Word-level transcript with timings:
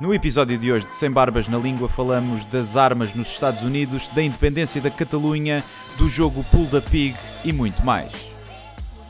No 0.00 0.12
episódio 0.12 0.58
de 0.58 0.72
hoje 0.72 0.86
de 0.86 0.92
Sem 0.92 1.10
Barbas 1.10 1.48
na 1.48 1.56
Língua 1.56 1.88
falamos 1.88 2.44
das 2.46 2.76
armas 2.76 3.14
nos 3.14 3.28
Estados 3.28 3.62
Unidos, 3.62 4.08
da 4.08 4.22
independência 4.22 4.80
da 4.80 4.90
Catalunha, 4.90 5.62
do 5.96 6.08
jogo 6.08 6.44
Pull 6.50 6.66
the 6.66 6.80
Pig 6.80 7.14
e 7.44 7.52
muito 7.52 7.84
mais. 7.84 8.10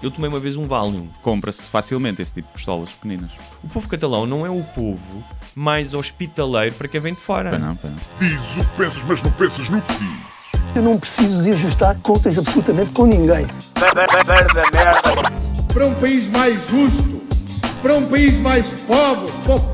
Eu 0.02 0.10
tomei 0.10 0.28
uma 0.28 0.38
vez 0.38 0.56
um 0.56 0.64
Valium. 0.64 1.08
Compra-se 1.22 1.62
facilmente 1.70 2.20
esse 2.20 2.34
tipo 2.34 2.48
de 2.48 2.54
pistolas 2.54 2.90
pequeninas. 2.90 3.30
O 3.62 3.68
povo 3.68 3.88
catalão 3.88 4.26
não 4.26 4.44
é 4.44 4.50
o 4.50 4.62
povo 4.74 5.24
mais 5.54 5.94
hospitaleiro 5.94 6.74
para 6.74 6.86
quem 6.88 7.00
vem 7.00 7.14
de 7.14 7.20
fora. 7.20 7.48
Para 7.50 7.58
não, 7.58 7.74
para 7.76 7.90
não. 7.90 7.98
Diz 8.20 8.56
o 8.56 8.60
que 8.64 8.76
pensas, 8.76 9.02
mas 9.04 9.22
não 9.22 9.32
pensas 9.32 9.70
no 9.70 9.80
que 9.80 9.94
diz. 9.94 10.34
Eu 10.76 10.82
não 10.82 10.98
preciso 10.98 11.42
de 11.42 11.52
ajustar 11.52 11.96
contas 12.00 12.38
absolutamente 12.38 12.92
com 12.92 13.06
ninguém. 13.06 13.46
para 15.72 15.86
um 15.86 15.94
país 15.94 16.28
mais 16.28 16.68
justo, 16.68 17.22
para 17.80 17.94
um 17.94 18.06
país 18.06 18.38
mais 18.40 18.68
pobre, 18.86 19.32
po- 19.46 19.73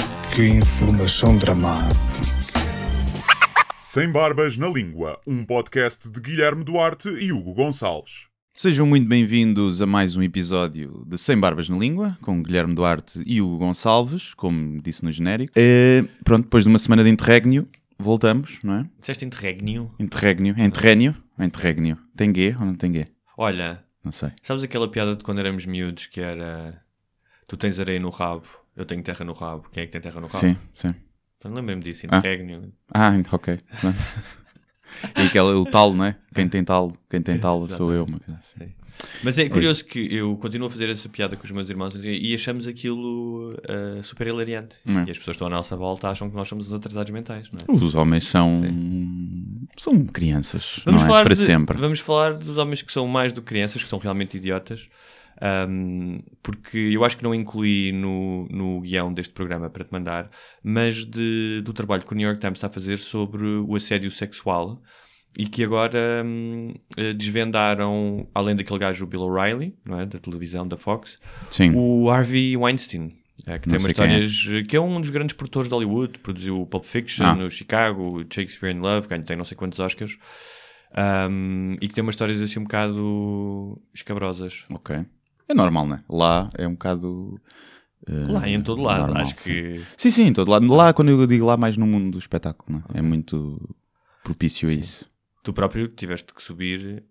que 0.35 0.45
informação 0.47 1.37
dramática. 1.37 1.99
Sem 3.81 4.09
Barbas 4.11 4.55
na 4.57 4.67
Língua, 4.67 5.19
um 5.27 5.43
podcast 5.45 6.09
de 6.09 6.19
Guilherme 6.19 6.63
Duarte 6.63 7.09
e 7.09 7.31
Hugo 7.33 7.53
Gonçalves. 7.53 8.27
Sejam 8.53 8.85
muito 8.85 9.07
bem-vindos 9.07 9.81
a 9.81 9.85
mais 9.85 10.15
um 10.15 10.21
episódio 10.23 11.03
de 11.07 11.17
Sem 11.17 11.37
Barbas 11.37 11.69
na 11.69 11.77
Língua, 11.77 12.17
com 12.21 12.41
Guilherme 12.41 12.73
Duarte 12.75 13.21
e 13.25 13.41
Hugo 13.41 13.57
Gonçalves, 13.57 14.33
como 14.33 14.81
disse 14.81 15.03
no 15.03 15.11
genérico. 15.11 15.53
Eh, 15.55 16.03
pronto, 16.23 16.43
depois 16.43 16.63
de 16.63 16.69
uma 16.69 16.79
semana 16.79 17.03
de 17.03 17.09
interregno, 17.09 17.67
voltamos, 17.97 18.59
não 18.63 18.75
é? 18.75 18.85
Disseste 18.99 19.25
interregno? 19.25 19.93
Interregno. 19.99 20.53
É 20.57 20.63
interregno? 20.65 21.15
É 21.37 21.45
interregno. 21.45 21.97
Tem 22.15 22.33
G 22.33 22.55
ou 22.59 22.65
não 22.65 22.75
tem 22.75 22.93
G? 22.93 23.05
Olha, 23.37 23.83
Não 24.03 24.11
sei. 24.11 24.31
sabes 24.41 24.63
aquela 24.63 24.89
piada 24.89 25.15
de 25.15 25.23
quando 25.23 25.39
éramos 25.39 25.65
miúdos 25.65 26.07
que 26.07 26.21
era 26.21 26.81
tu 27.47 27.57
tens 27.57 27.79
areia 27.79 27.99
no 27.99 28.09
rabo, 28.09 28.43
eu 28.75 28.85
tenho 28.85 29.03
terra 29.03 29.23
no 29.25 29.33
rabo. 29.33 29.67
Quem 29.71 29.83
é 29.83 29.85
que 29.85 29.91
tem 29.91 30.01
terra 30.01 30.19
no 30.21 30.27
rabo? 30.27 30.37
Sim, 30.39 30.57
sim. 30.73 30.93
Não 31.43 31.53
lembro-me 31.55 31.81
disso, 31.83 32.05
Ah. 32.09 32.17
interregno. 32.17 32.71
Ah, 32.93 33.11
ok. 33.31 33.59
Pronto. 33.79 33.97
e 35.17 35.21
aquela, 35.23 35.55
o 35.57 35.65
tal, 35.65 35.93
não 35.93 36.05
é? 36.05 36.15
Quem 36.35 36.47
tem 36.47 36.63
tal, 36.63 36.93
quem 37.09 37.21
tem 37.21 37.37
tal 37.39 37.67
sou 37.69 37.91
eu. 37.93 38.05
coisa 38.05 38.39
assim. 38.41 38.71
Mas 39.23 39.35
é 39.39 39.49
curioso 39.49 39.83
que 39.83 40.13
eu 40.13 40.37
continuo 40.37 40.67
a 40.67 40.69
fazer 40.69 40.87
essa 40.89 41.09
piada 41.09 41.35
com 41.35 41.43
os 41.43 41.49
meus 41.49 41.67
irmãos 41.71 41.95
e 42.03 42.35
achamos 42.35 42.67
aquilo 42.67 43.57
ah, 43.67 44.03
super 44.03 44.27
hilariante. 44.27 44.75
Não. 44.85 45.05
E 45.07 45.09
as 45.11 45.17
pessoas 45.17 45.23
que 45.25 45.31
estão 45.31 45.47
à 45.47 45.49
nossa 45.49 45.75
volta 45.75 46.07
acham 46.09 46.29
que 46.29 46.35
nós 46.35 46.47
somos 46.47 46.67
os 46.67 46.73
atrasados 46.73 47.11
mentais, 47.11 47.49
é? 47.67 47.71
Os 47.71 47.95
homens 47.95 48.27
são. 48.27 48.61
são 49.77 50.05
crianças, 50.05 50.81
não 50.85 50.95
é? 50.95 51.07
Para 51.23 51.33
de- 51.33 51.39
sempre. 51.39 51.77
Vamos 51.79 51.99
falar 51.99 52.33
dos 52.35 52.57
homens 52.57 52.81
que 52.83 52.91
são 52.91 53.07
mais 53.07 53.33
do 53.33 53.41
que 53.41 53.47
crianças, 53.47 53.81
que 53.83 53.89
são 53.89 53.97
realmente 53.97 54.37
idiotas. 54.37 54.87
Ahm, 55.41 56.19
porque 56.43 56.77
eu 56.77 57.03
acho 57.03 57.17
que 57.17 57.23
não 57.23 57.33
incluí 57.33 57.91
no, 57.91 58.47
no 58.49 58.81
guião 58.81 59.11
deste 59.13 59.33
programa 59.33 59.69
para 59.69 59.83
te 59.83 59.91
mandar, 59.91 60.29
mas 60.63 61.03
de- 61.05 61.61
do 61.65 61.73
trabalho 61.73 62.03
que 62.03 62.13
o 62.13 62.15
New 62.15 62.25
York 62.27 62.39
Times 62.39 62.57
está 62.57 62.67
a 62.67 62.69
fazer 62.69 62.97
sobre 62.99 63.45
o 63.45 63.75
assédio 63.75 64.11
sexual 64.11 64.81
e 65.37 65.45
que 65.47 65.63
agora 65.63 66.23
hum, 66.25 66.73
eh, 66.97 67.13
desvendaram, 67.13 68.27
além 68.35 68.55
daquele 68.55 68.79
gajo 68.79 69.05
Bill 69.07 69.21
O'Reilly, 69.21 69.73
é? 69.89 70.05
da 70.05 70.19
televisão 70.19 70.67
da 70.67 70.77
Fox, 70.77 71.17
Sim. 71.49 71.71
o 71.75 72.09
Harvey 72.09 72.55
Weinstein. 72.57 73.13
é, 73.47 73.57
que 73.57 73.67
Não 73.69 73.77
tem 73.77 73.85
é. 73.87 73.89
histórias 73.89 74.67
que 74.67 74.75
é 74.75 74.79
um 74.81 74.99
dos 75.01 75.09
grandes 75.09 75.35
produtores 75.35 75.67
de 75.69 75.73
Hollywood, 75.73 76.19
produziu 76.19 76.55
o 76.61 76.65
Pulp 76.67 76.83
Fiction, 76.83 77.25
Ah. 77.25 77.33
no 77.33 77.49
Chicago, 77.49 78.23
Shakespeare 78.31 78.75
in 78.75 78.79
Love, 78.79 79.07
que 79.07 79.19
tem 79.21 79.35
não 79.37 79.45
sei 79.45 79.55
quantos 79.57 79.79
Oscars, 79.79 80.17
um, 81.29 81.75
e 81.81 81.87
que 81.87 81.93
tem 81.93 82.01
umas 82.03 82.13
histórias 82.13 82.41
assim 82.41 82.59
um 82.59 82.63
bocado 82.63 83.81
escabrosas. 83.93 84.65
Ok. 84.71 85.03
É 85.51 85.53
normal, 85.53 85.85
não 85.87 85.95
é? 85.97 86.03
Lá 86.09 86.49
é 86.57 86.67
um 86.67 86.71
bocado. 86.73 87.39
eh, 88.07 88.31
Lá 88.31 88.47
em 88.49 88.61
todo 88.61 88.81
lado, 88.81 89.01
normal, 89.07 89.21
acho 89.23 89.35
sim. 89.37 89.51
que. 89.51 89.81
Sim, 89.97 90.09
sim, 90.09 90.23
em 90.27 90.33
todo 90.33 90.49
lado. 90.49 90.65
Lá, 90.67 90.93
quando 90.93 91.09
eu 91.09 91.27
digo 91.27 91.45
lá, 91.45 91.57
mais 91.57 91.77
no 91.77 91.85
mundo 91.85 92.11
do 92.11 92.19
espetáculo, 92.19 92.79
não 92.79 92.95
é? 92.95 92.99
É 92.99 93.01
muito 93.01 93.59
propício 94.23 94.69
a 94.69 94.73
isso. 94.73 95.09
Tu 95.43 95.51
próprio 95.53 95.87
tiveste 95.87 96.33
que 96.33 96.41
subir 96.41 97.03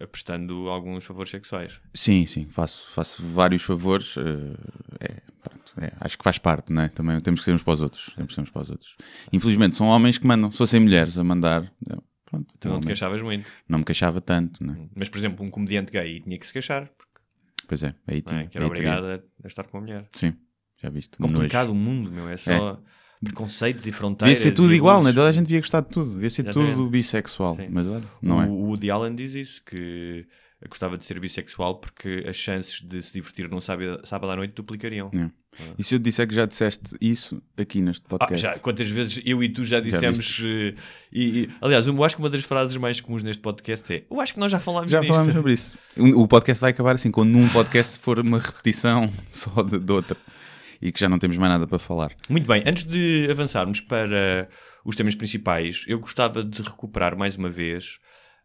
apostando 0.00 0.68
alguns 0.68 1.04
favores 1.04 1.30
sexuais. 1.30 1.80
Sim, 1.94 2.26
sim, 2.26 2.46
faço, 2.48 2.90
faço 2.92 3.22
vários 3.22 3.62
favores. 3.62 4.16
eh, 4.18 4.56
é, 5.00 5.20
pronto, 5.42 5.72
é, 5.80 5.92
acho 6.00 6.18
que 6.18 6.24
faz 6.24 6.38
parte, 6.38 6.72
não 6.72 6.82
é? 6.82 6.88
Também 6.88 7.18
temos 7.20 7.40
que 7.40 7.44
ser 7.44 7.52
uns 7.52 7.62
para 7.62 7.74
os 7.74 7.82
outros. 7.82 8.10
Temos 8.16 8.28
que 8.28 8.34
ser 8.34 8.40
uns 8.40 8.50
para 8.50 8.62
os 8.62 8.70
outros. 8.70 8.96
Infelizmente, 9.32 9.76
são 9.76 9.86
homens 9.86 10.18
que 10.18 10.26
mandam. 10.26 10.50
Se 10.50 10.58
fossem 10.58 10.80
mulheres 10.80 11.16
a 11.18 11.22
mandar, 11.24 11.70
pronto, 12.24 12.46
Tu 12.58 12.68
não 12.68 12.80
te 12.80 12.86
queixavas 12.86 13.22
muito. 13.22 13.46
não 13.68 13.78
me 13.80 13.84
queixava 13.84 14.20
tanto, 14.20 14.64
não 14.66 14.74
é? 14.74 14.78
Mas, 14.96 15.08
por 15.08 15.18
exemplo, 15.18 15.44
um 15.44 15.50
comediante 15.50 15.92
gay 15.92 16.20
tinha 16.20 16.38
que 16.38 16.46
se 16.46 16.52
queixar, 16.52 16.90
Pois 17.68 17.82
é, 17.82 17.94
aí 18.06 18.18
é? 18.18 18.20
tinha. 18.20 18.46
que 18.46 18.56
era 18.56 18.66
aí 18.66 18.72
teria. 18.72 18.92
obrigado 18.92 19.04
a, 19.06 19.14
a 19.44 19.46
estar 19.46 19.64
com 19.64 19.78
uma 19.78 19.82
mulher. 19.82 20.08
Sim, 20.12 20.34
já 20.80 20.88
viste. 20.90 21.16
Complicado 21.16 21.70
o 21.70 21.74
mundo, 21.74 22.10
meu. 22.10 22.28
É 22.28 22.36
só 22.36 22.80
preconceitos 23.22 23.82
e 23.82 23.86
Devia 23.86 23.98
fronteiras. 23.98 24.38
ser 24.38 24.52
tudo 24.52 24.72
e 24.72 24.76
igual, 24.76 25.02
né? 25.02 25.12
Toda 25.12 25.28
a 25.28 25.32
gente 25.32 25.46
devia 25.46 25.60
gostar 25.60 25.80
de 25.80 25.88
tudo. 25.88 26.12
Devia 26.12 26.30
ser 26.30 26.42
Exatamente. 26.42 26.74
tudo 26.74 26.90
bissexual. 26.90 27.56
Sim. 27.56 27.68
Mas 27.70 27.88
olha, 27.88 28.04
não 28.20 28.42
é. 28.42 28.46
O 28.46 28.66
Woody 28.66 28.90
Allen 28.90 29.14
diz 29.14 29.34
isso, 29.34 29.62
que 29.64 30.26
gostava 30.68 30.96
de 30.96 31.04
ser 31.04 31.18
bissexual 31.20 31.78
porque 31.80 32.24
as 32.28 32.36
chances 32.36 32.80
de 32.80 33.02
se 33.02 33.12
divertir 33.12 33.48
num 33.48 33.60
sábado, 33.60 34.00
sábado 34.06 34.30
à 34.32 34.36
noite 34.36 34.54
duplicariam. 34.54 35.10
É. 35.14 35.30
E 35.78 35.82
se 35.84 35.94
eu 35.94 35.98
te 35.98 36.02
disser 36.02 36.26
que 36.28 36.34
já 36.34 36.46
disseste 36.46 36.96
isso 37.00 37.40
aqui 37.56 37.80
neste 37.80 38.02
Ah, 38.06 38.08
podcast? 38.18 38.42
já, 38.46 38.58
quantas 38.58 38.88
vezes 38.88 39.20
eu 39.24 39.42
e 39.42 39.48
tu 39.48 39.64
já 39.64 39.80
dissemos. 39.80 40.40
eh, 40.44 40.74
e, 41.12 41.40
e- 41.42 41.48
aliás, 41.60 41.86
eu 41.86 42.04
acho 42.04 42.16
que 42.16 42.22
uma 42.22 42.30
das 42.30 42.44
frases 42.44 42.76
mais 42.76 43.00
comuns 43.00 43.22
neste 43.22 43.42
podcast 43.42 43.92
é: 43.92 44.04
Eu 44.10 44.20
acho 44.20 44.34
que 44.34 44.40
nós 44.40 44.50
já 44.50 44.58
falámos 44.60 44.90
Já 44.90 45.00
disto." 45.00 45.12
falámos 45.12 45.32
sobre 45.34 45.52
isso. 45.52 45.78
O 45.96 46.22
o 46.22 46.28
podcast 46.28 46.60
vai 46.60 46.70
acabar 46.70 46.94
assim, 46.94 47.10
quando 47.10 47.30
num 47.30 47.48
podcast 47.48 47.98
for 47.98 48.18
uma 48.18 48.38
repetição 48.38 49.10
só 49.28 49.62
de, 49.62 49.78
de 49.78 49.92
outra. 49.92 50.16
E 50.82 50.92
que 50.92 51.00
já 51.00 51.08
não 51.08 51.18
temos 51.18 51.36
mais 51.36 51.50
nada 51.52 51.66
para 51.66 51.78
falar. 51.78 52.12
Muito 52.28 52.46
bem, 52.46 52.62
antes 52.66 52.84
de 52.84 53.26
avançarmos 53.30 53.80
para 53.80 54.48
os 54.84 54.94
temas 54.94 55.14
principais, 55.14 55.84
eu 55.88 55.98
gostava 55.98 56.44
de 56.44 56.60
recuperar 56.62 57.16
mais 57.16 57.36
uma 57.36 57.48
vez 57.48 57.98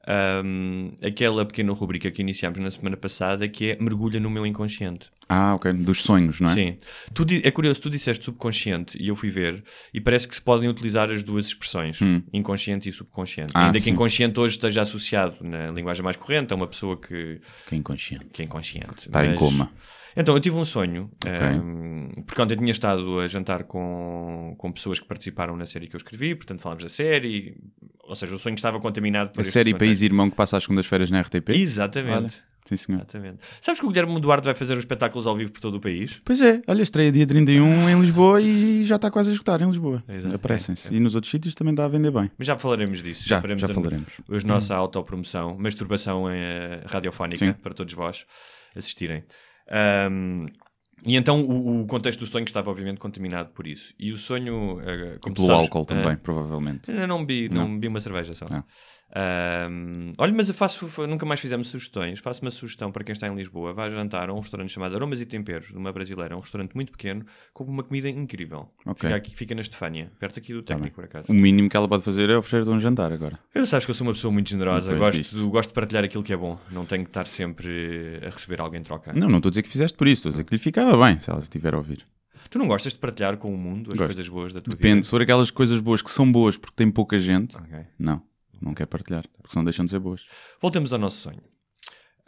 ahm, 0.09 0.89
aquela 1.05 1.45
pequena 1.45 1.71
rubrica 1.71 2.09
que 2.09 2.21
iniciámos 2.21 2.59
na 2.59 2.71
semana 2.71 2.97
passada 2.97 3.47
que 3.47 3.71
é 3.71 3.77
Mergulha 3.79 4.19
no 4.19 4.29
meu 4.29 4.45
inconsciente. 4.45 5.09
Ah, 5.31 5.53
ok. 5.53 5.71
Dos 5.73 6.01
sonhos, 6.01 6.41
não 6.41 6.49
é? 6.49 6.53
Sim. 6.55 6.77
Tu 7.13 7.23
é 7.43 7.51
curioso, 7.51 7.79
tu 7.79 7.89
disseste 7.89 8.25
subconsciente 8.25 8.97
e 8.99 9.09
eu 9.09 9.15
fui 9.15 9.29
ver 9.29 9.63
e 9.93 10.01
parece 10.01 10.27
que 10.27 10.33
se 10.33 10.41
podem 10.41 10.67
utilizar 10.67 11.11
as 11.11 11.21
duas 11.21 11.45
expressões, 11.45 11.99
inconsciente 12.33 12.89
e 12.89 12.91
subconsciente. 12.91 13.51
Hum. 13.51 13.59
Ah, 13.59 13.65
Ainda 13.67 13.77
que 13.77 13.83
sim. 13.85 13.91
inconsciente 13.91 14.39
hoje 14.39 14.55
esteja 14.55 14.81
associado 14.81 15.35
na 15.41 15.69
linguagem 15.69 16.03
mais 16.03 16.17
corrente 16.17 16.51
a 16.51 16.55
uma 16.55 16.65
pessoa 16.65 16.97
que, 16.99 17.39
Que 17.67 17.75
é 17.75 17.77
inconsciente. 17.77 18.25
que 18.33 18.41
é 18.41 18.45
inconsciente. 18.45 19.07
Em 19.07 19.11
Mas- 19.13 19.37
coma. 19.37 19.71
Então, 20.19 20.35
eu 20.35 20.39
tive 20.41 20.55
um 20.57 20.65
sonho, 20.65 21.09
ehm, 21.25 22.09
porque 22.25 22.41
ontem 22.41 22.57
tinha 22.57 22.71
estado 22.71 23.19
a 23.19 23.27
jantar 23.27 23.63
com, 23.63 24.53
com 24.57 24.71
pessoas 24.71 24.99
que 24.99 25.05
participaram 25.07 25.55
na 25.55 25.65
série 25.65 25.87
que 25.87 25.95
eu 25.95 25.97
escrevi, 25.97 26.35
portanto 26.35 26.61
falámos 26.61 26.83
da 26.83 26.89
série, 26.89 27.55
ou 28.03 28.15
seja, 28.15 28.35
o 28.35 28.39
sonho 28.39 28.55
estava 28.55 28.79
contaminado 28.79 29.33
por 29.33 29.41
A 29.41 29.43
série. 29.43 29.73
País 29.73 30.01
Irmão 30.01 30.29
que 30.29 30.35
passa 30.35 30.57
às 30.57 30.63
segundas-feiras 30.63 31.09
na 31.09 31.21
RTP? 31.21 31.49
Exatamente. 31.51 32.17
Olha. 32.17 32.49
Sim, 32.65 32.75
senhor. 32.77 32.97
Exatamente. 32.99 33.37
Sabes 33.61 33.79
que 33.79 33.85
o 33.85 33.89
Guilherme 33.89 34.19
Duarte 34.19 34.45
vai 34.45 34.53
fazer 34.53 34.73
os 34.73 34.79
espetáculos 34.79 35.25
ao 35.25 35.35
vivo 35.35 35.51
por 35.51 35.59
todo 35.59 35.75
o 35.75 35.79
país? 35.79 36.21
Pois 36.23 36.39
é, 36.41 36.61
olha, 36.67 36.83
estreia 36.83 37.11
dia 37.11 37.25
31 37.25 37.89
em 37.89 37.99
Lisboa 37.99 38.39
e 38.41 38.83
já 38.85 38.97
está 38.97 39.09
quase 39.09 39.29
a 39.29 39.33
esgotar 39.33 39.59
em 39.61 39.65
Lisboa. 39.65 40.03
Aparecem-se. 40.35 40.93
E 40.93 40.99
nos 40.99 41.15
outros 41.15 41.31
sítios 41.31 41.55
também 41.55 41.73
dá 41.73 41.85
a 41.85 41.87
vender 41.87 42.11
bem. 42.11 42.29
Mas 42.37 42.45
já 42.45 42.57
falaremos 42.57 43.01
disso. 43.01 43.23
Já, 43.27 43.41
faremos 43.41 43.61
já 43.61 43.67
a- 43.67 43.73
falaremos. 43.73 44.21
Hoje 44.27 44.45
nossa 44.45 44.75
autopromoção, 44.75 45.57
masturbação 45.57 46.29
eh, 46.29 46.83
radiofónica 46.85 47.43
Sim. 47.43 47.53
para 47.53 47.73
todos 47.73 47.93
vós 47.93 48.25
assistirem. 48.75 49.23
Ahm, 49.71 50.47
e 51.05 51.15
então 51.15 51.41
o, 51.41 51.81
o 51.81 51.87
contexto 51.87 52.19
do 52.19 52.27
sonho 52.27 52.43
estava 52.43 52.69
obviamente 52.69 52.99
contaminado 52.99 53.49
por 53.49 53.65
isso. 53.65 53.93
E 53.97 54.11
o 54.11 54.17
sonho, 54.17 54.81
eh, 54.81 55.17
como 55.21 55.35
pelo 55.35 55.47
sabes, 55.47 55.63
álcool 55.63 55.83
eh, 55.83 55.85
também, 55.85 56.17
provavelmente. 56.17 56.91
Eu 56.91 57.07
não 57.07 57.25
bebi, 57.25 57.53
não. 57.53 57.67
Não. 57.67 57.73
bebi 57.75 57.87
uma 57.87 58.01
cerveja 58.01 58.33
só. 58.33 58.45
Ah. 58.51 58.63
Olha, 60.17 60.33
mas 60.33 60.47
eu 60.49 60.53
faço, 60.53 60.87
nunca 61.07 61.25
mais 61.25 61.39
fizemos 61.39 61.67
sugestões. 61.69 62.19
Faço 62.19 62.41
uma 62.41 62.51
sugestão 62.51 62.91
para 62.91 63.03
quem 63.03 63.13
está 63.13 63.27
em 63.27 63.35
Lisboa. 63.35 63.73
Vá 63.73 63.89
jantar 63.89 64.29
a 64.29 64.33
um 64.33 64.39
restaurante 64.39 64.71
chamado 64.71 64.95
Aromas 64.95 65.19
e 65.21 65.25
Temperos, 65.25 65.67
de 65.69 65.77
uma 65.77 65.91
brasileira. 65.91 66.35
Um 66.35 66.39
restaurante 66.39 66.73
muito 66.75 66.91
pequeno, 66.91 67.25
com 67.53 67.63
uma 67.63 67.83
comida 67.83 68.09
incrível. 68.09 68.69
Ok. 68.85 69.07
Fica, 69.09 69.15
aqui, 69.15 69.35
fica 69.35 69.55
na 69.55 69.61
Estefânia, 69.61 70.11
perto 70.19 70.39
aqui 70.39 70.53
do 70.53 70.61
técnico, 70.61 70.95
por 70.95 71.05
acaso. 71.05 71.25
O 71.29 71.33
mínimo 71.33 71.69
que 71.69 71.77
ela 71.77 71.87
pode 71.87 72.03
fazer 72.03 72.29
é 72.29 72.37
oferecer-te 72.37 72.69
um 72.75 72.79
jantar 72.79 73.11
agora. 73.11 73.39
Eu 73.53 73.65
sabes 73.65 73.85
que 73.85 73.91
eu 73.91 73.95
sou 73.95 74.05
uma 74.07 74.13
pessoa 74.13 74.31
muito 74.31 74.49
generosa. 74.49 74.91
Depois 74.91 75.15
Gosto, 75.15 75.35
disto. 75.35 75.49
gosto 75.49 75.69
de 75.69 75.73
partilhar 75.73 76.03
aquilo 76.03 76.23
que 76.23 76.33
é 76.33 76.37
bom. 76.37 76.59
Não 76.71 76.85
tenho 76.85 77.03
que 77.03 77.09
estar 77.09 77.25
sempre 77.25 78.19
a 78.25 78.29
receber 78.29 78.61
algo 78.61 78.75
em 78.75 78.83
troca. 78.83 79.11
Não, 79.13 79.27
não 79.27 79.37
estou 79.37 79.49
a 79.49 79.51
dizer 79.51 79.63
que 79.63 79.69
fizeste 79.69 79.97
por 79.97 80.07
isso, 80.07 80.19
estou 80.19 80.29
a 80.29 80.31
dizer 80.31 80.43
que 80.43 80.53
lhe 80.53 80.59
ficava 80.59 80.95
bem 81.05 81.19
se 81.19 81.29
ela 81.29 81.39
estiver 81.41 81.73
a 81.73 81.77
ouvir. 81.77 82.03
Tu 82.49 82.57
não 82.57 82.67
gostas 82.67 82.93
de 82.93 82.99
partilhar 82.99 83.37
com 83.37 83.53
o 83.53 83.57
mundo 83.57 83.89
as 83.93 83.99
Gosto. 83.99 84.05
coisas 84.15 84.27
boas 84.27 84.53
da 84.53 84.59
tua 84.61 84.71
Depende, 84.71 85.05
se 85.05 85.11
for 85.11 85.21
aquelas 85.21 85.51
coisas 85.51 85.79
boas 85.79 86.01
que 86.01 86.09
são 86.09 86.31
boas 86.31 86.57
porque 86.57 86.75
tem 86.75 86.89
pouca 86.89 87.19
gente, 87.19 87.55
vida? 87.55 87.67
Ok. 87.77 87.85
não, 87.99 88.23
não 88.61 88.73
quer 88.73 88.85
partilhar, 88.85 89.23
porque 89.37 89.51
senão 89.53 89.63
deixam 89.63 89.85
de 89.85 89.91
ser 89.91 89.99
boas. 89.99 90.27
Voltemos 90.61 90.91
ao 90.93 90.99
nosso 90.99 91.17
sonho. 91.21 91.41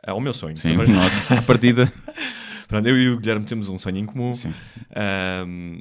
Ao 0.04 0.20
meu 0.20 0.34
sonho. 0.34 0.58
Sim, 0.58 0.74
Mas- 0.78 0.90
nosso, 0.90 1.34
à 1.34 1.42
partida. 1.44 1.92
Pronto, 2.68 2.88
eu 2.88 2.98
e 3.00 3.10
o 3.10 3.20
Guilherme 3.20 3.46
temos 3.46 3.68
um 3.70 3.78
sonho 3.78 3.98
em 3.98 4.06
comum. 4.06 4.34
Sim. 4.34 4.54
Ahm, 4.96 5.80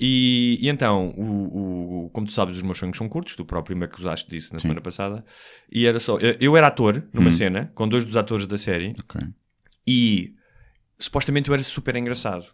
e, 0.00 0.58
e 0.60 0.68
então, 0.68 1.10
o, 1.16 2.06
o- 2.06 2.10
como 2.10 2.26
tu 2.26 2.32
sabes, 2.32 2.56
os 2.56 2.62
meus 2.62 2.78
sonhos 2.78 2.96
são 2.96 3.08
curtos, 3.08 3.36
tu 3.36 3.44
próprio 3.44 3.76
me 3.76 3.84
acusaste 3.84 4.28
disso 4.28 4.52
na 4.52 4.58
Sim. 4.58 4.62
semana 4.62 4.80
passada. 4.80 5.24
E 5.70 5.86
era 5.86 6.00
só. 6.00 6.18
Eu, 6.18 6.36
eu 6.40 6.56
era 6.56 6.66
ator 6.68 7.04
numa 7.12 7.28
Hum. 7.28 7.32
cena 7.32 7.70
com 7.74 7.86
dois 7.86 8.04
dos 8.04 8.16
atores 8.16 8.46
da 8.46 8.58
série 8.58 8.94
Ok. 8.98 9.20
e 9.86 10.34
supostamente 10.98 11.48
eu 11.48 11.54
era 11.54 11.62
super 11.62 11.94
engraçado. 11.94 12.46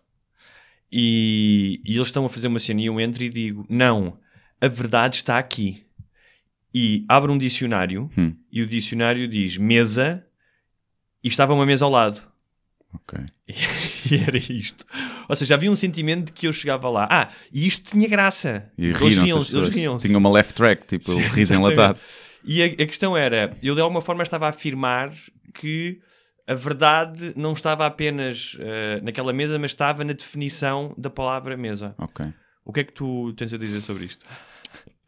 E, 0.91 1.81
e 1.85 1.95
eles 1.97 2.09
estão 2.09 2.25
a 2.25 2.29
fazer 2.29 2.49
uma 2.49 2.59
cena 2.59 2.81
e 2.81 2.87
eu 2.87 3.01
entro 3.01 3.23
e 3.23 3.29
digo: 3.29 3.65
Não, 3.69 4.19
a 4.61 4.69
verdade 4.69 5.17
está 5.17 5.39
aqui. 5.39 5.85
E 6.75 7.05
abro 7.09 7.33
um 7.33 7.39
dicionário 7.39 8.11
Hum. 8.17 8.35
e 8.53 8.63
o 8.63 8.67
dicionário 8.67 9.27
diz 9.27 9.57
mesa 9.57 10.25
e 11.25 11.29
estava 11.29 11.55
uma 11.55 11.65
mesa 11.67 11.85
ao 11.85 11.91
lado. 11.91 12.21
Ok. 12.95 13.19
E 14.11 14.15
era 14.17 14.39
isto. 14.39 14.87
Ou 15.29 15.37
seja, 15.37 15.55
havia 15.55 15.71
um 15.71 15.77
sentimento 15.77 16.27
de 16.27 16.33
que 16.33 16.47
eu 16.47 16.53
chegava 16.53 16.89
lá. 16.89 17.07
Ah, 17.11 17.29
e 17.53 17.67
isto 17.67 17.91
tinha 17.91 18.09
graça. 18.09 18.71
E 18.79 18.87
eles 18.87 18.97
riam-se. 18.99 19.21
pessoas. 19.23 19.53
Eles 19.53 19.69
riam-se. 19.69 20.07
Tinha 20.07 20.17
uma 20.17 20.31
left 20.33 20.55
track, 20.55 20.87
tipo, 20.87 21.13
Sim, 21.13 21.21
riso 21.21 21.53
enlatado. 21.55 21.99
E 22.43 22.63
a, 22.63 22.67
a 22.67 22.87
questão 22.87 23.15
era, 23.15 23.55
eu 23.63 23.75
de 23.75 23.81
alguma 23.83 24.01
forma 24.01 24.23
estava 24.23 24.47
a 24.47 24.49
afirmar 24.49 25.13
que 25.53 26.01
a 26.47 26.55
verdade 26.55 27.35
não 27.37 27.53
estava 27.53 27.85
apenas 27.85 28.57
eh, 28.61 29.01
naquela 29.03 29.33
mesa, 29.35 29.59
mas 29.59 29.73
estava 29.73 30.03
na 30.05 30.15
definição 30.15 30.95
da 30.97 31.11
palavra 31.11 31.55
mesa. 31.57 31.95
Ok. 31.99 32.25
O 32.65 32.73
que 32.73 32.81
é 32.81 32.85
que 32.85 32.93
tu 32.93 33.35
tens 33.35 33.53
a 33.53 33.59
dizer 33.59 33.83
sobre 33.83 34.07
isto? 34.07 34.25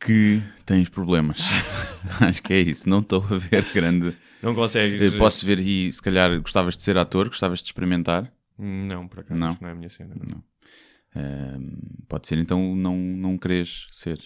Que 0.01 0.43
tens 0.65 0.89
problemas. 0.89 1.41
Acho 2.21 2.43
que 2.43 2.53
é 2.55 2.61
isso. 2.61 2.89
Não 2.89 3.01
estou 3.01 3.23
a 3.23 3.37
ver 3.37 3.65
grande. 3.75 4.17
Não 4.43 4.55
consegues... 4.55 5.01
Eu 5.01 5.19
posso 5.19 5.45
ver 5.45 5.59
e 5.59 5.93
se 5.93 6.01
calhar 6.01 6.41
gostavas 6.41 6.77
de 6.77 6.83
ser 6.83 6.97
ator, 6.97 7.29
gostavas 7.29 7.59
de 7.61 7.67
experimentar. 7.67 8.33
Não, 8.59 9.07
por 9.07 9.21
acaso, 9.21 9.39
Não. 9.39 9.57
não, 9.61 9.69
é 9.69 9.73
a 9.73 9.75
minha 9.75 9.91
cena. 9.91 10.15
não. 10.15 10.43
Ahm, 11.15 11.77
pode 12.09 12.27
ser 12.29 12.39
então 12.39 12.75
não, 12.77 12.97
não 12.97 13.37
queres 13.37 13.87
ser. 13.91 14.19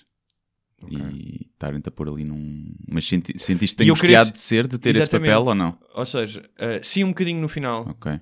Ok. 0.83 0.99
E 0.99 1.49
estarem-te 1.53 1.89
a 1.89 1.93
pôr 1.93 2.09
ali 2.09 2.25
num. 2.25 2.75
Mas 2.89 3.07
senti, 3.07 3.39
sentiste 3.39 3.83
angustiado 3.83 4.27
queria- 4.27 4.33
de 4.33 4.41
ser, 4.41 4.67
de 4.69 4.79
ter 4.79 4.95
Exatamente. 4.97 5.29
esse 5.31 5.35
papel 5.35 5.47
ou 5.49 5.55
não? 5.55 5.79
Ou 5.95 6.05
seja, 6.07 6.49
eh, 6.59 6.81
sim 6.83 7.03
um 7.05 7.09
bocadinho 7.09 7.41
no 7.41 7.49
final. 7.49 7.89
Ok. 7.89 8.13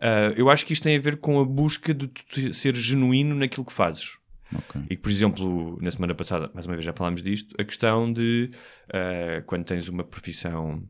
Eh, 0.00 0.34
eu 0.36 0.50
acho 0.50 0.66
que 0.66 0.72
isto 0.72 0.82
tem 0.82 0.96
a 0.96 1.00
ver 1.00 1.18
com 1.18 1.40
a 1.40 1.44
busca 1.44 1.94
de 1.94 2.08
tu 2.08 2.52
ser 2.52 2.74
genuíno 2.74 3.34
naquilo 3.36 3.64
que 3.64 3.72
fazes. 3.72 4.18
Ok. 4.54 4.82
E 4.90 4.96
que, 4.96 5.02
por 5.02 5.10
exemplo, 5.10 5.78
na 5.80 5.90
semana 5.90 6.14
passada, 6.14 6.50
mais 6.54 6.66
uma 6.66 6.74
vez 6.74 6.84
já 6.84 6.92
falámos 6.92 7.22
disto, 7.22 7.54
a 7.60 7.64
questão 7.64 8.12
de 8.12 8.50
eh, 8.92 9.42
quando 9.46 9.64
tens 9.64 9.88
uma 9.88 10.02
profissão 10.04 10.82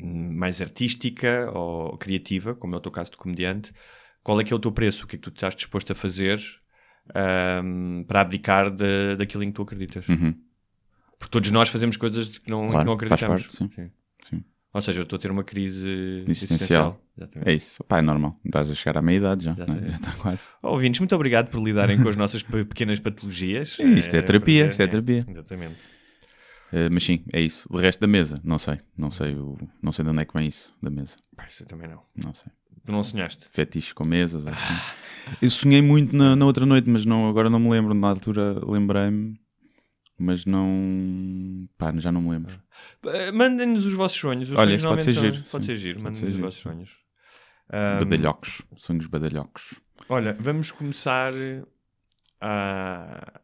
hum, 0.00 0.32
mais 0.36 0.60
artística 0.60 1.50
ou 1.54 1.96
criativa, 1.96 2.54
como 2.54 2.74
é 2.74 2.78
o 2.78 2.80
teu 2.80 2.90
caso 2.90 3.10
de 3.12 3.16
comediante, 3.16 3.72
qual 4.22 4.40
é 4.40 4.44
que 4.44 4.52
é 4.52 4.56
o 4.56 4.58
teu 4.58 4.72
preço? 4.72 5.04
O 5.04 5.08
que 5.08 5.16
é 5.16 5.18
que 5.18 5.22
tu 5.22 5.34
estás 5.34 5.54
disposto 5.54 5.92
a 5.92 5.94
fazer 5.94 6.40
ahm, 7.14 8.02
para 8.04 8.20
abdicar 8.20 8.70
da 8.70 9.14
daquilo 9.16 9.42
em 9.42 9.48
que 9.48 9.54
tu 9.54 9.62
acreditas? 9.62 10.08
Uhum. 10.08 10.34
Porque 11.18 11.30
todos 11.32 11.50
nós 11.50 11.68
fazemos 11.68 11.96
coisas 11.96 12.28
de 12.28 12.40
que 12.40 12.50
não, 12.50 12.64
em 12.64 12.66
que 12.66 12.72
Claro, 12.72 12.86
não 12.86 12.98
faz 12.98 13.22
acreditamos. 13.22 13.42
parte, 13.42 13.56
sim. 13.56 13.90
Sim. 14.22 14.44
Ou 14.78 14.82
seja, 14.82 15.00
eu 15.00 15.02
estou 15.02 15.16
a 15.16 15.20
ter 15.20 15.30
uma 15.30 15.44
crise 15.44 16.24
Existencial. 16.28 17.00
Exatamente. 17.16 17.48
É 17.48 17.52
isso. 17.54 17.82
Pá, 17.84 17.98
é 17.98 18.02
normal. 18.02 18.38
Estás 18.44 18.70
a 18.70 18.74
chegar 18.74 18.98
à 18.98 19.02
meia-idade 19.02 19.44
já. 19.44 19.54
não 19.54 19.60
é? 19.60 19.64
Exatamente. 19.66 19.90
Já 19.90 19.96
está 19.96 20.12
quase. 20.12 20.42
Ouvintes, 20.62 21.00
muito 21.00 21.14
obrigado 21.14 21.48
por 21.50 21.60
lidarem 21.62 22.00
com 22.02 22.08
as 22.08 22.16
nossas 22.16 22.42
pe- 22.42 22.64
pequenas 22.64 22.98
patologias. 23.00 23.76
Isto 23.78 24.14
é 24.16 24.18
Eh, 24.20 24.22
terapia, 24.22 24.66
isto 24.68 24.80
é 24.82 24.86
terapia. 24.86 25.24
Exatamente. 25.28 25.74
Uh, 26.70 26.88
mas 26.92 27.02
sim, 27.02 27.24
é 27.32 27.40
isso. 27.40 27.66
De 27.72 27.80
resto 27.80 28.00
da 28.00 28.06
mesa, 28.06 28.40
não 28.44 28.58
sei. 28.58 28.78
Não 28.96 29.10
sei, 29.10 29.34
o... 29.34 29.56
não 29.82 29.90
sei 29.90 30.04
de 30.04 30.10
onde 30.10 30.20
é 30.20 30.24
que 30.24 30.34
vem 30.34 30.46
isso 30.48 30.74
da 30.82 30.90
mesa. 30.90 31.16
Pá, 31.36 31.46
isso 31.48 31.62
eu 31.62 31.66
também 31.66 31.88
não. 31.88 32.02
Não 32.24 32.34
sei. 32.34 32.52
Tu 32.84 32.92
não 32.92 33.02
sonhaste? 33.02 33.46
Fetiches 33.50 33.92
com 33.92 34.04
mesas 34.04 34.46
assim. 34.46 34.74
Eu 35.42 35.50
sonhei 35.50 35.82
muito 35.82 36.14
na, 36.16 36.34
na 36.36 36.44
outra 36.46 36.64
noite, 36.64 36.88
mas 36.88 37.04
não, 37.04 37.28
agora 37.28 37.50
não 37.50 37.58
me 37.58 37.68
lembro. 37.70 37.92
Na 37.94 38.08
altura 38.08 38.60
lembrei-me, 38.66 39.38
mas 40.18 40.44
não. 40.44 41.68
Pá, 41.78 41.92
já 41.98 42.10
não 42.12 42.20
me 42.22 42.30
lembro. 42.30 42.60
Eh, 43.06 43.30
Mandem-nos 43.32 43.86
os 43.86 43.94
vossos 43.94 44.18
sonhos. 44.18 44.50
Os 44.50 44.56
Olha, 44.56 44.78
sonhos 44.78 44.84
pode 44.84 45.04
ser 45.04 45.12
normalmente 45.12 45.34
giro, 45.36 45.48
são- 45.48 45.60
Pode 45.60 45.64
sim. 45.66 45.72
ser 45.72 45.76
giro. 45.80 46.00
Mandem-nos 46.02 46.34
os 46.34 46.40
vossos 46.40 46.60
sonhos. 46.60 46.90
Ahm, 47.70 47.98
Badalhocos. 48.00 48.62
Sonhos 48.76 49.06
badalhocos. 49.06 49.74
olha, 50.08 50.36
vamos 50.40 50.70
começar 50.70 51.32
à, 52.40 53.40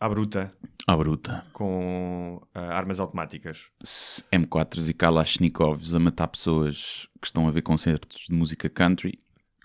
à 0.00 0.08
bruta 0.08 0.52
À 0.86 0.96
bruta. 0.96 1.44
com 1.52 2.40
ah, 2.54 2.76
armas 2.76 3.00
automáticas. 3.00 3.68
S- 3.82 4.22
M4s 4.32 4.88
e 4.90 4.94
Kalashnikovs 4.94 5.94
a 5.94 5.98
matar 5.98 6.28
pessoas 6.28 7.08
que 7.20 7.26
estão 7.26 7.48
a 7.48 7.50
ver 7.50 7.62
concertos 7.62 8.26
de 8.28 8.34
música 8.34 8.68
country. 8.68 9.18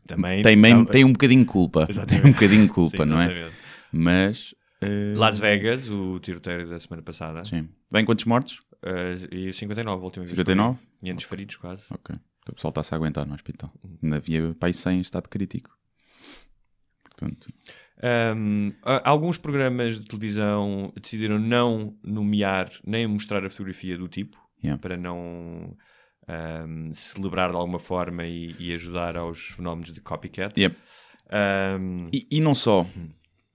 Também 0.08 0.42
Tem, 0.42 0.60
Tá- 0.60 0.92
tem 0.92 1.06
um 1.06 1.12
bocadinho 1.12 1.42
de 1.42 1.50
culpa. 1.52 1.86
Exatamente. 1.88 2.22
Tem 2.24 2.32
um 2.32 2.34
bocadinho 2.34 2.68
de 2.68 2.74
culpa, 2.74 3.04
Sim, 3.04 3.10
não 3.10 3.22
é? 3.22 3.26
exatamente. 3.26 3.56
Mas. 3.92 4.56
Uh, 4.84 5.18
Las 5.18 5.38
Vegas, 5.40 5.90
o 5.90 6.20
tiroteio 6.20 6.70
da 6.70 6.80
semana 6.80 7.02
passada. 7.04 7.44
Sim. 7.46 7.70
Bem, 7.92 8.06
quantos 8.06 8.26
mortos? 8.26 8.60
Ah, 8.84 9.14
e 9.32 9.52
59, 9.52 10.02
a 10.02 10.06
última 10.06 10.24
vez. 10.26 10.30
59? 10.32 10.80
500 11.02 11.24
feridos 11.26 11.56
quase. 11.58 11.84
Ok. 11.90 12.16
Então 12.16 12.52
o 12.52 12.56
pessoal 12.56 12.70
está-se 12.70 12.94
a 12.94 12.98
aguentar 12.98 13.26
no 13.28 13.34
hospital. 13.34 13.72
Ainda 14.02 14.16
havia 14.18 14.56
pai 14.60 14.72
100 14.74 14.98
em 14.98 15.02
estado 15.02 15.28
crítico. 15.30 15.78
Portanto, 17.04 17.50
Um, 18.02 18.72
alguns 19.04 19.38
programas 19.38 20.00
de 20.00 20.06
televisão 20.06 20.94
decidiram 21.02 21.38
não 21.38 21.94
nomear 22.02 22.72
nem 22.86 23.06
mostrar 23.06 23.46
a 23.46 23.50
fotografia 23.50 23.98
do 23.98 24.08
tipo 24.08 24.38
Yeah. 24.64 24.80
para 24.82 24.96
não 24.96 25.76
um, 26.30 26.94
celebrar 26.94 27.50
de 27.50 27.56
alguma 27.58 27.80
forma 27.80 28.26
e, 28.26 28.56
e 28.60 28.74
ajudar 28.74 29.18
aos 29.18 29.40
fenómenos 29.52 29.92
de 29.92 30.00
copycat. 30.02 30.58
Yep. 30.58 30.78
Um, 31.78 32.10
E, 32.14 32.26
e 32.32 32.40
não 32.42 32.56
só. 32.56 32.86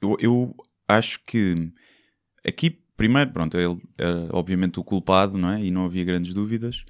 Eu, 0.00 0.16
eu 0.20 0.56
acho 0.88 1.20
que 1.24 1.72
aqui, 2.46 2.70
primeiro, 2.96 3.32
pronto, 3.32 3.56
ele 3.56 3.80
era 3.98 4.28
obviamente 4.32 4.78
o 4.78 4.84
culpado, 4.84 5.38
não 5.38 5.50
é? 5.50 5.64
E 5.64 5.70
não 5.70 5.84
havia 5.84 6.04
grandes 6.04 6.34
dúvidas. 6.34 6.84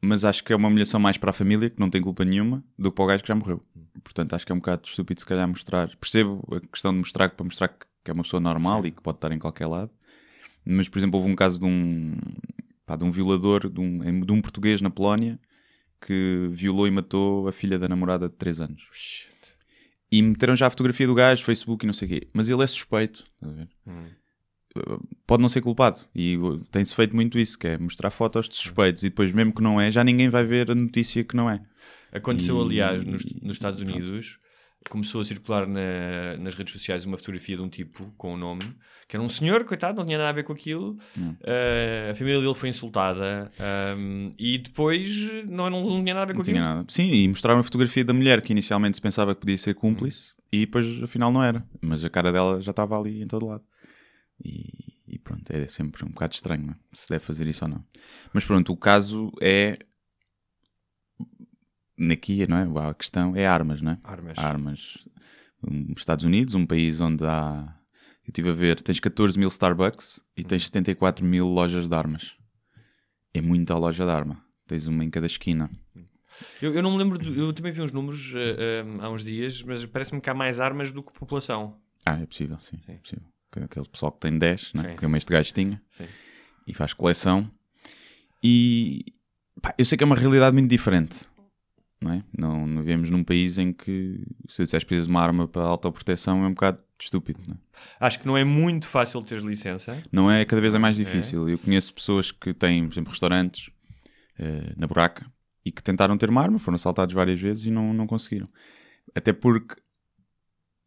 Mas 0.00 0.24
acho 0.24 0.44
que 0.44 0.52
é 0.52 0.56
uma 0.56 0.68
humilhação 0.68 1.00
mais 1.00 1.16
para 1.16 1.30
a 1.30 1.32
família, 1.32 1.68
que 1.68 1.80
não 1.80 1.90
tem 1.90 2.00
culpa 2.00 2.24
nenhuma, 2.24 2.64
do 2.78 2.90
que 2.90 2.96
para 2.96 3.04
o 3.04 3.08
gajo 3.08 3.22
que 3.22 3.28
já 3.28 3.34
morreu. 3.34 3.60
Portanto, 4.04 4.34
acho 4.34 4.46
que 4.46 4.52
é 4.52 4.54
um 4.54 4.58
bocado 4.58 4.86
estúpido, 4.86 5.20
se 5.20 5.26
calhar, 5.26 5.48
mostrar. 5.48 5.94
Percebo 5.96 6.46
a 6.52 6.60
questão 6.60 6.92
de 6.92 6.98
mostrar 6.98 7.30
para 7.30 7.44
mostrar 7.44 7.68
que 7.68 8.10
é 8.10 8.12
uma 8.12 8.22
pessoa 8.22 8.40
normal 8.40 8.86
e 8.86 8.92
que 8.92 9.02
pode 9.02 9.16
estar 9.16 9.32
em 9.32 9.38
qualquer 9.38 9.66
lado. 9.66 9.90
Mas, 10.64 10.88
por 10.88 10.98
exemplo, 10.98 11.18
houve 11.18 11.30
um 11.30 11.34
caso 11.36 11.58
de 11.58 11.64
um, 11.64 12.16
pá, 12.86 12.94
de 12.94 13.04
um 13.04 13.10
violador, 13.10 13.68
de 13.68 13.80
um, 13.80 14.20
de 14.20 14.32
um 14.32 14.40
português 14.40 14.80
na 14.80 14.90
Polónia, 14.90 15.38
que 16.00 16.48
violou 16.52 16.86
e 16.86 16.90
matou 16.90 17.48
a 17.48 17.52
filha 17.52 17.78
da 17.78 17.88
namorada 17.88 18.28
de 18.28 18.36
3 18.36 18.60
anos. 18.60 19.28
E 20.10 20.22
meteram 20.22 20.56
já 20.56 20.66
a 20.66 20.70
fotografia 20.70 21.06
do 21.06 21.14
gajo, 21.14 21.44
Facebook 21.44 21.84
e 21.84 21.86
não 21.86 21.92
sei 21.92 22.06
o 22.06 22.10
quê. 22.10 22.28
Mas 22.32 22.48
ele 22.48 22.62
é 22.62 22.66
suspeito. 22.66 23.24
estás 23.34 23.52
a 23.52 23.56
ver? 23.56 23.68
hum. 23.86 24.04
Pode 25.26 25.42
não 25.42 25.48
ser 25.48 25.60
culpado. 25.60 25.98
E 26.14 26.36
uh, 26.36 26.58
tem-se 26.70 26.94
feito 26.94 27.14
muito 27.14 27.38
isso, 27.38 27.58
que 27.58 27.66
é 27.66 27.78
mostrar 27.78 28.10
fotos 28.10 28.48
de 28.48 28.54
suspeitos. 28.54 29.02
E 29.02 29.08
depois, 29.08 29.32
mesmo 29.32 29.52
que 29.52 29.62
não 29.62 29.80
é, 29.80 29.90
já 29.90 30.04
ninguém 30.04 30.28
vai 30.28 30.44
ver 30.44 30.70
a 30.70 30.74
notícia 30.74 31.24
que 31.24 31.34
não 31.36 31.50
é. 31.50 31.60
Aconteceu, 32.12 32.58
E- 32.58 32.62
aliás, 32.64 33.04
nos, 33.04 33.24
nos 33.42 33.56
Estados. 33.56 33.80
Unidos, 33.80 34.38
começou 34.88 35.20
a 35.20 35.24
circular 35.24 35.66
na- 35.66 36.36
nas 36.38 36.54
redes 36.54 36.72
sociais 36.72 37.04
uma 37.04 37.16
fotografia 37.16 37.56
de 37.56 37.62
um 37.62 37.68
tipo 37.68 38.12
com 38.16 38.34
o 38.34 38.36
nome, 38.36 38.62
que 39.08 39.16
era 39.16 39.22
um 39.22 39.28
senhor, 39.28 39.64
coitado, 39.64 39.96
não 39.98 40.04
tinha 40.04 40.18
nada 40.18 40.30
a 40.30 40.32
ver 40.32 40.44
com 40.44 40.52
aquilo. 40.52 40.98
Uh, 41.16 42.10
a 42.10 42.14
família 42.14 42.40
dele 42.40 42.54
foi 42.54 42.68
insultada 42.68 43.50
um, 43.96 44.30
e 44.38 44.58
depois 44.58 45.08
não, 45.46 45.70
não, 45.70 45.82
não 45.88 46.02
tinha 46.02 46.14
nada 46.14 46.24
a 46.24 46.26
ver 46.26 46.32
com 46.34 46.38
Não 46.38 46.44
tinha 46.44 46.56
aquilo. 46.62 46.74
nada. 46.76 46.86
Sim, 46.88 47.10
e 47.10 47.28
mostraram 47.28 47.60
a 47.60 47.64
fotografia 47.64 48.04
da 48.04 48.12
mulher, 48.12 48.42
que 48.42 48.52
inicialmente 48.52 48.96
se 48.96 49.00
pensava 49.00 49.34
que 49.34 49.40
podia 49.40 49.56
ser 49.58 49.74
cúmplice. 49.74 50.34
E 50.52 50.60
depois, 50.60 51.02
afinal, 51.02 51.30
não 51.32 51.42
era. 51.42 51.62
Mas 51.80 52.04
a 52.04 52.10
cara 52.10 52.32
dela 52.32 52.60
já 52.60 52.70
estava 52.70 52.98
ali 52.98 53.22
em 53.22 53.26
todo 53.26 53.46
lado. 53.46 53.62
E, 54.44 54.94
e 55.06 55.18
pronto, 55.18 55.50
é 55.50 55.66
sempre 55.68 56.04
um 56.04 56.08
bocado 56.08 56.34
estranho, 56.34 56.62
não 56.66 56.72
é? 56.72 56.76
se 56.92 57.08
deve 57.08 57.24
fazer 57.24 57.46
isso 57.46 57.64
ou 57.64 57.70
não. 57.70 57.82
Mas 58.32 58.44
pronto, 58.44 58.72
o 58.72 58.76
caso 58.76 59.32
é. 59.40 59.78
Aqui, 62.12 62.46
não 62.46 62.56
é? 62.80 62.88
A 62.88 62.94
questão 62.94 63.34
é 63.36 63.46
armas, 63.46 63.80
não 63.80 63.92
é? 63.92 63.98
Armas. 64.04 64.38
armas. 64.38 65.08
Estados 65.96 66.24
Unidos, 66.24 66.54
um 66.54 66.64
país 66.66 67.00
onde 67.00 67.24
há. 67.24 67.74
Eu 68.24 68.30
estive 68.30 68.50
a 68.50 68.52
ver, 68.52 68.80
tens 68.82 69.00
14 69.00 69.38
mil 69.38 69.48
Starbucks 69.48 70.20
e 70.36 70.44
tens 70.44 70.64
74 70.66 71.24
mil 71.24 71.46
lojas 71.46 71.88
de 71.88 71.94
armas. 71.94 72.36
É 73.34 73.40
muita 73.40 73.74
loja 73.76 74.04
de 74.04 74.10
arma. 74.10 74.42
Tens 74.66 74.86
uma 74.86 75.02
em 75.04 75.10
cada 75.10 75.26
esquina. 75.26 75.70
Eu, 76.62 76.74
eu 76.74 76.82
não 76.82 76.92
me 76.92 76.98
lembro, 76.98 77.18
de- 77.18 77.36
eu 77.36 77.52
também 77.52 77.72
vi 77.72 77.80
uns 77.80 77.90
números 77.90 78.32
uh, 78.34 78.84
um, 78.86 79.02
há 79.02 79.10
uns 79.10 79.24
dias, 79.24 79.62
mas 79.62 79.84
parece-me 79.86 80.20
que 80.20 80.30
há 80.30 80.34
mais 80.34 80.60
armas 80.60 80.92
do 80.92 81.02
que 81.02 81.12
população. 81.12 81.80
Ah, 82.06 82.20
é 82.20 82.26
possível, 82.26 82.58
sim. 82.60 82.76
Sim. 82.86 82.92
É 82.92 82.98
possível. 82.98 83.24
Aquele 83.64 83.88
pessoal 83.88 84.12
que 84.12 84.20
tem 84.20 84.38
10, 84.38 84.74
né? 84.74 84.90
Sim. 84.90 84.96
como 84.96 85.16
este 85.16 85.32
gajo 85.32 85.52
tinha, 85.52 85.82
Sim. 85.90 86.04
e 86.66 86.74
faz 86.74 86.92
coleção. 86.92 87.50
E 88.42 89.06
pá, 89.60 89.74
eu 89.76 89.84
sei 89.84 89.98
que 89.98 90.04
é 90.04 90.06
uma 90.06 90.14
realidade 90.14 90.54
muito 90.54 90.70
diferente. 90.70 91.20
Não 92.00 92.12
é? 92.12 92.22
Não, 92.36 92.66
não 92.66 92.82
vivemos 92.82 93.10
num 93.10 93.24
país 93.24 93.58
em 93.58 93.72
que 93.72 94.24
se 94.48 94.62
eu 94.62 94.64
disseres 94.64 94.84
que 94.84 94.88
precisas 94.88 95.06
de 95.06 95.10
uma 95.10 95.20
arma 95.20 95.48
para 95.48 95.62
autoproteção 95.62 96.44
é 96.44 96.46
um 96.46 96.54
bocado 96.54 96.82
estúpido, 97.00 97.40
não 97.46 97.54
é? 97.54 97.58
Acho 98.00 98.20
que 98.20 98.26
não 98.26 98.36
é 98.36 98.44
muito 98.44 98.86
fácil 98.86 99.22
ter 99.22 99.40
licença. 99.40 100.00
Não 100.10 100.30
é, 100.30 100.44
cada 100.44 100.60
vez 100.60 100.74
é 100.74 100.78
mais 100.78 100.96
difícil. 100.96 101.48
Eu 101.48 101.58
conheço 101.58 101.92
pessoas 101.94 102.30
que 102.30 102.52
têm, 102.52 102.86
por 102.86 102.94
exemplo, 102.94 103.10
restaurantes 103.10 103.70
eh, 104.38 104.72
na 104.76 104.86
buraca 104.86 105.26
e 105.64 105.70
que 105.72 105.82
tentaram 105.82 106.16
ter 106.16 106.30
uma 106.30 106.40
arma, 106.42 106.58
foram 106.58 106.76
assaltados 106.76 107.14
várias 107.14 107.40
vezes 107.40 107.66
e 107.66 107.70
não, 107.70 107.92
não 107.92 108.06
conseguiram. 108.06 108.48
Até 109.14 109.32
porque, 109.32 109.76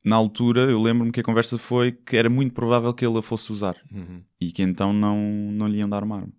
na 0.03 0.15
altura, 0.15 0.62
eu 0.62 0.82
lembro-me 0.82 1.12
que 1.12 1.20
a 1.20 1.24
conversa 1.24 1.58
foi 1.58 1.91
que 1.91 2.18
era 2.18 2.30
muito 2.30 2.53
provável 2.53 2.94
que 2.94 3.06
ele 3.06 3.18
a 3.20 3.22
fosse 3.22 3.51
usar 3.51 3.75
e 4.39 4.51
que 4.51 4.63
então 4.63 4.91
não, 4.91 5.18
não 5.51 5.68
lhe 5.68 5.77
iam 5.77 5.89
dar 5.89 6.03
uma 6.03 6.18
arma. 6.18 6.34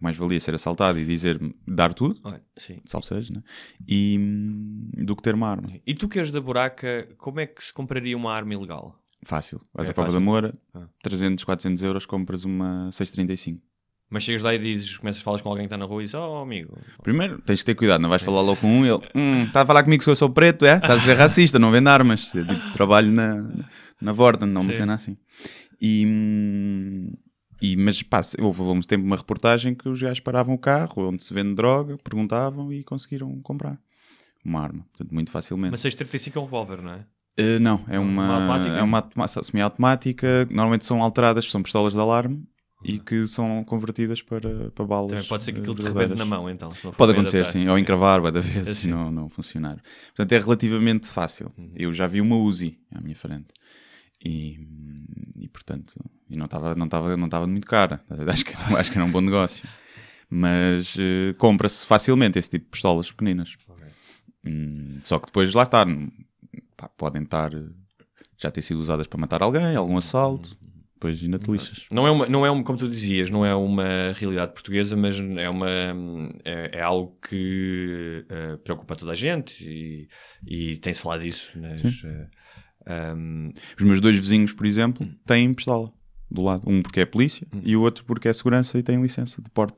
Mais 0.00 0.16
valia 0.16 0.38
ser 0.40 0.54
assaltado 0.54 0.98
e 0.98 1.04
dizer 1.04 1.38
dar 1.66 1.92
tudo, 1.92 2.20
Olha, 2.22 2.40
sim. 2.56 2.78
salsejo, 2.84 3.32
né? 3.32 3.42
e, 3.86 4.16
hum, 4.18 4.88
do 5.04 5.16
que 5.16 5.22
ter 5.22 5.34
uma 5.34 5.48
arma. 5.48 5.70
E 5.86 5.94
tu 5.94 6.08
que 6.08 6.18
és 6.18 6.30
da 6.30 6.40
buraca, 6.40 7.08
como 7.18 7.40
é 7.40 7.46
que 7.46 7.62
se 7.64 7.72
compraria 7.72 8.16
uma 8.16 8.32
arma 8.32 8.54
ilegal? 8.54 8.94
Fácil. 9.24 9.60
Vais 9.74 9.88
É 9.88 9.92
à 9.92 9.94
fácil. 9.94 10.12
da 10.12 10.20
Moura, 10.20 10.54
Ah. 10.74 10.86
300, 11.02 11.42
400 11.44 11.82
euros, 11.82 12.06
compras 12.06 12.44
uma 12.44 12.90
635. 12.92 13.60
Mas 14.10 14.22
chegas 14.22 14.42
lá 14.42 14.54
e 14.54 14.58
dizes, 14.58 14.96
começas 14.96 15.20
a 15.20 15.24
falar 15.24 15.40
com 15.42 15.48
alguém 15.50 15.64
que 15.64 15.66
está 15.66 15.76
na 15.76 15.84
rua 15.84 16.00
e 16.00 16.06
dizes, 16.06 16.14
oh 16.14 16.36
amigo, 16.38 16.78
Primeiro, 17.02 17.42
tens 17.42 17.58
de 17.58 17.64
ter 17.66 17.74
cuidado, 17.74 18.00
não 18.00 18.08
vais 18.08 18.22
falar 18.22 18.40
logo 18.40 18.58
com 18.60 18.66
um 18.66 18.86
e 18.86 18.88
ele 18.88 19.00
hum, 19.14 19.42
está 19.44 19.62
a 19.62 19.66
falar 19.66 19.82
comigo 19.82 20.02
que 20.02 20.08
eu 20.08 20.16
sou 20.16 20.30
preto, 20.30 20.64
é? 20.64 20.76
Estás 20.76 21.02
a 21.02 21.04
ser 21.04 21.14
racista, 21.14 21.58
não 21.58 21.70
vende 21.70 21.88
armas. 21.90 22.32
Eu 22.34 22.46
tipo, 22.46 22.72
trabalho 22.72 23.10
na, 23.12 23.44
na 24.00 24.12
Vorten, 24.12 24.48
não 24.48 24.62
me 24.62 24.74
cena 24.74 24.94
assim. 24.94 25.16
E, 25.80 26.06
hum, 26.06 27.12
e, 27.60 27.76
mas 27.76 28.02
pá, 28.02 28.22
se- 28.22 28.40
houve 28.40 28.62
há 28.62 28.64
muito 28.66 28.86
tempo 28.88 29.04
uma 29.04 29.16
reportagem 29.16 29.74
que 29.74 29.88
os 29.88 30.00
gajos 30.00 30.20
paravam 30.20 30.54
o 30.54 30.58
carro 30.58 31.08
onde 31.08 31.22
se 31.22 31.32
vende 31.34 31.54
droga, 31.54 31.96
perguntavam 31.98 32.72
e 32.72 32.82
conseguiram 32.84 33.38
comprar 33.40 33.78
uma 34.44 34.60
arma. 34.62 34.86
Portanto, 34.92 35.12
muito 35.12 35.30
facilmente. 35.30 35.70
mas 35.72 35.80
635 35.80 36.38
é 36.38 36.42
um 36.42 36.44
revólver, 36.44 36.82
não 36.82 36.92
é? 36.92 37.04
Uh, 37.40 37.60
não, 37.60 37.84
é 37.88 37.98
Uma 37.98 38.22
uma, 38.22 38.34
automática? 38.34 38.76
é 38.76 38.82
uma 38.82 39.28
semi-automática. 39.44 40.46
Normalmente 40.50 40.84
são 40.84 41.02
alteradas, 41.02 41.48
são 41.50 41.62
pistolas 41.62 41.92
de 41.92 41.98
alarme 42.00 42.44
e 42.84 42.98
que 42.98 43.26
são 43.28 43.62
convertidas 43.64 44.22
para, 44.22 44.70
para 44.70 44.84
balas. 44.84 45.10
Também 45.10 45.24
pode 45.24 45.44
ser 45.44 45.52
que 45.52 45.58
uh, 45.58 45.62
aquilo 45.62 45.76
te 45.76 45.82
rebente 45.82 46.14
na 46.16 46.24
mão, 46.24 46.48
então. 46.50 46.70
se 46.70 46.90
Pode 46.92 47.12
acontecer, 47.12 47.46
sim, 47.46 47.68
ou 47.68 47.78
encravar 47.78 48.20
vai 48.20 48.32
da 48.32 48.40
vez 48.40 48.66
Assim. 48.66 48.88
e 48.88 48.90
não, 48.90 49.10
não 49.10 49.28
funcionar. 49.28 49.76
Portanto, 50.08 50.32
é 50.32 50.38
relativamente 50.38 51.08
fácil. 51.08 51.52
Uhum. 51.56 51.72
Eu 51.76 51.92
já 51.92 52.06
vi 52.06 52.20
uma 52.20 52.36
Uzi 52.36 52.78
à 52.92 53.00
minha 53.00 53.16
frente 53.16 53.48
e, 54.24 54.58
e 55.38 55.48
portanto, 55.48 55.94
e 56.28 56.36
não 56.36 56.46
estava 56.46 56.74
não 56.74 56.86
estava 56.86 57.16
não 57.16 57.26
estava 57.26 57.46
muito 57.46 57.66
cara. 57.66 58.02
Acho 58.28 58.44
que, 58.44 58.54
acho 58.54 58.90
que 58.92 58.98
era 58.98 59.06
um 59.06 59.10
bom 59.10 59.20
negócio. 59.20 59.68
Mas 60.30 60.94
eh, 60.98 61.32
compra-se 61.38 61.86
facilmente 61.86 62.38
esse 62.38 62.50
tipo 62.50 62.66
de 62.66 62.70
pistolas 62.70 63.10
pequeninas. 63.10 63.56
Hum, 64.44 65.00
só 65.02 65.18
que 65.18 65.26
depois 65.26 65.52
lá 65.54 65.62
está, 65.62 65.86
pá, 66.76 66.88
podem 66.90 67.22
estar 67.22 67.50
já 68.36 68.50
ter 68.50 68.62
sido 68.62 68.78
usadas 68.78 69.06
para 69.06 69.18
matar 69.18 69.42
alguém, 69.42 69.74
algum 69.74 69.96
assalto, 69.96 70.56
depois 70.94 71.22
ainda 71.22 71.38
te 71.38 71.50
lixas. 71.50 71.86
Não 71.90 72.06
é, 72.06 72.10
uma, 72.10 72.26
não 72.28 72.44
é 72.44 72.50
uma, 72.50 72.62
como 72.62 72.78
tu 72.78 72.88
dizias, 72.88 73.30
não 73.30 73.44
é 73.44 73.54
uma 73.54 74.12
realidade 74.12 74.52
portuguesa, 74.52 74.96
mas 74.96 75.18
é, 75.18 75.48
uma, 75.48 75.68
é, 76.44 76.70
é 76.74 76.80
algo 76.80 77.16
que 77.26 78.24
eh, 78.28 78.56
preocupa 78.58 78.94
toda 78.96 79.12
a 79.12 79.14
gente 79.14 79.64
e, 79.64 80.08
e 80.46 80.76
tem-se 80.76 81.00
falado 81.00 81.22
disso 81.22 81.58
nas... 81.58 82.02
eh, 82.04 82.28
ahm, 82.88 83.48
Os 83.78 83.84
meus 83.84 84.00
dois 84.00 84.16
vizinhos, 84.16 84.52
por 84.52 84.66
exemplo, 84.66 85.06
têm 85.26 85.52
pistola 85.52 85.92
do 86.30 86.42
lado. 86.42 86.62
Um 86.66 86.82
porque 86.82 87.00
é 87.00 87.06
polícia 87.06 87.46
e 87.62 87.76
o 87.76 87.82
outro 87.82 88.04
porque 88.04 88.28
é 88.28 88.32
segurança 88.32 88.78
e 88.78 88.82
tem 88.82 89.00
licença 89.00 89.40
de 89.42 89.50
porte. 89.50 89.76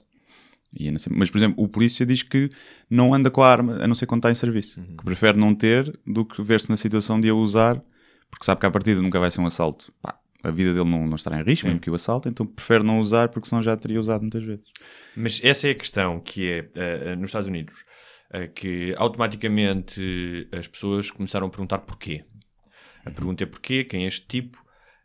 Mas, 1.11 1.31
por 1.31 1.39
exemplo, 1.39 1.63
o 1.63 1.69
polícia 1.69 2.07
diz 2.07 2.23
que 2.23 2.49
não 2.89 3.13
anda 3.13 3.31
com 3.31 3.43
a 3.43 3.51
arma 3.51 3.83
a 3.83 3.89
não 3.89 3.95
ser 3.95 4.07
quando 4.07 4.21
está 4.21 4.31
em 4.31 4.35
serviço. 4.35 4.81
Que 4.81 5.05
prefere 5.05 5.37
não 5.37 5.55
ter 5.55 5.99
do 6.07 6.25
que 6.25 6.41
ver-se 6.43 6.71
na 6.71 6.77
situação 6.77 7.21
de 7.21 7.29
a 7.29 7.35
usar, 7.35 7.83
porque 8.31 8.45
sabe 8.45 8.61
que 8.61 8.67
à 8.67 8.71
partida 8.71 9.03
nunca 9.03 9.19
vai 9.19 9.31
ser 9.31 9.41
um 9.41 9.47
assalto. 9.47 9.93
Pá, 10.01 10.17
a 10.43 10.51
vida 10.51 10.73
dele 10.73 10.89
não, 10.89 11.07
não 11.07 11.17
estará 11.17 11.41
em 11.41 11.45
risco, 11.45 11.67
mesmo 11.67 11.81
que 11.81 11.91
o 11.91 11.95
assalte, 11.95 12.29
então 12.29 12.47
prefere 12.47 12.85
não 12.85 13.01
usar 13.01 13.29
porque 13.29 13.49
senão 13.49 13.63
já 13.63 13.77
teria 13.77 14.01
usado 14.01 14.23
muitas 14.23 14.43
vezes. 14.45 14.65
Mas 15.17 15.41
essa 15.43 15.69
é 15.69 15.73
a 15.73 15.75
questão 15.75 16.21
que 16.21 16.49
é 16.49 16.71
eh, 16.75 17.17
nos 17.17 17.29
Estados 17.29 17.49
Unidos, 17.49 17.75
eh, 18.33 18.47
que 18.47 18.95
automaticamente 18.97 20.49
as 20.53 20.67
pessoas 20.67 21.11
começaram 21.11 21.49
a 21.49 21.51
perguntar 21.51 21.79
porquê. 21.81 22.25
A 23.05 23.11
pergunta 23.11 23.43
é 23.43 23.47
porquê, 23.47 23.85
quem 23.85 24.05
é 24.05 24.07
este 24.07 24.27
tipo? 24.27 24.59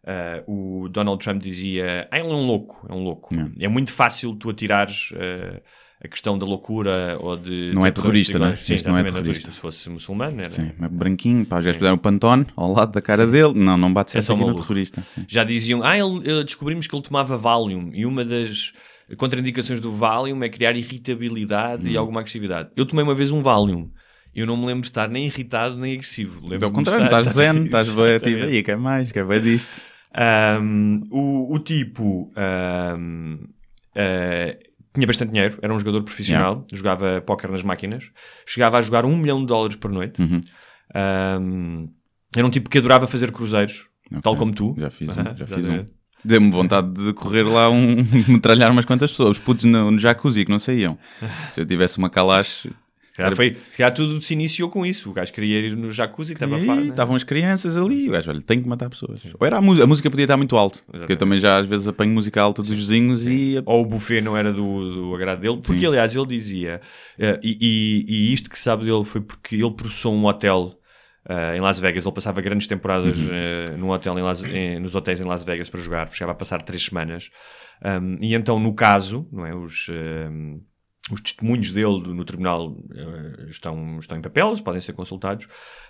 Eh, 0.08 0.44
o 0.48 0.88
Donald 0.90 1.24
Trump 1.24 1.42
dizia, 1.42 2.08
ah, 2.12 2.20
ele 2.20 2.28
é 2.28 2.32
um 2.32 2.46
louco, 2.46 2.86
é 2.90 2.94
um 2.94 3.04
louco. 3.04 3.34
É 3.60 3.68
muito 3.68 3.92
fácil 3.92 4.36
tu 4.36 4.50
atirares 4.50 5.12
eh, 5.16 5.62
a 6.04 6.08
questão 6.08 6.38
da 6.38 6.46
loucura 6.46 7.18
ou 7.20 7.36
de... 7.36 7.72
Não 7.74 7.86
é 7.86 7.90
terrorista, 7.90 8.38
não 8.38 8.48
é? 8.48 8.56
Sim, 8.56 8.76
Este 8.76 8.88
não 8.88 8.98
é 8.98 9.02
exatamente, 9.02 9.24
terrorista. 9.24 9.52
Se 9.52 9.60
fosse 9.60 9.90
muçulmano, 9.90 10.40
era... 10.42 10.50
Sim, 10.50 10.72
é 10.80 10.88
branquinho, 10.88 11.46
pá, 11.46 11.56
gajos 11.56 11.78
puseram 11.78 11.96
o 11.96 12.00
pantone 12.00 12.46
ao 12.56 12.72
lado 12.72 12.92
da 12.92 13.02
cara 13.02 13.26
dele. 13.26 13.54
Não, 13.56 13.78
não 13.78 13.92
bate 13.92 14.10
É 14.10 14.22
certo 14.22 14.26
só 14.28 14.34
aqui 14.34 14.44
no 14.46 14.54
terrorista. 14.56 15.02
Sim. 15.02 15.26
Já 15.28 15.44
diziam, 15.44 15.82
ah, 15.84 15.98
ele, 15.98 16.30
eh, 16.30 16.44
descobrimos 16.44 16.86
que 16.86 16.96
ele 16.96 17.04
tomava 17.04 17.36
Valium 17.38 17.90
e 17.92 18.06
uma 18.06 18.24
das 18.24 18.74
contraindicações 19.18 19.80
do 19.80 19.92
Valium 19.96 20.44
é 20.44 20.50
criar 20.50 20.76
irritabilidade 20.76 21.88
Hum. 21.88 21.92
e 21.92 21.98
alguma 21.98 22.20
agressividade. 22.20 22.70
Eu 22.76 22.86
tomei 22.86 23.04
uma 23.04 23.16
vez 23.16 23.32
um 23.32 23.42
Valium. 23.42 23.90
Eu 24.36 24.46
não 24.46 24.58
me 24.58 24.66
lembro 24.66 24.82
de 24.82 24.88
estar 24.90 25.08
nem 25.10 25.26
irritado 25.28 25.78
nem 25.78 25.94
agressivo. 25.94 26.42
Ao 26.44 26.50
Lembro-me 26.50 26.72
de 26.74 26.76
contrário, 26.76 27.06
estar- 27.06 27.20
estás 27.22 27.36
zen, 27.36 27.64
estás 27.66 27.90
bem, 27.94 28.06
Exatamente. 28.06 28.44
aí, 28.46 28.64
quer 28.64 28.78
mais, 28.78 29.12
quer 29.12 29.26
bem 29.26 29.42
disto. 29.42 29.82
Ahm, 30.14 31.02
o, 31.10 31.54
o 31.54 31.60
tipo 31.60 32.32
ahm, 32.36 33.36
ah, 33.96 34.58
tinha 34.94 35.08
bastante 35.08 35.32
dinheiro, 35.32 35.58
era 35.62 35.74
um 35.74 35.80
jogador 35.80 36.04
profissional, 36.04 36.66
jogava 36.72 37.22
póquer 37.26 37.50
nas 37.50 37.64
máquinas, 37.64 38.12
chegava 38.46 38.78
a 38.78 38.82
jogar 38.82 39.06
um 39.06 39.16
milhão 39.18 39.40
de 39.42 39.48
dólares 39.48 39.76
por 39.76 39.92
noite. 39.92 40.22
Uhum. 40.22 40.42
Ahm, 40.94 41.88
era 42.36 42.46
um 42.46 42.50
tipo 42.50 42.70
que 42.70 42.78
adorava 42.78 43.08
fazer 43.08 43.32
cruzeiros, 43.32 43.88
tal 44.22 44.34
Ok. 44.34 44.40
como 44.40 44.54
tu. 44.54 44.76
Já 44.78 44.90
fiz 44.90 45.10
um, 45.10 45.36
já 45.38 45.46
fiz 45.46 45.68
um. 45.70 45.86
Deu-me 46.24 46.50
vontade 46.50 46.92
de 46.94 47.14
correr 47.14 47.44
lá 47.44 47.70
um, 47.70 47.98
metralhar 48.28 48.72
umas 48.72 48.86
quantas 48.86 49.12
pessoas, 49.12 49.32
os 49.32 49.40
putos 49.40 49.66
no, 49.66 49.92
no 49.92 50.00
jacuzzi 50.00 50.44
que 50.44 50.52
não 50.52 50.60
saíam. 50.60 50.98
Se 51.54 51.62
eu 51.62 51.66
tivesse 51.66 51.98
uma 51.98 52.10
calache, 52.10 52.72
Se 53.16 53.22
calhar, 53.22 53.36
foi, 53.38 53.54
se 53.72 53.78
calhar 53.78 53.94
tudo 53.94 54.20
se 54.20 54.34
iniciou 54.34 54.68
com 54.70 54.86
isso. 54.86 55.10
O 55.10 55.14
gajo 55.14 55.32
queria 55.32 55.60
ir 55.62 55.78
no 55.78 55.90
jacuzzi 55.90 56.36
que 56.36 56.44
estava 56.44 56.62
e 56.62 56.66
farto. 56.66 56.82
né? 56.84 56.90
estavam 56.90 57.16
as 57.16 57.24
crianças 57.24 57.78
ali, 57.78 58.10
o 58.10 58.12
gajo, 58.12 58.30
olha, 58.30 58.42
tenho 58.42 58.62
que 58.62 58.68
matar 58.68 58.90
pessoas. 58.90 59.22
Ou 59.40 59.48
era 59.48 59.56
a 59.58 59.62
música, 59.62 59.86
a 59.86 59.88
música 59.88 60.10
podia 60.12 60.26
estar 60.26 60.36
muito 60.36 60.54
porque 60.86 61.14
eu 61.14 61.18
também 61.18 61.40
já 61.40 61.58
às 61.60 61.66
vezes 61.66 61.88
apanho 61.88 62.12
música 62.12 62.42
alta 62.42 62.62
dos 62.62 62.72
vizinhos 62.72 63.26
e 63.26 63.62
Ou 63.66 63.84
o 63.84 63.86
buffet 63.86 64.20
não 64.20 64.36
era 64.36 64.52
do, 64.52 64.94
do 65.10 65.16
agrado 65.16 65.40
dele. 65.40 65.62
Porque, 65.64 65.80
Sim. 65.80 65.86
aliás, 65.88 66.14
ele 66.14 66.26
dizia... 66.28 66.82
eh, 67.18 67.40
e, 67.42 67.58
e- 67.62 68.06
e 68.14 68.34
isto 68.34 68.50
que 68.50 68.60
sabe 68.60 68.84
dele 68.84 69.06
foi 69.06 69.22
porque 69.22 69.56
ele 69.56 69.72
processou 69.72 70.14
um 70.14 70.26
hotel 70.26 70.78
eh, 71.30 71.56
em 71.56 71.62
Las 71.62 71.80
Vegas. 71.80 72.06
Ele 72.06 72.14
passava 72.14 72.42
grandes 72.42 72.68
temporadas 72.68 73.18
Uhum. 73.18 73.30
eh, 73.32 73.78
num 73.78 73.92
hotel 73.92 74.20
em 74.20 74.24
Las- 74.24 74.44
em- 74.44 74.78
nos 74.82 74.94
hotéis 74.94 75.22
em 75.22 75.26
Las 75.26 75.42
Vegas 75.46 75.70
para 75.70 75.80
jogar. 75.80 76.12
Chegava 76.12 76.34
a 76.34 76.36
passar 76.36 76.62
três 76.62 76.84
semanas. 76.84 77.30
Um, 77.82 78.18
e 78.22 78.36
então, 78.36 78.60
no 78.60 78.74
caso, 78.74 79.26
não 79.32 79.46
é, 79.46 79.56
os... 79.56 79.88
um, 79.90 80.60
os 81.12 81.22
testemunhos 81.22 81.70
dele 81.72 82.00
no 82.00 82.26
tribunal 82.26 82.76
eh, 82.96 83.46
estão, 83.50 84.00
estão 84.00 84.18
em 84.18 84.22
papel, 84.22 84.58
podem 84.64 84.82
ser 84.82 84.94
consultados. 84.94 85.48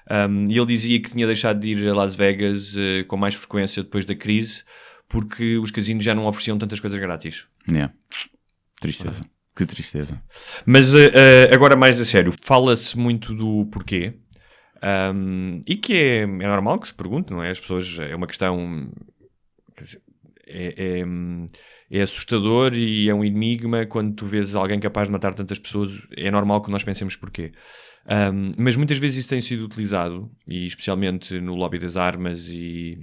Um, 0.10 0.48
e 0.50 0.58
ele 0.58 0.66
dizia 0.66 1.02
que 1.02 1.12
tinha 1.12 1.26
deixado 1.26 1.60
de 1.60 1.70
ir 1.70 1.88
a 1.88 1.96
Las 1.96 2.16
Vegas 2.16 2.76
eh, 2.78 3.04
com 3.04 3.16
mais 3.16 3.34
frequência 3.34 3.82
depois 3.82 4.04
da 4.04 4.14
crise, 4.16 4.64
porque 5.08 5.58
os 5.58 5.72
casinos 5.72 6.04
já 6.04 6.14
não 6.14 6.26
ofereciam 6.26 6.58
tantas 6.58 6.80
coisas 6.80 7.00
grátis. 7.00 7.46
Yeah. 7.72 7.94
Tristeza. 8.82 9.24
Que 9.56 9.66
tristeza. 9.66 10.22
Mas 10.66 10.94
eh, 10.94 11.50
agora 11.54 11.78
mais 11.78 12.00
a 12.02 12.04
sério, 12.04 12.34
fala-se 12.42 12.98
muito 12.98 13.34
do 13.34 13.66
porquê. 13.68 14.16
Um, 14.84 15.64
e 15.66 15.78
que 15.78 15.94
é, 15.94 16.20
é 16.24 16.26
normal 16.26 16.78
que 16.80 16.88
se 16.88 16.94
pergunte, 16.94 17.32
não 17.32 17.42
é? 17.42 17.52
As 17.52 17.60
pessoas, 17.60 17.98
é 18.00 18.14
uma 18.14 18.28
questão. 18.28 18.92
quer 19.76 19.84
dizer, 19.86 20.02
É, 20.46 21.00
é, 21.00 21.06
é 21.90 22.02
assustador 22.02 22.74
e 22.74 23.10
é 23.10 23.14
um 23.14 23.24
enigma 23.24 23.86
quando 23.86 24.16
tu 24.16 24.26
vês 24.26 24.56
alguém 24.56 24.80
capaz 24.80 25.08
de 25.08 25.12
matar 25.12 25.34
tantas 25.34 25.60
pessoas. 25.60 25.92
É 26.16 26.32
normal 26.32 26.62
que 26.62 26.72
nós 26.72 26.84
pensemos 26.84 27.16
porquê. 27.16 27.52
Um, 28.06 28.52
mas 28.58 28.76
muitas 28.76 28.98
vezes 28.98 29.18
isso 29.18 29.30
tem 29.30 29.42
sido 29.42 29.66
utilizado, 29.66 30.30
e 30.48 30.66
especialmente 30.66 31.40
no 31.42 31.56
lobby 31.56 31.80
das 31.80 31.98
armas 31.98 32.48
e 32.50 33.00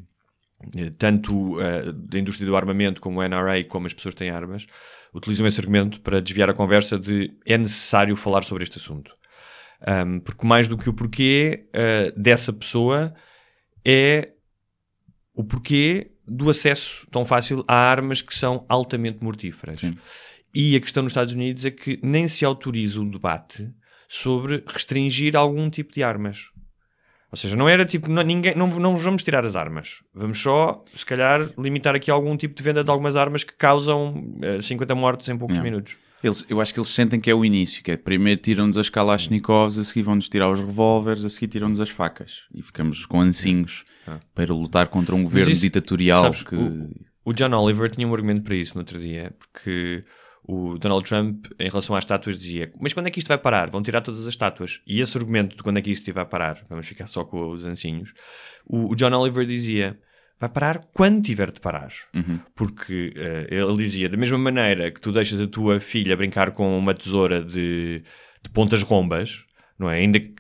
eh, 0.77 0.93
tanto 0.97 1.61
eh, 1.61 1.93
da 1.93 2.19
indústria 2.19 2.47
do 2.47 2.55
armamento 2.55 3.01
como 3.01 3.21
o 3.21 3.23
NRA, 3.23 3.65
como 3.65 3.87
as 3.87 3.93
pessoas 3.93 4.15
têm 4.15 4.31
armas, 4.31 4.67
utilizam 5.13 5.47
esse 5.47 5.61
argumento 5.61 6.01
para 6.01 6.23
desviar 6.23 6.49
a 6.51 6.55
conversa 6.55 6.99
de 6.99 7.37
é 7.45 7.59
necessário 7.59 8.15
falar 8.15 8.45
sobre 8.45 8.63
este 8.63 8.79
assunto. 8.79 9.13
Um, 9.85 10.21
porque 10.21 10.47
mais 10.47 10.69
do 10.69 10.79
que 10.79 10.89
o 10.89 10.95
porquê 10.95 11.69
eh, 11.73 12.13
dessa 12.17 12.53
pessoa 12.53 13.13
é 13.85 14.33
o 15.35 15.43
porquê 15.43 16.12
do 16.27 16.49
acesso 16.51 17.07
tão 17.11 17.25
fácil 17.25 17.65
a 17.67 17.75
armas 17.75 18.23
que 18.23 18.35
são 18.35 18.65
altamente 18.69 19.19
mortíferas. 19.23 19.81
Sim. 19.81 19.97
E 20.55 20.77
a 20.77 20.81
questão 20.81 21.03
nos 21.03 21.13
Estados 21.13 21.33
Unidos 21.35 21.65
é 21.65 21.71
que 21.71 21.99
nem 22.03 22.29
se 22.29 22.45
autoriza 22.45 23.01
um 23.01 23.09
debate 23.09 23.69
sobre 24.09 24.63
restringir 24.67 25.35
algum 25.37 25.71
tipo 25.71 25.93
de 25.93 26.03
armas. 26.03 26.51
Ou 27.31 27.37
seja, 27.39 27.57
não 27.57 27.67
era 27.67 27.87
tipo, 27.87 28.11
não, 28.11 28.23
ninguém, 28.23 28.55
não, 28.55 28.67
não 28.67 28.95
vamos 28.95 29.23
tirar 29.23 29.43
as 29.47 29.57
armas. 29.57 30.03
Vamos 30.15 30.39
só, 30.39 30.85
se 30.95 31.05
calhar, 31.07 31.49
limitar 31.57 31.95
aqui 31.95 32.11
algum 32.11 32.37
tipo 32.37 32.55
de 32.55 32.63
venda 32.63 32.85
de 32.85 32.91
algumas 32.91 33.17
armas 33.17 33.43
que 33.43 33.55
causam 33.55 34.37
eh, 34.43 34.61
50 34.61 34.95
mortes 34.95 35.29
em 35.31 35.39
poucos 35.39 35.57
Yeah. 35.57 35.71
minutos. 35.71 35.97
Eles, 36.23 36.45
eu 36.49 36.61
acho 36.61 36.73
que 36.75 36.79
eles 36.79 36.91
sentem 36.91 37.19
que 37.19 37.31
é 37.31 37.35
o 37.35 37.43
início, 37.45 37.83
que 37.83 37.91
é 37.91 37.97
primeiro 37.97 38.41
tiram-nos 38.41 38.77
as 38.77 38.89
Kalashnikovs, 38.89 39.79
a 39.79 39.83
seguir 39.83 40.03
vão-nos 40.03 40.29
tirar 40.29 40.51
os 40.51 40.61
revólveres, 40.61 41.25
a 41.25 41.31
seguir 41.31 41.49
tiram-nos 41.49 41.81
as 41.81 41.89
facas. 41.89 42.43
E 42.55 42.63
ficamos 42.63 43.07
com 43.07 43.21
ancinhos 43.21 43.83
para 44.35 44.53
lutar 44.53 44.89
contra 44.89 45.15
um 45.15 45.23
governo 45.23 45.53
isso, 45.53 45.61
ditatorial 45.61 46.25
sabes, 46.25 46.43
que... 46.43 46.55
o, 46.55 46.91
o 47.25 47.33
John 47.33 47.53
Oliver 47.53 47.91
tinha 47.91 48.07
um 48.07 48.13
argumento 48.15 48.43
para 48.43 48.55
isso 48.55 48.75
no 48.75 48.81
outro 48.81 48.99
dia, 48.99 49.35
porque 49.39 50.05
o 50.45 50.77
Donald 50.79 51.09
Trump, 51.09 51.47
em 51.59 51.69
relação 51.69 51.95
às 51.95 52.05
estátuas, 52.05 52.37
dizia: 52.37 52.73
Mas 52.81 52.93
quando 52.93 53.07
é 53.07 53.11
que 53.11 53.19
isto 53.19 53.29
vai 53.29 53.39
parar? 53.39 53.71
Vão 53.71 53.83
tirar 53.83 54.01
todas 54.01 54.23
as 54.23 54.29
estátuas. 54.29 54.81
E 54.87 55.01
esse 55.01 55.17
argumento 55.17 55.57
de 55.57 55.63
quando 55.63 55.79
é 55.79 55.83
que 55.83 55.91
isto 55.91 56.13
vai 56.13 56.27
parar, 56.27 56.65
vamos 56.69 56.87
ficar 56.87 57.07
só 57.07 57.25
com 57.25 57.51
os 57.51 57.65
ancinhos, 57.65 58.13
o, 58.67 58.93
o 58.93 58.97
John 58.97 59.13
Oliver 59.13 59.47
dizia: 59.47 59.99
Vai 60.41 60.49
parar 60.49 60.81
quando 60.93 61.23
tiver 61.23 61.53
de 61.53 61.61
parar. 61.61 61.93
Porque 62.57 63.13
eh, 63.15 63.47
ele 63.51 63.77
dizia: 63.77 64.09
Da 64.09 64.17
mesma 64.17 64.39
maneira 64.39 64.91
que 64.91 65.01
tu 65.01 65.13
deixas 65.13 65.41
a 65.41 65.47
tua 65.47 65.79
filha 65.79 66.17
brincar 66.17 66.51
com 66.51 66.77
uma 66.77 66.93
tesoura 66.93 67.41
de, 67.45 68.03
de 68.43 68.51
pontas 68.53 68.83
rombas, 68.83 69.45
não 69.79 69.89
é? 69.89 69.99
Ainda 69.99 70.19
que 70.19 70.35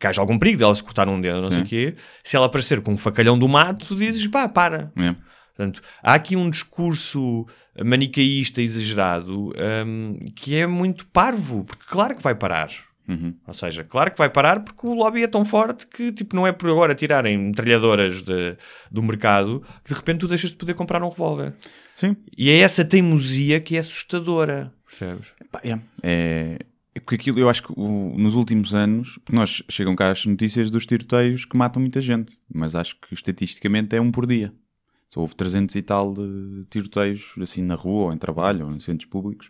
que 0.00 0.06
haja 0.06 0.20
algum 0.20 0.38
perigo 0.38 0.58
dela 0.58 0.74
se 0.74 0.82
cortar 0.82 1.08
um 1.08 1.20
dedo, 1.20 1.42
não 1.42 1.48
sei 1.48 1.58
Sim. 1.58 1.62
o 1.62 1.66
quê, 1.66 1.94
se 2.24 2.34
ela 2.36 2.46
aparecer 2.46 2.80
com 2.80 2.92
um 2.92 2.96
facalhão 2.96 3.38
do 3.38 3.46
mato, 3.46 3.86
tu 3.86 3.94
dizes: 3.96 4.26
Pá, 4.26 4.48
para. 4.48 4.90
É. 4.96 5.14
Portanto, 5.54 5.82
há 6.02 6.14
aqui 6.14 6.34
um 6.36 6.48
discurso 6.48 7.46
manicaísta 7.84 8.62
exagerado 8.62 9.52
hum, 9.86 10.18
que 10.34 10.56
é 10.56 10.66
muito 10.66 11.06
parvo, 11.06 11.64
porque 11.64 11.84
claro 11.86 12.16
que 12.16 12.22
vai 12.22 12.34
parar. 12.34 12.70
Uhum. 13.06 13.34
Ou 13.46 13.52
seja, 13.52 13.82
claro 13.84 14.10
que 14.12 14.18
vai 14.18 14.30
parar 14.30 14.60
porque 14.60 14.86
o 14.86 14.94
lobby 14.94 15.22
é 15.24 15.26
tão 15.26 15.44
forte 15.44 15.84
que 15.86 16.12
tipo, 16.12 16.34
não 16.36 16.46
é 16.46 16.52
por 16.52 16.70
agora 16.70 16.94
tirarem 16.94 17.36
metralhadoras 17.36 18.22
de- 18.22 18.56
do 18.88 19.02
mercado 19.02 19.64
que 19.84 19.92
de 19.92 19.98
repente 19.98 20.20
tu 20.20 20.28
deixas 20.28 20.50
de 20.50 20.56
poder 20.56 20.74
comprar 20.74 21.02
um 21.02 21.08
revólver. 21.08 21.52
Sim. 21.94 22.16
E 22.38 22.48
é 22.48 22.58
essa 22.60 22.84
teimosia 22.84 23.60
que 23.60 23.76
é 23.76 23.80
assustadora. 23.80 24.72
Percebes? 24.86 25.32
É, 25.64 25.78
é 26.04 26.58
porque 26.98 27.14
aquilo, 27.14 27.38
eu 27.38 27.48
acho 27.48 27.62
que 27.62 27.72
o- 27.76 28.16
nos 28.18 28.34
últimos 28.34 28.74
anos, 28.74 29.18
nós 29.32 29.62
chegam 29.68 29.94
cá 29.94 30.10
as 30.10 30.26
notícias 30.26 30.70
dos 30.70 30.84
tiroteios 30.86 31.44
que 31.44 31.56
matam 31.56 31.80
muita 31.80 32.00
gente, 32.00 32.36
mas 32.52 32.74
acho 32.74 32.96
que 33.00 33.14
estatisticamente 33.14 33.94
é 33.94 34.00
um 34.00 34.10
por 34.10 34.26
dia. 34.26 34.52
Só 35.08 35.20
houve 35.20 35.34
300 35.36 35.74
e 35.76 35.82
tal 35.82 36.14
de 36.14 36.64
tiroteios 36.70 37.34
assim 37.40 37.62
na 37.62 37.74
rua, 37.74 38.06
ou 38.06 38.12
em 38.12 38.18
trabalho, 38.18 38.66
ou 38.66 38.72
em 38.72 38.80
centros 38.80 39.08
públicos, 39.08 39.48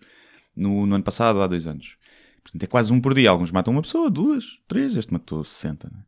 no, 0.57 0.85
no 0.87 0.95
ano 0.95 1.05
passado, 1.05 1.41
há 1.41 1.47
dois 1.47 1.67
anos. 1.67 1.97
Portanto, 2.43 2.63
é 2.63 2.67
quase 2.67 2.93
um 2.93 3.01
por 3.01 3.15
dia. 3.15 3.31
Alguns 3.31 3.51
matam 3.53 3.73
uma 3.73 3.83
pessoa, 3.83 4.11
duas, 4.11 4.59
três, 4.67 4.97
este 4.97 5.13
matou 5.13 5.45
60. 5.45 5.89
Né? 5.93 6.03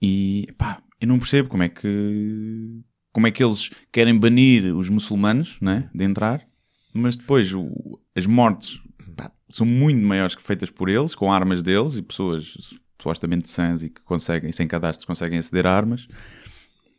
E 0.00 0.48
pá, 0.56 0.82
eu 1.00 1.08
não 1.08 1.18
percebo 1.18 1.48
como 1.48 1.62
é 1.62 1.68
que 1.68 2.80
como 3.12 3.26
é 3.26 3.30
que 3.30 3.42
eles 3.42 3.70
querem 3.90 4.16
banir 4.16 4.74
os 4.76 4.88
muçulmanos 4.88 5.58
né, 5.60 5.90
de 5.92 6.04
entrar, 6.04 6.46
mas 6.94 7.16
depois 7.16 7.52
o- 7.52 7.98
as 8.14 8.24
mortes 8.24 8.80
pá, 9.10 9.30
são 9.48 9.66
muito 9.66 10.00
maiores 10.04 10.34
que 10.34 10.42
feitas 10.42 10.70
por 10.70 10.88
eles, 10.88 11.14
com 11.14 11.32
armas 11.32 11.62
deles 11.62 11.96
e 11.96 12.02
pessoas 12.02 12.54
supostamente 12.98 13.48
sãs 13.48 13.82
e 13.82 13.88
que 13.90 14.00
conseguem, 14.02 14.52
sem 14.52 14.66
cadastros, 14.68 15.04
conseguem 15.06 15.38
aceder 15.38 15.66
a 15.66 15.74
armas. 15.74 16.06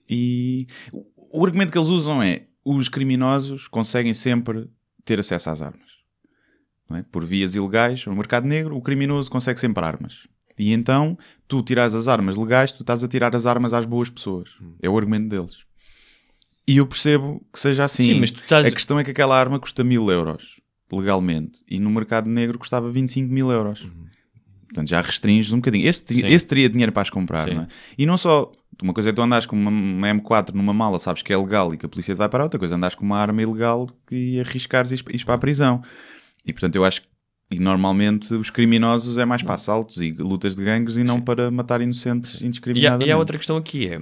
E 0.09 0.67
o- 1.31 1.45
argumento 1.45 1.71
que 1.71 1.77
eles 1.77 1.87
usam 1.89 2.21
é 2.21 2.43
os 2.63 2.89
criminosos 2.89 3.67
conseguem 3.67 4.13
sempre 4.13 4.69
ter 5.05 5.19
acesso 5.19 5.49
às 5.49 5.61
armas. 5.61 5.89
é? 6.93 7.03
Por 7.09 7.23
vias 7.23 7.55
ilegais, 7.55 8.05
no 8.05 8.15
mercado 8.15 8.45
negro, 8.45 8.75
o 8.75 8.81
criminoso 8.81 9.31
consegue 9.31 9.59
sempre 9.59 9.83
armas. 9.83 10.27
E 10.59 10.73
então, 10.73 11.17
tu 11.47 11.63
tiras 11.63 11.95
as 11.95 12.07
armas 12.09 12.35
legais, 12.35 12.71
tu 12.73 12.81
estás 12.83 13.01
a 13.03 13.07
tirar 13.07 13.33
as 13.35 13.45
armas 13.45 13.73
às 13.73 13.85
boas 13.85 14.09
pessoas. 14.09 14.49
É 14.81 14.89
o 14.89 14.97
argumento 14.97 15.29
deles. 15.29 15.63
E 16.67 16.77
eu 16.77 16.85
percebo 16.85 17.41
que 17.51 17.57
seja 17.59 17.85
assim. 17.85 18.03
Sim, 18.15 18.19
mas 18.19 18.31
tu 18.31 18.41
estás- 18.41 18.67
A 18.67 18.71
questão 18.71 18.99
é 18.99 19.03
que 19.05 19.11
aquela 19.11 19.39
arma 19.39 19.57
custa 19.59 19.83
mil 19.85 20.11
euros, 20.11 20.59
legalmente, 20.95 21.61
e 21.69 21.79
no 21.79 21.89
mercado 21.89 22.29
negro 22.29 22.57
custava 22.59 22.91
25 22.91 23.31
mil 23.33 23.51
euros. 23.51 23.87
Portanto, 24.67 24.87
já 24.89 25.01
restringes 25.01 25.51
um 25.51 25.57
bocadinho. 25.57 25.83
Sim. 25.93 26.21
esse 26.25 26.47
teria 26.47 26.69
dinheiro 26.69 26.91
para 26.93 27.01
as 27.01 27.09
comprar, 27.09 27.47
Sim. 27.49 27.55
não 27.55 27.61
é? 27.63 27.67
E 27.97 28.05
não 28.05 28.15
só. 28.17 28.51
Uma 28.81 28.93
coisa 28.93 29.09
é 29.09 29.13
tu 29.13 29.21
andares 29.21 29.45
com 29.45 29.55
uma, 29.55 29.69
uma 29.69 30.07
M4 30.07 30.53
numa 30.53 30.73
mala, 30.73 30.97
sabes 30.97 31.21
que 31.21 31.31
é 31.33 31.37
legal 31.37 31.73
e 31.73 31.77
que 31.77 31.85
a 31.85 31.89
polícia 31.89 32.15
te 32.15 32.17
vai 32.17 32.29
parar, 32.29 32.45
outra 32.45 32.57
coisa 32.57 32.73
é 32.73 32.77
andares 32.77 32.95
com 32.95 33.03
uma 33.05 33.17
arma 33.17 33.41
ilegal 33.41 33.87
que 34.07 34.39
arriscares 34.39 34.89
e 34.91 34.93
ires- 34.95 35.05
ires 35.09 35.23
para 35.25 35.35
a 35.35 35.37
prisão. 35.37 35.83
E 36.45 36.53
portanto, 36.53 36.75
eu 36.77 36.85
acho 36.85 37.01
que. 37.01 37.07
E 37.53 37.59
normalmente 37.59 38.33
os 38.33 38.49
criminosos 38.49 39.17
é 39.17 39.25
mais 39.25 39.43
para 39.43 39.55
assaltos 39.55 39.97
e 39.97 40.13
lutas 40.13 40.55
de 40.55 40.63
gangues 40.63 40.95
e 40.95 41.03
não 41.03 41.19
para 41.19 41.51
matar 41.51 41.81
inocentes 41.81 42.39
E 42.39 42.45
há, 42.45 42.47
indiscriminadamente. 42.47 43.09
e 43.09 43.11
há 43.11 43.17
outra 43.17 43.37
questão 43.37 43.57
aqui 43.57 43.89
é, 43.89 43.99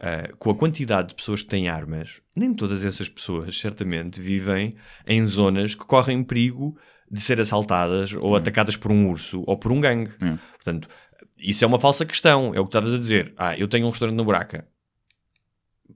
ah, 0.00 0.28
com 0.38 0.50
a 0.50 0.54
quantidade 0.54 1.08
de 1.08 1.14
pessoas 1.14 1.42
que 1.42 1.48
têm 1.48 1.68
armas, 1.68 2.20
nem 2.34 2.54
todas 2.54 2.84
essas 2.84 3.08
pessoas, 3.08 3.58
certamente, 3.58 4.20
vivem 4.20 4.76
em 5.06 5.26
zonas 5.26 5.74
que 5.74 5.84
correm 5.84 6.22
perigo 6.22 6.78
de 7.10 7.20
ser 7.20 7.40
assaltadas 7.40 8.12
ou 8.12 8.36
atacadas 8.36 8.76
por 8.76 8.92
um 8.92 9.08
urso 9.08 9.42
ou 9.46 9.56
por 9.56 9.72
um 9.72 9.80
gangue. 9.80 10.12
É. 10.20 10.36
Portanto, 10.54 10.88
isso 11.38 11.64
é 11.64 11.66
uma 11.66 11.80
falsa 11.80 12.04
questão. 12.04 12.54
É 12.54 12.60
o 12.60 12.64
que 12.64 12.68
estavas 12.68 12.92
a 12.92 12.98
dizer. 12.98 13.32
Ah, 13.36 13.56
eu 13.56 13.66
tenho 13.66 13.86
um 13.86 13.90
restaurante 13.90 14.16
na 14.16 14.24
buraca. 14.24 14.66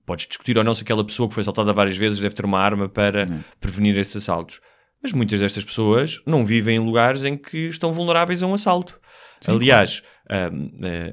Podes 0.05 0.27
discutir 0.27 0.57
ou 0.59 0.65
não 0.65 0.75
se 0.75 0.83
aquela 0.83 1.05
pessoa 1.05 1.29
que 1.29 1.35
foi 1.35 1.43
assaltada 1.43 1.73
várias 1.73 1.97
vezes 1.97 2.19
deve 2.19 2.35
ter 2.35 2.45
uma 2.45 2.59
arma 2.59 2.89
para 2.89 3.27
prevenir 3.61 3.97
esses 3.99 4.17
assaltos. 4.17 4.61
Mas 5.03 5.13
muitas 5.13 5.39
destas 5.39 5.65
pessoas 5.65 6.21
não 6.27 6.45
vivem 6.45 6.77
em 6.77 6.79
lugares 6.79 7.25
em 7.25 7.37
que 7.37 7.69
estão 7.69 7.93
vulneráveis 7.93 8.43
a 8.43 8.47
um 8.47 8.55
assalto. 8.55 9.01
Aliás, 9.47 10.03
hum, 10.53 10.71
eh, 10.85 11.13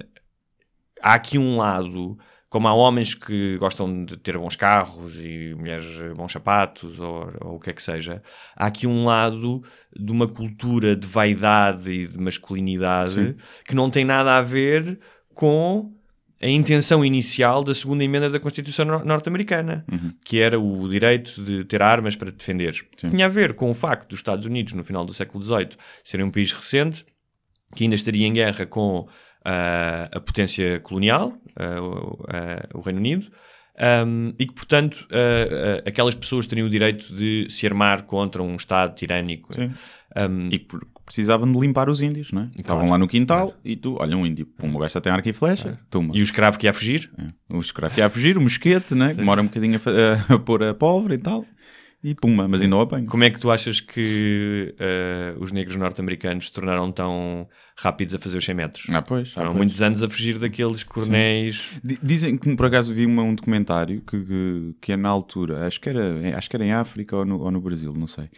há 1.02 1.16
aqui 1.16 1.38
um 1.38 1.58
lado, 1.58 2.18
como 2.50 2.68
há 2.68 2.74
homens 2.74 3.14
que 3.14 3.58
gostam 3.58 4.04
de 4.06 4.18
ter 4.18 4.38
bons 4.38 4.56
carros 4.56 5.16
e 5.24 5.54
mulheres 5.56 5.86
eh, 6.02 6.14
bons 6.16 6.32
sapatos 6.32 7.00
ou, 7.00 7.32
ou 7.42 7.56
o 7.56 7.60
que 7.60 7.70
é 7.70 7.74
que 7.74 7.84
seja, 7.84 8.24
há 8.56 8.66
aqui 8.66 8.88
um 8.88 9.06
lado 9.06 9.64
de 9.96 10.12
uma 10.12 10.28
cultura 10.28 10.96
de 10.96 11.06
vaidade 11.08 11.92
e 11.92 12.08
de 12.08 12.18
masculinidade 12.18 13.12
Sim. 13.14 13.36
que 13.66 13.76
não 13.76 13.90
tem 13.90 14.04
nada 14.04 14.38
a 14.38 14.42
ver 14.42 15.00
com 15.34 15.94
a 16.42 16.48
intenção 16.48 17.04
inicial 17.04 17.64
da 17.64 17.76
segunda 17.76 18.04
emenda 18.04 18.30
da 18.30 18.40
Constituição 18.40 18.86
nor- 18.86 19.06
norte-americana, 19.06 19.86
que 20.26 20.40
era 20.40 20.58
o 20.60 20.88
direito 20.88 21.44
de 21.44 21.66
ter 21.66 21.82
armas 21.82 22.16
para 22.16 22.32
te 22.32 22.38
defenderes. 22.38 22.82
Tinha 22.96 23.26
a 23.26 23.30
ver 23.30 23.54
com 23.56 23.70
o 23.70 23.74
facto 23.74 24.08
dos 24.10 24.20
Estados 24.20 24.46
Unidos, 24.46 24.72
no 24.74 24.84
final 24.84 25.04
do 25.06 25.14
século 25.14 25.44
XVIII, 25.44 25.72
serem 26.04 26.26
um 26.26 26.32
país 26.32 26.52
recente, 26.54 27.06
que 27.76 27.84
ainda 27.84 27.96
estaria 27.96 28.26
em 28.26 28.32
guerra 28.34 28.66
com 28.66 29.06
ah, 29.46 30.10
a 30.12 30.20
potência 30.20 30.80
colonial, 30.80 31.34
ah, 31.56 32.68
o, 32.74 32.82
Reino 32.82 33.00
Unido, 33.00 33.28
um, 34.06 34.34
e 34.38 34.46
que, 34.46 34.54
portanto, 34.54 35.08
aquelas 35.86 36.14
pessoas 36.14 36.46
teriam 36.46 36.68
o 36.68 36.70
direito 36.70 37.14
de 37.16 37.48
se 37.50 37.66
armar 37.66 38.04
contra 38.04 38.44
um 38.44 38.56
Estado 38.58 38.94
tirânico. 38.96 39.54
Sim. 39.54 39.72
Um, 40.18 40.50
E 40.52 40.60
por- 40.60 40.86
precisavam 41.06 41.52
de 41.52 41.58
limpar 41.60 41.90
os 41.90 42.02
índios, 42.02 42.32
não 42.32 42.44
é? 42.44 42.50
Estavam 42.58 42.90
lá 42.90 42.98
no 42.98 43.08
quintal 43.08 43.54
e 43.66 43.76
tu, 43.76 43.96
olha 44.00 44.16
um 44.18 44.26
índio, 44.26 44.46
pum, 44.46 44.76
o 44.76 44.78
gajo 44.80 44.94
já 44.94 45.02
tem 45.02 45.12
arco 45.12 45.28
e 45.30 45.34
flecha, 45.34 45.80
toma. 45.90 46.12
e 46.16 46.20
o 46.20 46.24
escravo 46.24 46.60
que 46.60 46.68
ia 46.68 46.74
fugir? 46.74 47.10
É. 47.18 47.56
O 47.56 47.60
escravo 47.60 47.94
que 47.96 48.00
ia 48.02 48.10
fugir, 48.10 48.38
o 48.38 48.42
mosquete, 48.42 48.94
né? 48.96 49.12
que 49.12 49.18
demora 49.18 49.42
um 49.42 49.46
bocadinho 49.46 49.80
a, 49.84 50.34
a- 50.34 50.34
a 50.36 50.40
pôr 50.40 50.62
a 50.64 50.74
pólvora 50.74 51.16
e 51.16 51.18
tal, 51.18 51.46
e 52.04 52.16
puma, 52.16 52.48
mas 52.48 52.62
ainda 52.62 52.76
o 52.78 52.82
apanho. 52.82 53.06
Como 53.08 53.24
é 53.24 53.30
que 53.30 53.40
tu 53.40 53.52
achas 53.52 53.82
que 53.82 54.74
ah, 54.80 55.36
os 55.40 55.52
negros 55.52 55.76
norte-americanos 55.76 56.46
se 56.46 56.52
tornaram 56.52 56.92
tão 56.92 57.48
rápidos 57.76 58.16
a 58.16 58.20
fazer 58.20 58.38
os 58.38 58.46
100 58.46 58.56
metros? 58.56 58.86
Ah, 58.94 59.02
pois. 59.02 59.30
ah, 59.30 59.34
Foram 59.36 59.48
pois. 59.48 59.58
muitos 59.58 59.82
anos 59.82 60.02
a 60.02 60.10
fugir 60.10 60.40
daqueles 60.40 60.84
coronéis. 60.84 61.78
Di- 61.84 62.00
Dizem 62.02 62.38
que 62.38 62.56
por 62.56 62.66
acaso 62.68 62.94
vi 62.94 63.06
uma- 63.06 63.24
um 63.24 63.36
documentário 63.36 64.02
que, 64.02 64.24
que, 64.24 64.76
que 64.82 64.92
é 64.94 64.98
na 64.98 65.10
altura, 65.10 65.68
acho 65.68 65.80
que, 65.82 65.90
era, 65.90 66.38
acho 66.38 66.50
que 66.50 66.56
era 66.56 66.66
em 66.66 66.72
África 66.72 67.16
ou 67.18 67.26
no, 67.26 67.40
ou 67.42 67.52
no 67.52 67.60
Brasil, 67.62 67.92
não 67.94 68.08
sei, 68.08 68.30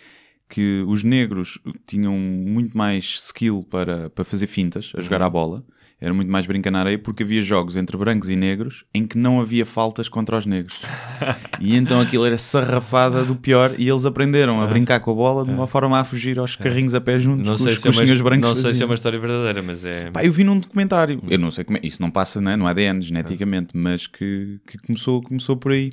que 0.50 0.84
os 0.88 1.04
negros 1.04 1.60
tinham 1.88 2.14
muito 2.18 2.78
mais 2.78 3.06
skill 3.28 3.64
para, 3.70 4.10
para 4.10 4.24
fazer 4.26 4.48
fintas, 4.48 4.92
a 4.98 5.02
jogar 5.02 5.22
à 5.22 5.30
bola, 5.30 5.64
era 6.02 6.12
muito 6.16 6.32
mais 6.32 6.48
brincar 6.48 6.72
na 6.72 6.80
areia, 6.80 6.98
porque 6.98 7.22
havia 7.22 7.44
jogos 7.44 7.78
entre 7.78 7.96
brancos 7.96 8.28
e 8.30 8.36
negros 8.36 8.84
em 8.92 9.06
que 9.06 9.16
não 9.18 9.40
havia 9.40 9.66
faltas 9.68 10.10
contra 10.10 10.36
os 10.36 10.48
negros. 10.48 10.82
e 11.62 11.76
então 11.76 12.02
aquilo 12.02 12.26
era 12.26 12.38
sarrafada 12.40 13.24
do 13.24 13.36
pior 13.36 13.76
e 13.78 13.88
eles 13.88 14.04
aprenderam 14.04 14.60
a 14.62 14.66
brincar 14.66 15.00
com 15.00 15.12
a 15.12 15.14
bola 15.14 15.46
de 15.46 15.52
uma 15.52 15.68
forma 15.68 16.00
a 16.00 16.04
fugir 16.04 16.40
aos 16.40 16.56
carrinhos 16.56 16.96
a 16.96 17.00
pé 17.00 17.20
juntos 17.20 17.48
Não 17.48 17.56
com 17.56 17.64
sei, 17.64 17.74
os, 17.74 17.78
se 17.80 17.84
com 17.84 17.90
é, 17.90 17.92
uma, 17.92 18.02
senhores 18.02 18.22
brancos 18.22 18.42
não 18.50 18.56
sei 18.56 18.62
se 18.64 18.68
é 18.68 18.72
faziam. 18.72 18.88
uma 18.90 18.96
história 18.96 19.20
verdadeira, 19.20 19.62
mas 19.62 19.86
é. 19.86 20.10
Pá, 20.10 20.26
eu 20.26 20.34
vi 20.34 20.44
num 20.44 20.60
documentário, 20.60 21.22
eu 21.30 21.38
não 21.38 21.52
sei 21.52 21.64
como 21.64 21.78
é, 21.78 21.82
isso 21.84 22.02
não 22.02 22.10
passa, 22.10 22.42
né? 22.42 22.56
não 22.56 22.68
é 22.68 22.72
ADN 22.72 23.00
geneticamente, 23.02 23.78
mas 23.78 24.08
que, 24.08 24.60
que 24.68 24.80
começou, 24.80 25.22
começou 25.22 25.56
por 25.56 25.72
aí. 25.72 25.92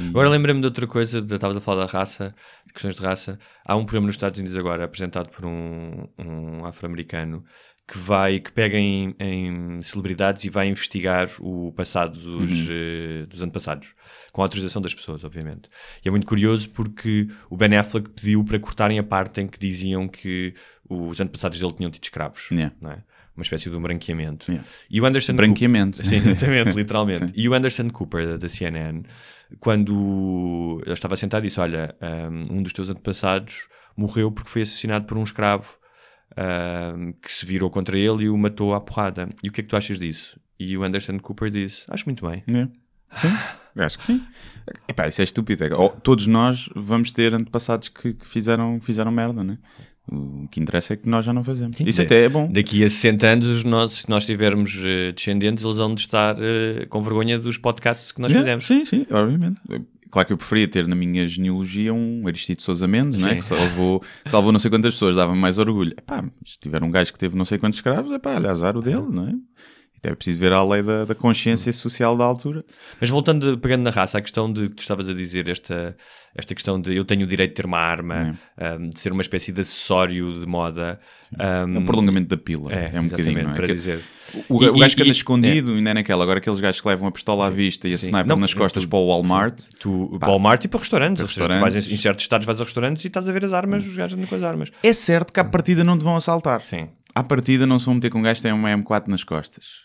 E- 0.00 0.08
Agora 0.08 0.30
lembrei-me 0.30 0.60
de 0.60 0.66
outra 0.66 0.86
coisa, 0.86 1.20
de- 1.20 1.34
estavas 1.34 1.54
a 1.56 1.60
falar 1.60 1.84
da 1.84 1.92
raça, 1.92 2.34
de 2.66 2.72
questões 2.72 2.96
de 2.96 3.02
raça. 3.02 3.38
Há 3.66 3.76
um 3.76 3.84
programa 3.84 4.06
nos 4.06 4.14
Estados 4.16 4.38
Unidos 4.40 4.56
agora, 4.58 4.84
apresentado 4.86 5.28
por 5.28 5.44
um, 5.44 6.06
um 6.18 6.64
afro-americano, 6.64 7.44
que 7.86 7.98
vai, 7.98 8.40
que 8.40 8.50
pega 8.50 8.78
em, 8.78 9.14
em 9.20 9.82
celebridades 9.82 10.44
e 10.44 10.48
vai 10.48 10.68
investigar 10.68 11.28
o 11.38 11.70
passado 11.72 12.18
dos, 12.18 12.50
eh, 12.70 13.26
dos 13.28 13.42
antepassados, 13.42 13.94
com 14.32 14.40
a 14.40 14.44
autorização 14.46 14.80
das 14.80 14.94
pessoas, 14.94 15.22
obviamente. 15.22 15.68
E 16.02 16.08
é 16.08 16.10
muito 16.10 16.26
curioso 16.26 16.70
porque 16.70 17.28
o 17.50 17.56
Ben 17.56 17.76
Affleck 17.76 18.08
pediu 18.08 18.42
para 18.42 18.58
cortarem 18.58 18.98
a 18.98 19.02
parte 19.02 19.42
em 19.42 19.46
que 19.46 19.58
diziam 19.58 20.08
que 20.08 20.54
os 20.88 21.20
antepassados 21.20 21.60
dele 21.60 21.72
tinham 21.74 21.90
tido 21.90 22.04
escravos. 22.04 22.48
Yeah. 22.50 22.74
não 22.80 22.92
é? 22.92 23.02
uma 23.36 23.42
espécie 23.42 23.68
de 23.68 23.76
um 23.76 23.82
branqueamento. 23.82 24.50
Yeah. 24.50 24.68
E 24.88 25.00
o 25.00 25.06
Anderson 25.06 25.34
Branqueamento. 25.34 25.96
Sim, 26.06 26.16
exatamente, 26.16 26.70
literalmente. 26.76 27.26
Sim. 27.26 27.32
E 27.34 27.48
o 27.48 27.54
Anderson 27.54 27.90
Cooper, 27.90 28.38
da, 28.38 28.48
CNN, 28.48 29.02
quando 29.58 30.80
ele 30.84 30.94
estava 30.94 31.16
sentado, 31.16 31.42
disse: 31.42 31.60
Olha, 31.60 31.94
um, 32.00 32.58
um 32.58 32.62
dos 32.62 32.72
teus 32.72 32.88
antepassados 32.88 33.66
morreu 33.96 34.30
porque 34.30 34.48
foi 34.48 34.62
assassinado 34.62 35.04
por 35.04 35.18
um 35.18 35.24
escravo 35.24 35.76
que 37.22 37.32
se 37.32 37.46
virou 37.46 37.70
contra 37.70 37.98
ele 37.98 38.24
e 38.24 38.28
o 38.28 38.36
matou 38.36 38.74
à 38.74 38.80
porrada. 38.80 39.28
E 39.42 39.48
o 39.48 39.52
que 39.52 39.60
é 39.60 39.64
que 39.64 39.70
tu 39.70 39.76
achas 39.76 39.98
disso? 39.98 40.38
E 40.58 40.76
o 40.76 40.82
Anderson 40.84 41.18
Cooper 41.18 41.50
disse: 41.50 41.84
Acho 41.88 42.04
muito 42.06 42.26
bem. 42.28 42.42
É. 42.46 42.68
Sim, 43.18 43.28
acho 43.80 43.98
que 43.98 44.04
sim. 44.04 44.22
Epá, 44.88 45.06
isso 45.08 45.20
é 45.20 45.24
estúpido. 45.24 45.64
É- 45.64 45.74
oh, 45.74 45.88
todos 45.90 46.26
nós 46.26 46.68
vamos 46.74 47.12
ter 47.12 47.34
antepassados 47.34 47.88
que, 47.88 48.14
que 48.14 48.26
fizeram, 48.28 48.80
fizeram 48.80 49.10
merda, 49.10 49.42
né? 49.44 49.58
O 50.06 50.46
que 50.50 50.60
interessa 50.60 50.92
é 50.92 50.96
que 50.98 51.08
nós 51.08 51.24
já 51.24 51.32
não 51.32 51.42
fazemos. 51.42 51.78
Isso 51.80 51.98
Da- 51.98 52.04
até 52.04 52.24
é 52.24 52.28
bom. 52.28 52.50
Daqui 52.52 52.84
a 52.84 52.90
60 52.90 53.26
anos, 53.26 53.46
os 53.46 53.64
nossos, 53.64 54.00
se 54.00 54.10
nós 54.10 54.26
tivermos 54.26 54.78
eh, 54.84 55.12
descendentes, 55.12 55.64
eles 55.64 55.78
vão 55.78 55.94
de 55.94 56.02
estar 56.02 56.36
eh, 56.38 56.84
com 56.90 57.00
vergonha 57.02 57.38
dos 57.38 57.56
podcasts 57.56 58.12
que 58.12 58.20
nós 58.20 58.30
Yeah, 58.30 58.44
fizemos. 58.60 58.66
Sim, 58.66 58.84
sim, 58.84 59.06
obviamente. 59.10 59.58
Claro 60.14 60.28
que 60.28 60.32
eu 60.32 60.36
preferia 60.36 60.68
ter 60.68 60.86
na 60.86 60.94
minha 60.94 61.26
genealogia 61.26 61.92
um 61.92 62.24
Aristide 62.28 62.62
Sousa 62.62 62.86
Mendes, 62.86 63.20
né? 63.20 63.34
Que 63.34 63.42
salvou, 63.42 63.98
que 63.98 64.30
salvou 64.30 64.52
não 64.52 64.60
sei 64.60 64.70
quantas 64.70 64.94
pessoas, 64.94 65.16
dava 65.16 65.34
mais 65.34 65.58
orgulho. 65.58 65.92
Epá, 65.98 66.22
se 66.44 66.56
tiver 66.56 66.84
um 66.84 66.90
gajo 66.92 67.12
que 67.12 67.18
teve 67.18 67.36
não 67.36 67.44
sei 67.44 67.58
quantos 67.58 67.78
escravos, 67.78 68.12
epá, 68.12 68.36
olha, 68.36 68.48
azar 68.48 68.76
o 68.76 68.80
dele, 68.80 69.08
não 69.10 69.26
é? 69.26 69.32
É 70.04 70.14
preciso 70.14 70.38
ver 70.38 70.52
a 70.52 70.62
lei 70.62 70.82
da, 70.82 71.04
da 71.04 71.14
consciência 71.14 71.72
social 71.72 72.16
da 72.16 72.24
altura. 72.24 72.64
Mas 73.00 73.08
voltando, 73.10 73.56
pegando 73.58 73.82
na 73.82 73.90
raça, 73.90 74.18
a 74.18 74.20
questão 74.20 74.52
de 74.52 74.68
que 74.68 74.76
tu 74.76 74.80
estavas 74.80 75.08
a 75.08 75.14
dizer, 75.14 75.48
esta, 75.48 75.96
esta 76.34 76.54
questão 76.54 76.80
de 76.80 76.94
eu 76.96 77.04
tenho 77.04 77.24
o 77.24 77.26
direito 77.26 77.50
de 77.50 77.54
ter 77.56 77.66
uma 77.66 77.78
arma, 77.78 78.38
um, 78.78 78.88
de 78.90 79.00
ser 79.00 79.12
uma 79.12 79.22
espécie 79.22 79.50
de 79.52 79.60
acessório 79.62 80.40
de 80.40 80.46
moda. 80.46 80.98
Um, 81.32 81.42
É 81.76 81.78
um 81.80 81.84
prolongamento 81.84 82.28
da 82.28 82.36
pila. 82.36 82.72
é, 82.72 82.90
É, 82.94 83.00
um 83.00 83.08
bocadinho, 83.08 83.38
é? 83.38 83.54
para 83.54 83.66
Que- 83.66 83.74
dizer. 83.74 84.00
O, 84.48 84.62
E- 84.64 84.68
o 84.68 84.78
gajo 84.78 84.96
que 84.96 85.02
anda 85.02 85.10
escondido, 85.12 85.74
ainda 85.74 85.90
é 85.90 85.94
naquela. 85.94 86.22
Agora 86.24 86.38
aqueles 86.38 86.58
gajos 86.60 86.80
que 86.80 86.88
levam 86.88 87.06
a 87.08 87.12
pistola 87.12 87.46
à 87.46 87.50
vista 87.50 87.86
e 87.88 87.94
a 87.94 87.98
Sim. 87.98 88.06
sniper 88.06 88.26
Não, 88.26 88.36
nas 88.36 88.52
costas 88.54 88.84
tu- 88.84 88.88
para 88.88 88.98
o 88.98 89.06
Walmart. 89.08 89.60
Tu, 89.78 90.16
Pá. 90.20 90.26
Walmart 90.28 90.64
e 90.64 90.68
para 90.68 90.80
restaurantes. 90.80 91.16
Para 91.20 91.24
ou 91.24 91.28
seja, 91.28 91.40
tu 91.46 91.48
restaurantes. 91.50 91.74
vais 91.74 91.88
em, 91.88 91.94
em 91.94 91.96
certos 91.98 92.24
estados 92.24 92.46
vais 92.46 92.60
a 92.60 92.64
restaurantes 92.64 93.04
e 93.04 93.06
estás 93.08 93.28
a 93.28 93.32
ver 93.32 93.44
as 93.44 93.52
armas, 93.52 93.86
os 93.86 93.94
gajos 93.94 94.16
andam 94.16 94.26
com 94.28 94.34
as 94.34 94.42
armas. 94.42 94.70
É 94.82 94.92
certo 94.92 95.32
que 95.32 95.40
à 95.40 95.44
partida 95.44 95.84
não 95.84 95.96
te 95.98 96.04
vão 96.04 96.16
assaltar. 96.16 96.62
Sim. 96.62 96.88
À 97.14 97.22
partida 97.22 97.64
não 97.64 97.78
se 97.78 97.86
vão 97.86 97.94
meter 97.94 98.10
com 98.10 98.18
um 98.18 98.22
gajo 98.22 98.38
que 98.38 98.42
tem 98.42 98.50
uma 98.52 98.70
M4 98.70 99.04
nas 99.06 99.22
costas. 99.22 99.83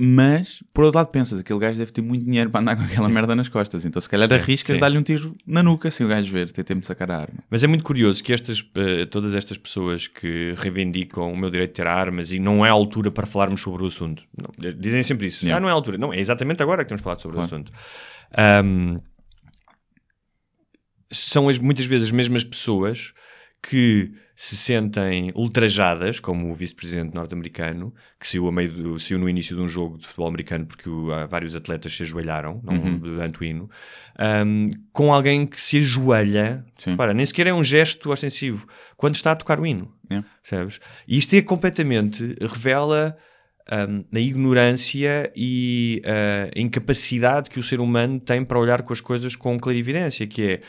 Mas, 0.00 0.62
por 0.72 0.84
outro 0.84 0.96
lado, 0.98 1.08
pensas, 1.08 1.40
aquele 1.40 1.58
gajo 1.58 1.76
deve 1.76 1.90
ter 1.90 2.02
muito 2.02 2.24
dinheiro 2.24 2.48
para 2.50 2.60
andar 2.60 2.76
com 2.76 2.82
aquela 2.84 3.08
merda 3.08 3.34
nas 3.34 3.48
costas. 3.48 3.84
Então, 3.84 4.00
se 4.00 4.08
calhar, 4.08 4.32
arriscas 4.32 4.76
sim. 4.76 4.80
dar-lhe 4.80 4.96
um 4.96 5.02
tiro 5.02 5.34
na 5.44 5.60
nuca 5.60 5.90
sem 5.90 6.06
o 6.06 6.08
gajo 6.08 6.32
ver, 6.32 6.52
ter 6.52 6.62
tempo 6.62 6.80
de 6.82 6.86
sacar 6.86 7.10
a 7.10 7.16
arma. 7.18 7.40
Mas 7.50 7.64
é 7.64 7.66
muito 7.66 7.82
curioso 7.82 8.22
que 8.22 8.32
estas, 8.32 8.64
eh, 8.76 9.06
todas 9.06 9.34
estas 9.34 9.58
pessoas 9.58 10.06
que 10.06 10.54
reivindicam 10.56 11.32
o 11.32 11.36
meu 11.36 11.50
direito 11.50 11.70
de 11.70 11.74
ter 11.76 11.86
armas 11.88 12.30
e 12.30 12.38
não 12.38 12.64
é 12.64 12.68
a 12.68 12.72
altura 12.72 13.10
para 13.10 13.26
falarmos 13.26 13.60
sobre 13.60 13.82
o 13.82 13.86
assunto. 13.86 14.22
Não, 14.36 14.72
dizem 14.78 15.02
sempre 15.02 15.26
isso. 15.26 15.44
Yeah. 15.44 15.56
Ah, 15.56 15.60
não 15.60 15.68
é 15.68 15.72
a 15.72 15.74
altura. 15.74 15.98
Não, 15.98 16.12
é 16.12 16.20
exatamente 16.20 16.62
agora 16.62 16.84
que 16.84 16.88
temos 16.90 17.02
falado 17.02 17.20
sobre 17.20 17.34
Claro. 17.36 17.50
o 17.50 17.54
assunto. 17.56 17.72
Ahm, 18.36 19.00
são 21.10 21.48
as- 21.48 21.58
muitas 21.58 21.86
vezes 21.86 22.06
as 22.08 22.12
mesmas 22.12 22.44
pessoas 22.44 23.12
que 23.62 24.12
se 24.40 24.56
sentem 24.56 25.32
ultrajadas, 25.34 26.20
como 26.20 26.48
o 26.48 26.54
vice-presidente 26.54 27.12
norte-americano, 27.12 27.92
que 28.20 28.24
saiu, 28.28 28.46
a 28.46 28.52
meio 28.52 28.70
do- 28.70 29.00
saiu 29.00 29.18
no 29.18 29.28
início 29.28 29.56
de 29.56 29.60
um 29.62 29.66
jogo 29.66 29.98
de 29.98 30.06
futebol 30.06 30.28
americano 30.28 30.64
porque 30.64 30.88
o- 30.88 31.12
há 31.12 31.26
vários 31.26 31.56
atletas 31.56 31.92
se 31.92 32.04
ajoelharam 32.04 32.60
não, 32.62 32.74
Uhum. 32.74 32.98
durante 33.00 33.40
o 33.40 33.44
hino, 33.44 33.68
ahm, 34.16 34.68
com 34.92 35.12
alguém 35.12 35.44
que 35.44 35.60
se 35.60 35.78
ajoelha, 35.78 36.64
Sim. 36.76 36.94
para, 36.94 37.12
nem 37.12 37.26
sequer 37.26 37.48
é 37.48 37.52
um 37.52 37.64
gesto 37.64 38.12
ostensivo, 38.12 38.64
quando 38.96 39.16
está 39.16 39.32
a 39.32 39.36
tocar 39.36 39.58
o 39.58 39.66
hino. 39.66 39.92
É. 40.08 40.22
Sabes? 40.44 40.78
E 41.08 41.18
isto 41.18 41.34
é 41.34 41.42
completamente, 41.42 42.36
revela 42.40 43.16
ahm, 43.68 44.04
a 44.14 44.20
ignorância 44.20 45.32
e 45.36 46.00
ah, 46.04 46.48
a 46.56 46.60
incapacidade 46.60 47.50
que 47.50 47.58
o 47.58 47.62
ser 47.64 47.80
humano 47.80 48.20
tem 48.20 48.44
para 48.44 48.58
olhar 48.60 48.82
com 48.82 48.92
as 48.92 49.00
coisas 49.00 49.34
com 49.34 49.58
clarividência, 49.58 50.28
que 50.28 50.42
é 50.42 50.60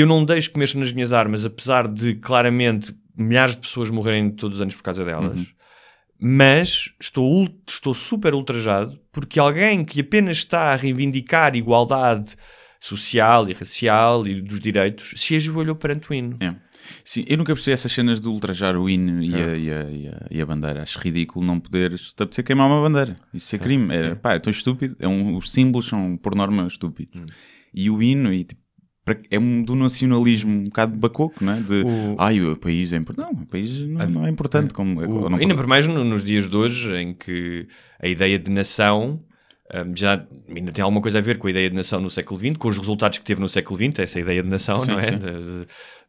eu 0.00 0.06
não 0.06 0.24
deixo 0.24 0.50
que 0.52 0.58
mexam 0.58 0.80
nas 0.80 0.92
minhas 0.92 1.12
armas, 1.12 1.44
apesar 1.44 1.86
de 1.88 2.14
claramente 2.16 2.94
milhares 3.16 3.54
de 3.54 3.62
pessoas 3.62 3.90
morrerem 3.90 4.30
todos 4.30 4.58
os 4.58 4.62
anos 4.62 4.74
por 4.74 4.82
causa 4.82 5.04
delas, 5.04 5.38
Uhum. 5.38 5.46
mas 6.18 6.90
estou, 7.00 7.48
estou 7.68 7.94
super 7.94 8.34
ultrajado 8.34 8.98
porque 9.12 9.38
alguém 9.38 9.84
que 9.84 10.00
apenas 10.00 10.38
está 10.38 10.72
a 10.72 10.76
reivindicar 10.76 11.54
igualdade 11.56 12.36
social 12.80 13.48
e 13.48 13.52
racial 13.52 14.26
e 14.26 14.40
dos 14.40 14.60
direitos 14.60 15.12
se 15.16 15.34
ajoelhou 15.36 15.74
perante 15.76 16.10
o 16.10 16.14
hino. 16.14 16.36
É. 16.40 16.54
Sim, 17.04 17.24
eu 17.26 17.36
nunca 17.36 17.52
percebi 17.52 17.72
essas 17.74 17.90
cenas 17.90 18.20
de 18.20 18.28
ultrajar 18.28 18.76
o 18.76 18.88
hino 18.88 19.20
e, 19.22 19.34
É. 19.34 19.44
a, 19.44 19.56
e, 19.56 19.70
a, 19.72 19.90
e, 19.90 20.08
a, 20.08 20.26
e 20.30 20.40
a 20.40 20.46
bandeira. 20.46 20.82
Acho 20.82 20.98
ridículo 21.00 21.44
não 21.44 21.58
poderes 21.58 22.12
te 22.12 22.22
apetecer 22.22 22.44
queimar 22.44 22.68
uma 22.68 22.80
bandeira. 22.80 23.16
Isso 23.34 23.56
é 23.56 23.58
crime. 23.58 23.92
É, 23.94 24.14
pá, 24.14 24.34
é 24.34 24.38
tão 24.38 24.50
estúpido. 24.52 24.94
É 25.00 25.08
um, 25.08 25.36
os 25.36 25.50
símbolos 25.50 25.86
são, 25.86 26.16
por 26.16 26.34
norma, 26.36 26.66
estúpidos. 26.66 27.20
Hum. 27.20 27.26
E 27.74 27.90
o 27.90 28.00
hino 28.00 28.32
e, 28.32 28.44
tipo, 28.44 28.60
é 29.30 29.38
um 29.38 29.62
do 29.62 29.74
nacionalismo 29.74 30.50
um 30.52 30.64
bocado 30.64 30.96
bacoco, 30.96 31.44
não 31.44 31.52
é? 31.52 31.60
De, 31.60 31.82
O- 31.84 32.16
ai, 32.18 32.40
o 32.40 32.56
país 32.56 32.92
é 32.92 32.96
importante. 32.96 33.32
Não, 33.34 33.42
o 33.42 33.46
país 33.46 33.80
não, 33.80 34.08
não 34.10 34.26
é 34.26 34.30
importante. 34.30 34.74
Como, 34.74 35.00
O- 35.00 35.28
não 35.28 35.38
ainda 35.38 35.54
por 35.54 35.66
mais 35.66 35.86
no- 35.86 36.04
nos 36.04 36.24
dias 36.24 36.48
de 36.48 36.56
hoje, 36.56 36.92
em 36.96 37.14
que 37.14 37.66
a 38.02 38.08
ideia 38.08 38.38
de 38.38 38.50
nação 38.50 39.20
hum, 39.74 39.92
já 39.94 40.24
ainda 40.48 40.72
tem 40.72 40.82
alguma 40.82 41.00
coisa 41.00 41.18
a 41.18 41.20
ver 41.20 41.38
com 41.38 41.46
a 41.46 41.50
ideia 41.50 41.68
de 41.70 41.76
nação 41.76 42.00
no 42.00 42.10
século 42.10 42.40
XX, 42.40 42.56
com 42.56 42.68
os 42.68 42.78
resultados 42.78 43.18
que 43.18 43.24
teve 43.24 43.40
no 43.40 43.48
século 43.48 43.78
XX, 43.78 43.98
essa 44.00 44.18
ideia 44.20 44.42
de 44.42 44.48
nação, 44.48 44.76
Sim, 44.76 44.90
não 44.92 44.98
é? 44.98 45.02
sim. 45.04 45.18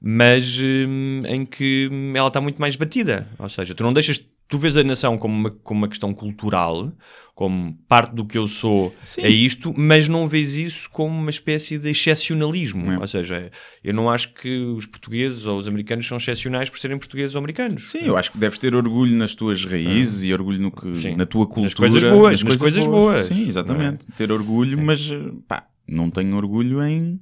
Mas 0.02 0.60
hum, 0.60 1.24
em 1.28 1.46
que 1.46 1.90
hum, 1.92 2.14
ela 2.16 2.28
está 2.28 2.40
muito 2.42 2.60
mais 2.60 2.76
batida. 2.76 3.28
Ou 3.38 3.50
seja, 3.50 3.74
tu 3.76 3.84
não 3.84 3.94
deixas. 3.94 4.24
Tu 4.48 4.58
vês 4.58 4.78
a 4.78 4.84
nação 4.84 5.18
como 5.18 5.36
uma, 5.36 5.52
como 5.52 5.82
uma 5.82 5.88
questão 5.90 6.14
cultural, 6.14 6.92
como 7.36 7.78
parte 7.88 8.16
do 8.16 8.26
que 8.26 8.38
eu 8.38 8.48
sou 8.48 8.94
Sim. 9.04 9.22
é 9.22 9.30
isto, 9.30 9.74
mas 9.78 10.08
não 10.08 10.26
vês 10.26 10.56
isso 10.56 10.90
como 10.90 11.18
uma 11.20 11.30
espécie 11.30 11.78
de 11.78 11.90
excepcionalismo. 11.90 12.92
É. 12.94 12.98
Ou 12.98 13.08
seja, 13.08 13.52
eu 13.84 13.94
não 13.94 14.10
acho 14.10 14.34
que 14.34 14.58
os 14.58 14.86
portugueses 14.86 15.46
ou 15.46 15.60
os 15.60 15.68
americanos 15.68 16.08
são 16.08 16.18
excepcionais 16.18 16.70
por 16.70 16.80
serem 16.80 16.98
portugueses 16.98 17.36
ou 17.36 17.40
americanos. 17.40 17.92
Sim, 17.92 18.06
eu 18.06 18.16
acho 18.18 18.32
que 18.32 18.38
deves 18.38 18.58
ter 18.58 18.74
orgulho 18.74 19.16
nas 19.16 19.36
tuas 19.36 19.64
raízes 19.66 20.24
e 20.24 20.34
orgulho 20.34 20.62
no 20.62 20.72
que. 20.72 20.96
Sim. 20.96 21.16
na 21.16 21.26
tua 21.26 21.46
Nas 21.46 21.54
cultura. 21.74 21.90
coisas 21.90 22.10
boas, 22.10 22.44
nas 22.44 22.56
coisas 22.56 22.88
boas. 22.88 23.26
Sim, 23.28 23.48
exatamente. 23.48 24.06
Ter 24.16 24.32
orgulho, 24.32 24.82
mas 24.82 25.10
pá, 25.48 25.68
não 25.88 26.10
tenho 26.10 26.36
orgulho 26.38 26.82
em, 26.84 27.20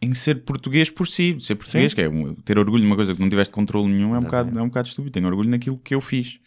em 0.00 0.14
ser 0.14 0.44
português 0.44 0.90
por 0.90 1.06
si. 1.08 1.36
Ser 1.40 1.56
português, 1.56 1.92
Sim. 1.92 1.96
que 1.96 2.02
é 2.02 2.08
um- 2.08 2.34
ter 2.34 2.58
orgulho 2.58 2.82
numa 2.84 2.96
coisa 2.96 3.14
que 3.14 3.20
não 3.20 3.28
tiveste 3.28 3.52
controle 3.52 3.88
nenhum, 3.88 4.14
é 4.14 4.18
um, 4.18 4.20
Exatamente. 4.22 4.30
bocado, 4.46 4.58
é 4.58 4.62
um 4.62 4.68
bocado 4.68 4.88
estúpido. 4.88 5.12
Tenho 5.12 5.26
orgulho 5.26 5.50
naquilo 5.50 5.78
que 5.78 5.94
eu 5.94 6.00
fiz 6.00 6.38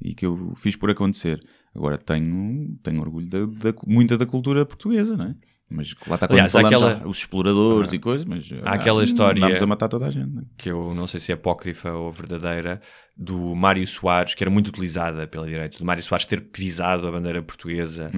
e 0.00 0.14
que 0.14 0.24
eu 0.26 0.54
fiz 0.56 0.74
por 0.76 0.90
acontecer. 0.90 1.38
Agora 1.74 1.98
tenho, 1.98 2.76
tenho 2.82 3.00
orgulho 3.00 3.26
da, 3.28 3.46
da- 3.46 3.78
muita 3.86 4.16
da 4.16 4.24
cultura 4.24 4.64
portuguesa, 4.64 5.16
não 5.16 5.26
é? 5.26 5.34
Mas 5.68 5.94
lá 6.06 6.14
está 6.14 6.28
quando 6.28 6.32
Aliás, 6.38 6.52
falamos 6.52 6.72
aquela- 6.72 7.02
ah, 7.04 7.08
os 7.08 7.18
exploradores 7.18 7.92
e 7.92 7.98
coisas, 7.98 8.24
mas 8.26 8.48
Há 8.62 8.74
aquela 8.74 9.00
ah, 9.00 9.04
história- 9.04 9.62
a 9.62 9.66
matar 9.66 9.88
toda 9.88 10.06
a 10.06 10.10
gente. 10.10 10.30
não 10.30 10.42
é? 10.42 10.44
que 10.56 10.70
eu 10.70 10.94
não 10.94 11.06
sei 11.08 11.18
se 11.20 11.32
é 11.32 11.34
apócrifa 11.34 11.90
ou 11.90 12.12
verdadeira, 12.12 12.80
do 13.16 13.54
Mário 13.56 13.84
Soares, 13.86 14.34
que 14.34 14.44
era 14.44 14.50
muito 14.50 14.68
utilizada 14.68 15.26
pela 15.26 15.46
direita, 15.46 15.78
do 15.78 15.84
Mário 15.84 16.02
Soares 16.02 16.26
ter 16.26 16.40
pisado 16.42 17.08
a 17.08 17.10
bandeira 17.10 17.42
portuguesa 17.42 18.10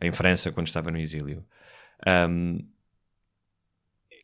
É. 0.00 0.06
em 0.08 0.12
França 0.12 0.50
quando 0.52 0.66
estava 0.66 0.90
no 0.90 0.98
exílio. 0.98 1.42
Ahm, 2.06 2.58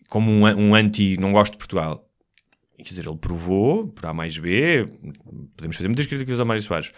como 0.08 0.30
um, 0.30 0.44
um 0.44 0.74
anti, 0.74 1.16
não 1.18 1.32
gosto 1.32 1.52
de 1.52 1.58
Portugal. 1.58 2.04
Quer 2.76 2.90
dizer, 2.90 3.06
ele 3.06 3.16
provou, 3.16 3.88
por 3.88 4.06
A 4.06 4.12
mais 4.12 4.36
B, 4.36 4.86
podemos 5.56 5.76
fazer 5.76 5.88
muitas 5.88 6.06
críticas 6.06 6.38
ao 6.38 6.46
Mário 6.46 6.62
Soares, 6.62 6.92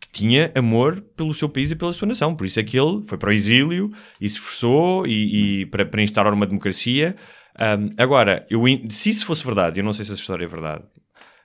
que 0.00 0.08
tinha 0.10 0.52
amor 0.54 1.00
pelo 1.16 1.32
seu 1.32 1.48
país 1.48 1.70
e 1.70 1.76
pela 1.76 1.92
sua 1.92 2.08
nação. 2.08 2.34
Por 2.34 2.46
isso 2.46 2.60
é 2.60 2.62
que 2.62 2.78
ele 2.78 3.02
foi 3.06 3.16
para 3.16 3.30
o 3.30 3.32
exílio 3.32 3.90
e 4.20 4.28
se 4.28 4.36
esforçou 4.36 5.06
e, 5.06 5.62
e 5.62 5.66
para, 5.66 5.86
para 5.86 6.02
instaurar 6.02 6.34
uma 6.34 6.46
democracia. 6.46 7.16
Ahm, 7.58 7.90
agora, 7.96 8.46
eu, 8.50 8.62
se 8.90 9.10
isso 9.10 9.24
fosse 9.24 9.44
verdade, 9.44 9.80
eu 9.80 9.84
não 9.84 9.92
sei 9.92 10.04
se 10.04 10.12
essa 10.12 10.20
história 10.20 10.44
é 10.44 10.48
verdade, 10.48 10.84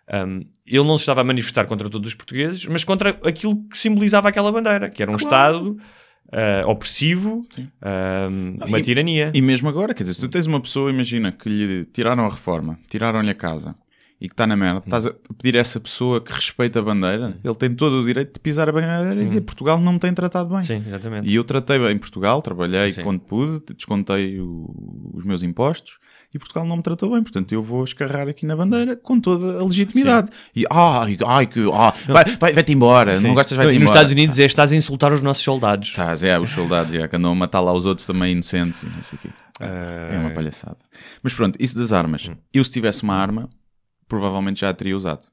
ahm, 0.09 0.41
ele 0.65 0.83
não 0.83 0.97
se 0.97 1.03
estava 1.03 1.21
a 1.21 1.23
manifestar 1.23 1.65
contra 1.65 1.89
todos 1.89 2.09
os 2.09 2.15
portugueses, 2.15 2.65
mas 2.65 2.83
contra 2.83 3.11
aquilo 3.23 3.63
que 3.69 3.77
simbolizava 3.77 4.27
aquela 4.27 4.51
bandeira, 4.51 4.89
que 4.89 5.01
era 5.01 5.11
um 5.11 5.15
Estado 5.15 5.77
ah, 6.31 6.63
opressivo, 6.67 7.45
Não, 8.59 8.67
uma 8.67 8.79
e- 8.79 8.83
tirania. 8.83 9.31
E 9.33 9.41
mesmo 9.41 9.67
agora, 9.69 9.93
quer 9.93 10.03
dizer, 10.03 10.15
se 10.15 10.21
tu 10.21 10.27
tens 10.29 10.45
uma 10.47 10.59
pessoa, 10.59 10.89
imagina, 10.91 11.31
que 11.31 11.49
lhe 11.49 11.85
tiraram 11.85 12.25
a 12.25 12.29
reforma, 12.29 12.79
tiraram-lhe 12.89 13.29
a 13.29 13.35
casa 13.35 13.75
e 14.19 14.27
que 14.27 14.33
está 14.33 14.45
na 14.45 14.55
merda, 14.55 14.79
estás 14.85 15.07
a 15.07 15.13
pedir 15.35 15.57
a 15.57 15.61
essa 15.61 15.79
pessoa 15.79 16.21
que 16.21 16.31
respeita 16.31 16.77
a 16.79 16.81
bandeira, 16.83 17.35
ele 17.43 17.55
tem 17.55 17.73
todo 17.73 18.01
o 18.01 18.05
direito 18.05 18.33
de 18.35 18.39
pisar 18.39 18.69
a 18.69 18.71
bandeira 18.71 19.19
e 19.19 19.25
dizer 19.25 19.41
Portugal 19.41 19.79
não 19.79 19.93
me 19.93 19.99
tem 19.99 20.13
tratado 20.13 20.53
bem. 20.55 20.63
Sim, 20.63 20.83
exatamente. 20.85 21.27
E 21.27 21.33
eu 21.33 21.43
tratei 21.43 21.79
bem 21.79 21.97
Portugal, 21.97 22.39
trabalhei 22.41 22.93
Sim. 22.93 23.01
quando 23.03 23.19
pude, 23.19 23.63
descontei 23.75 24.39
o- 24.39 25.11
os 25.15 25.25
meus 25.25 25.41
impostos 25.41 25.97
e 26.33 26.39
Portugal 26.39 26.65
não 26.65 26.77
me 26.77 26.83
tratou 26.83 27.11
bem. 27.11 27.21
Portanto, 27.21 27.51
eu 27.51 27.61
vou 27.61 27.83
escarrar 27.83 28.27
aqui 28.27 28.45
na 28.45 28.55
bandeira 28.55 28.95
com 28.95 29.19
toda 29.19 29.59
a 29.59 29.63
legitimidade. 29.65 30.29
E 30.55 30.63
ai, 30.71 31.17
ai, 31.25 31.45
que. 31.47 31.59
Ah, 31.73 31.93
vai, 32.07 32.23
vai, 32.39 32.53
vai-te 32.53 32.71
embora, 32.71 33.17
Sim. 33.17 33.27
não 33.27 33.33
gostas, 33.35 33.57
vai-te 33.57 33.71
e 33.73 33.75
embora. 33.75 33.83
nos 33.85 33.91
Estados 33.95 34.11
Unidos 34.11 34.39
é 34.39 34.45
estás 34.45 34.71
a 34.71 34.75
insultar 34.75 35.11
os 35.13 35.21
nossos 35.21 35.43
soldados. 35.43 35.89
Estás, 35.89 36.23
é, 36.23 36.39
os 36.39 36.49
soldados 36.49 36.93
já, 36.93 37.07
que 37.07 37.15
andam 37.15 37.31
a 37.31 37.35
matar 37.35 37.59
lá 37.59 37.73
os 37.73 37.85
outros 37.85 38.05
também 38.07 38.31
inocentes 38.33 38.83
e 38.83 38.85
não 38.85 39.03
sei 39.03 39.17
o 39.17 39.21
quê. 39.21 39.29
É 39.59 40.17
uma 40.17 40.29
Ah, 40.29 40.31
palhaçada. 40.33 40.77
Mas 41.21 41.33
pronto, 41.33 41.55
isso 41.59 41.77
das 41.77 41.91
armas. 41.93 42.29
Eu 42.53 42.63
se 42.63 42.71
tivesse 42.71 43.03
uma 43.03 43.13
arma, 43.15 43.49
provavelmente 44.07 44.61
já 44.61 44.69
a 44.69 44.73
teria 44.73 44.95
usado. 44.97 45.27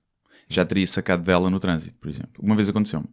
já 0.51 0.65
teria 0.65 0.87
sacado 0.87 1.23
dela 1.23 1.49
no 1.51 1.61
trânsito, 1.61 1.95
por 2.01 2.09
exemplo. 2.09 2.33
Uma 2.43 2.55
vez 2.57 2.69
aconteceu-me. 2.69 3.07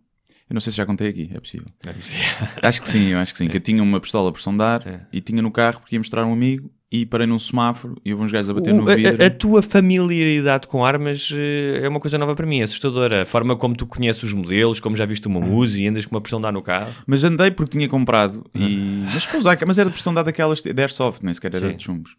Eu 0.49 0.53
não 0.53 0.61
sei 0.61 0.71
se 0.71 0.77
já 0.77 0.85
contei 0.85 1.09
aqui, 1.09 1.29
é 1.33 1.39
possível. 1.39 1.67
É 1.85 1.91
possível. 1.91 2.23
Acho 2.61 2.81
que 2.81 2.87
sim, 2.89 3.07
eu 3.07 3.17
acho 3.17 3.33
que 3.33 3.37
sim. 3.39 3.47
Que 3.47 3.57
eu 3.57 3.61
tinha 3.61 3.81
uma 3.81 3.99
pistola 3.99 4.31
por 4.31 4.39
sondar 4.39 4.87
É. 4.87 5.01
e 5.11 5.19
tinha 5.19 5.41
no 5.41 5.51
carro 5.51 5.79
porque 5.79 5.95
ia 5.95 5.99
mostrar 5.99 6.21
a 6.21 6.25
um 6.25 6.33
amigo 6.33 6.71
e 6.91 7.05
parei 7.05 7.25
num 7.27 7.39
semáforo 7.39 7.95
e 8.05 8.13
houve 8.13 8.25
uns 8.25 8.31
gajos 8.31 8.49
a 8.49 8.53
bater 8.53 8.73
O- 8.73 8.77
no 8.77 8.85
vidro. 8.85 9.21
a, 9.21 9.25
a 9.25 9.29
tua 9.29 9.61
familiaridade 9.61 10.67
com 10.67 10.85
armas 10.85 11.29
eh, 11.33 11.81
é 11.83 11.89
uma 11.89 11.99
coisa 11.99 12.17
nova 12.17 12.35
para 12.35 12.45
mim, 12.45 12.59
é 12.59 12.63
assustadora. 12.63 13.23
A 13.23 13.25
forma 13.25 13.55
como 13.55 13.75
tu 13.75 13.85
conheces 13.85 14.21
os 14.23 14.33
modelos, 14.33 14.79
como 14.79 14.95
já 14.95 15.05
viste 15.05 15.27
uma 15.27 15.39
Uzi 15.45 15.83
e 15.83 15.87
andas 15.87 16.05
com 16.05 16.15
uma 16.15 16.21
pressão 16.21 16.39
de 16.39 16.47
ar 16.47 16.53
no 16.53 16.61
carro. 16.61 16.91
Mas 17.07 17.23
andei 17.23 17.51
porque 17.51 17.71
tinha 17.77 17.87
comprado 17.89 18.45
e... 18.53 19.03
Mas 19.13 19.25
para 19.25 19.39
usar, 19.39 19.57
mas 19.65 19.77
era 19.77 19.89
de 19.89 19.93
pressão 19.93 20.13
dada 20.13 20.25
daquelas 20.25 20.61
de 20.61 20.71
Airsoft, 20.81 21.23
nem 21.23 21.33
sequer 21.33 21.55
era 21.55 21.69
Sim. 21.69 21.75
de 21.75 21.83
chumbos. 21.83 22.15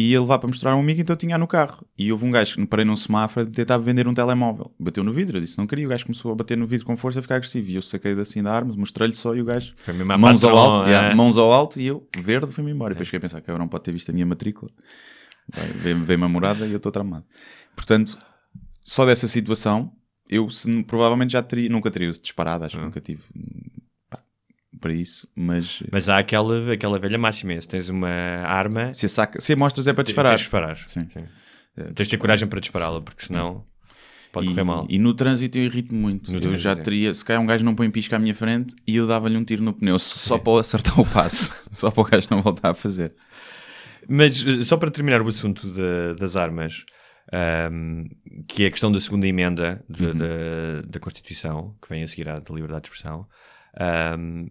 E 0.00 0.12
ia 0.12 0.20
levar 0.20 0.38
para 0.38 0.48
mostrar 0.48 0.70
a 0.72 0.76
um 0.76 0.80
amigo, 0.80 1.02
então 1.02 1.12
eu 1.12 1.18
tinha 1.18 1.36
no 1.36 1.46
carro. 1.46 1.86
E 1.98 2.10
houve 2.10 2.24
um 2.24 2.30
gajo 2.30 2.56
que 2.56 2.66
parei 2.66 2.86
num 2.86 2.96
semáforo 2.96 3.46
e 3.46 3.50
tentava 3.50 3.82
vender 3.82 4.08
um 4.08 4.14
telemóvel. 4.14 4.72
Bateu 4.80 5.04
no 5.04 5.12
vidro, 5.12 5.36
eu 5.36 5.42
disse 5.42 5.58
não 5.58 5.66
queria. 5.66 5.84
O 5.84 5.90
gajo 5.90 6.06
começou 6.06 6.32
a 6.32 6.34
bater 6.34 6.56
no 6.56 6.66
vidro 6.66 6.86
com 6.86 6.96
força 6.96 7.18
a 7.18 7.22
ficar 7.22 7.36
agressivo. 7.36 7.68
E 7.68 7.74
eu 7.74 7.82
saquei 7.82 8.12
assim 8.12 8.42
da 8.42 8.50
arma, 8.50 8.74
mostrei-lhe 8.74 9.12
só 9.12 9.34
e 9.34 9.42
o 9.42 9.44
gajo, 9.44 9.74
mãos 10.16 10.42
ao 10.42 10.56
alto, 10.56 10.82
é. 10.84 10.90
yeah, 10.92 11.14
mãos 11.14 11.36
ao 11.36 11.52
alto 11.52 11.78
e 11.78 11.86
eu, 11.86 12.08
verde, 12.18 12.50
fui-me 12.50 12.70
embora. 12.70 12.92
E 12.92 12.94
depois 12.94 13.08
fiquei 13.08 13.18
a 13.18 13.20
pensar 13.20 13.40
que 13.42 13.52
não 13.52 13.68
pode 13.68 13.84
ter 13.84 13.92
visto 13.92 14.08
a 14.08 14.12
minha 14.14 14.24
matrícula. 14.24 14.70
Veio-me 15.76 16.24
a 16.24 16.28
morada 16.28 16.66
e 16.66 16.70
eu 16.70 16.78
estou 16.78 16.90
tramado. 16.90 17.24
Portanto, 17.76 18.18
só 18.82 19.04
dessa 19.04 19.28
situação, 19.28 19.92
eu 20.28 20.48
se- 20.48 20.82
provavelmente 20.84 21.32
já 21.32 21.42
teria, 21.42 21.68
nunca 21.68 21.90
teria 21.90 22.10
disparado, 22.10 22.64
acho 22.64 22.78
que 22.78 22.84
nunca 22.84 23.00
tive 23.00 23.22
para 24.80 24.92
isso, 24.92 25.28
mas 25.36 25.82
Mas 25.92 26.08
há 26.08 26.18
aquela, 26.18 26.72
aquela 26.72 26.98
velha 26.98 27.18
máxima: 27.18 27.52
é, 27.52 27.60
se 27.60 27.68
tens 27.68 27.88
uma 27.88 28.08
arma, 28.08 28.92
se 28.94 29.06
a, 29.06 29.08
saca, 29.08 29.40
se 29.40 29.52
a 29.52 29.56
mostras 29.56 29.86
é 29.86 29.92
para 29.92 30.02
disparar. 30.04 30.32
tens 30.32 30.38
de 30.40 30.44
disparar. 30.44 30.76
Sim. 30.88 31.06
Tens 31.94 32.06
de 32.08 32.10
ter 32.10 32.16
coragem 32.18 32.48
para 32.48 32.60
dispará-la, 32.60 33.00
porque 33.00 33.24
senão 33.24 33.64
pode 34.32 34.46
e, 34.46 34.50
correr 34.50 34.64
mal. 34.64 34.86
e 34.88 34.98
no 34.98 35.14
trânsito 35.14 35.56
eu 35.58 35.64
irrito 35.64 35.94
muito. 35.94 36.30
No 36.30 36.36
eu 36.38 36.40
trânsito, 36.40 36.62
já 36.62 36.76
teria, 36.76 37.14
se 37.14 37.24
calhar 37.24 37.40
um 37.42 37.46
gajo 37.46 37.64
não 37.64 37.74
põe 37.74 37.90
pisca 37.90 38.16
à 38.16 38.18
minha 38.18 38.34
frente 38.34 38.74
e 38.86 38.96
eu 38.96 39.06
dava-lhe 39.06 39.36
um 39.36 39.44
tiro 39.44 39.62
no 39.62 39.72
pneu 39.72 39.98
só 39.98 40.36
para 40.38 40.60
acertar 40.60 40.98
o 41.00 41.06
passo, 41.06 41.54
só 41.72 41.90
para 41.90 42.00
o 42.00 42.04
gajo 42.04 42.26
não 42.30 42.42
voltar 42.42 42.70
a 42.70 42.74
fazer. 42.74 43.14
Mas 44.08 44.44
eh, 44.46 44.62
só 44.62 44.76
para 44.76 44.90
terminar 44.90 45.22
o 45.22 45.28
assunto 45.28 45.70
da- 45.72 46.14
das 46.18 46.34
armas, 46.36 46.84
ahm, 47.32 48.04
que 48.48 48.64
é 48.64 48.66
a 48.66 48.70
questão 48.70 48.90
da 48.90 49.00
segunda 49.00 49.26
emenda 49.26 49.82
de- 49.88 50.04
Uhum. 50.06 50.18
da, 50.18 50.82
da 50.86 51.00
Constituição, 51.00 51.76
que 51.80 51.88
vem 51.88 52.02
a 52.02 52.08
seguir 52.08 52.28
à 52.28 52.40
da 52.40 52.54
liberdade 52.54 52.82
de 52.82 52.88
expressão, 52.88 53.26
ahm, 53.78 54.46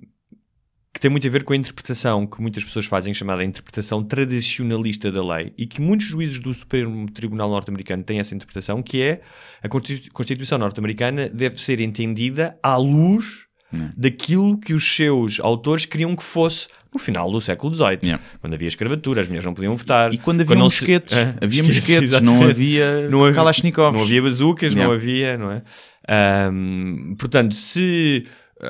que 0.94 1.00
tem 1.00 1.10
muito 1.12 1.28
a 1.28 1.30
ver 1.30 1.44
com 1.44 1.54
a 1.54 1.56
interpretação 1.56 2.26
que 2.26 2.42
muitas 2.42 2.64
pessoas 2.64 2.86
fazem, 2.88 3.14
chamada 3.14 3.44
interpretação 3.44 4.04
tradicionalista 4.04 5.12
da 5.12 5.24
lei, 5.24 5.54
e 5.58 5.68
que 5.68 5.80
muitos 5.82 6.08
juízes 6.08 6.40
do 6.40 6.54
Supremo 6.54 7.10
Tribunal 7.12 7.50
norte-americano 7.50 8.04
têm 8.04 8.20
essa 8.20 8.34
interpretação, 8.34 8.82
que 8.82 9.02
é 9.02 9.22
a 9.62 9.70
Constitu- 9.70 10.12
Constituição 10.12 10.58
norte-americana 10.58 11.30
deve 11.30 11.62
ser 11.62 11.80
entendida 11.80 12.58
à 12.64 12.76
luz 12.76 13.46
Não. 13.72 13.90
daquilo 13.96 14.58
que 14.60 14.74
os 14.74 14.96
seus 14.96 15.40
autores 15.40 15.86
queriam 15.86 16.16
que 16.16 16.24
fosse 16.24 16.68
no 16.92 17.00
final 17.00 17.32
do 17.32 17.40
século 17.40 17.74
XVIII, 17.76 18.00
Yeah. 18.02 18.24
quando 18.42 18.56
havia 18.56 18.68
escravatura, 18.68 19.22
as 19.22 19.28
mulheres 19.28 19.46
não 19.46 19.54
podiam 19.54 19.78
votar. 19.78 20.12
E 20.12 20.18
quando 20.18 20.42
havia 20.42 20.56
se- 20.56 20.62
mosquetes, 20.64 21.16
Ah, 21.16 21.36
havia 21.40 21.62
mosquetes, 21.64 22.20
não 22.20 22.42
havia, 22.44 23.08
Não 23.12 23.24
havia- 23.26 23.36
Kalashnikovs. 23.36 23.94
Não 23.96 24.02
havia 24.04 24.22
bazucas, 24.24 24.74
não 24.74 24.92
havia, 24.92 25.38
não 25.38 25.52
é? 25.52 25.62
Ahm, 26.08 27.14
portanto, 27.20 27.54
se 27.54 28.26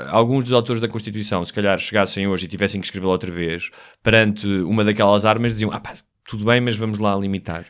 alguns 0.10 0.43
dos 0.43 0.54
autores 0.54 0.82
da 0.82 0.88
Constituição, 0.88 1.43
se 1.45 1.54
calhar, 1.54 1.78
chegassem 1.80 2.28
hoje 2.28 2.45
e 2.45 2.47
tivessem 2.47 2.80
que 2.80 2.88
escrevê-la 2.88 3.12
outra 3.13 3.32
vez, 3.32 3.69
perante 4.04 4.47
uma 4.47 4.84
daquelas 4.84 5.25
armas, 5.25 5.52
diziam, 5.54 5.71
ah 5.71 5.80
pá, 5.80 5.95
tudo 6.28 6.45
bem, 6.45 6.62
mas 6.62 6.75
vamos 6.78 6.99
lá 6.99 7.17
limitar. 7.17 7.65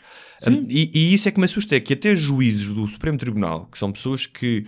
Ahm, 0.45 0.65
e, 0.69 0.91
e 0.93 1.13
isso 1.13 1.27
é 1.29 1.31
que 1.31 1.39
me 1.39 1.45
assusta, 1.45 1.75
é 1.75 1.79
que 1.79 1.93
até 1.93 2.13
juízes 2.15 2.67
do 2.69 2.85
Supremo 2.87 3.17
Tribunal, 3.17 3.67
que 3.71 3.77
são 3.77 3.91
pessoas 3.91 4.25
que, 4.25 4.65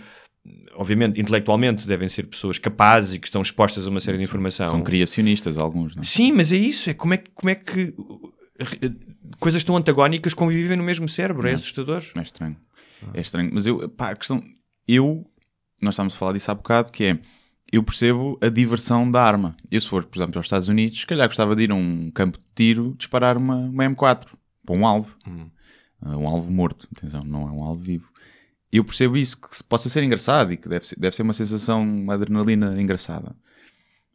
obviamente, 0.75 1.19
intelectualmente 1.19 1.85
devem 1.87 2.07
ser 2.09 2.23
pessoas 2.27 2.57
capazes 2.57 3.15
e 3.15 3.19
que 3.19 3.27
estão 3.27 3.41
expostas 3.41 3.85
a 3.85 3.89
uma 3.89 3.99
série 3.99 4.17
de 4.17 4.23
informação. 4.23 4.67
São 4.67 4.81
criacionistas 4.81 5.57
alguns, 5.57 5.95
não 5.95 6.01
é? 6.01 6.05
Sim, 6.05 6.31
mas 6.31 6.51
é 6.51 6.57
isso. 6.57 6.89
É 6.89 6.93
como 6.93 7.13
é, 7.13 7.17
que- 7.17 7.31
como 7.33 7.49
é 7.49 7.55
que 7.55 7.93
uh, 7.97 8.33
coisas 9.39 9.63
tão 9.63 9.75
antagónicas 9.75 10.33
convivem 10.33 10.77
no 10.77 10.83
mesmo 10.83 11.07
cérebro. 11.09 11.45
É 11.47 11.51
Não. 11.51 11.55
assustador. 11.55 12.01
É 12.15 12.21
estranho. 12.21 12.57
É 13.13 13.21
estranho. 13.21 13.49
Mas 13.53 13.65
eu, 13.65 13.89
pá, 13.89 14.11
a 14.11 14.15
questão. 14.15 14.41
Eu, 14.87 15.25
nós 15.81 15.93
estávamos 15.95 16.15
a 16.15 16.17
falar 16.17 16.33
disso 16.33 16.49
há 16.51 16.55
bocado, 16.55 16.91
que 16.91 17.03
é. 17.05 17.19
Eu 17.71 17.81
percebo 17.81 18.37
a 18.41 18.49
diversão 18.49 19.09
da 19.09 19.23
arma. 19.23 19.55
Eu, 19.71 19.79
se 19.79 19.87
for, 19.87 20.03
por 20.03 20.17
exemplo, 20.17 20.37
aos 20.37 20.45
Estados 20.45 20.67
Unidos, 20.67 20.99
se 20.99 21.07
calhar 21.07 21.27
gostava 21.27 21.55
de 21.55 21.63
ir 21.63 21.71
a 21.71 21.75
um 21.75 22.11
campo 22.11 22.37
de 22.37 22.43
tiro 22.53 22.93
disparar 22.97 23.37
uma, 23.37 23.55
uma 23.55 23.85
M4 23.85 24.27
para 24.65 24.75
um 24.75 24.85
alvo. 24.85 25.15
Uh, 25.25 26.17
um 26.17 26.27
alvo 26.27 26.51
morto. 26.51 26.87
Atenção, 26.95 27.23
não 27.23 27.47
é 27.47 27.51
um 27.51 27.63
alvo 27.63 27.81
vivo. 27.81 28.09
Eu 28.71 28.83
percebo 28.83 29.15
isso, 29.15 29.39
que 29.39 29.63
possa 29.63 29.89
ser 29.89 30.03
engraçado 30.03 30.51
e 30.51 30.57
que 30.57 30.67
deve 30.67 30.85
ser, 30.85 30.99
deve 30.99 31.15
ser 31.15 31.21
uma 31.21 31.33
sensação, 31.33 31.83
uma 31.83 32.13
adrenalina 32.15 32.81
engraçada. 32.81 33.35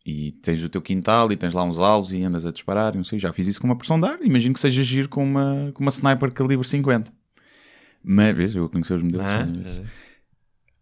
E 0.05 0.33
tens 0.33 0.62
o 0.62 0.69
teu 0.69 0.83
quintal 0.83 1.33
e 1.33 1.37
tens 1.37 1.53
lá 1.53 1.64
uns 1.64 1.79
alvos 1.79 2.12
e 2.12 2.23
andas 2.23 2.45
a 2.45 2.53
disparar. 2.53 2.95
Não 2.95 3.05
sei, 3.05 3.19
já 3.19 3.33
fiz 3.33 3.47
isso 3.47 3.61
com 3.61 3.66
uma 3.66 3.77
pressão 3.77 3.99
de 3.99 4.07
ar. 4.07 4.19
Imagino 4.23 4.55
que 4.55 4.61
seja 4.61 4.83
giro 4.83 5.09
com 5.09 5.25
uma, 5.25 5.73
com 5.75 5.83
uma 5.83 5.90
sniper 5.90 6.31
calibre 6.33 6.66
50. 6.66 7.12
Mas, 8.05 8.37
vês, 8.37 8.55
eu 8.55 8.69
conheci 8.69 8.92
os 8.92 9.03
modelos. 9.03 9.29
Ah? 9.29 9.47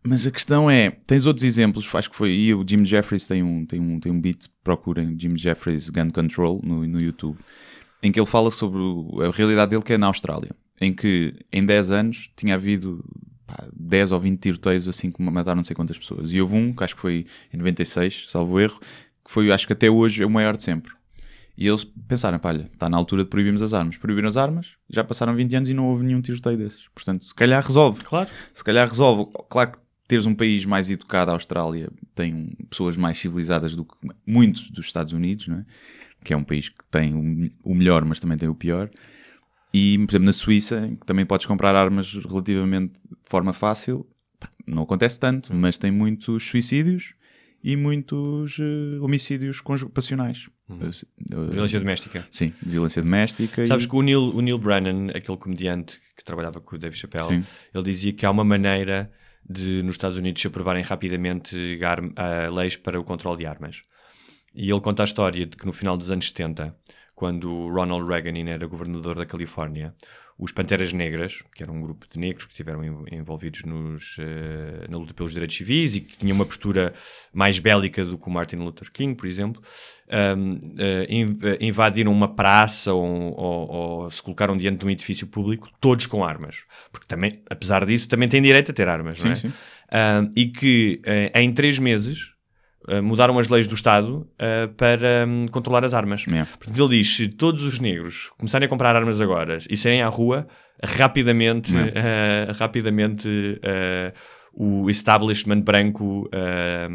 Mas 0.06 0.26
a 0.26 0.30
questão 0.30 0.70
é, 0.70 0.90
tens 0.90 1.24
outros 1.24 1.44
exemplos, 1.44 1.92
acho 1.94 2.10
que 2.10 2.16
foi, 2.16 2.30
e 2.30 2.54
o 2.54 2.62
Jim 2.66 2.84
Jeffries 2.84 3.26
tem 3.26 3.42
um, 3.42 3.64
tem 3.64 3.80
um, 3.80 3.98
tem 3.98 4.12
um 4.12 4.20
beat, 4.20 4.48
procurem 4.62 5.18
Jim 5.18 5.34
Jeffries 5.36 5.88
Gun 5.88 6.10
Control 6.10 6.60
no, 6.62 6.86
no 6.86 7.00
YouTube, 7.00 7.38
em 8.02 8.12
que 8.12 8.20
ele 8.20 8.26
fala 8.26 8.50
sobre 8.50 8.80
a 9.26 9.30
realidade 9.30 9.70
dele 9.70 9.82
que 9.82 9.94
é 9.94 9.98
na 9.98 10.08
Austrália, 10.08 10.50
em 10.78 10.92
que 10.92 11.34
em 11.50 11.64
10 11.64 11.90
anos 11.90 12.30
tinha 12.36 12.54
havido 12.54 13.02
pá, 13.46 13.66
10 13.74 14.12
ou 14.12 14.20
20 14.20 14.38
tiroteios 14.38 14.86
assim 14.86 15.10
que 15.10 15.22
mataram 15.22 15.56
não 15.56 15.64
sei 15.64 15.74
quantas 15.74 15.96
pessoas. 15.96 16.30
E 16.32 16.40
houve 16.40 16.54
um, 16.54 16.74
que 16.74 16.84
acho 16.84 16.94
que 16.94 17.00
foi 17.00 17.26
em 17.50 17.56
96, 17.56 18.26
salvo 18.28 18.60
erro, 18.60 18.78
que 19.24 19.30
foi, 19.30 19.50
acho 19.50 19.66
que 19.66 19.72
até 19.72 19.88
hoje 19.88 20.22
é 20.22 20.26
o 20.26 20.30
maior 20.30 20.54
de 20.54 20.64
sempre. 20.64 20.92
E 21.56 21.66
eles 21.66 21.84
pensaram, 21.84 22.38
pá, 22.38 22.50
olha, 22.50 22.68
está 22.72 22.90
na 22.90 22.96
altura 22.96 23.24
de 23.24 23.30
proibirmos 23.30 23.62
as 23.62 23.72
armas. 23.72 23.96
Proibiram 23.96 24.28
as 24.28 24.36
armas, 24.36 24.72
já 24.90 25.04
passaram 25.04 25.34
20 25.34 25.56
anos 25.56 25.68
e 25.70 25.74
não 25.74 25.88
houve 25.88 26.04
nenhum 26.04 26.20
tiroteio 26.20 26.58
desses. 26.58 26.88
Portanto, 26.94 27.24
se 27.24 27.34
calhar 27.34 27.64
resolve. 27.64 28.02
Claro. 28.02 28.28
Se 28.52 28.64
calhar 28.64 28.88
resolve. 28.88 29.30
Claro 29.48 29.72
que 29.72 29.78
teres 30.06 30.26
um 30.26 30.34
país 30.34 30.64
mais 30.64 30.90
educado, 30.90 31.30
a 31.30 31.34
Austrália 31.34 31.90
tem 32.14 32.56
pessoas 32.68 32.96
mais 32.96 33.18
civilizadas 33.18 33.74
do 33.74 33.84
que 33.84 33.94
muitos 34.26 34.70
dos 34.70 34.86
Estados 34.86 35.12
Unidos, 35.12 35.48
é? 35.48 35.64
que 36.22 36.32
é 36.32 36.36
um 36.36 36.44
país 36.44 36.68
que 36.68 36.84
tem 36.90 37.50
o- 37.62 37.74
melhor, 37.74 38.04
mas 38.04 38.20
também 38.20 38.36
tem 38.38 38.48
o 38.48 38.54
pior. 38.54 38.90
E, 39.72 39.98
por 39.98 40.10
exemplo, 40.12 40.26
na 40.26 40.32
Suíça, 40.32 40.88
que 41.00 41.06
também 41.06 41.26
podes 41.26 41.46
comprar 41.46 41.74
armas 41.74 42.14
relativamente 42.14 42.92
de 42.94 43.16
forma 43.24 43.52
fácil, 43.52 44.06
não 44.66 44.82
acontece 44.84 45.18
tanto, 45.18 45.52
mas 45.54 45.78
tem 45.78 45.90
muitos 45.90 46.44
suicídios 46.46 47.14
e 47.62 47.74
muitos 47.76 48.58
eh, 48.60 48.98
homicídios 49.00 49.62
passionais. 49.92 50.48
Eh, 50.70 51.50
Violência 51.50 51.80
doméstica. 51.80 52.26
Sim, 52.30 52.52
violência 52.62 53.02
doméstica. 53.02 53.66
Sabes 53.66 53.84
e... 53.84 53.88
que 53.88 53.96
o 53.96 54.02
Neil, 54.02 54.20
o 54.34 54.40
Neil 54.40 54.58
Brennan, 54.58 55.08
aquele 55.14 55.36
comediante 55.38 56.00
que 56.16 56.24
trabalhava 56.24 56.60
com 56.60 56.76
o 56.76 56.78
Dave 56.78 56.94
Chappelle, 56.96 57.24
Sim. 57.42 57.44
ele 57.74 57.84
dizia 57.84 58.12
que 58.12 58.24
há 58.24 58.30
uma 58.30 58.44
maneira 58.44 59.10
de, 59.48 59.83
nos 59.83 59.94
Estados 59.94 60.18
Unidos, 60.18 60.40
se 60.40 60.48
aprovarem 60.48 60.83
rapidamente 60.83 61.78
ah, 62.16 62.48
leis 62.50 62.76
para 62.76 62.98
o 62.98 63.04
controle 63.04 63.38
de 63.38 63.46
armas. 63.46 63.83
E 64.54 64.70
ele 64.70 64.80
conta 64.80 65.02
a 65.02 65.04
história 65.04 65.46
de 65.46 65.57
que 65.57 65.66
no 65.66 65.72
final 65.72 65.96
dos 65.96 66.11
anos 66.11 66.28
70, 66.28 66.76
quando 67.14 67.68
Ronald 67.68 68.09
Reagan 68.09 68.48
era 68.48 68.66
governador 68.66 69.16
da 69.16 69.26
Califórnia, 69.26 69.94
os 70.37 70.51
Panteras 70.51 70.92
Negras, 70.92 71.42
que 71.55 71.62
era 71.62 71.70
um 71.70 71.81
grupo 71.81 72.07
de 72.11 72.18
negros 72.18 72.44
que 72.44 72.51
estiveram 72.53 72.83
env- 72.85 73.07
envolvidos 73.12 73.62
nos, 73.62 74.16
eh, 74.18 74.87
na 74.88 74.99
luta 74.99 75.14
pelos 75.14 75.33
direitos 75.33 75.57
civis 75.57 75.94
e 75.94 76.01
que 76.01 76.16
tinham 76.18 76.35
uma 76.35 76.44
postura 76.44 76.92
mais 77.33 77.59
bélica 77.61 78.05
do 78.05 78.18
que 78.18 78.27
o 78.27 78.31
Martin 78.33 78.57
Luther 78.57 78.90
King, 78.90 79.14
por 79.14 79.27
exemplo, 79.29 79.62
ahm, 80.11 80.59
eh, 80.77 81.07
in- 81.09 81.38
eh, 81.40 81.59
invadiram 81.61 82.11
uma 82.12 82.35
praça 82.35 82.92
ou, 82.92 83.05
ou- 83.38 83.68
ou 84.05 84.11
se 84.11 84.20
colocaram 84.23 84.57
diante 84.57 84.79
de 84.81 84.87
um 84.87 84.90
edifício 84.90 85.27
público, 85.27 85.70
todos 85.81 86.07
com 86.07 86.25
armas. 86.25 86.64
Porque 86.90 87.07
também, 87.07 87.40
apesar 87.49 87.87
disso, 87.87 88.09
também 88.09 88.29
têm 88.29 88.42
direito 88.42 88.73
a 88.73 88.75
ter 88.75 88.88
armas, 88.88 89.23
não 89.23 89.31
é? 89.31 89.35
Sim, 89.37 89.49
sim. 89.49 89.55
Ahm, 89.92 90.31
e 90.35 90.47
que 90.47 91.01
eh, 91.05 91.31
em 91.40 91.53
três 91.53 91.79
meses 91.79 92.33
eh, 92.33 92.34
mudaram 93.03 93.38
as 93.38 93.49
leis 93.49 93.66
do 93.66 93.75
Estado 93.75 94.27
eh, 94.38 94.66
para 94.77 95.25
hum, 95.27 95.44
controlar 95.51 95.85
as 95.85 95.94
armas. 95.94 96.25
Yeah. 96.27 96.47
Portanto, 96.59 96.79
ele 96.79 96.99
diz: 96.99 97.16
se 97.16 97.29
todos 97.29 97.62
os 97.62 97.79
negros 97.79 98.31
começarem 98.38 98.66
a 98.66 98.68
comprar 98.68 98.94
armas 98.97 99.20
agora 99.20 99.59
e 99.70 99.77
saírem 99.77 100.03
à 100.03 100.09
rua, 100.09 100.47
rapidamente, 100.83 101.73
Yeah. 101.73 101.92
eh, 101.94 102.53
rapidamente 102.59 103.59
eh, 103.62 104.12
o 104.57 104.88
establishment 104.88 105.62
branco 105.62 106.29
eh, 106.31 106.88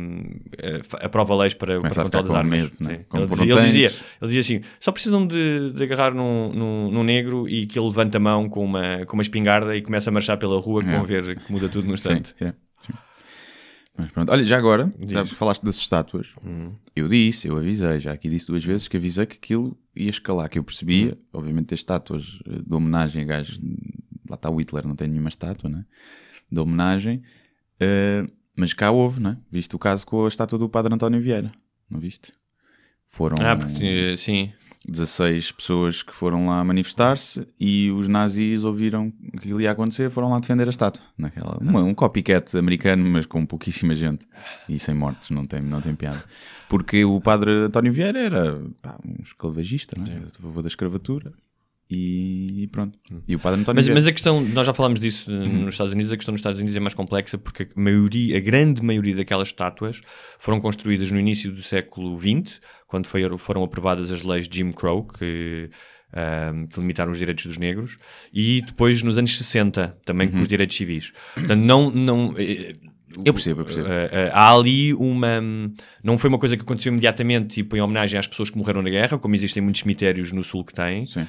eh, 0.59 0.79
fa- 0.83 0.99
aprova 1.01 1.35
leis 1.35 1.53
para, 1.53 1.79
para 1.81 1.87
a 1.87 1.89
o 1.89 1.89
ficar 1.89 2.03
controle 2.03 2.23
das 2.23 2.31
com 2.31 2.37
armas. 2.37 2.59
medo, 2.59 2.75
né? 2.79 3.05
Ele, 3.13 3.51
ele, 3.51 3.65
dizia, 3.65 3.87
ele 4.21 4.31
dizia 4.31 4.39
assim: 4.41 4.61
só 4.79 4.91
precisam 4.91 5.25
de, 5.27 5.71
de 5.73 5.83
agarrar 5.83 6.13
num, 6.13 6.53
num, 6.53 6.91
num 6.91 7.03
negro 7.03 7.49
e 7.49 7.65
que 7.65 7.77
ele 7.77 7.87
levanta 7.87 8.17
a 8.17 8.19
mão 8.19 8.47
com 8.47 8.63
uma, 8.63 9.05
com 9.05 9.13
uma 9.17 9.23
espingarda 9.23 9.75
e 9.75 9.81
começa 9.81 10.09
a 10.09 10.13
marchar 10.13 10.37
pela 10.37 10.59
rua, 10.59 10.81
que 10.81 10.87
Yeah. 10.89 10.97
vão 11.05 11.05
ver 11.23 11.37
que 11.39 11.51
muda 11.51 11.67
tudo 11.67 11.87
no 11.87 11.93
instante. 11.95 12.33
sim. 12.37 12.53
Mas 13.99 14.11
pronto. 14.11 14.31
Olha, 14.31 14.43
já 14.45 14.57
agora, 14.57 14.93
já 15.07 15.25
falaste 15.25 15.63
das 15.63 15.75
estátuas. 15.75 16.27
Hum. 16.43 16.71
Eu 16.95 17.07
disse, 17.07 17.47
eu 17.47 17.57
avisei, 17.57 17.99
já 17.99 18.13
aqui 18.13 18.29
disse 18.29 18.47
duas 18.47 18.63
vezes 18.63 18.87
que 18.87 18.95
avisei 18.97 19.25
que 19.25 19.35
aquilo 19.35 19.77
ia 19.95 20.09
escalar, 20.09 20.49
que 20.49 20.57
eu 20.57 20.63
percebia, 20.63 21.13
Hum. 21.13 21.17
obviamente, 21.33 21.65
ter 21.67 21.75
estátuas 21.75 22.39
eh, 22.47 22.61
de 22.65 22.73
homenagem 22.73 23.23
a 23.23 23.25
gajos 23.25 23.59
lá 24.29 24.35
está 24.35 24.49
o 24.49 24.55
Hitler, 24.57 24.87
não 24.87 24.95
tem 24.95 25.07
nenhuma 25.07 25.29
estátua, 25.29 25.69
né? 25.69 25.85
De 26.51 26.59
homenagem. 26.59 27.21
Uh, 27.81 28.31
mas 28.55 28.73
cá 28.73 28.91
houve, 28.91 29.19
né? 29.21 29.37
Viste 29.51 29.75
o 29.75 29.79
caso 29.79 30.05
com 30.05 30.25
a 30.25 30.27
estátua 30.27 30.57
do 30.59 30.69
Padre 30.69 30.93
António 30.93 31.19
Vieira, 31.21 31.51
não 31.89 31.99
viste? 31.99 32.31
Foram 33.07 33.37
Ah, 33.41 33.55
porque, 33.55 34.15
sim. 34.17 34.51
16 34.87 35.51
pessoas 35.51 36.01
que 36.01 36.13
foram 36.15 36.47
lá 36.47 36.63
manifestar-se 36.63 37.45
e 37.59 37.91
os 37.91 38.07
nazis 38.07 38.63
ouviram 38.63 39.11
que 39.11 39.37
aquilo 39.37 39.61
ia 39.61 39.71
acontecer 39.71 40.09
foram 40.09 40.29
lá 40.29 40.39
defender 40.39 40.67
a 40.67 40.69
estátua. 40.69 41.03
Naquela, 41.17 41.57
uma- 41.61 41.83
um 41.83 41.93
copycat 41.93 42.57
americano, 42.57 43.03
mas 43.09 43.25
com 43.25 43.45
pouquíssima 43.45 43.93
gente 43.93 44.25
e 44.67 44.79
sem 44.79 44.95
mortes, 44.95 45.29
não 45.29 45.45
tem, 45.45 45.61
não 45.61 45.81
tem 45.81 45.93
piada. 45.95 46.23
Porque 46.69 47.03
o 47.03 47.19
padre 47.19 47.51
António 47.51 47.91
Vieira 47.91 48.19
era 48.19 48.61
pá, 48.81 48.97
um 49.05 49.21
esclavagista, 49.21 49.95
não 49.97 50.05
é? 50.05 50.17
a 50.17 50.41
favor 50.41 50.61
da 50.63 50.67
escravatura. 50.67 51.33
E, 51.91 52.63
e 52.63 52.67
pronto. 52.67 52.99
E 53.27 53.35
o 53.35 53.39
padre 53.39 53.61
António 53.61 53.77
Mas, 53.77 53.89
mas 53.89 54.05
a 54.05 54.11
questão, 54.11 54.41
nós 54.41 54.67
já 54.67 54.73
falámos 54.75 54.99
disso 54.99 55.31
eh, 55.31 55.47
nos 55.47 55.73
Estados 55.73 55.91
Unidos, 55.93 56.11
a 56.11 56.15
questão 56.17 56.31
nos 56.33 56.39
Estados 56.39 56.59
Unidos 56.59 56.75
é 56.75 56.79
mais 56.79 56.93
complexa 56.93 57.37
porque 57.37 57.63
a 57.63 57.79
maioria, 57.81 58.37
a 58.37 58.39
grande 58.39 58.83
maioria 58.83 59.15
daquelas 59.15 59.47
estátuas 59.47 60.01
foram 60.37 60.61
construídas 60.61 61.09
no 61.09 61.19
início 61.19 61.51
do 61.51 61.63
século 61.63 62.15
XX, 62.19 62.59
quando 62.87 63.07
foi- 63.07 63.37
foram 63.39 63.63
aprovadas 63.63 64.11
as 64.11 64.21
leis 64.21 64.47
Jim 64.51 64.71
Crow, 64.71 65.03
que, 65.03 65.69
ahm, 66.13 66.67
que 66.67 66.79
limitaram 66.79 67.11
os 67.11 67.17
direitos 67.17 67.45
dos 67.47 67.57
negros, 67.57 67.97
e 68.31 68.61
depois 68.61 69.01
nos 69.01 69.17
anos 69.17 69.35
60, 69.35 69.97
também 70.05 70.29
com 70.29 70.41
os 70.41 70.47
direitos 70.47 70.75
civis. 70.77 71.11
Portanto, 71.33 71.59
não... 71.59 71.89
não 71.89 72.35
eh, 72.37 72.73
Eu 73.25 73.33
percebo, 73.33 73.61
eu 73.61 73.65
percebo. 73.65 73.87
eh, 73.87 74.09
eh, 74.11 74.31
há 74.33 74.53
ali 74.53 74.93
uma. 74.93 75.41
Não 76.03 76.17
foi 76.17 76.27
uma 76.29 76.37
coisa 76.37 76.55
que 76.55 76.61
aconteceu 76.61 76.91
imediatamente, 76.91 77.55
tipo, 77.55 77.75
em 77.75 77.81
homenagem 77.81 78.19
às 78.19 78.27
pessoas 78.27 78.49
que 78.49 78.57
morreram 78.57 78.81
na 78.81 78.89
guerra, 78.89 79.17
como 79.17 79.33
existem 79.35 79.61
muitos 79.63 79.81
cemitérios 79.81 80.31
no 80.31 80.43
sul 80.43 80.63
que 80.63 80.73
têm. 80.73 81.07
Sim. 81.07 81.25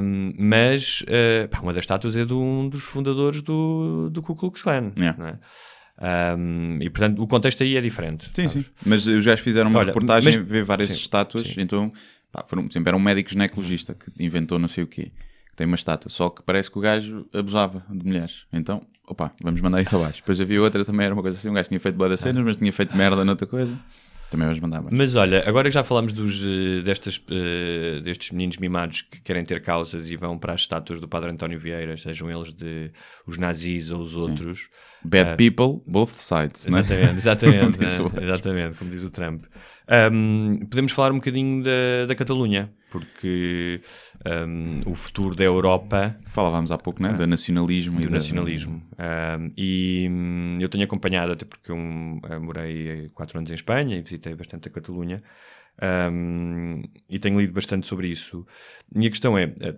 Um, 0.00 0.32
mas 0.38 1.04
eh, 1.08 1.48
pá, 1.50 1.60
uma 1.60 1.72
das 1.72 1.82
estátuas 1.82 2.14
é 2.16 2.24
de 2.24 2.32
um 2.32 2.68
dos 2.68 2.82
fundadores 2.84 3.42
do, 3.42 4.08
do 4.10 4.22
Ku 4.22 4.34
Klux 4.36 4.62
Klan. 4.62 4.92
Yeah. 4.96 5.18
não 5.18 5.26
é? 5.28 5.38
Um, 6.00 6.78
e 6.80 6.88
portanto 6.88 7.20
o 7.20 7.26
contexto 7.26 7.62
aí 7.62 7.76
é 7.76 7.80
diferente. 7.80 8.26
Sim, 8.34 8.46
sabes? 8.48 8.52
sim. 8.52 8.70
Mas 8.86 9.06
os 9.06 9.24
gajos 9.26 9.40
fizeram 9.40 9.68
uma 9.68 9.80
Olha, 9.80 9.86
reportagem, 9.86 10.38
mas- 10.38 10.48
vê 10.48 10.62
várias 10.62 10.90
sim, 10.90 10.96
estátuas, 10.96 11.44
sim. 11.48 11.60
então 11.60 11.90
pá, 12.30 12.44
foram, 12.46 12.62
por 12.62 12.70
exemplo, 12.72 12.88
era 12.88 12.96
um 12.96 13.00
médico 13.00 13.30
ginecologista 13.30 13.94
que 13.94 14.10
inventou 14.24 14.58
não 14.60 14.68
sei 14.68 14.84
o 14.84 14.86
quê, 14.86 15.10
tem 15.58 15.66
uma 15.66 15.74
estátua, 15.74 16.08
só 16.08 16.30
que 16.30 16.40
parece 16.40 16.70
que 16.70 16.78
o 16.78 16.80
gajo 16.80 17.26
abusava 17.34 17.82
de 17.90 18.06
mulheres. 18.06 18.46
Então, 18.52 18.86
opa, 19.08 19.32
vamos 19.42 19.60
mandar 19.60 19.82
isso 19.82 19.96
abaixo. 19.96 20.20
Depois 20.20 20.40
havia 20.40 20.62
outra 20.62 20.84
também, 20.84 21.04
era 21.04 21.12
uma 21.12 21.20
coisa 21.20 21.36
assim, 21.36 21.50
um 21.50 21.52
gajo 21.52 21.68
tinha 21.68 21.80
feito 21.80 21.96
boa 21.96 22.08
das 22.08 22.20
cenas, 22.20 22.44
mas 22.44 22.56
tinha 22.56 22.72
feito 22.72 22.96
merda 22.96 23.24
noutra 23.24 23.44
coisa. 23.44 23.76
Também 24.30 24.46
vamos 24.46 24.60
mandar 24.60 24.78
abaixo. 24.78 24.94
Mas 24.94 25.16
olha, 25.16 25.42
agora 25.48 25.68
que 25.68 25.74
já 25.74 25.82
falamos 25.82 26.12
dos, 26.12 26.40
eh, 26.40 26.82
destas, 26.82 27.20
eh, 27.28 28.00
destes 28.04 28.30
meninos 28.30 28.58
mimados 28.58 29.02
que 29.02 29.20
querem 29.22 29.44
ter 29.44 29.60
causas 29.60 30.08
e 30.08 30.16
vão 30.16 30.38
para 30.38 30.52
as 30.52 30.60
estátuas 30.60 31.00
do 31.00 31.08
Padre 31.08 31.32
António 31.32 31.58
Vieira, 31.58 31.96
sejam 31.96 32.30
eles 32.30 32.52
de 32.52 32.92
os 33.26 33.36
nazis 33.36 33.90
ou 33.90 34.00
os 34.00 34.14
outros. 34.14 34.68
Bad 35.02 35.36
people, 35.36 35.82
both 35.86 36.12
sides, 36.12 36.66
né? 36.68 36.80
Exatamente, 36.80 37.18
exatamente, 37.18 37.58
Como 37.58 37.72
diz 37.78 37.96
né? 37.96 38.00
o 38.00 38.04
outro. 38.04 38.22
exatamente, 38.24 38.78
como 38.78 38.90
diz 38.90 39.02
o 39.02 39.10
Trump. 39.10 39.44
Um, 40.12 40.58
podemos 40.68 40.92
falar 40.92 41.12
um 41.12 41.16
bocadinho 41.16 41.64
da, 41.64 42.06
da 42.06 42.14
Catalunha, 42.14 42.70
porque 42.90 43.80
um, 44.26 44.80
o 44.86 44.94
futuro 44.94 45.34
da 45.34 45.44
Europa 45.44 46.16
Falávamos 46.26 46.72
há 46.72 46.78
pouco, 46.78 47.02
né? 47.02 47.12
Do 47.12 47.26
nacionalismo 47.26 48.00
e 48.00 48.04
do 48.04 48.10
da- 48.10 48.16
nacionalismo. 48.16 48.82
Um, 48.98 49.52
e 49.56 50.08
hum, 50.10 50.56
eu 50.60 50.68
tenho 50.68 50.84
acompanhado, 50.84 51.32
até 51.32 51.44
porque 51.44 51.70
eu 51.70 51.76
eh, 51.76 52.38
morei 52.38 53.08
quatro 53.14 53.38
anos 53.38 53.50
em 53.50 53.54
Espanha 53.54 53.96
e 53.96 54.02
visitei 54.02 54.34
bastante 54.34 54.68
a 54.68 54.70
Catalunha, 54.70 55.22
um, 56.12 56.82
e 57.08 57.18
tenho 57.18 57.40
lido 57.40 57.52
bastante 57.52 57.86
sobre 57.86 58.08
isso. 58.08 58.46
E 58.94 59.06
a 59.06 59.10
questão 59.10 59.36
é. 59.38 59.54
eh, 59.60 59.76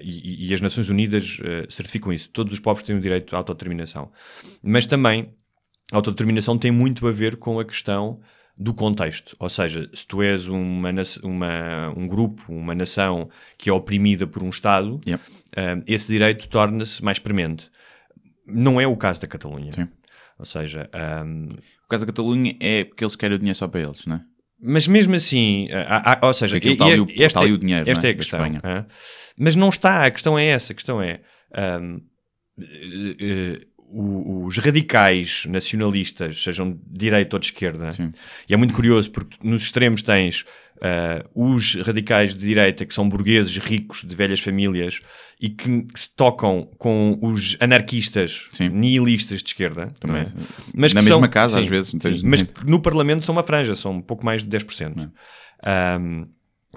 E, 0.00 0.48
e 0.48 0.54
as 0.54 0.60
Nações 0.60 0.88
Unidas 0.88 1.40
certificam 1.68 2.12
isso. 2.12 2.28
Todos 2.30 2.52
os 2.52 2.60
povos 2.60 2.84
têm 2.84 2.96
o 2.96 3.00
direito 3.00 3.34
à 3.34 3.38
autodeterminação. 3.38 4.12
Mas 4.62 4.86
também 4.86 5.34
a 5.90 5.96
autodeterminação 5.96 6.56
tem 6.56 6.70
muito 6.70 7.04
a 7.08 7.10
ver 7.12 7.36
com 7.36 7.58
a 7.58 7.64
questão 7.64 8.20
do 8.62 8.74
contexto. 8.74 9.34
Ou 9.40 9.48
seja, 9.48 9.88
se 9.94 10.06
tu 10.06 10.22
és 10.22 10.46
uma, 10.46 10.90
uma- 11.22 11.94
um 11.96 12.06
grupo, 12.06 12.52
uma 12.52 12.74
nação 12.74 13.24
que 13.56 13.70
é 13.70 13.72
oprimida 13.72 14.26
por 14.26 14.42
um 14.42 14.50
Estado, 14.50 15.00
ah, 15.56 15.82
esse 15.86 16.12
direito 16.12 16.46
torna-se 16.46 17.02
mais 17.02 17.18
premente. 17.18 17.70
Não 18.46 18.78
é 18.80 18.86
o 18.86 18.96
caso 18.96 19.20
da 19.20 19.26
Catalunha. 19.26 19.72
Sim. 19.72 19.88
Ou 20.38 20.44
seja, 20.44 20.88
ahm, 20.92 21.48
O 21.84 21.88
caso 21.88 22.04
da 22.04 22.12
Catalunha 22.12 22.54
é 22.60 22.84
porque 22.84 23.02
eles 23.02 23.16
querem 23.16 23.36
o 23.36 23.38
dinheiro 23.38 23.58
só 23.58 23.66
para 23.66 23.80
eles, 23.80 24.04
né? 24.06 24.20
mas 24.62 24.86
mesmo 24.86 25.14
assim, 25.14 25.68
há- 25.72 26.12
há- 26.22 26.26
ou 26.26 26.34
seja, 26.34 26.58
e- 26.58 26.60
está 26.60 26.84
ali 26.84 27.00
o- 27.00 27.06
está 27.10 27.40
ali 27.40 27.52
o 27.52 27.58
dinheiro, 27.58 27.88
esta 27.88 28.02
não 28.02 28.08
é? 28.08 28.10
é 28.10 28.12
a 28.12 28.16
questão. 28.16 28.38
Espanha. 28.44 28.60
hã? 28.62 28.86
Mas 29.38 29.56
não 29.56 29.70
está, 29.70 30.02
a 30.04 30.10
questão 30.10 30.38
é 30.38 30.44
essa, 30.48 30.72
a 30.72 30.76
questão 30.76 31.00
é 31.00 31.20
ahm, 31.54 31.96
eh, 32.60 33.16
eh, 33.20 33.66
o- 33.92 34.44
os 34.46 34.56
radicais 34.58 35.44
nacionalistas, 35.46 36.42
sejam 36.42 36.72
de 36.72 36.78
direita 36.90 37.36
ou 37.36 37.40
de 37.40 37.46
esquerda, 37.46 37.92
Sim. 37.92 38.10
e 38.48 38.54
é 38.54 38.56
muito 38.56 38.74
curioso 38.74 39.10
porque 39.10 39.36
nos 39.42 39.62
extremos 39.62 40.02
tens 40.02 40.44
ah, 40.82 41.22
os 41.34 41.74
radicais 41.74 42.32
de 42.32 42.40
direita 42.40 42.86
que 42.86 42.94
são 42.94 43.06
burgueses 43.06 43.54
ricos 43.58 44.02
de 44.02 44.16
velhas 44.16 44.40
famílias 44.40 45.00
e 45.38 45.50
que, 45.50 45.82
que 45.82 46.00
se 46.00 46.08
tocam 46.16 46.70
com 46.78 47.18
os 47.20 47.54
anarquistas 47.60 48.48
Sim. 48.50 48.70
nihilistas 48.70 49.42
de 49.42 49.48
esquerda 49.50 49.88
Também. 50.00 50.22
é? 50.22 50.26
mas 50.74 50.94
Na 50.94 51.02
mesma 51.02 51.20
são- 51.20 51.28
casa, 51.28 51.56
sim, 51.58 51.64
às 51.64 51.68
vezes. 51.68 51.90
sim, 51.90 51.98
mas 52.24 52.40
que 52.40 52.66
no 52.66 52.80
Parlamento 52.80 53.22
são 53.22 53.34
uma 53.34 53.42
franja, 53.42 53.74
são 53.74 53.92
um 53.96 54.00
pouco 54.00 54.24
mais 54.24 54.42
de 54.42 54.48
10%. 54.48 55.10
Um, 56.00 56.26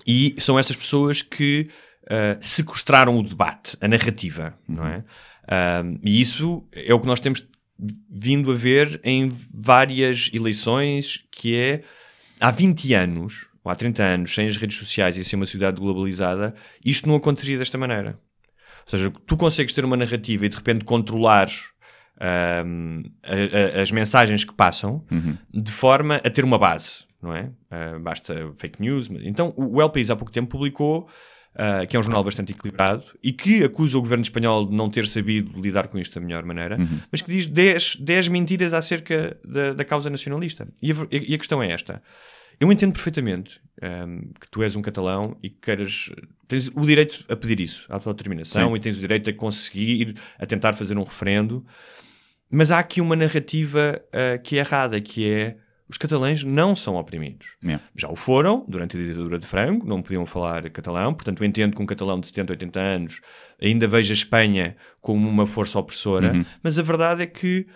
e 0.06 0.36
são 0.40 0.58
essas 0.60 0.76
pessoas 0.76 1.22
que 1.22 1.70
uh, 2.06 2.38
sequestraram 2.42 3.18
o 3.18 3.24
debate, 3.24 3.78
a 3.80 3.88
narrativa, 3.88 4.54
não 4.68 4.86
é? 4.86 5.04
Um, 5.52 6.00
e 6.04 6.22
isso 6.22 6.64
é 6.72 6.94
o 6.94 7.00
que 7.00 7.08
nós 7.08 7.20
temos 7.20 7.46
vindo 8.10 8.52
a 8.52 8.56
ver 8.56 9.02
em 9.04 9.30
várias 9.54 10.30
eleições, 10.34 11.26
que 11.32 11.56
é 11.56 11.82
há 12.40 12.50
20 12.52 12.94
anos, 12.94 13.48
ou 13.64 13.72
há 13.72 13.76
30 13.76 14.04
anos, 14.04 14.34
sem 14.34 14.48
as 14.48 14.56
redes 14.58 14.78
sociais 14.78 15.18
e 15.18 15.26
sem 15.26 15.36
uma 15.38 15.46
sociedade 15.46 15.80
globalizada, 15.80 16.54
isto 16.86 17.08
não 17.10 17.16
aconteceria 17.16 17.58
desta 17.58 17.78
maneira. 17.78 18.20
Ou 18.86 18.90
seja, 18.90 19.12
tu 19.26 19.36
consegues 19.38 19.74
ter 19.74 19.84
uma 19.86 19.98
narrativa 19.98 20.46
e 20.46 20.50
de 20.50 20.56
repente 20.56 20.86
controlar 20.86 21.50
um, 22.66 23.04
a- 23.24 23.78
a- 23.80 23.82
as 23.82 23.92
mensagens 23.92 24.44
que 24.44 24.54
passam 24.54 25.04
Uhum. 25.12 25.38
de 25.54 25.72
forma 25.72 26.16
a 26.18 26.30
ter 26.30 26.44
uma 26.46 26.58
base, 26.60 27.04
não 27.22 27.34
é? 27.36 27.50
Ah, 27.72 27.98
basta 28.00 28.54
fake 28.58 28.82
news. 28.82 29.10
Então, 29.24 29.54
o 29.58 29.90
País 29.90 30.10
há 30.10 30.16
pouco 30.16 30.32
tempo 30.32 30.50
publicou, 30.50 31.10
ah, 31.56 31.86
que 31.86 31.96
é 31.96 32.00
um 32.00 32.04
jornal 32.04 32.24
bastante 32.24 32.52
equilibrado 32.52 33.04
e 33.22 33.32
que 33.32 33.64
acusa 33.64 33.98
o 33.98 34.02
governo 34.02 34.24
espanhol 34.24 34.66
de 34.66 34.76
não 34.76 34.90
ter 34.90 35.08
sabido 35.08 35.60
lidar 35.60 35.88
com 35.88 36.00
isto 36.00 36.20
da 36.20 36.26
melhor 36.26 36.44
maneira, 36.44 36.78
mas 37.12 37.22
que 37.22 37.32
diz 37.32 37.46
10, 37.46 37.98
10 37.98 38.28
mentiras 38.30 38.74
acerca 38.74 39.38
da, 39.46 39.74
da 39.74 39.86
causa 39.86 40.10
nacionalista. 40.10 40.68
E 40.82 40.92
a, 40.92 40.96
e 41.12 41.36
a 41.36 41.38
questão 41.38 41.62
é 41.62 41.72
esta. 41.72 42.02
Eu 42.60 42.72
entendo 42.72 42.94
perfeitamente 42.94 43.60
ahm, 43.82 44.32
que 44.40 44.50
tu 44.50 44.64
és 44.64 44.76
um 44.76 44.82
catalão 44.82 45.38
e 45.44 45.50
que 45.50 45.58
queiras. 45.62 46.12
tens 46.48 46.70
o 46.70 46.86
direito 46.86 47.26
a 47.30 47.36
pedir 47.36 47.60
isso, 47.60 47.86
a 47.90 47.96
autodeterminação, 47.96 48.70
Sim. 48.70 48.76
e 48.76 48.80
tens 48.80 48.98
o 48.98 49.00
direito 49.00 49.30
a 49.30 49.34
conseguir, 49.34 50.16
a 50.40 50.46
tentar 50.46 50.74
fazer 50.74 50.98
um 50.98 51.04
referendo. 51.04 51.66
Mas 52.50 52.72
há 52.72 52.80
aqui 52.80 53.02
uma 53.02 53.16
narrativa 53.16 54.02
ah, 54.12 54.38
que 54.38 54.58
é 54.58 54.60
errada, 54.60 55.02
que 55.02 55.30
é 55.30 55.58
os 55.94 55.98
catalães 55.98 56.44
não 56.44 56.76
são 56.76 56.96
oprimidos. 56.96 57.56
Yeah. 57.64 57.84
Já 57.96 58.10
o 58.10 58.16
foram 58.16 58.66
durante 58.68 58.98
a 58.98 59.00
ditadura 59.00 59.38
de 59.40 59.46
Franco, 59.48 59.86
não 59.88 60.02
podiam 60.02 60.26
falar 60.26 60.68
catalão, 60.72 61.14
portanto 61.14 61.42
eu 61.44 61.48
entendo 61.48 61.76
que 61.76 61.82
um 61.82 61.86
catalão 61.86 62.20
de 62.20 62.28
70, 62.28 62.54
80 62.54 62.80
anos 62.80 63.22
ainda 63.62 63.88
veja 63.88 64.12
a 64.12 64.16
Espanha 64.16 64.76
como 65.00 65.30
uma 65.30 65.46
força 65.48 65.78
opressora, 65.80 66.34
Uhum. 66.34 66.44
mas 66.64 66.78
a 66.80 66.82
verdade 66.82 67.22
é 67.24 67.28
que 67.28 67.68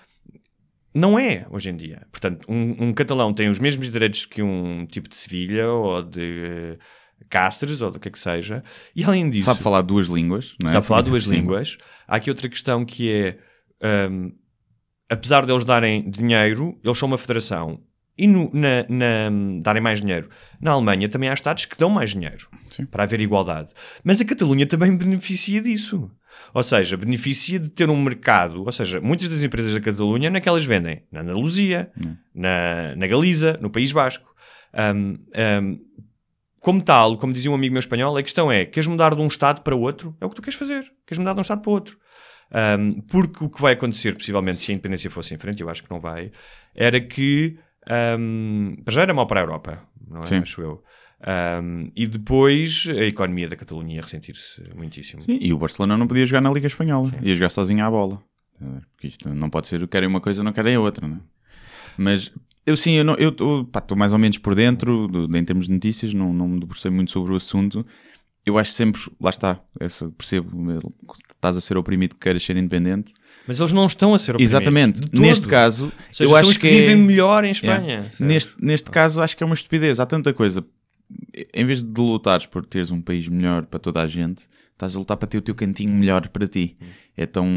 não 0.93 1.19
é 1.19 1.45
hoje 1.51 1.69
em 1.69 1.77
dia. 1.77 2.07
Portanto, 2.11 2.43
um, 2.49 2.87
um 2.87 2.93
catalão 2.93 3.31
tem 3.33 3.49
os 3.49 3.59
mesmos 3.59 3.89
direitos 3.89 4.25
que 4.25 4.41
um 4.41 4.85
tipo 4.87 5.07
de 5.07 5.15
Sevilha 5.15 5.69
ou 5.69 6.01
de 6.01 6.43
eh, 6.43 6.77
Cáceres 7.29 7.81
ou 7.81 7.91
do 7.91 7.99
que 7.99 8.07
é 8.07 8.11
que 8.11 8.19
seja, 8.19 8.63
e 8.95 9.03
além 9.03 9.29
disso 9.29 9.45
Sabe 9.45 9.61
falar 9.61 9.81
duas 9.83 10.07
línguas, 10.07 10.55
não 10.61 10.69
é? 10.69 10.73
sabe 10.73 10.85
falar 10.87 11.01
duas 11.01 11.23
Sim. 11.25 11.35
línguas. 11.35 11.77
Há 12.07 12.15
aqui 12.15 12.29
outra 12.31 12.49
questão 12.49 12.83
que 12.83 13.11
é, 13.11 13.37
hum, 14.09 14.31
apesar 15.07 15.45
de 15.45 15.51
eles 15.51 15.63
darem 15.65 16.09
dinheiro, 16.09 16.79
eles 16.83 16.97
são 16.97 17.07
uma 17.07 17.17
federação. 17.17 17.79
E 18.17 18.25
no- 18.27 18.49
na, 18.53 18.83
na- 18.89 19.59
darem 19.61 19.81
mais 19.81 20.01
dinheiro. 20.01 20.29
Na 20.59 20.71
Alemanha 20.71 21.07
também 21.07 21.29
há 21.29 21.33
Estados 21.33 21.65
que 21.65 21.77
dão 21.77 21.89
mais 21.89 22.11
dinheiro 22.11 22.47
Sim. 22.69 22.85
para 22.85 23.03
haver 23.03 23.19
igualdade. 23.21 23.69
Mas 24.03 24.19
a 24.19 24.25
Catalunha 24.25 24.65
também 24.65 24.95
beneficia 24.97 25.61
disso. 25.61 26.09
Ou 26.53 26.63
seja, 26.63 26.95
beneficia 26.97 27.59
de 27.59 27.69
ter 27.69 27.89
um 27.89 28.01
mercado. 28.01 28.63
Ou 28.65 28.71
seja, 28.71 28.99
muitas 29.01 29.27
das 29.27 29.43
empresas 29.43 29.73
da 29.73 29.81
Catalunha 29.81 30.29
não 30.29 30.37
é 30.37 30.41
que 30.41 30.49
elas 30.49 30.63
vendem 30.65 31.03
na 31.11 31.21
Andaluzia, 31.21 31.91
na, 32.33 32.95
na 32.95 33.07
Galiza, 33.07 33.57
no 33.61 33.69
País 33.69 33.91
Basco. 33.91 34.27
Hum, 34.95 35.17
hum, 35.63 35.79
como 36.59 36.81
tal, 36.81 37.17
como 37.17 37.31
dizia 37.33 37.49
um 37.49 37.55
amigo 37.55 37.73
meu 37.73 37.79
espanhol, 37.79 38.15
a 38.17 38.23
questão 38.23 38.51
é: 38.51 38.65
queres 38.65 38.87
mudar 38.87 39.15
de 39.15 39.21
um 39.21 39.27
Estado 39.27 39.61
para 39.61 39.75
outro? 39.75 40.15
É 40.19 40.25
o 40.25 40.29
que 40.29 40.35
tu 40.35 40.41
queres 40.41 40.57
fazer. 40.57 40.83
Queres 41.05 41.19
mudar 41.19 41.33
de 41.33 41.39
um 41.39 41.41
Estado 41.41 41.61
para 41.61 41.71
outro. 41.71 41.97
Um, 42.79 43.01
porque 43.01 43.43
o 43.43 43.49
que 43.49 43.61
vai 43.61 43.73
acontecer, 43.73 44.13
possivelmente, 44.15 44.61
se 44.61 44.71
a 44.71 44.73
independência 44.73 45.09
fosse 45.09 45.33
em 45.33 45.37
frente, 45.37 45.61
eu 45.61 45.69
acho 45.69 45.83
que 45.83 45.89
não 45.91 45.99
vai, 45.99 46.31
era 46.75 46.99
que. 46.99 47.57
Um, 47.89 48.75
já 48.87 49.01
era 49.01 49.13
mau 49.13 49.25
para 49.27 49.39
a 49.39 49.43
Europa, 49.43 49.83
não 50.09 50.23
é? 50.23 50.25
Sim. 50.25 50.37
Acho 50.37 50.61
eu. 50.61 50.83
Um, 51.63 51.89
e 51.95 52.05
depois 52.05 52.85
a 52.89 53.05
economia 53.05 53.47
da 53.47 53.55
Catalunha 53.55 53.95
ia 53.95 54.01
ressentir-se 54.01 54.61
muitíssimo. 54.75 55.23
Sim, 55.23 55.39
e 55.41 55.51
o 55.51 55.57
Barcelona 55.57 55.97
não 55.97 56.07
podia 56.07 56.25
jogar 56.25 56.41
na 56.41 56.51
Liga 56.51 56.67
Espanhola, 56.67 57.11
ia 57.21 57.33
jogar 57.33 57.49
sozinho 57.49 57.83
à 57.83 57.89
bola. 57.89 58.21
Porque 58.91 59.07
isto 59.07 59.29
não 59.29 59.49
pode 59.49 59.67
ser, 59.67 59.87
querem 59.87 60.09
uma 60.09 60.21
coisa, 60.21 60.43
não 60.43 60.51
querem 60.51 60.77
outra, 60.77 61.07
não 61.07 61.17
é? 61.17 61.19
Mas 61.97 62.31
eu 62.65 62.75
sim, 62.75 62.95
eu 62.95 63.29
estou 63.29 63.97
mais 63.97 64.13
ou 64.13 64.19
menos 64.19 64.37
por 64.37 64.53
dentro, 64.53 65.07
de, 65.07 65.37
em 65.37 65.43
termos 65.43 65.67
de 65.67 65.71
notícias, 65.71 66.13
não, 66.13 66.33
não 66.33 66.47
me 66.47 66.59
debrucei 66.59 66.91
muito 66.91 67.11
sobre 67.11 67.33
o 67.33 67.35
assunto. 67.35 67.85
Eu 68.45 68.57
acho 68.57 68.71
sempre, 68.71 69.01
lá 69.19 69.29
está, 69.29 69.59
eu 69.79 70.11
percebo, 70.11 70.89
estás 71.33 71.57
a 71.57 71.61
ser 71.61 71.77
oprimido 71.77 72.15
que 72.15 72.21
queres 72.21 72.43
ser 72.43 72.57
independente. 72.57 73.13
Mas 73.47 73.59
eles 73.59 73.71
não 73.71 73.85
estão 73.85 74.13
a 74.13 74.19
ser 74.19 74.31
oprimidos. 74.31 74.51
Exatamente. 74.53 75.01
Neste 75.13 75.47
caso, 75.47 75.91
seja, 76.11 76.29
eu 76.29 76.35
acho 76.35 76.53
que, 76.53 76.67
que 76.67 76.69
vivem 76.69 76.97
melhor 76.97 77.45
em 77.45 77.51
Espanha. 77.51 78.05
É. 78.19 78.23
Neste, 78.23 78.53
neste 78.59 78.91
caso, 78.91 79.21
acho 79.21 79.37
que 79.37 79.43
é 79.43 79.45
uma 79.45 79.55
estupidez. 79.55 79.99
Há 79.99 80.05
tanta 80.05 80.33
coisa. 80.33 80.65
Em 81.53 81.65
vez 81.65 81.81
de 81.81 82.01
lutares 82.01 82.45
por 82.45 82.65
teres 82.65 82.91
um 82.91 83.01
país 83.01 83.27
melhor 83.29 83.65
para 83.65 83.79
toda 83.79 84.01
a 84.01 84.07
gente, 84.07 84.43
estás 84.73 84.95
a 84.95 84.99
lutar 84.99 85.15
para 85.15 85.27
ter 85.27 85.37
o 85.37 85.41
teu 85.41 85.55
cantinho 85.55 85.93
melhor 85.93 86.27
para 86.27 86.47
ti. 86.47 86.75
É 87.15 87.25
tão, 87.25 87.47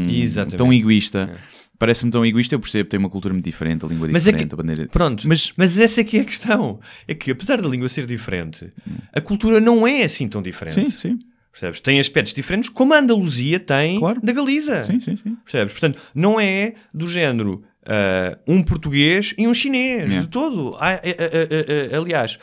tão 0.57 0.71
egoísta. 0.71 1.29
É. 1.33 1.61
Parece-me 1.77 2.11
tão 2.11 2.23
egoísta, 2.23 2.53
eu 2.53 2.59
percebo, 2.59 2.87
tem 2.87 2.99
uma 2.99 3.09
cultura 3.09 3.33
muito 3.33 3.43
diferente, 3.43 3.83
a 3.83 3.87
língua 3.87 4.07
mas 4.11 4.25
diferente, 4.25 4.43
é 4.43 4.47
que, 4.47 4.53
a 4.53 4.57
bandeira... 4.57 4.87
Pronto, 4.87 5.27
mas, 5.27 5.51
mas 5.57 5.79
essa 5.79 6.01
é 6.01 6.03
que 6.03 6.19
é 6.19 6.21
a 6.21 6.25
questão. 6.25 6.79
É 7.07 7.15
que, 7.15 7.31
apesar 7.31 7.59
da 7.59 7.67
língua 7.67 7.89
ser 7.89 8.05
diferente, 8.05 8.71
a 9.11 9.19
cultura 9.19 9.59
não 9.59 9.87
é 9.87 10.03
assim 10.03 10.27
tão 10.27 10.43
diferente. 10.43 10.75
Sim, 10.75 10.91
sim. 10.91 11.19
Percebes? 11.51 11.79
Tem 11.81 11.99
aspectos 11.99 12.33
diferentes, 12.33 12.69
como 12.69 12.93
a 12.93 12.99
Andaluzia 12.99 13.59
tem 13.59 13.99
claro. 13.99 14.21
da 14.21 14.31
Galiza. 14.31 14.83
Sim, 14.83 15.01
sim, 15.01 15.17
sim. 15.17 15.35
Percebes? 15.43 15.73
Portanto, 15.73 15.99
não 16.15 16.39
é 16.39 16.75
do 16.93 17.07
género 17.07 17.63
uh, 17.83 18.39
um 18.47 18.63
português 18.63 19.33
e 19.37 19.47
um 19.47 19.53
chinês, 19.53 20.13
de 20.13 20.27
todo. 20.27 20.77
Ah, 20.79 20.93
é, 20.93 21.09
é, 21.09 21.91
é, 21.91 21.95
aliás, 21.95 22.39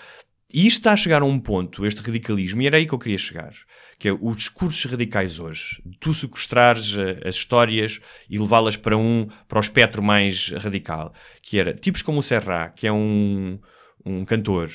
isto 0.53 0.79
está 0.79 0.93
a 0.93 0.97
chegar 0.97 1.23
a 1.23 1.25
um 1.25 1.39
ponto, 1.39 1.87
este 1.87 2.01
radicalismo, 2.01 2.63
e 2.63 2.67
era 2.67 2.77
aí 2.77 2.87
que 2.87 2.93
eu 2.93 2.99
queria 2.99 3.19
chegar, 3.19 3.53
que 3.99 4.09
é 4.09 4.13
os 4.13 4.37
discursos 4.37 4.91
radicais 4.91 5.39
hoje. 5.39 5.83
Tu 6.01 6.13
sequestrares 6.15 6.95
uh, 6.95 7.19
as 7.25 7.35
histórias 7.35 8.01
e 8.29 8.39
levá-las 8.39 8.77
para 8.77 8.97
um, 8.97 9.27
para 9.47 9.59
o 9.59 9.61
espectro 9.61 10.03
mais 10.03 10.51
radical, 10.51 11.13
que 11.43 11.59
era 11.59 11.75
tipos 11.75 12.03
como 12.03 12.19
o 12.19 12.23
Serra, 12.23 12.69
que 12.75 12.87
é 12.87 12.93
um, 12.93 13.59
um 14.05 14.25
cantor, 14.25 14.71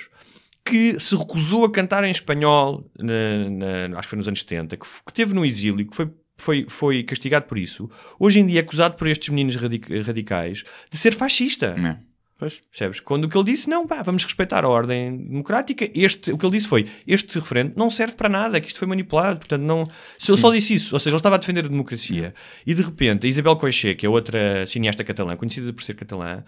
que 0.66 1.00
se 1.00 1.16
recusou 1.16 1.66
a 1.66 1.72
cantar 1.72 2.04
em 2.04 2.12
espanhol, 2.12 2.90
na, 2.98 3.88
na, 3.90 4.00
acho 4.00 4.08
que 4.08 4.10
foi 4.10 4.18
nos 4.18 4.28
anos 4.28 4.40
70, 4.40 4.78
que, 4.78 4.86
que 5.06 5.14
teve 5.14 5.34
no 5.34 5.46
exílio, 5.46 5.88
que 5.88 5.96
foi 5.96 6.10
foi, 6.38 6.66
foi 6.68 7.04
castigado 7.04 7.46
por 7.46 7.58
isso, 7.58 7.90
hoje 8.20 8.40
em 8.40 8.46
dia 8.46 8.60
é 8.60 8.64
acusado 8.64 8.96
por 8.96 9.08
estes 9.08 9.30
meninos 9.30 9.56
radic 9.56 10.02
radicais 10.02 10.64
de 10.90 10.98
ser 10.98 11.14
fascista. 11.14 11.76
É. 11.78 12.13
Pois. 12.44 12.62
Percebes? 12.70 13.00
Quando 13.00 13.24
o 13.24 13.30
que 13.30 13.38
ele 13.38 13.46
disse, 13.46 13.70
não, 13.70 13.88
pá, 13.88 14.02
vamos 14.02 14.26
respeitar 14.26 14.66
a 14.66 14.68
ordem 14.68 15.16
democrática. 15.16 15.90
Este, 15.96 16.30
o 16.30 16.38
que 16.38 16.46
ele 16.46 16.58
disse 16.58 16.68
foi: 16.68 16.86
este 17.08 17.40
referendo 17.40 17.72
não 17.78 17.90
serve 17.90 18.16
para 18.16 18.28
nada, 18.28 18.60
que 18.60 18.68
isto 18.68 18.80
foi 18.80 18.86
manipulado. 18.86 19.40
Portanto, 19.40 19.62
não. 19.62 19.86
Se 20.20 20.30
ele 20.30 20.42
só 20.42 20.52
disse 20.52 20.74
isso, 20.74 20.94
ou 20.94 21.00
seja, 21.00 21.12
ele 21.12 21.20
estava 21.20 21.36
a 21.36 21.38
defender 21.38 21.64
a 21.64 21.70
democracia. 21.70 22.34
E 22.68 22.74
de 22.74 22.82
repente, 22.82 23.26
a 23.26 23.30
Isabel 23.30 23.56
Coixet, 23.56 23.96
que 23.96 24.06
é 24.06 24.10
outra 24.10 24.68
cineasta 24.68 25.06
catalã, 25.06 25.38
conhecida 25.38 25.72
por 25.72 25.82
ser 25.84 25.94
catalã, 25.94 26.44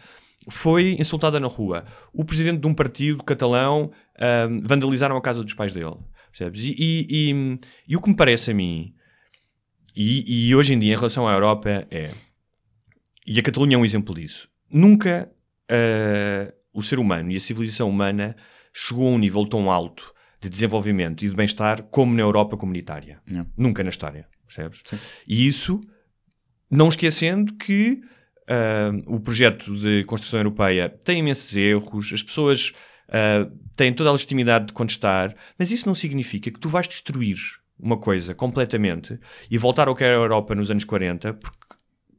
foi 0.50 0.98
insultada 1.00 1.40
na 1.40 1.48
rua. 1.48 1.86
O 2.12 2.26
presidente 2.26 2.60
de 2.60 2.68
um 2.68 2.74
partido 2.74 3.24
catalão 3.24 3.90
um, 4.50 4.62
vandalizaram 4.68 5.16
a 5.16 5.22
casa 5.22 5.46
dos 5.46 5.54
pais 5.54 5.72
dele. 5.72 5.96
Percebes? 6.30 6.62
E, 6.62 6.76
e, 6.78 7.08
e, 7.10 7.60
e 7.88 7.96
o 7.96 8.02
que 8.02 8.10
me 8.10 8.16
parece 8.18 8.52
a 8.52 8.54
mim, 8.54 8.94
e, 9.96 10.50
e, 10.50 10.54
hoje 10.54 10.74
em 10.74 10.80
dia 10.80 10.92
em 10.92 10.98
relação 10.98 11.26
à 11.26 11.32
Europa, 11.32 11.88
é. 11.90 12.12
E 13.26 13.40
a 13.40 13.42
Catalunha 13.42 13.76
é 13.76 13.78
um 13.78 13.86
exemplo 13.86 14.14
disso. 14.14 14.50
Nunca 14.70 15.32
uh, 15.72 16.54
o 16.74 16.84
ser 16.84 17.00
humano 17.00 17.32
e 17.32 17.36
a 17.36 17.40
civilização 17.40 17.90
humana 17.90 18.36
chegou 18.74 19.08
a 19.08 19.12
um 19.12 19.18
nível 19.18 19.46
tão 19.46 19.72
alto 19.72 20.14
de 20.42 20.50
desenvolvimento 20.50 21.24
e 21.24 21.30
de 21.30 21.36
bem-estar 21.36 21.84
como 21.84 22.14
na 22.14 22.22
Europa 22.22 22.58
comunitária. 22.58 23.22
Nunca 23.58 23.84
na 23.84 23.90
história. 23.90 24.28
Percebes? 24.46 24.84
Sim. 24.86 24.98
E 25.28 25.48
isso, 25.48 25.82
não 26.70 26.90
esquecendo 26.90 27.54
que 27.54 28.02
Uh, 28.46 29.16
o 29.16 29.20
projeto 29.20 29.76
de 29.76 30.04
construção 30.04 30.40
europeia 30.40 30.88
tem 30.88 31.18
imensos 31.18 31.56
erros, 31.56 32.14
as 32.14 32.22
pessoas 32.22 32.74
uh, 33.10 33.52
têm 33.76 33.92
toda 33.92 34.10
a 34.10 34.12
legitimidade 34.12 34.68
de 34.68 34.74
contestar, 34.74 35.36
mas 35.58 35.72
isso 35.72 35.88
não 35.88 35.96
significa 35.96 36.52
que 36.52 36.60
tu 36.60 36.70
vais 36.70 36.88
destruir 36.88 37.38
uma 37.80 37.98
coisa 37.98 38.36
completamente 38.36 39.20
e 39.50 39.58
voltar 39.58 39.88
ao 39.88 39.96
que 39.96 40.04
era 40.04 40.14
a 40.14 40.18
Europa 40.18 40.54
nos 40.54 40.70
anos 40.70 40.84
40, 40.84 41.34
porque 41.34 41.75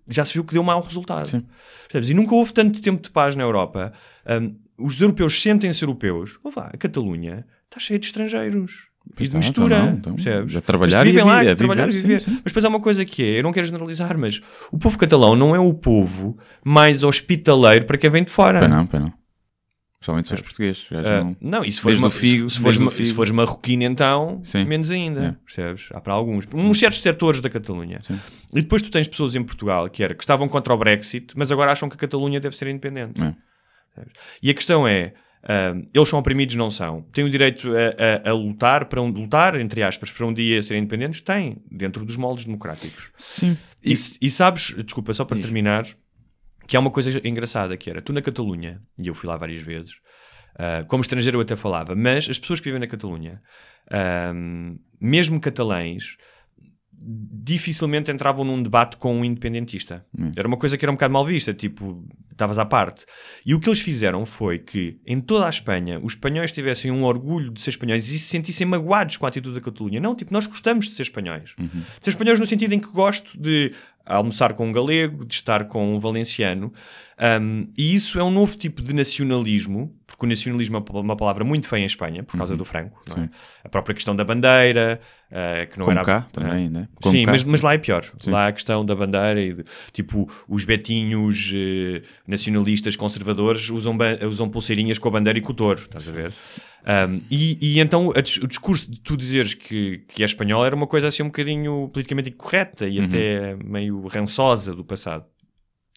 já 0.08 0.24
se 0.24 0.34
viu 0.34 0.44
que 0.44 0.54
deu 0.54 0.62
mau 0.62 0.80
resultado. 0.80 1.28
Sim. 1.28 1.44
E 1.92 2.14
nunca 2.14 2.34
houve 2.34 2.52
tanto 2.52 2.80
tempo 2.80 3.02
de 3.02 3.10
paz 3.10 3.34
na 3.34 3.42
Europa. 3.42 3.92
Um, 4.26 4.56
os 4.78 5.00
europeus 5.00 5.40
sentem-se 5.40 5.82
europeus. 5.82 6.38
Vou 6.42 6.52
lá, 6.56 6.70
a 6.72 6.76
Catalunha 6.76 7.46
está 7.64 7.80
cheia 7.80 7.98
de 7.98 8.06
estrangeiros 8.06 8.88
e 9.18 9.28
de 9.28 9.36
mistura, 9.36 9.78
então, 9.78 9.92
então, 9.92 10.14
percebes? 10.14 10.56
A 10.56 10.60
trabalhar 10.60 11.04
vivem 11.04 11.18
e 11.18 11.22
a, 11.22 11.24
lá, 11.24 11.40
a 11.40 11.52
a 11.52 11.56
trabalhar 11.56 11.86
viver, 11.86 11.98
e 11.98 12.02
viver. 12.02 12.20
sim, 12.20 12.26
sim. 12.26 12.40
Mas 12.42 12.52
depois 12.52 12.64
há 12.64 12.68
uma 12.68 12.80
coisa 12.80 13.04
que 13.04 13.22
é, 13.22 13.38
eu 13.38 13.42
não 13.42 13.52
quero 13.52 13.66
generalizar, 13.66 14.18
mas 14.18 14.40
o 14.70 14.78
povo 14.78 14.98
catalão 14.98 15.36
não 15.36 15.54
é 15.54 15.58
o 15.58 15.72
povo 15.72 16.36
mais 16.64 17.02
hospitaleiro 17.02 17.84
para 17.86 17.96
quem 17.96 18.10
vem 18.10 18.24
de 18.24 18.30
fora. 18.30 18.58
Pois 18.58 18.70
não, 18.70 18.86
pois 18.86 19.02
não. 19.02 19.12
Principalmente 19.98 20.24
se 20.26 20.28
fores 20.30 20.42
português. 20.42 20.86
já 20.90 21.00
Ah, 21.00 21.24
não- 21.24 21.36
não, 21.40 21.64
e 21.64 21.72
se 21.72 21.80
fores, 21.80 21.98
ma- 21.98 22.10
figo, 22.10 22.50
se, 22.50 22.60
fores, 22.60 22.78
ma- 22.78 22.90
figo. 22.90 23.08
se 23.08 23.14
fores 23.14 23.32
marroquino, 23.32 23.82
então, 23.82 24.40
Sim. 24.44 24.64
menos 24.64 24.90
ainda. 24.90 25.20
É. 25.24 25.44
Percebes? 25.44 25.88
Há 25.92 26.00
para 26.00 26.12
alguns. 26.12 26.46
Uns 26.52 26.78
certos 26.78 27.00
setores 27.00 27.40
da 27.40 27.48
Catalunha. 27.48 28.00
Sim. 28.02 28.18
E 28.52 28.60
depois 28.62 28.82
tu 28.82 28.90
tens 28.90 29.08
pessoas 29.08 29.34
em 29.34 29.42
Portugal 29.42 29.88
que, 29.88 30.02
era, 30.02 30.14
que 30.14 30.22
estavam 30.22 30.48
contra 30.48 30.72
o 30.74 30.76
Brexit, 30.76 31.32
mas 31.36 31.50
agora 31.50 31.72
acham 31.72 31.88
que 31.88 31.94
a 31.96 31.98
Catalunha 31.98 32.38
deve 32.40 32.54
ser 32.56 32.68
independente. 32.68 33.20
É. 33.20 33.34
E 34.42 34.50
a 34.50 34.54
questão 34.54 34.86
é. 34.86 35.14
ah, 35.42 35.74
eles 35.94 36.08
são 36.08 36.18
oprimidos, 36.18 36.54
não 36.56 36.70
são. 36.70 37.02
Têm 37.12 37.24
o 37.24 37.30
direito 37.30 37.70
a, 37.74 38.28
a- 38.28 38.30
a 38.30 38.34
lutar 38.34 38.84
para 38.86 39.00
um 39.00 39.08
lutar, 39.08 39.58
entre 39.58 39.82
aspas, 39.82 40.10
para 40.10 40.26
um 40.26 40.34
dia 40.34 40.62
serem 40.62 40.82
independentes? 40.82 41.20
Têm, 41.22 41.56
dentro 41.70 42.04
dos 42.04 42.16
moldes 42.16 42.44
democráticos. 42.44 43.10
Sim. 43.16 43.56
E, 43.82 43.94
e 44.20 44.30
sabes, 44.30 44.74
desculpa, 44.84 45.14
só 45.14 45.24
para 45.24 45.36
Diz. 45.36 45.46
terminar, 45.46 45.86
que 46.66 46.76
há 46.76 46.80
uma 46.80 46.90
coisa 46.90 47.20
engraçada 47.26 47.76
que 47.76 47.88
era, 47.88 48.02
tu 48.02 48.12
na 48.12 48.22
Catalunha, 48.22 48.82
e 48.98 49.06
eu 49.06 49.14
fui 49.14 49.28
lá 49.28 49.36
várias 49.36 49.62
vezes, 49.62 49.94
ah, 50.58 50.84
como 50.88 51.02
estrangeiro 51.02 51.38
eu 51.38 51.42
até 51.42 51.54
falava, 51.54 51.94
mas 51.94 52.28
as 52.28 52.38
pessoas 52.38 52.60
que 52.60 52.64
vivem 52.64 52.80
na 52.80 52.86
Catalunha, 52.86 53.42
ahm, 53.90 54.76
mesmo 55.00 55.40
catalães, 55.40 56.16
dificilmente 56.98 58.10
entravam 58.10 58.44
num 58.44 58.62
debate 58.62 58.96
com 58.96 59.14
um 59.14 59.24
independentista. 59.24 60.04
Hum. 60.18 60.32
Era 60.34 60.48
uma 60.48 60.56
coisa 60.56 60.78
que 60.78 60.84
era 60.84 60.90
um 60.90 60.94
bocado 60.94 61.12
mal 61.12 61.26
vista, 61.26 61.52
tipo, 61.52 62.04
estavas 62.32 62.58
à 62.58 62.64
parte. 62.64 63.04
E 63.44 63.54
o 63.54 63.60
que 63.60 63.68
eles 63.68 63.80
fizeram 63.80 64.24
foi 64.24 64.58
que, 64.58 64.98
em 65.06 65.20
toda 65.20 65.46
a 65.46 65.50
Espanha, 65.50 66.00
os 66.02 66.14
espanhóis 66.14 66.50
tivessem 66.50 66.90
um 66.90 67.04
orgulho 67.04 67.50
de 67.50 67.60
ser 67.60 67.70
espanhóis 67.70 68.08
e 68.08 68.18
se 68.18 68.26
sentissem 68.26 68.66
magoados 68.66 69.18
com 69.18 69.26
a 69.26 69.28
atitude 69.28 69.54
da 69.54 69.60
Catalunha. 69.60 70.00
Não, 70.00 70.14
tipo, 70.14 70.32
nós 70.32 70.46
gostamos 70.46 70.86
de 70.86 70.92
ser 70.92 71.02
espanhóis. 71.02 71.54
Uhum. 71.58 71.68
De 71.68 72.04
ser 72.04 72.10
espanhóis 72.10 72.40
no 72.40 72.46
sentido 72.46 72.72
em 72.72 72.80
que 72.80 72.88
gosto 72.88 73.38
de 73.38 73.72
almoçar 74.06 74.54
com 74.54 74.68
um 74.68 74.72
galego, 74.72 75.24
de 75.24 75.34
estar 75.34 75.64
com 75.64 75.94
um 75.94 75.98
valenciano. 76.00 76.72
Um, 77.40 77.68
e 77.76 77.94
isso 77.94 78.18
é 78.18 78.22
um 78.22 78.30
novo 78.30 78.56
tipo 78.58 78.82
de 78.82 78.92
nacionalismo, 78.92 79.90
porque 80.06 80.26
o 80.26 80.28
nacionalismo 80.28 80.76
é 80.76 81.00
uma 81.00 81.16
palavra 81.16 81.42
muito 81.44 81.66
feia 81.66 81.80
em 81.82 81.86
Espanha, 81.86 82.22
por 82.22 82.36
causa 82.36 82.56
do 82.56 82.64
Franco. 82.64 83.00
é? 83.16 83.28
A 83.64 83.68
própria 83.70 83.94
questão 83.94 84.14
da 84.14 84.22
bandeira, 84.22 85.00
uh, 85.30 85.66
que 85.70 85.78
não 85.78 85.86
Como 85.86 85.98
era... 85.98 86.04
cá 86.06 86.26
também, 86.30 86.68
né? 86.68 86.88
Como 87.02 87.14
Sim, 87.16 87.24
cá. 87.24 87.32
mas, 87.32 87.42
mas 87.44 87.62
lá 87.62 87.72
é 87.72 87.78
pior. 87.78 88.04
Sim. 88.20 88.30
Lá 88.30 88.48
a 88.48 88.52
questão 88.52 88.84
da 88.84 88.94
bandeira 88.94 89.40
e 89.40 89.54
de- 89.54 89.64
tipo 89.92 90.30
os 90.46 90.62
betinhos 90.64 91.50
eh, 91.54 92.02
nacionalistas 92.26 92.96
conservadores 92.96 93.70
usam, 93.70 93.96
usam 94.30 94.48
pulseirinhas 94.50 94.98
com 94.98 95.08
a 95.08 95.12
bandeira 95.12 95.38
e 95.38 95.42
com 95.42 95.52
o 95.52 95.54
touro, 95.54 95.80
estás 95.80 96.06
a 96.06 96.12
ver? 96.12 96.32
Um, 96.88 97.20
e, 97.30 97.58
e 97.60 97.80
então 97.80 98.10
a 98.12 98.18
o 98.44 98.46
discurso 98.46 98.88
de 98.88 99.00
tu 99.00 99.16
dizeres 99.16 99.54
que, 99.54 99.98
que 100.06 100.22
é 100.22 100.26
espanhol 100.26 100.64
era 100.64 100.76
uma 100.76 100.86
coisa 100.86 101.08
assim 101.08 101.22
um 101.24 101.26
bocadinho 101.26 101.88
politicamente 101.92 102.30
incorreta 102.30 102.86
e 102.86 103.00
Uhum. 103.00 103.04
até 103.06 103.56
meio 103.56 104.06
rançosa 104.06 104.72
do 104.72 104.84
passado. 104.84 105.24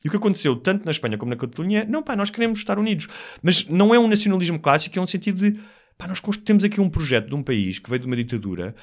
E 0.03 0.07
o 0.07 0.11
que 0.11 0.17
aconteceu 0.17 0.55
tanto 0.55 0.85
na 0.85 0.91
Espanha 0.91 1.17
como 1.17 1.29
na 1.29 1.35
Catalunha 1.35 1.81
é, 1.81 1.85
não 1.85 2.01
pá, 2.01 2.15
nós 2.15 2.29
queremos 2.29 2.59
estar 2.59 2.79
unidos. 2.79 3.07
Mas 3.43 3.67
não 3.67 3.93
é 3.93 3.99
um 3.99 4.07
nacionalismo 4.07 4.57
clássico, 4.59 4.97
é 4.97 5.01
um 5.01 5.05
sentido 5.05 5.39
de, 5.51 5.59
pá, 5.97 6.07
nós 6.07 6.21
temos 6.43 6.63
aqui 6.63 6.79
um 6.81 6.89
projeto 6.89 7.27
de 7.27 7.35
um 7.35 7.43
país 7.43 7.77
que 7.79 7.89
veio 7.89 7.99
de 7.99 8.07
uma 8.07 8.15
ditadura 8.15 8.73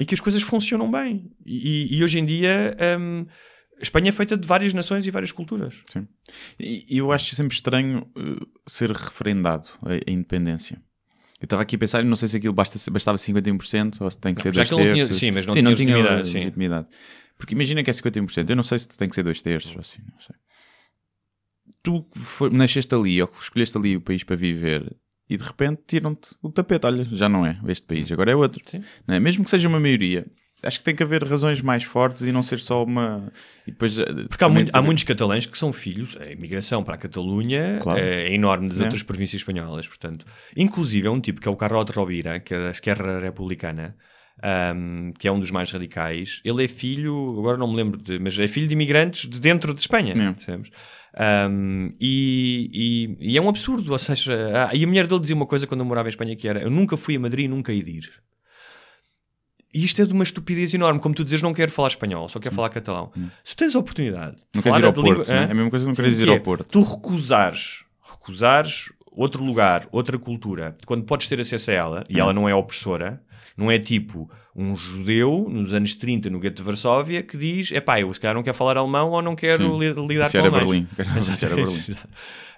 e 0.00 0.04
que 0.04 0.14
as 0.14 0.20
coisas 0.20 0.42
funcionam 0.42 0.90
bem. 0.90 1.30
E, 1.46 1.96
e- 1.96 2.02
hoje 2.02 2.18
em 2.18 2.24
dia 2.24 2.74
hum, 2.98 3.26
a 3.78 3.82
Espanha 3.82 4.08
é 4.08 4.12
feita 4.12 4.36
de 4.36 4.48
várias 4.48 4.72
nações 4.74 5.06
e 5.06 5.10
várias 5.12 5.30
culturas. 5.30 5.76
Sim. 5.92 6.08
E 6.58 6.86
e 6.88 6.98
eu 6.98 7.12
acho 7.12 7.36
sempre 7.36 7.54
estranho 7.54 8.08
uh, 8.16 8.46
ser 8.66 8.90
referendado 8.90 9.68
a, 9.82 9.92
a 9.92 10.10
independência. 10.10 10.80
Eu 11.42 11.46
estava 11.46 11.62
aqui 11.62 11.74
a 11.74 11.78
pensar, 11.78 12.04
não 12.04 12.14
sei 12.16 12.28
se 12.28 12.36
aquilo 12.36 12.54
basta, 12.54 12.78
bastava 12.92 13.18
51% 13.18 14.00
ou 14.00 14.08
se 14.10 14.18
tem 14.18 14.32
que 14.32 14.42
ser 14.42 14.54
já 14.54 14.62
dois 14.62 14.68
que 14.68 14.74
ele 14.74 14.84
não 14.84 14.94
tinha- 14.94 15.06
terços. 15.06 15.18
sim, 15.18 15.30
mas 15.32 15.44
não 15.44 15.52
sim, 15.54 15.58
tinha 15.60 15.70
não 15.70 15.76
tinha 15.76 15.96
legitimidade, 15.96 16.28
sim. 16.28 16.34
legitimidade. 16.38 16.86
Porque 17.36 17.54
imagina 17.54 17.82
que 17.82 17.90
é 17.90 17.92
51%, 17.92 18.48
eu 18.50 18.56
não 18.56 18.62
sei 18.62 18.78
se 18.78 18.88
tem 18.88 19.08
que 19.08 19.14
ser 19.16 19.24
dois 19.24 19.42
terços 19.42 19.74
ou 19.74 19.80
assim, 19.80 20.00
não 20.12 20.20
sei. 20.20 20.36
Tu 21.82 22.06
foi- 22.14 22.50
nasceste 22.50 22.94
ali, 22.94 23.20
ou 23.20 23.30
escolheste 23.40 23.76
ali 23.76 23.96
o 23.96 24.00
país 24.00 24.22
para 24.22 24.36
viver, 24.36 24.94
e 25.28 25.36
de 25.36 25.42
repente 25.42 25.82
tiram-te 25.86 26.28
o 26.40 26.50
tapete. 26.50 26.86
Olha, 26.86 27.04
já 27.04 27.28
não 27.28 27.44
é 27.44 27.58
este 27.68 27.86
país, 27.86 28.10
agora 28.12 28.30
é 28.30 28.36
outro. 28.36 28.62
Não 29.06 29.14
é? 29.14 29.18
Mesmo 29.20 29.42
que 29.44 29.50
seja 29.50 29.66
uma 29.68 29.80
maioria, 29.80 30.24
acho 30.62 30.78
que 30.78 30.84
tem 30.84 30.94
que 30.94 31.02
haver 31.02 31.22
razões 31.24 31.60
mais 31.60 31.84
fortes 31.84 32.22
e 32.22 32.32
não 32.32 32.42
ser 32.42 32.58
só 32.58 32.84
uma. 32.84 33.32
E 33.66 33.70
depois, 33.70 33.98
eh, 33.98 34.04
Porque 34.28 34.44
há, 34.44 34.48
muito- 34.48 34.70
há 34.74 34.80
muitos 34.82 35.04
catalães 35.04 35.46
que 35.46 35.56
são 35.58 35.72
filhos, 35.72 36.16
a 36.20 36.26
imigração 36.30 36.82
para 36.84 36.94
a 36.94 36.98
Catalunha 36.98 37.78
Claro. 37.82 37.98
é 38.00 38.32
enorme 38.32 38.68
das 38.68 38.80
É. 38.80 38.82
outras 38.84 39.02
províncias 39.02 39.40
espanholas, 39.40 39.86
portanto. 39.88 40.24
Inclusive 40.56 41.06
é 41.06 41.10
um 41.10 41.20
tipo 41.20 41.40
que 41.40 41.48
é 41.48 41.50
o 41.50 41.56
Carrot 41.56 41.90
Rovira, 41.92 42.38
que 42.40 42.54
é 42.54 42.58
da 42.58 42.70
Esquerra 42.70 43.18
Republicana, 43.20 43.96
ahm, 44.42 45.12
que 45.18 45.28
é 45.28 45.32
um 45.32 45.38
dos 45.40 45.50
mais 45.50 45.70
radicais. 45.70 46.40
Ele 46.44 46.64
é 46.64 46.68
filho, 46.68 47.36
agora 47.38 47.56
não 47.56 47.68
me 47.68 47.76
lembro, 47.76 47.98
de, 48.00 48.18
mas 48.18 48.38
é 48.38 48.48
filho 48.48 48.66
de 48.66 48.72
imigrantes 48.74 49.28
de 49.28 49.38
dentro 49.40 49.72
de 49.74 49.80
Espanha, 49.80 50.12
É. 50.14 50.32
percebes? 50.32 50.70
Ahm, 51.14 51.90
e, 52.00 53.16
e- 53.20 53.32
e 53.32 53.36
é 53.36 53.40
um 53.42 53.48
absurdo, 53.48 53.92
ou 53.92 53.98
seja, 53.98 54.68
ah, 54.70 54.74
e 54.74 54.82
a 54.82 54.86
mulher 54.86 55.06
dele 55.06 55.20
dizia 55.20 55.36
uma 55.36 55.44
coisa 55.46 55.66
quando 55.66 55.80
eu 55.80 55.84
morava 55.86 56.08
em 56.08 56.10
Espanha 56.10 56.34
que 56.34 56.48
era, 56.48 56.60
eu 56.62 56.70
nunca 56.70 56.96
fui 56.96 57.16
a 57.16 57.20
Madrid 57.20 57.44
e 57.44 57.48
nunca 57.48 57.70
hei 57.72 57.82
de 57.82 57.90
ir. 57.90 58.10
E 59.74 59.84
isto 59.84 60.02
é 60.02 60.04
de 60.04 60.12
uma 60.12 60.22
estupidez 60.24 60.74
enorme, 60.74 61.00
como 61.00 61.14
tu 61.14 61.24
dizes, 61.24 61.40
não 61.42 61.54
quero 61.54 61.72
falar 61.72 61.88
espanhol, 61.88 62.28
só 62.28 62.38
quero 62.38 62.54
falar 62.54 62.68
catalão. 62.68 63.10
Se 63.42 63.56
tens 63.56 63.74
a 63.74 63.78
oportunidade 63.78 64.36
de 64.36 64.42
Não 64.56 64.62
queres 64.62 64.78
ir 64.78 64.84
ao 64.84 64.90
a 64.90 64.94
língua- 64.94 65.14
Porto, 65.16 65.28
né? 65.28 65.38
É 65.48 65.50
a 65.50 65.54
mesma 65.54 65.70
coisa 65.70 65.84
que 65.84 65.88
não 65.88 65.94
queres 65.96 66.16
Que 66.16 66.22
ir 66.22 66.28
ao 66.28 66.40
Porto. 66.40 66.64
Tu 66.64 66.82
recusares, 66.82 67.84
recusares 68.10 68.92
outro 69.10 69.42
lugar, 69.44 69.86
outra 69.90 70.18
cultura, 70.18 70.76
quando 70.86 71.04
podes 71.04 71.26
ter 71.26 71.40
acesso 71.40 71.70
a 71.70 71.74
ela, 71.74 72.04
e 72.08 72.20
ela 72.20 72.32
não 72.32 72.48
é 72.48 72.54
opressora, 72.54 73.22
não 73.56 73.70
é 73.70 73.78
tipo 73.78 74.30
um 74.54 74.76
judeu 74.76 75.46
nos 75.50 75.72
anos 75.72 75.94
30 75.94 76.28
no 76.28 76.38
gueto 76.38 76.56
de 76.56 76.62
Varsóvia 76.62 77.22
que 77.22 77.36
diz: 77.38 77.72
é 77.72 77.80
pá, 77.80 77.98
eu 78.00 78.12
se 78.12 78.20
calhar 78.20 78.34
não 78.34 78.42
quero 78.42 78.56
falar 78.56 78.76
alemão 78.76 79.10
ou 79.10 79.22
não 79.22 79.34
quero 79.34 79.64
Sim. 79.64 79.78
li- 79.78 79.92
lidar 80.06 80.24
Isso 80.24 80.32
com 80.32 80.38
era 80.38 80.48
alemães. 80.48 80.86
Berlim. 80.94 81.20
Isso 81.32 81.44
era 81.46 81.54
Berlim. 81.54 81.96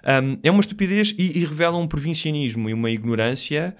Um, 0.05 0.37
é 0.43 0.51
uma 0.51 0.61
estupidez 0.61 1.15
e, 1.17 1.39
e 1.39 1.45
revela 1.45 1.77
um 1.77 1.87
provincianismo 1.87 2.69
e 2.69 2.73
uma 2.73 2.91
ignorância 2.91 3.75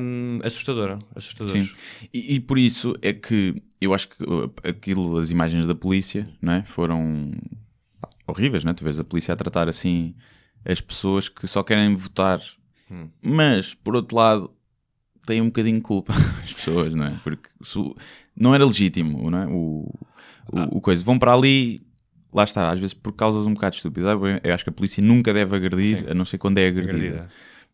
um, 0.00 0.40
assustadora. 0.42 0.98
assustadores. 1.14 1.68
Sim. 1.68 1.74
E, 2.12 2.34
e 2.36 2.40
por 2.40 2.58
isso 2.58 2.94
é 3.02 3.12
que 3.12 3.54
eu 3.80 3.92
acho 3.92 4.08
que 4.08 4.22
uh, 4.24 4.50
aquilo, 4.64 5.18
as 5.18 5.30
imagens 5.30 5.66
da 5.66 5.74
polícia, 5.74 6.26
não 6.40 6.54
é? 6.54 6.62
Foram 6.62 7.32
horríveis, 8.26 8.64
não 8.64 8.70
é? 8.70 8.74
Tu 8.74 8.84
vês 8.84 8.98
a 8.98 9.04
polícia 9.04 9.32
a 9.34 9.36
tratar 9.36 9.68
assim 9.68 10.14
as 10.64 10.80
pessoas 10.80 11.28
que 11.28 11.46
só 11.46 11.62
querem 11.62 11.94
votar, 11.94 12.40
Hum. 12.90 13.08
mas 13.22 13.72
por 13.72 13.94
outro 13.94 14.16
lado 14.16 14.50
têm 15.24 15.40
um 15.40 15.46
bocadinho 15.46 15.76
de 15.76 15.82
culpa 15.82 16.12
as 16.42 16.52
pessoas, 16.52 16.94
não 16.94 17.04
é? 17.06 17.20
Porque 17.22 17.48
não 18.36 18.54
era 18.54 18.64
legítimo, 18.64 19.30
não 19.30 19.38
é? 19.38 19.46
O, 19.46 19.94
o, 20.52 20.58
Ah. 20.58 20.68
o 20.72 20.80
coisa. 20.80 21.04
Vão 21.04 21.18
para 21.18 21.32
ali. 21.32 21.82
Lá 22.32 22.44
está, 22.44 22.70
às 22.70 22.78
vezes 22.78 22.94
por 22.94 23.12
causas 23.12 23.46
um 23.46 23.54
bocado 23.54 23.74
estúpidas. 23.76 24.16
Eu 24.44 24.54
acho 24.54 24.64
que 24.64 24.70
a 24.70 24.72
polícia 24.72 25.02
nunca 25.02 25.32
deve 25.34 25.56
agredir, 25.56 25.98
Sim. 26.04 26.10
a 26.10 26.14
não 26.14 26.24
ser 26.24 26.38
quando 26.38 26.58
é 26.58 26.66
agredida. 26.66 26.96
Agredida. 26.96 27.28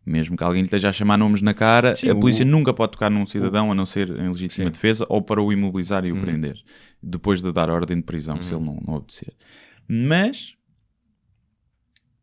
Mesmo 0.05 0.37
que 0.37 0.45
alguém 0.45 0.63
lhe 0.63 0.67
esteja 0.67 0.89
a 0.89 0.93
chamar 0.93 1.19
nomes 1.19 1.43
na 1.43 1.53
cara, 1.53 1.97
Sim, 1.97 2.09
a 2.11 2.15
polícia 2.15 2.45
o- 2.45 2.49
nunca 2.49 2.73
pode 2.73 2.93
tocar 2.93 3.11
num 3.11 3.27
cidadão 3.27 3.73
a 3.73 3.75
não 3.75 3.85
ser 3.85 4.09
em 4.09 4.29
legítima 4.29 4.51
Sim. 4.51 4.63
Uhum. 4.65 4.71
defesa 4.71 5.05
ou 5.09 5.21
para 5.21 5.43
o 5.43 5.53
imobilizar 5.53 6.05
e 6.05 6.13
o 6.13 6.21
prender. 6.21 6.57
Depois 7.03 7.43
de 7.43 7.53
dar 7.53 7.69
ordem 7.71 7.97
de 7.97 8.03
prisão, 8.05 8.41
se 8.41 8.55
ele 8.55 8.65
não, 8.65 8.81
não 8.87 8.95
obedecer. 8.95 9.33
Mas 9.89 10.55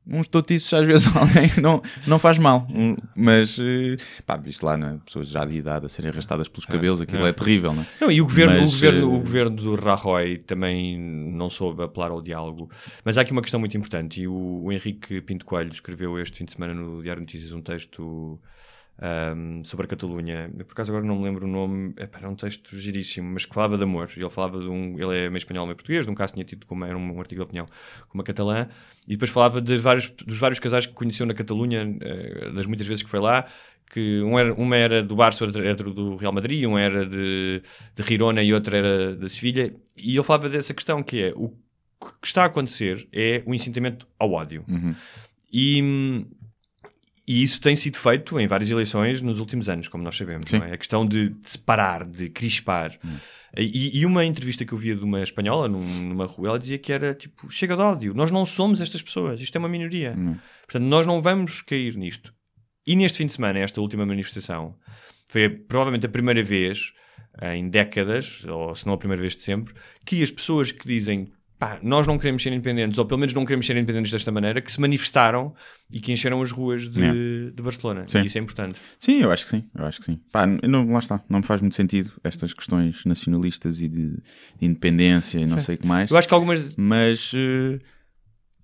uns 0.06 0.28
totiços 0.28 0.74
às 0.74 0.86
vezes 0.86 1.08
alguém 1.16 1.52
não, 1.62 1.82
não 2.06 2.20
faz 2.20 2.38
mal. 2.38 2.68
Mas 3.16 3.58
eh, 3.60 3.98
pá, 4.26 4.38
visto 4.38 4.64
lá, 4.64 4.78
não 4.78 4.88
é? 4.88 4.98
pessoas 5.06 5.30
já 5.30 5.46
de 5.46 5.56
idade 5.56 5.86
a 5.86 5.90
serem 5.90 6.12
arrastadas 6.12 6.48
pelos 6.48 6.66
cabelos, 6.66 7.02
aquilo 7.02 7.26
é, 7.26 7.34
terrível, 7.34 7.74
não 7.74 7.84
é? 7.84 7.86
Não, 8.02 8.12
e 8.12 8.22
o 8.22 8.26
governo, 8.26 8.62
Mas, 8.62 8.70
o, 8.70 8.76
governo, 8.76 9.02
eh, 9.02 9.16
o 9.16 9.20
governo 9.20 9.56
do 9.56 9.76
Rajoy 9.76 10.38
também 10.40 10.98
não 10.98 11.50
soube 11.50 11.84
apelar 11.84 12.12
ao 12.12 12.22
diálogo. 12.22 12.70
Mas 13.04 13.18
há 13.18 13.22
aqui 13.22 13.32
uma 13.32 13.42
questão 13.42 13.60
muito 13.60 13.78
importante. 13.78 14.22
E 14.22 14.28
o, 14.28 14.64
o 14.64 14.72
Henrique 14.72 15.22
Pinto 15.22 15.46
Coelho 15.46 15.72
escreveu 15.72 16.20
este 16.20 16.38
fim 16.38 16.46
de 16.46 16.54
semana 16.54 16.74
no 16.74 17.02
Diário 17.02 17.22
de 17.22 17.34
Notícias 17.34 17.52
um 17.52 17.62
texto 17.62 18.40
ahm, 19.00 19.64
sobre 19.64 19.86
a 19.86 19.90
Catalunha. 19.90 20.52
Eu, 20.58 20.66
por 20.66 20.74
acaso 20.74 20.92
agora 20.92 21.06
não 21.06 21.18
me 21.18 21.24
lembro 21.24 21.46
o 21.46 21.50
nome. 21.50 21.94
Epá, 21.98 22.20
Era 22.20 22.30
um 22.30 22.36
texto 22.36 22.78
giríssimo, 22.78 23.32
mas 23.34 23.46
que 23.46 23.54
falava 23.54 23.78
de 23.78 23.84
amor. 23.84 24.10
Ele 24.16 24.30
falava 24.30 24.60
de 24.60 24.68
um. 24.68 25.00
Ele 25.00 25.18
é 25.18 25.30
meio 25.30 25.38
espanhol, 25.38 25.66
meio 25.66 25.76
português. 25.76 26.06
De 26.06 26.12
um 26.12 26.16
caso 26.16 26.34
tinha 26.34 26.46
tido 26.46 26.66
como 26.66 26.86
era 26.86 26.98
um, 26.98 27.16
um 27.16 27.20
artigo 27.20 27.40
de 27.40 27.46
opinião 27.46 27.66
com 28.08 28.14
uma 28.14 28.24
catalã. 28.24 28.68
E 29.08 29.12
depois 29.12 29.30
falava 29.32 29.62
de 29.62 29.78
vários, 29.78 30.10
dos 30.10 30.38
vários 30.38 30.60
casais 30.60 30.86
que 30.86 30.94
conheceu 30.94 31.26
na 31.26 31.34
Catalunha, 31.34 31.98
eh, 32.02 32.52
das 32.54 32.66
muitas 32.66 32.88
vezes 32.88 33.04
que 33.04 33.10
foi 33.10 33.20
lá. 33.20 33.46
Que 33.92 34.22
um 34.22 34.40
era, 34.40 34.54
uma 34.54 34.76
era 34.76 35.04
do 35.04 35.16
Barça, 35.16 35.46
outra 35.46 35.64
era 35.64 35.76
do 35.76 36.16
Real 36.16 36.34
Madrid, 36.34 36.66
um 36.66 36.78
era 36.78 37.06
de, 37.06 37.62
de 37.96 38.04
Girona 38.04 38.42
e 38.42 38.54
outra 38.54 38.78
era 38.78 39.16
de 39.16 39.30
Sevilha. 39.30 39.76
E 39.96 40.16
ele 40.16 40.24
falava 40.24 40.50
dessa 40.50 40.74
questão 40.74 41.04
que 41.04 41.22
é 41.22 41.34
o 41.36 41.54
que 42.22 42.28
está 42.28 42.44
a 42.44 42.46
acontecer 42.48 43.08
é 43.12 43.44
o 43.46 43.54
incitamento 43.54 44.08
ao 44.20 44.32
ódio. 44.32 44.64
Uhum. 44.68 44.96
E, 45.52 46.26
e 47.28 47.42
isso 47.44 47.60
tem 47.62 47.76
sido 47.76 47.98
feito 47.98 48.40
em 48.40 48.48
várias 48.48 48.70
eleições 48.70 49.22
nos 49.22 49.40
últimos 49.40 49.70
anos, 49.70 49.88
como 49.88 50.04
nós 50.04 50.16
sabemos. 50.16 50.46
É? 50.54 50.74
A 50.74 50.78
questão 50.78 51.06
de, 51.06 51.30
de 51.30 51.50
separar, 51.50 52.06
de 52.06 52.30
crispar. 52.30 52.98
E, 53.58 54.00
e 54.00 54.06
uma 54.06 54.26
entrevista 54.26 54.66
que 54.66 54.74
eu 54.74 54.78
via 54.78 54.96
de 54.96 55.04
uma 55.04 55.22
espanhola 55.22 55.68
num- 55.68 56.06
numa 56.10 56.26
rua, 56.26 56.50
ela 56.50 56.60
dizia 56.60 56.78
que 56.78 56.92
era 56.92 57.14
tipo: 57.14 57.50
chega 57.52 57.76
de 57.76 57.82
ódio, 57.82 58.14
nós 58.14 58.32
não 58.32 58.46
somos 58.46 58.82
estas 58.82 59.02
pessoas, 59.02 59.40
isto 59.40 59.56
é 59.56 59.60
uma 59.60 59.70
minoria. 59.70 60.16
Hum. 60.18 60.36
Portanto, 60.66 60.84
nós 60.88 61.06
não 61.06 61.22
vamos 61.22 61.62
cair 61.62 61.96
nisto. 61.96 62.34
E 62.86 62.96
neste 62.96 63.20
fim 63.20 63.28
de 63.28 63.34
semana, 63.34 63.60
esta 63.60 63.80
última 63.80 64.06
manifestação, 64.06 64.76
foi 65.28 65.48
provavelmente 65.50 66.06
a 66.06 66.10
primeira 66.10 66.44
vez 66.44 66.92
em 67.56 67.70
décadas, 67.70 68.44
ou 68.46 68.76
se 68.76 68.86
não 68.86 68.94
a 68.94 68.98
primeira 68.98 69.22
vez 69.22 69.36
de 69.36 69.42
sempre, 69.42 69.74
que 70.06 70.22
as 70.22 70.30
pessoas 70.30 70.72
que 70.72 70.86
dizem 70.88 71.32
pá, 71.64 71.80
nós 71.82 72.06
não 72.06 72.18
queremos 72.18 72.44
ser 72.44 72.52
independentes, 72.52 72.98
ou 72.98 73.06
pelo 73.06 73.20
menos 73.20 73.34
não 73.34 73.46
queremos 73.46 73.66
ser 73.66 73.78
independentes 73.78 74.12
desta 74.12 74.32
maneira, 74.32 74.62
que 74.62 74.72
se 74.72 74.82
manifestaram 74.82 75.54
e 75.92 76.00
que 76.00 76.12
encheram 76.12 76.42
as 76.42 76.52
ruas 76.52 76.90
de, 76.90 77.52
de 77.52 77.64
Barcelona. 77.64 78.06
Sim. 78.08 78.20
E 78.22 78.26
isso 78.26 78.38
é 78.38 78.42
importante. 78.42 78.80
Sim, 79.00 79.22
eu 79.22 79.32
acho 79.32 79.46
que 79.46 79.52
sim, 79.52 79.64
eu 79.74 79.86
acho 79.86 80.00
que 80.00 80.06
sim. 80.06 80.20
Pá, 80.32 80.46
não, 80.46 80.92
lá 80.92 81.00
está, 81.00 81.24
não 81.30 81.40
me 81.40 81.46
faz 81.46 81.62
muito 81.62 81.76
sentido 81.76 82.12
estas 82.24 82.54
questões 82.54 83.06
nacionalistas 83.06 83.82
e 83.82 83.88
de, 83.88 84.10
de 84.60 84.66
independência 84.66 85.40
e 85.40 85.46
não 85.46 85.60
sei 85.60 85.76
o 85.76 85.78
que 85.78 85.88
mais. 85.88 86.12
Eu 86.12 86.18
acho 86.18 86.28
que 86.28 86.34
algumas, 86.34 86.62
Mas 86.76 87.32
eh, 87.36 87.80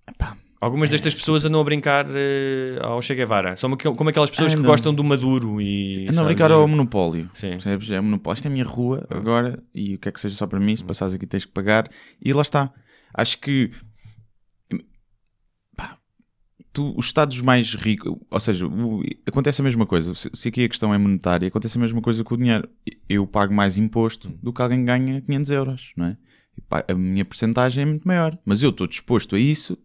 epá, 0.10 0.36
algumas 0.60 0.89
destas 0.89 1.16
pessoas 1.16 1.45
andam 1.45 1.62
a 1.62 1.64
brincar 1.64 2.06
eh, 2.10 2.80
ao 2.82 3.02
Che 3.02 3.16
Guevara. 3.16 3.56
São 3.56 3.76
como 3.78 4.10
aquelas 4.10 4.30
pessoas 4.30 4.54
que 4.54 4.62
gostam 4.62 4.93
do 4.93 5.04
Maduro 5.04 5.62
e. 5.62 6.08
andam 6.10 6.24
a 6.24 6.28
brincar 6.28 6.52
ao 6.52 6.68
monopólio. 6.68 7.30
Sim. 7.34 7.52
Percebes? 7.52 7.91
É 7.91 8.02
monopólio. 8.02 8.36
Isto 8.36 8.45
é 8.45 8.50
a 8.50 8.52
minha 8.52 8.66
rua 8.66 9.06
agora 9.10 9.62
e 9.74 9.95
o 9.95 10.00
que 10.00 10.10
é 10.10 10.12
que 10.12 10.20
seja 10.20 10.36
só 10.36 10.47
para 10.47 10.60
mim, 10.60 10.76
se 10.76 10.84
passares 10.84 11.14
aqui 11.14 11.26
tens 11.26 11.45
que 11.45 11.52
pagar. 11.52 11.88
E 12.24 12.34
lá 12.34 12.41
está. 12.41 12.72
Acho 13.14 13.38
que 13.39 13.72
pá, 15.76 15.97
tu, 16.74 16.93
os 16.97 17.07
Estados 17.07 17.39
mais 17.41 17.74
ricos, 17.76 18.16
ou 18.30 18.39
seja, 18.39 18.68
o- 18.68 19.01
acontece 19.26 19.62
a 19.62 19.64
mesma 19.64 19.86
coisa. 19.86 20.14
Se, 20.16 20.30
se 20.34 20.47
aqui 20.49 20.64
a 20.64 20.70
questão 20.70 20.93
é 20.93 20.97
monetária, 20.97 21.47
acontece 21.47 21.78
a 21.78 21.82
mesma 21.82 22.01
coisa 22.01 22.24
com 22.24 22.36
o 22.36 22.38
dinheiro. 22.38 22.68
Eu 23.07 23.26
pago 23.26 23.53
mais 23.53 23.78
imposto 23.78 24.30
do 24.41 24.53
que 24.53 24.62
alguém 24.62 24.84
ganha 24.86 25.22
500 25.22 25.51
euros, 25.51 25.91
não 25.95 26.05
é? 26.05 26.18
A 26.88 26.93
minha 26.93 27.24
porcentagem 27.26 27.84
é 27.84 27.86
muito 27.86 28.07
maior. 28.07 28.38
Mas 28.45 28.62
eu 28.62 28.70
estou 28.70 28.86
disposto 28.88 29.36
a 29.36 29.39
isso 29.39 29.78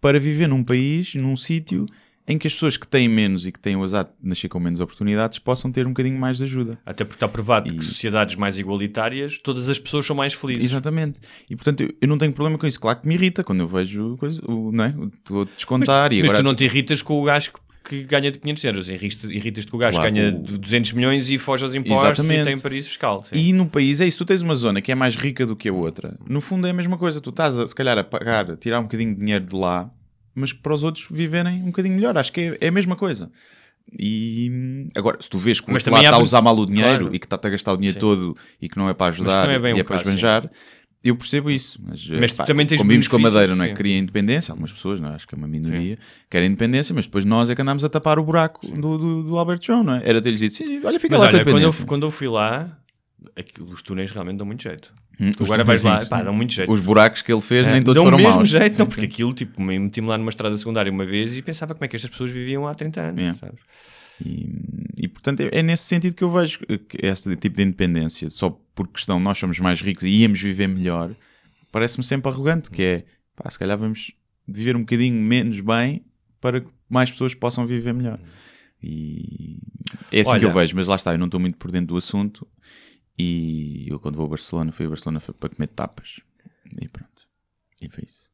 para 0.00 0.18
viver 0.18 0.48
num 0.48 0.64
país, 0.64 1.14
num 1.14 1.36
sítio 1.36 1.86
em 2.28 2.36
que 2.38 2.46
as 2.46 2.52
pessoas 2.54 2.76
que 2.76 2.86
têm 2.88 3.08
menos 3.08 3.46
e 3.46 3.52
que 3.52 3.58
têm 3.60 3.76
o 3.76 3.82
azar 3.84 4.04
de 4.04 4.28
nascer 4.28 4.48
com 4.48 4.58
menos 4.58 4.80
oportunidades 4.80 5.38
possam 5.38 5.70
ter 5.70 5.86
um 5.86 5.90
bocadinho 5.90 6.18
mais 6.18 6.38
de 6.38 6.44
ajuda. 6.44 6.78
Até 6.84 7.04
porque 7.04 7.16
está 7.16 7.28
provado 7.28 7.68
E- 7.68 7.76
que 7.76 7.84
sociedades 7.84 8.34
mais 8.36 8.58
igualitárias, 8.58 9.38
todas 9.38 9.68
as 9.68 9.78
pessoas 9.78 10.04
são 10.06 10.16
mais 10.16 10.32
felizes. 10.34 10.64
Exatamente. 10.64 11.20
E 11.48 11.54
portanto 11.56 11.82
eu, 11.82 11.94
eu 12.00 12.08
não 12.08 12.18
tenho 12.18 12.32
problema 12.32 12.58
com 12.58 12.66
isso. 12.66 12.80
Claro 12.80 13.00
que 13.00 13.06
me 13.08 13.14
irrita 13.14 13.44
quando 13.44 13.60
eu 13.60 13.68
vejo 13.68 14.16
coisa, 14.18 14.40
o, 14.44 14.72
não 14.72 14.84
é? 14.84 14.94
o, 14.96 15.06
estou 15.06 15.42
a 15.42 15.44
descontar 15.44 16.12
e 16.12 16.16
Mas 16.16 16.24
agora 16.30 16.38
tu 16.42 16.44
não 16.44 16.54
te 16.54 16.64
irritas 16.64 17.00
com 17.02 17.20
o 17.20 17.24
gajo 17.24 17.52
que, 17.52 17.60
que 18.00 18.02
ganha 18.02 18.32
de 18.32 18.40
500 18.40 18.64
euros. 18.64 18.88
Irritas- 18.88 19.30
Irritas-te 19.30 19.70
com 19.70 19.76
o 19.76 19.80
gajo 19.80 19.96
Claro, 19.96 20.12
que 20.12 20.20
ganha 20.20 20.34
o- 20.36 20.42
de 20.42 20.58
200 20.58 20.92
milhões 20.94 21.30
e 21.30 21.38
foge 21.38 21.64
aos 21.64 21.74
impostos 21.76 22.04
Exatamente. 22.18 22.40
e 22.40 22.44
tem 22.44 22.58
paraíso 22.58 22.88
fiscal. 22.88 23.22
sim. 23.22 23.38
E 23.38 23.52
no 23.52 23.66
país 23.68 24.00
é 24.00 24.06
isso, 24.08 24.18
tu 24.18 24.24
tens 24.24 24.42
uma 24.42 24.56
zona 24.56 24.80
que 24.82 24.90
é 24.90 24.94
mais 24.96 25.14
rica 25.14 25.46
do 25.46 25.54
que 25.54 25.68
a 25.68 25.72
outra. 25.72 26.18
No 26.28 26.40
fundo 26.40 26.66
é 26.66 26.70
a 26.70 26.74
mesma 26.74 26.98
coisa, 26.98 27.20
tu 27.20 27.30
estás 27.30 27.56
a, 27.56 27.64
se 27.68 27.74
calhar 27.74 27.96
a 27.96 28.02
pagar, 28.02 28.50
a 28.50 28.56
tirar 28.56 28.80
um 28.80 28.82
bocadinho 28.82 29.14
de 29.14 29.20
dinheiro 29.20 29.44
de 29.44 29.54
lá, 29.54 29.88
mas 30.36 30.52
para 30.52 30.72
os 30.74 30.84
outros 30.84 31.06
viverem 31.10 31.62
um 31.62 31.66
bocadinho 31.66 31.96
melhor. 31.96 32.16
Acho 32.16 32.32
que 32.32 32.40
é, 32.40 32.58
é 32.60 32.68
a 32.68 32.72
mesma 32.72 32.94
coisa. 32.94 33.28
E 33.98 34.88
agora, 34.96 35.16
se 35.20 35.30
tu 35.30 35.38
vês 35.38 35.60
que 35.60 35.68
o 35.68 35.72
Mas 35.72 35.82
outro 35.82 35.92
lado 35.94 36.04
está 36.04 36.16
a 36.16 36.20
usar 36.20 36.42
mal 36.42 36.56
o 36.58 36.66
dinheiro 36.66 36.98
Claro. 37.04 37.14
e 37.14 37.18
que 37.18 37.26
está-te 37.26 37.46
a 37.46 37.50
gastar 37.50 37.72
o 37.72 37.76
dinheiro 37.76 37.94
Sim. 37.94 38.00
todo 38.00 38.36
e 38.60 38.68
que 38.68 38.76
não 38.76 38.88
é 38.88 38.94
para 38.94 39.06
ajudar 39.06 39.48
é 39.48 39.54
e 39.54 39.58
o 39.74 39.78
é 39.78 39.82
para 39.84 39.96
esbanjar, 39.96 40.50
eu 41.04 41.14
percebo 41.14 41.50
isso. 41.50 41.78
Mas, 41.80 42.08
Mas 42.10 42.32
tu 42.32 42.36
pá, 42.36 42.44
também 42.44 42.66
tens 42.66 42.78
com 43.08 43.16
a 43.16 43.18
Madeira, 43.20 43.54
não 43.54 43.64
é? 43.64 43.68
sim. 43.68 43.74
Queria 43.74 43.96
independência, 43.96 44.50
algumas 44.50 44.72
pessoas, 44.72 44.98
não 44.98 45.10
é? 45.10 45.14
acho 45.14 45.26
que 45.28 45.34
é 45.36 45.38
uma 45.38 45.46
minoria, 45.46 45.96
querem 46.28 46.48
independência, 46.48 46.92
mas 46.94 47.04
depois 47.06 47.24
nós 47.24 47.48
é 47.48 47.54
que 47.54 47.62
andamos 47.62 47.84
a 47.84 47.88
tapar 47.88 48.18
o 48.18 48.24
buraco 48.24 48.66
do, 48.66 48.98
do, 48.98 49.22
do 49.22 49.38
Alberto 49.38 49.66
João, 49.66 49.84
não 49.84 49.94
é? 49.94 50.02
Era 50.04 50.20
ter-lhes 50.20 50.40
dito, 50.40 50.56
sim, 50.56 50.66
sim, 50.66 50.80
olha, 50.84 50.98
fica 50.98 51.16
Mas 51.16 51.20
lá 51.24 51.30
com 51.30 51.36
a 51.36 51.38
olha, 51.38 51.44
quando 51.44 51.46
eu, 51.54 51.58
independência. 51.60 51.86
quando 51.86 52.06
eu 52.06 52.10
fui 52.10 52.28
lá, 52.28 52.76
aquilo- 53.36 53.70
os 53.72 53.82
túneis 53.82 54.10
realmente 54.10 54.38
dão 54.38 54.46
muito 54.46 54.62
jeito. 54.64 54.92
Hum, 55.18 55.30
agora 55.40 55.64
vais 55.64 55.82
lá, 55.82 56.04
pá, 56.06 56.18
sim. 56.18 56.24
dão 56.24 56.34
muito 56.34 56.52
jeito. 56.52 56.70
Os 56.70 56.80
buracos 56.80 57.22
que 57.22 57.32
ele 57.32 57.40
fez 57.40 57.66
É, 57.66 57.72
nem 57.72 57.82
todos 57.82 57.94
dão 57.96 58.04
foram 58.04 58.18
o 58.18 58.20
mesmo 58.20 58.36
maus. 58.36 58.48
jeito, 58.48 58.72
Sim, 58.72 58.78
não, 58.78 58.84
sim. 58.86 58.90
porque 58.90 59.04
aquilo, 59.06 59.32
tipo, 59.32 59.62
me 59.62 59.78
meti-me 59.78 60.08
lá 60.08 60.18
numa 60.18 60.28
estrada 60.30 60.54
secundária 60.56 60.92
uma 60.92 61.06
vez 61.06 61.36
e 61.36 61.42
pensava 61.42 61.74
como 61.74 61.84
é 61.84 61.88
que 61.88 61.96
estas 61.96 62.10
pessoas 62.10 62.30
viviam 62.30 62.66
há 62.68 62.74
30 62.74 63.00
anos, 63.00 63.22
É. 63.22 63.34
sabes? 63.34 63.60
E, 64.24 64.50
e, 64.98 65.08
portanto 65.08 65.40
é, 65.40 65.48
é 65.52 65.62
nesse 65.62 65.84
sentido 65.84 66.14
que 66.14 66.24
eu 66.24 66.30
vejo 66.30 66.60
este 67.02 67.36
tipo 67.36 67.56
de 67.56 67.62
independência, 67.62 68.30
só 68.30 68.50
por 68.74 68.88
questão 68.88 69.20
nós 69.20 69.36
somos 69.38 69.58
mais 69.60 69.80
ricos 69.82 70.02
e 70.04 70.08
íamos 70.08 70.40
viver 70.40 70.66
melhor, 70.68 71.14
parece-me 71.70 72.02
sempre 72.04 72.30
arrogante, 72.30 72.70
que 72.70 72.82
é, 72.82 73.04
pá, 73.34 73.50
se 73.50 73.58
calhar 73.58 73.76
vamos 73.78 74.12
viver 74.48 74.74
um 74.76 74.80
bocadinho 74.80 75.14
menos 75.20 75.60
bem 75.60 76.02
para 76.40 76.60
que 76.62 76.68
mais 76.88 77.10
pessoas 77.10 77.34
possam 77.34 77.66
viver 77.66 77.92
melhor. 77.92 78.18
E 78.82 79.58
é 80.12 80.20
assim 80.20 80.38
que 80.38 80.44
eu 80.44 80.50
Olha- 80.50 80.60
vejo, 80.60 80.76
mas 80.76 80.86
lá 80.86 80.96
está, 80.96 81.12
eu 81.12 81.18
não 81.18 81.26
estou 81.26 81.40
muito 81.40 81.56
por 81.58 81.70
dentro 81.70 81.88
do 81.88 81.96
assunto 81.96 82.46
E 83.18 83.86
eu, 83.88 83.98
quando 83.98 84.16
vou 84.16 84.26
a 84.26 84.30
Barcelona, 84.30 84.72
fui 84.72 84.86
a 84.86 84.88
Barcelona 84.88 85.20
para 85.20 85.48
comer 85.48 85.68
tapas. 85.68 86.20
E 86.80 86.88
pronto. 86.88 87.28
E 87.80 87.88
foi 87.88 88.04
isso. 88.04 88.28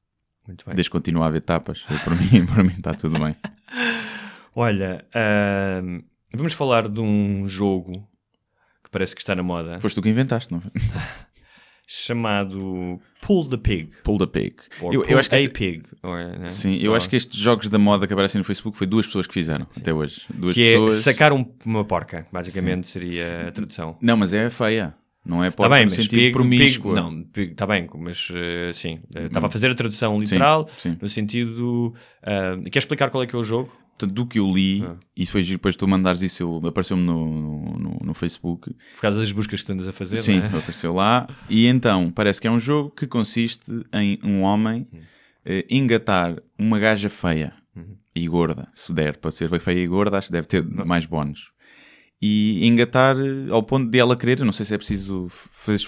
Muito 0.47 0.64
bem. 0.64 0.74
Desde 0.74 0.91
continuar 0.91 1.26
a 1.26 1.28
haver 1.28 1.43
tapas, 1.43 1.85
eu, 1.89 1.99
para, 2.01 2.14
mim, 2.16 2.47
para 2.53 2.64
mim 2.64 2.74
está 2.76 2.95
tudo 2.95 3.18
bem. 3.18 3.37
Olha, 4.55 5.07
ahm, 5.14 6.03
vamos 6.35 6.53
falar 6.53 6.89
de 6.89 7.01
um 7.01 7.49
jogo 7.49 8.09
que 8.83 8.91
parece 8.91 9.14
que 9.14 9.22
está 9.22 9.35
na 9.35 9.43
moda, 9.43 9.80
Foste 9.80 9.95
tu 9.95 10.03
que 10.03 10.09
inventaste, 10.09 10.53
não 10.53 10.61
foi? 10.61 10.70
chamado 11.93 13.01
Pull 13.20 13.49
the 13.49 13.57
Pig. 13.57 13.90
Pull 14.03 14.18
the 14.18 14.26
pig. 14.26 14.57
Or 14.80 14.93
Eu, 14.95 15.05
eu 15.05 15.18
acho 15.18 15.28
que 15.28 15.34
a 15.34 15.38
este- 15.38 15.51
Pig. 15.51 15.82
or, 16.03 16.16
né? 16.38 16.49
Sim, 16.49 16.76
eu 16.80 16.90
Ou- 16.90 16.97
acho 16.97 17.09
que 17.09 17.16
estes 17.16 17.38
jogos 17.38 17.68
da 17.68 17.78
moda 17.78 18.07
que 18.07 18.12
aparecem 18.12 18.38
no 18.38 18.45
Facebook 18.45 18.76
foi 18.76 18.86
duas 18.86 19.07
pessoas 19.07 19.26
que 19.26 19.34
fizeram 19.34 19.66
até 19.76 19.93
hoje. 19.93 20.22
Duas 20.32 20.55
que 20.55 20.62
é 20.66 20.72
pessoas. 20.72 20.95
sacar 20.97 21.32
um- 21.32 21.45
uma 21.64 21.84
porca, 21.84 22.26
basicamente 22.32 22.88
seria 22.88 23.49
a 23.49 23.53
tradução. 23.53 23.97
Não, 24.01 24.16
mas 24.16 24.32
é 24.32 24.49
feia. 24.51 24.95
Não 25.24 25.45
é 25.45 25.49
Está 25.49 25.57
porca 25.59 25.76
bem, 25.76 25.84
no 25.84 25.90
sentido 25.90 26.18
pig, 26.18 26.32
promíscuo. 26.32 26.95
pig- 26.95 27.01
não, 27.01 27.24
está 27.53 27.64
bem, 27.64 27.88
mas 27.97 28.28
eh, 28.34 28.72
sim, 28.74 28.99
eh, 29.14 29.26
estava 29.26 29.47
a 29.47 29.51
fazer 29.51 29.70
a 29.70 29.74
tradução 29.76 30.18
literal 30.18 30.68
sim. 30.78 30.99
no 31.01 31.09
sentido. 31.09 31.95
ah, 32.24 32.57
quer 32.72 32.80
explicar 32.80 33.09
qual 33.09 33.22
é 33.22 33.26
que 33.28 33.36
é 33.36 33.38
o 33.38 33.45
jogo? 33.45 33.72
Portanto, 34.03 34.14
do 34.14 34.26
que 34.26 34.38
eu 34.38 34.53
li, 34.53 34.82
Ah. 34.84 34.96
e 35.16 35.24
foi 35.26 35.42
depois 35.44 35.76
tu 35.76 35.86
mandares 35.86 36.22
isso, 36.22 36.42
eu- 36.42 36.61
apareceu-me 36.66 37.03
no, 37.03 37.78
no, 37.78 37.98
no- 38.03 38.14
Facebook. 38.14 38.70
Por 38.96 39.00
causa 39.03 39.18
das 39.18 39.30
buscas 39.32 39.61
que 39.61 39.66
tu 39.66 39.72
andas 39.72 39.88
a 39.88 39.92
fazer, 39.92 40.16
Sim, 40.16 40.40
é? 40.40 40.46
apareceu 40.46 40.92
lá. 40.94 41.28
E 41.48 41.66
então, 41.66 42.11
parece 42.11 42.40
que 42.40 42.46
é 42.46 42.50
um 42.50 42.61
jogo 42.61 42.90
que 42.90 43.07
consiste 43.07 43.70
em 43.94 44.18
um 44.24 44.42
homem 44.42 44.86
Hum. 44.92 44.98
eh, 45.44 45.64
engatar 45.70 46.36
uma 46.59 46.78
gaja 46.78 47.09
feia 47.09 47.53
Uhum. 47.74 47.96
e 48.14 48.28
gorda. 48.28 48.68
Se 48.74 48.92
der 48.92 49.16
para 49.16 49.30
ser 49.32 49.48
feia 49.61 49.80
e 49.82 49.86
gorda, 49.86 50.18
acho 50.18 50.28
que 50.28 50.32
deve 50.32 50.46
ter 50.46 50.62
mais 50.64 51.05
bónus. 51.07 51.50
E 52.25 52.64
engatar 52.68 53.16
eh, 53.18 53.51
ao 53.51 53.64
ponto 53.64 53.91
de 53.91 53.99
ela 53.99 54.14
querer, 54.16 54.39
não 54.45 54.53
sei 54.53 54.64
se 54.64 54.73
é 54.73 54.79
preciso 54.79 55.29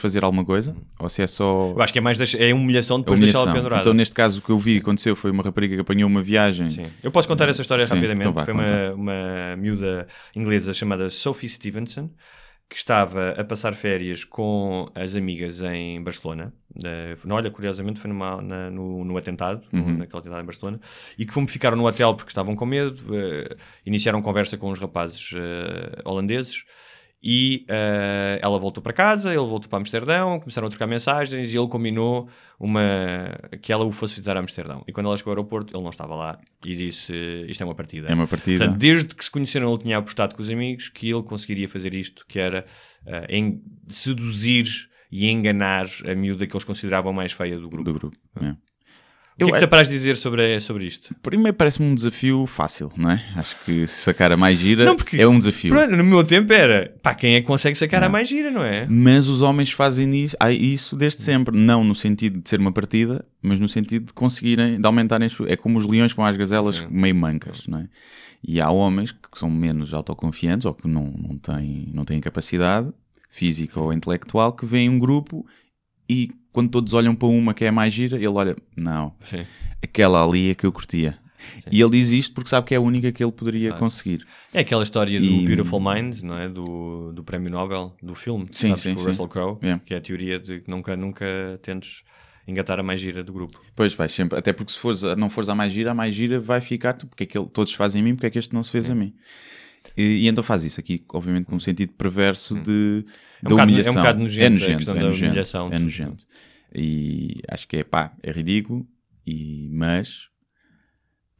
fazer 0.01 0.25
alguma 0.25 0.45
coisa 0.45 0.75
ou 0.99 1.09
se 1.09 1.23
é 1.23 1.29
só 1.29 1.73
Eu 1.77 1.81
acho 1.81 1.93
que 1.93 1.99
é 2.01 2.03
mais 2.03 2.19
deix- 2.19 2.35
é 2.35 2.53
humilhação 2.53 2.99
depois 2.99 3.21
de 3.21 3.27
deixá-la 3.27 3.45
humilhação. 3.45 3.63
pendurada. 3.63 3.83
Então, 3.83 3.95
neste 3.95 4.15
caso, 4.17 4.41
o 4.41 4.43
que 4.43 4.51
eu 4.51 4.59
vi 4.59 4.79
aconteceu 4.79 5.15
foi 5.15 5.31
uma 5.31 5.45
rapariga 5.45 5.77
que 5.77 5.81
apanhou 5.81 6.09
uma 6.11 6.21
viagem. 6.23 6.71
Sim. 6.71 6.87
Eu 7.05 7.13
posso 7.13 7.29
contar 7.29 7.49
essa 7.49 7.61
história 7.61 7.87
Sim, 7.87 7.95
rapidamente. 7.95 8.27
então 8.29 8.33
vá, 8.33 8.45
Foi 8.45 8.53
uma, 8.53 8.93
uma 8.95 9.57
miúda 9.57 10.09
inglesa 10.35 10.75
chamada 10.75 11.09
Sophie 11.09 11.49
Stevenson 11.49 12.11
que 12.75 12.79
estava 12.79 13.31
a 13.39 13.45
passar 13.45 13.73
férias 13.77 14.25
com 14.25 14.91
as 14.97 15.15
amigas 15.15 15.61
em 15.61 16.03
Barcelona. 16.03 16.53
Eh, 16.85 17.15
olha, 17.31 17.49
curiosamente 17.49 18.01
foi 18.01 18.09
numa- 18.11 18.43
na- 18.43 18.69
no, 18.69 19.05
no 19.05 19.17
atentado, 19.17 19.63
Uhum. 19.73 19.99
naquele 19.99 20.19
atentado 20.19 20.43
em 20.43 20.45
Barcelona, 20.45 20.81
e 21.17 21.25
que 21.25 21.33
como 21.33 21.47
ficaram 21.47 21.77
no 21.77 21.87
hotel 21.87 22.15
porque 22.17 22.31
estavam 22.31 22.57
com 22.57 22.67
medo, 22.67 22.97
eh, 23.15 23.57
iniciaram 23.87 24.21
conversa 24.21 24.57
com 24.57 24.73
os 24.73 24.81
rapazes 24.81 25.31
eh, 25.37 26.03
holandeses. 26.05 26.65
E 27.27 27.65
eh, 27.71 28.39
ela 28.43 28.59
voltou 28.59 28.83
para 28.83 28.93
casa, 28.93 29.31
ele 29.31 29.39
voltou 29.39 29.67
para 29.71 29.79
Amsterdão, 29.79 30.39
começaram 30.41 30.67
a 30.67 30.71
trocar 30.71 30.87
mensagens 30.87 31.51
e 31.51 31.57
ele 31.57 31.69
combinou 31.69 32.29
uma, 32.61 32.83
que 33.63 33.73
ela 33.73 33.83
o 33.87 33.91
fosse 33.91 34.15
visitar 34.17 34.37
a 34.37 34.41
Amsterdão. 34.41 34.85
E 34.87 34.93
quando 34.93 35.07
ela 35.07 35.17
chegou 35.17 35.31
ao 35.31 35.37
aeroporto, 35.39 35.75
ele 35.75 35.83
não 35.83 35.89
estava 35.89 36.15
lá 36.15 36.39
e 36.67 36.77
disse: 36.77 37.15
Isto 37.49 37.63
é 37.63 37.65
uma 37.65 37.75
partida. 37.75 38.09
É 38.09 38.15
uma 38.15 38.27
partida. 38.27 38.59
Portanto, 38.59 38.79
desde 38.79 39.15
que 39.15 39.25
se 39.25 39.31
conheceram, 39.31 39.73
ele 39.73 39.83
tinha 39.83 39.97
apostado 39.97 40.35
com 40.35 40.43
os 40.43 40.51
amigos 40.51 40.91
que 40.91 41.09
ele 41.11 41.23
conseguiria 41.23 41.67
fazer 41.69 41.95
isto, 41.95 42.27
que 42.29 42.39
era 42.39 42.67
eh, 43.07 43.27
en- 43.39 43.63
seduzir 43.89 44.67
e 45.11 45.31
enganar 45.31 45.87
a 46.07 46.15
miúda 46.15 46.47
que 46.47 46.55
eles 46.55 46.65
consideravam 46.65 47.13
mais 47.13 47.33
feia 47.33 47.59
do 47.59 47.69
grupo. 47.71 47.85
do 47.85 47.99
grupo. 47.99 48.17
é. 48.43 48.55
O 49.35 49.39
que 49.39 49.51
é 49.51 49.53
que 49.53 49.59
te 49.59 49.65
apraz 49.65 49.89
dizer 49.89 50.17
sobre, 50.17 50.61
sobre 50.61 50.87
isto? 50.87 51.13
Primeiro 51.21 51.57
parece-me 51.57 51.89
um 51.89 51.95
desafio 51.95 52.47
fácil, 52.47 52.93
não 52.97 53.11
é? 53.11 53.21
Acho 53.35 53.57
que 53.65 53.87
sacar 53.89 54.31
a 54.31 54.37
mais 54.37 54.57
gira 54.59 54.85
Não, 54.85 54.95
porque- 54.97 55.21
é 55.21 55.27
um 55.27 55.39
desafio. 55.39 55.75
Pronto, 55.75 55.97
no 55.97 56.05
meu 56.05 56.23
tempo 56.23 56.53
era, 56.53 56.95
pá, 57.03 57.15
quem 57.17 57.35
é 57.35 57.41
que 57.41 57.47
consegue 57.47 57.77
sacar 57.77 58.03
a 58.05 58.09
mais 58.09 58.29
gira, 58.29 58.49
não 58.51 58.63
é? 58.63 58.87
Mas 58.89 59.27
os 59.27 59.43
homens 59.43 59.73
fazem 59.73 60.09
isso, 60.23 60.37
isso 60.53 60.97
desde 60.97 61.23
sempre. 61.23 61.59
Não 61.59 61.83
no 61.83 61.97
sentido 61.97 62.41
de 62.41 62.49
ser 62.49 62.61
uma 62.61 62.71
partida, 62.71 63.25
mas 63.43 63.59
no 63.59 63.69
sentido 63.69 64.07
de 64.07 64.13
conseguirem, 64.13 64.81
de 64.81 64.87
aumentarem. 64.87 65.27
as 65.27 65.37
É 65.49 65.57
como 65.57 65.79
os 65.79 65.87
leões 65.87 66.13
vão 66.13 66.25
às 66.25 66.37
gazelas 66.37 66.87
meio 66.89 67.15
mancas, 67.17 67.67
não 67.67 67.79
é? 67.81 67.89
E 68.47 68.61
há 68.61 68.71
homens 68.71 69.11
que 69.11 69.39
são 69.39 69.51
menos 69.51 69.93
autoconfiantes 69.93 70.65
ou 70.65 70.75
que 70.75 70.87
não, 70.87 71.13
não, 71.17 71.37
têm, 71.39 71.91
não 71.93 72.05
têm 72.05 72.21
capacidade 72.21 72.89
física 73.29 73.81
ou 73.81 73.93
intelectual 73.93 74.53
que 74.53 74.65
veem 74.65 74.89
um 74.89 74.99
grupo 74.99 75.45
e 76.09 76.31
quando 76.55 76.71
todos 76.71 76.95
olham 76.95 77.15
para 77.15 77.29
uma 77.29 77.53
que 77.53 77.65
é 77.65 77.69
a 77.69 77.73
mais 77.73 77.93
gira, 77.93 78.17
ele 78.17 78.29
olha, 78.29 78.57
não, 78.77 79.13
Sim. 79.29 79.45
aquela 79.83 80.25
ali 80.25 80.51
é 80.51 80.55
que 80.55 80.65
eu 80.65 80.73
curtia. 80.73 81.19
E 81.71 81.79
ele 81.83 81.91
diz 81.91 82.11
isto 82.11 82.33
porque 82.35 82.49
sabe 82.49 82.67
que 82.69 82.75
é 82.75 82.79
a 82.79 82.81
única 82.81 83.13
que 83.13 83.23
ele 83.23 83.33
poderia 83.33 83.75
conseguir. 83.75 84.25
É 84.53 84.61
aquela 84.61 84.83
história 84.83 85.21
do 85.21 85.27
E- 85.27 85.45
Beautiful 85.45 85.79
Mind, 85.81 86.23
não 86.23 86.35
é? 86.39 86.49
Do, 86.49 87.13
do 87.13 87.23
prémio 87.23 87.51
Nobel, 87.51 87.95
do 88.03 88.15
filme, 88.15 88.47
Sim, 88.53 88.69
sabes, 88.69 88.83
sim, 88.83 88.95
com 88.95 89.01
o 89.01 89.03
sim. 89.03 89.09
Russell 89.11 89.29
Crowe, 89.29 89.59
É. 89.61 89.79
que 89.85 89.93
é 89.93 89.99
a 89.99 90.01
teoria 90.01 90.39
de 90.39 90.61
que 90.61 90.71
nunca, 90.71 90.97
nunca 90.97 91.27
tentes 91.61 92.03
engatar 92.49 92.79
a 92.81 92.83
mais 92.83 92.99
gira 93.01 93.23
do 93.23 93.33
grupo. 93.33 93.61
Pois 93.75 93.93
vais 93.95 94.11
sempre, 94.13 94.39
até 94.39 94.53
porque 94.55 94.73
se 94.73 94.79
fores 94.79 95.05
a- 95.05 95.17
não 95.17 95.29
fores 95.29 95.49
à 95.51 95.55
mais 95.55 95.71
gira, 95.73 95.91
a 95.91 95.95
mais 95.95 96.15
gira 96.15 96.41
vai 96.41 96.61
ficar, 96.63 96.95
porque 96.95 97.25
é 97.25 97.27
que 97.27 97.37
ele- 97.37 97.49
todos 97.53 97.75
fazem 97.75 98.01
a 98.01 98.05
mim, 98.05 98.15
porque 98.15 98.27
é 98.27 98.31
que 98.31 98.39
este 98.39 98.55
não 98.55 98.63
se 98.63 98.71
fez 98.71 98.89
a 98.91 98.95
mim. 98.95 99.13
E, 99.97 100.25
e 100.25 100.29
então 100.29 100.43
faz 100.43 100.65
isso 100.65 100.81
aqui, 100.81 101.03
obviamente, 101.13 101.45
com 101.47 101.55
um 101.57 101.61
sentido 101.61 101.93
perverso 101.93 102.55
de, 102.61 103.05
É 103.43 103.47
um 103.47 103.49
da 103.49 103.51
bocado- 103.51 103.53
é 103.53 103.55
um 103.55 103.63
humilhação. 103.65 103.95
bocado 103.95 104.19
nojento 104.21 104.47
é 104.47 104.51
nojento, 104.51 104.83
é 104.91 104.95
da 104.95 105.01
nojento, 105.01 105.27
humilhação, 105.27 105.73
é 105.73 105.79
nojento. 105.79 106.27
E 106.75 107.41
acho 107.49 107.69
que 107.69 107.77
é 107.77 107.85
pá, 107.85 108.13
é 108.23 108.31
ridículo, 108.33 108.87
e, 109.27 109.69
mas 109.73 110.29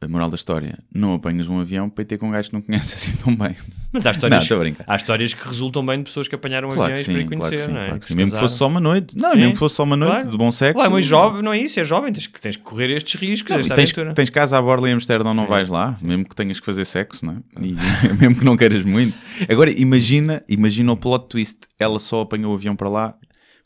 a 0.01 0.07
moral 0.07 0.29
da 0.29 0.35
história, 0.35 0.77
não 0.93 1.13
apanhas 1.13 1.47
um 1.47 1.59
avião 1.59 1.89
para 1.89 2.01
ir 2.01 2.05
ter 2.05 2.17
com 2.17 2.27
um 2.27 2.31
gajo 2.31 2.49
que 2.49 2.53
não 2.53 2.61
conheces 2.61 2.93
assim 3.09 3.15
tão 3.17 3.33
bem. 3.35 3.55
Mas 3.93 4.05
há 4.05 4.11
histórias, 4.11 4.49
Não, 4.49 4.75
há 4.87 4.95
histórias 4.97 5.33
que 5.33 5.47
resultam 5.47 5.85
bem 5.85 5.99
de 5.99 6.03
pessoas 6.03 6.27
que 6.27 6.35
apanharam 6.35 6.67
Claro 6.69 6.93
que 6.93 6.99
aviões 6.99 7.05
para 7.05 7.13
ir 7.13 7.21
sim, 7.21 7.27
conhecer, 7.27 7.37
claro 7.39 7.55
que 7.55 7.61
sim, 7.65 7.71
não 7.71 7.79
é? 7.81 7.85
claro 7.85 7.99
que 8.01 8.05
sim. 8.07 8.15
Mesmo 8.15 8.31
que 8.33 8.39
fosse 8.39 8.57
só 8.57 8.67
uma 8.67 8.79
noite, 8.81 9.17
não, 9.17 9.31
Sim, 9.31 9.37
mesmo 9.37 9.53
que 9.53 9.59
fosse 9.59 9.75
só 9.75 9.83
uma 9.83 9.95
noite 9.95 10.11
claro. 10.11 10.29
de 10.31 10.37
bom 10.37 10.51
sexo. 10.51 10.83
Ué, 10.83 10.89
mas 10.89 11.05
jovem, 11.05 11.41
não 11.41 11.53
é 11.53 11.57
isso, 11.59 11.79
é 11.79 11.83
jovem, 11.83 12.11
tens, 12.11 12.27
que- 12.27 12.41
tens 12.41 12.55
que 12.57 12.61
correr 12.63 12.89
estes 12.91 13.19
riscos, 13.19 13.51
Não, 13.51 13.59
esta 13.59 13.73
tens, 13.73 13.85
aventura. 13.91 14.13
tens 14.13 14.29
casa 14.29 14.57
à 14.57 14.61
borla 14.61 14.89
em 14.89 14.93
Amsterdão, 14.93 15.33
não 15.33 15.47
vais 15.47 15.69
lá, 15.69 15.97
mesmo 16.01 16.25
que 16.27 16.35
tenhas 16.35 16.59
que 16.59 16.65
fazer 16.65 16.83
sexo, 16.85 17.25
não 17.25 17.33
é? 17.33 17.65
E, 17.65 17.73
mesmo 18.19 18.35
que 18.35 18.43
não 18.45 18.57
queiras 18.57 18.83
muito. 18.83 19.17
Agora, 19.49 19.71
imagina, 19.71 20.43
imagina 20.49 20.91
o 20.91 20.97
plot 20.97 21.27
twist. 21.29 21.59
Ela 21.79 21.99
só 21.99 22.21
apanhou 22.21 22.51
o 22.51 22.55
avião 22.55 22.75
para 22.75 22.89
lá 22.89 23.15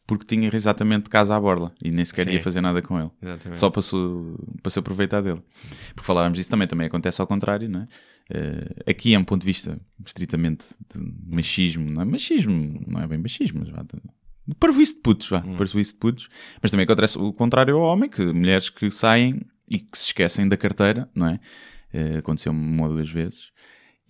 porque 0.09 0.25
tinha 0.25 0.49
exatamente 0.51 1.07
casa 1.07 1.35
à 1.35 1.39
borla 1.39 1.71
e 1.83 1.91
nem 1.91 2.03
sequer 2.03 2.25
Sim. 2.25 2.33
ia 2.33 2.41
fazer 2.41 2.61
nada 2.61 2.81
com 2.81 2.99
ele. 2.99 3.11
Exatamente. 3.21 3.59
Só 3.59 3.69
para 3.69 3.81
se, 3.83 3.95
para 4.63 4.71
se 4.71 4.79
aproveitar 4.79 5.21
dele. 5.21 5.39
Porque 5.93 6.07
falávamos 6.07 6.35
disso 6.39 6.49
também, 6.49 6.67
também 6.67 6.87
acontece 6.87 7.21
ao 7.21 7.27
contrário, 7.27 7.69
não 7.69 7.81
é? 7.81 7.87
Eh, 8.31 8.91
aqui 8.91 9.13
é 9.13 9.19
um 9.19 9.23
ponto 9.23 9.41
de 9.41 9.45
vista 9.45 9.79
estritamente 10.03 10.65
de 10.91 10.99
machismo, 11.27 11.91
não 11.91 12.01
é? 12.01 12.05
Machismo, 12.05 12.83
não 12.87 13.01
é 13.01 13.07
bem 13.07 13.19
machismo, 13.19 13.59
mas 13.59 13.69
vá, 13.69 13.83
de- 13.83 14.01
de 14.47 14.55
parvoíce 14.55 14.95
de 14.95 15.01
putos, 15.01 15.29
vá, 15.29 15.41
parvoíce 15.41 15.93
de 15.93 15.99
putos. 15.99 16.27
Mas 16.59 16.71
também 16.71 16.85
acontece 16.85 17.19
o 17.19 17.31
contrário 17.31 17.75
ao 17.77 17.83
homem, 17.83 18.09
que 18.09 18.25
mulheres 18.25 18.71
que 18.71 18.89
saem 18.89 19.41
e 19.69 19.77
que 19.77 19.95
se 19.95 20.05
esquecem 20.07 20.47
da 20.49 20.57
carteira, 20.57 21.07
não 21.13 21.27
é? 21.27 21.39
Eh, 21.93 22.17
Aconteceu-me 22.17 22.59
uma 22.59 22.87
ou 22.87 22.93
duas 22.93 23.09
vezes. 23.11 23.51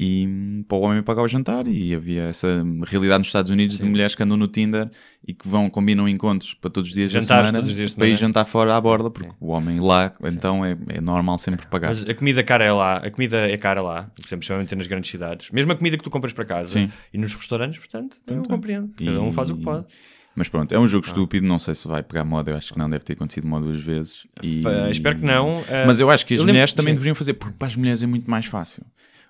E 0.02 0.64
para 0.66 0.78
o 0.78 0.82
homem 0.82 1.04
pagar 1.04 1.24
o 1.24 1.28
jantar, 1.28 1.68
e 1.68 1.94
havia 1.94 2.24
essa 2.24 2.64
realidade 2.88 3.20
nos 3.20 3.28
Estados 3.28 3.52
Unidos 3.52 3.78
de 3.78 3.86
mulheres 3.86 4.16
que 4.16 4.24
andam 4.24 4.38
no 4.38 4.48
Tinder 4.48 4.90
e 5.28 5.34
que 5.34 5.46
vão, 5.46 5.70
combinam 5.70 6.08
encontros 6.08 6.54
para 6.54 6.70
todos 6.70 6.90
os 6.90 6.96
dias 6.96 7.12
da 7.12 7.20
Jantares 7.20 7.48
semana 7.48 7.58
todos 7.60 7.72
os 7.72 7.76
dias 7.76 7.92
para 7.92 8.08
ir 8.08 8.16
jantar 8.16 8.46
fora 8.46 8.78
à 8.78 8.80
borda, 8.80 9.10
porque 9.12 9.30
o 9.42 9.48
homem 9.50 9.82
lá, 9.82 10.14
então 10.24 10.64
é, 10.64 10.78
é 10.88 11.02
normal 11.02 11.38
sempre 11.38 11.66
pagar. 11.68 11.90
Mas 11.90 12.08
a 12.08 12.14
comida 12.14 12.42
cara 12.44 12.64
é 12.64 12.72
lá, 12.72 12.96
a 12.96 13.12
comida 13.12 13.50
é 13.50 13.58
cara 13.58 13.82
lá, 13.82 14.10
especialmente 14.18 14.74
nas 14.74 14.88
grandes 14.88 15.12
cidades. 15.12 15.52
Mesmo 15.52 15.74
a 15.74 15.76
comida 15.76 15.98
que 15.98 16.04
tu 16.04 16.10
compras 16.10 16.32
para 16.32 16.46
casa 16.46 16.70
Sim. 16.70 16.90
e 17.14 17.18
nos 17.18 17.34
restaurantes, 17.34 17.78
portanto, 17.80 18.18
eu 18.26 18.36
Então, 18.38 18.44
compreendo. 18.56 18.94
Cada 18.98 19.22
um 19.22 19.34
faz 19.34 19.50
o 19.50 19.58
que 19.58 19.64
pode. 19.64 19.86
Mas 20.34 20.48
pronto, 20.48 20.72
é 20.72 20.80
um 20.80 20.86
Ah. 20.86 20.88
jogo 20.88 21.06
estúpido, 21.06 21.46
não 21.46 21.60
sei 21.60 21.76
se 21.76 21.86
vai 21.86 22.02
pegar 22.04 22.24
moda, 22.24 22.52
eu 22.52 22.56
acho 22.56 22.72
que 22.72 22.80
não, 22.80 22.90
deve 22.90 23.04
ter 23.04 23.14
acontecido 23.14 23.44
uma 23.44 23.58
ou 23.58 23.64
duas 23.64 23.80
vezes. 23.82 24.26
E... 24.42 24.64
Espero 24.90 25.18
que 25.18 25.26
não. 25.26 25.62
eh, 25.68 25.86
Mas 25.86 26.00
eu 26.00 26.10
acho 26.10 26.26
que 26.26 26.36
as 26.36 26.40
eu 26.40 26.46
mulheres 26.46 26.74
também 26.74 26.92
sim. 26.92 26.96
deveriam 26.96 27.16
fazer, 27.16 27.34
porque 27.34 27.56
para 27.60 27.68
as 27.68 27.76
mulheres 27.76 28.02
é 28.02 28.08
muito 28.08 28.32
mais 28.32 28.46
fácil. 28.46 28.86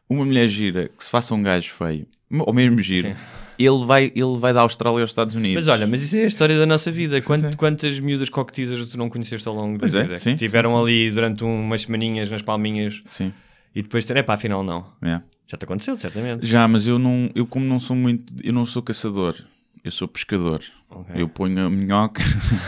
Uma 0.09 0.25
mulher 0.25 0.47
gira 0.47 0.89
que 0.89 1.03
se 1.03 1.09
faça 1.09 1.35
um 1.35 1.43
gajo 1.43 1.71
feio, 1.71 2.07
ou 2.31 2.51
mesmo 2.53 2.81
giro, 2.81 3.09
Sim. 3.09 3.15
ele 3.59 3.85
vai, 3.85 4.05
ele 4.15 4.37
vai 4.39 4.51
da 4.53 4.61
Austrália 4.61 5.01
aos 5.01 5.11
Estados 5.11 5.35
Unidos. 5.35 5.65
Mas 5.65 5.67
olha, 5.67 5.85
mas 5.85 6.01
isso 6.01 6.15
é 6.15 6.23
a 6.23 6.27
história 6.27 6.57
da 6.57 6.65
nossa 6.65 6.91
vida. 6.91 7.21
Quant- 7.21 7.41
sim. 7.41 7.53
Quantas 7.55 7.99
miúdas 7.99 8.29
coquetizas 8.29 8.87
tu 8.87 8.97
não 8.97 9.09
conheceste 9.09 9.47
ao 9.47 9.53
longo 9.53 9.77
Pois 9.77 9.91
da 9.93 9.99
é, 9.99 10.03
vida? 10.03 10.17
sim, 10.17 10.35
tiveram 10.35 10.71
sim, 10.71 10.75
sim. 10.77 10.81
ali 10.81 11.11
durante 11.11 11.43
umas 11.43 11.81
semaninhas 11.83 12.29
nas 12.31 12.41
palminhas 12.41 13.01
Sim, 13.07 13.31
e 13.75 13.83
depois, 13.83 14.09
é 14.09 14.23
pá, 14.23 14.33
afinal 14.33 14.63
não. 14.63 14.85
é. 15.01 15.21
Já 15.47 15.57
te 15.57 15.63
aconteceu, 15.65 15.97
certamente. 15.97 16.45
Já, 16.45 16.67
mas 16.67 16.87
eu 16.87 16.99
não, 16.99 17.29
eu 17.33 17.43
como 17.45 17.65
não 17.65 17.79
sou 17.79 17.95
muito, 17.95 18.31
eu 18.43 18.53
não 18.53 18.65
sou 18.67 18.83
caçador, 18.83 19.35
eu 19.83 19.91
sou 19.91 20.07
pescador. 20.07 20.61
Ok. 20.89 21.13
Eu 21.21 21.29
ponho 21.29 21.67
a 21.67 21.69
minhoca 21.69 22.23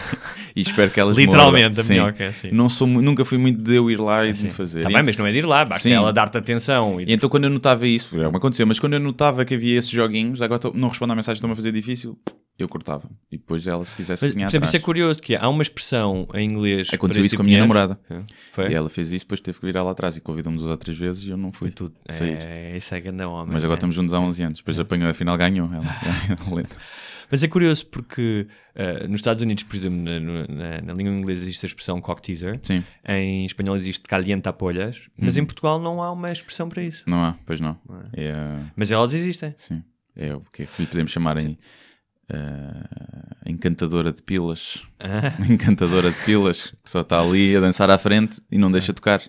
e 0.55 0.61
espero 0.61 0.91
que 0.91 0.99
elas 0.99 1.15
Literalmente, 1.17 1.63
mordam. 1.77 1.81
a 1.81 1.85
Sim. 1.87 1.93
minhoca, 1.93 2.23
é 2.23 2.31
sim. 2.31 2.49
Não 2.51 2.69
sou, 2.69 2.87
nunca 2.87 3.25
fui 3.25 3.37
muito 3.39 3.59
de 3.61 3.75
eu 3.75 3.89
ir 3.89 3.99
lá 3.99 4.25
e 4.27 4.33
de 4.33 4.43
me 4.43 4.51
fazer. 4.51 4.83
Tá 4.83 4.89
E 4.91 5.03
mas 5.03 5.17
não 5.17 5.25
é 5.25 5.31
de 5.31 5.39
ir 5.39 5.45
lá, 5.45 5.65
basta 5.65 5.89
Sim. 5.89 5.95
ela 5.95 6.13
dar-te 6.13 6.37
atenção. 6.37 7.01
E 7.01 7.05
E 7.05 7.13
então 7.13 7.27
quando 7.29 7.45
eu 7.45 7.49
notava 7.49 7.87
isso, 7.87 8.15
já 8.15 8.29
me 8.29 8.37
aconteceu, 8.37 8.67
mas 8.67 8.79
quando 8.79 8.93
eu 8.93 8.99
notava 8.99 9.43
que 9.43 9.55
havia 9.55 9.79
esses 9.79 9.89
joguinhos, 9.89 10.39
agora 10.41 10.59
tô- 10.59 10.71
não 10.73 10.89
respondo 10.89 11.11
à 11.13 11.15
mensagem, 11.15 11.37
estão 11.37 11.51
a 11.51 11.55
fazer 11.55 11.71
difícil, 11.71 12.15
eu 12.61 12.69
cortava. 12.69 13.09
E 13.31 13.37
depois 13.37 13.65
ela, 13.67 13.85
se 13.85 13.95
quisesse, 13.95 14.25
Mas, 14.25 14.33
vinha 14.33 14.45
por 14.47 14.51
exemplo, 14.51 14.65
isso 14.65 14.75
é 14.75 14.77
atrás. 14.77 14.83
curioso, 14.85 15.21
que 15.21 15.35
há 15.35 15.47
uma 15.49 15.61
expressão 15.61 16.27
em 16.33 16.49
inglês... 16.49 16.89
Aconteceu 16.93 17.25
isso 17.25 17.35
com 17.35 17.41
a 17.41 17.45
tipo 17.45 17.49
minha 17.49 17.59
namorada. 17.59 17.99
mulheres. 18.09 18.31
Foi? 18.51 18.71
E 18.71 18.73
ela 18.73 18.89
fez 18.89 19.11
isso, 19.11 19.25
depois 19.25 19.39
teve 19.39 19.59
que 19.59 19.65
virar 19.65 19.83
lá 19.83 19.91
atrás 19.91 20.17
e 20.17 20.21
convidou-me 20.21 20.57
duas 20.57 20.69
ou 20.69 20.77
três 20.77 20.97
vezes 20.97 21.25
e 21.25 21.29
eu 21.29 21.37
não 21.37 21.51
fui. 21.51 21.71
Tudo. 21.71 21.95
sair. 22.09 22.37
É, 22.41 22.77
isso 22.77 22.93
é 22.93 23.01
grande 23.01 23.23
homem. 23.23 23.53
Mas 23.53 23.63
agora 23.63 23.77
é. 23.77 23.79
estamos 23.79 23.95
juntos 23.95 24.13
há 24.13 24.19
11 24.19 24.43
anos, 24.43 24.59
depois 24.59 24.79
apanhou, 24.79 25.09
afinal 25.09 25.37
ganhou. 25.37 25.67
Ela, 25.73 25.85
ela- 26.29 26.65
Mas 27.31 27.41
é 27.41 27.47
curioso 27.47 27.85
porque 27.85 28.45
uh, 28.75 29.07
nos 29.07 29.19
Estados 29.21 29.41
Unidos, 29.41 29.63
por 29.63 29.77
exemplo, 29.77 29.97
na, 29.97 30.19
na, 30.19 30.81
na, 30.81 30.93
língua 30.93 31.13
inglesa 31.13 31.43
existe 31.43 31.65
a 31.65 31.67
expressão 31.67 32.01
cock 32.01 32.21
teaser, 32.21 32.59
Sim. 32.61 32.83
em 33.07 33.45
espanhol 33.45 33.77
existe 33.77 34.03
calienta 34.03 34.51
polhas, 34.51 35.07
mas 35.17 35.37
em 35.37 35.45
Portugal 35.45 35.79
não 35.79 36.03
há 36.03 36.11
uma 36.11 36.29
expressão 36.29 36.67
para 36.67 36.83
isso. 36.83 37.05
Não 37.07 37.23
há, 37.23 37.37
pois 37.45 37.61
não. 37.61 37.79
É, 38.11 38.33
Mas 38.75 38.91
elas 38.91 39.13
existem. 39.13 39.53
sim. 39.55 39.81
É 40.13 40.35
o 40.35 40.41
que 40.51 40.63
é 40.63 40.65
que 40.65 40.81
lhe 40.81 40.87
podemos 40.89 41.09
chamar 41.09 41.37
em 41.37 41.57
eh, 42.33 43.49
encantadora 43.51 44.11
de 44.11 44.21
pilas. 44.21 44.83
Ah. 44.99 45.33
Encantadora 45.49 46.11
de 46.11 46.17
pilas, 46.25 46.73
que 46.83 46.89
só 46.89 47.01
está 47.01 47.19
ali 47.19 47.55
a 47.55 47.59
dançar 47.59 47.89
à 47.89 47.97
frente 47.97 48.41
e 48.51 48.57
não 48.57 48.71
deixa 48.71 48.93
tocar 48.93 49.21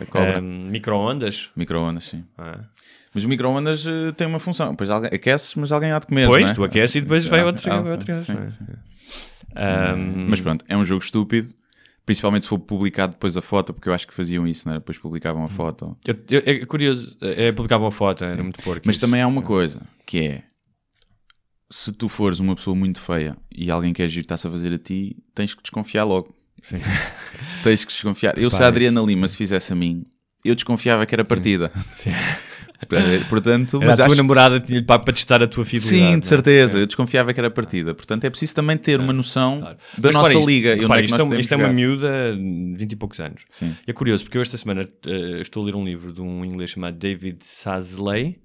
a 0.00 0.04
cobra. 0.06 0.40
Um, 0.40 0.66
micro-ondas. 0.66 1.50
Micro-ondas, 1.56 2.04
sim. 2.04 2.24
Ah. 2.36 2.60
Mas 3.14 3.24
o 3.24 3.28
micro-ondas 3.28 3.86
eh, 3.86 4.12
tem 4.12 4.26
uma 4.26 4.38
função. 4.38 4.70
Depois 4.70 4.88
alguém, 4.90 5.10
aqueces, 5.12 5.54
mas 5.54 5.70
alguém 5.72 5.92
há 5.92 5.98
de 5.98 6.06
comer. 6.06 6.26
Pois, 6.26 6.42
não 6.44 6.50
é? 6.50 6.54
tu 6.54 6.64
aqueces 6.64 6.96
e 6.96 7.00
depois 7.02 7.26
vai 7.26 7.40
Ah, 7.40 7.44
outro. 7.46 7.72
ah, 7.72 7.80
outro 7.90 8.22
sim, 8.22 8.32
não 8.32 8.42
é? 8.42 8.50
sim. 8.50 8.58
Um, 9.54 10.28
Mas 10.30 10.40
pronto, 10.40 10.64
é 10.68 10.76
um 10.76 10.84
jogo 10.84 11.02
estúpido. 11.02 11.48
Principalmente 12.04 12.42
se 12.42 12.48
for 12.48 12.58
publicado 12.58 13.12
depois 13.12 13.36
a 13.36 13.42
foto, 13.42 13.72
porque 13.72 13.88
eu 13.88 13.92
acho 13.92 14.08
que 14.08 14.14
faziam 14.14 14.46
isso, 14.46 14.66
não 14.66 14.72
era? 14.72 14.80
Depois 14.80 14.98
publicavam 14.98 15.44
a 15.44 15.48
foto. 15.48 15.96
eu- 16.04 16.16
eu- 16.30 16.42
é 16.44 16.64
curioso, 16.66 17.16
é, 17.20 17.52
publicava 17.52 17.84
uma 17.84 17.92
foto, 17.92 18.24
era 18.24 18.42
muito 18.42 18.60
porco. 18.62 18.82
Mas 18.84 18.96
isso. 18.96 19.00
também 19.06 19.20
há 19.22 19.26
uma 19.26 19.42
coisa, 19.42 19.82
que 20.04 20.18
é... 20.26 20.42
Se 21.74 21.90
tu 21.90 22.06
fores 22.06 22.38
uma 22.38 22.54
pessoa 22.54 22.76
muito 22.76 23.00
feia 23.00 23.34
e 23.50 23.70
alguém 23.70 23.94
quer 23.94 24.06
giro 24.06 24.24
está-se 24.24 24.46
a 24.46 24.50
fazer 24.50 24.74
a 24.74 24.78
ti, 24.78 25.16
tens 25.34 25.54
que 25.54 25.62
desconfiar 25.62 26.04
logo. 26.04 26.34
tens 27.64 27.82
que 27.82 27.92
desconfiar. 27.92 28.36
Eu, 28.36 28.50
se 28.50 28.62
a 28.62 28.66
Adriana 28.66 29.00
Lima 29.00 29.26
se 29.26 29.38
fizesse 29.38 29.72
a 29.72 29.76
mim, 29.76 30.04
eu 30.44 30.54
desconfiava 30.54 31.06
que 31.06 31.14
era 31.14 31.24
partida. 31.24 31.72
Portanto, 33.28 33.76
Era 33.76 33.86
mas 33.86 34.00
a 34.00 34.04
tua 34.04 34.06
acho... 34.06 34.16
namorada 34.16 34.60
tinha-lhe 34.60 34.84
para 34.84 34.98
para 34.98 35.14
testar 35.14 35.42
a 35.42 35.46
tua 35.46 35.64
fidelidade. 35.64 36.02
Sim, 36.02 36.14
é? 36.14 36.18
de 36.18 36.26
certeza. 36.26 36.78
Eu 36.78 36.86
desconfiava 36.86 37.32
que 37.32 37.38
era 37.38 37.50
partida. 37.50 37.94
Portanto, 37.94 38.24
é 38.24 38.30
preciso 38.30 38.56
também 38.56 38.76
ter 38.76 38.98
uma 38.98 39.12
noção 39.12 39.60
da 39.60 40.08
Mas 40.08 40.12
nossa 40.12 40.34
isto, 40.34 40.46
liga. 40.46 40.74
repara, 40.74 41.00
é 41.00 41.04
isto, 41.04 41.34
é 41.34 41.40
isto 41.40 41.54
é 41.54 41.56
uma 41.56 41.68
miúda 41.68 42.36
de 42.36 42.74
20 42.76 42.92
e 42.92 42.96
poucos 42.96 43.20
anos. 43.20 43.42
Sim. 43.50 43.76
É 43.86 43.92
curioso, 43.92 44.24
porque 44.24 44.36
eu 44.36 44.42
esta 44.42 44.56
semana 44.56 44.88
eh, 45.06 45.40
estou 45.40 45.62
a 45.62 45.66
ler 45.66 45.76
um 45.76 45.84
livro 45.84 46.12
de 46.12 46.20
um 46.20 46.44
inglês 46.44 46.70
chamado 46.70 46.98
David 46.98 47.38
Sasley, 47.44 48.36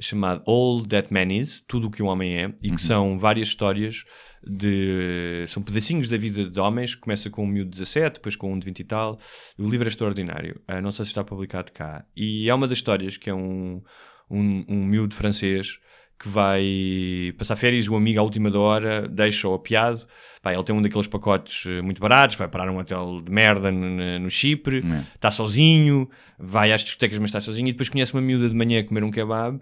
chamado 0.00 0.42
All 0.46 0.84
That 0.86 1.12
Man 1.12 1.32
Is, 1.32 1.62
Tudo 1.66 1.86
o 1.86 1.90
que 1.90 2.02
um 2.02 2.06
Homem 2.06 2.36
É, 2.36 2.54
e 2.62 2.70
que 2.70 2.80
são 2.80 3.18
várias 3.18 3.48
histórias 3.48 4.04
de... 4.42 5.44
são 5.48 5.62
pedacinhos 5.62 6.08
da 6.08 6.16
vida 6.16 6.48
de 6.48 6.60
homens, 6.60 6.94
que 6.94 7.00
começa 7.00 7.30
com 7.30 7.44
um 7.44 7.46
miúdo 7.46 7.70
de 7.70 7.78
17, 7.78 8.14
depois 8.14 8.36
com 8.36 8.52
um 8.52 8.58
de 8.58 8.66
20 8.66 8.78
e 8.80 8.84
tal. 8.84 9.18
O 9.58 9.68
livro 9.68 9.86
é 9.86 9.90
extraordinário. 9.90 10.60
Ah, 10.66 10.80
não 10.80 10.90
sei 10.90 11.04
se 11.04 11.10
está 11.10 11.22
publicado 11.22 11.72
cá. 11.72 12.04
E 12.16 12.48
é 12.48 12.54
uma 12.54 12.66
das 12.66 12.78
histórias 12.78 13.16
que 13.16 13.30
é 13.30 13.34
um, 13.34 13.82
um, 14.30 14.64
um 14.68 14.84
miúdo 14.84 15.14
francês 15.14 15.78
que 16.22 16.28
vai 16.28 17.34
passar 17.36 17.56
férias, 17.56 17.88
o 17.88 17.96
amigo 17.96 18.20
à 18.20 18.22
última 18.22 18.50
da 18.50 18.58
hora 18.58 19.08
deixa-o 19.08 19.54
apiado. 19.54 20.06
Pá, 20.42 20.52
ele 20.52 20.62
tem 20.64 20.74
um 20.74 20.82
daqueles 20.82 21.06
pacotes 21.06 21.66
eh, 21.66 21.82
muito 21.82 22.00
baratos, 22.00 22.36
vai 22.36 22.48
parar 22.48 22.68
um 22.70 22.78
hotel 22.78 23.20
de 23.24 23.30
merda 23.30 23.70
no, 23.70 24.18
no- 24.20 24.30
Chipre, 24.30 24.78
É. 24.78 24.98
está 25.14 25.30
sozinho, 25.30 26.08
vai 26.38 26.72
às 26.72 26.82
discotecas, 26.82 27.18
mas 27.18 27.28
está 27.28 27.40
sozinho, 27.40 27.68
e 27.68 27.72
depois 27.72 27.88
conhece 27.88 28.12
uma 28.12 28.20
miúda 28.22 28.48
de 28.48 28.54
manhã 28.54 28.80
a 28.80 28.84
comer 28.84 29.04
um 29.04 29.10
kebab. 29.10 29.60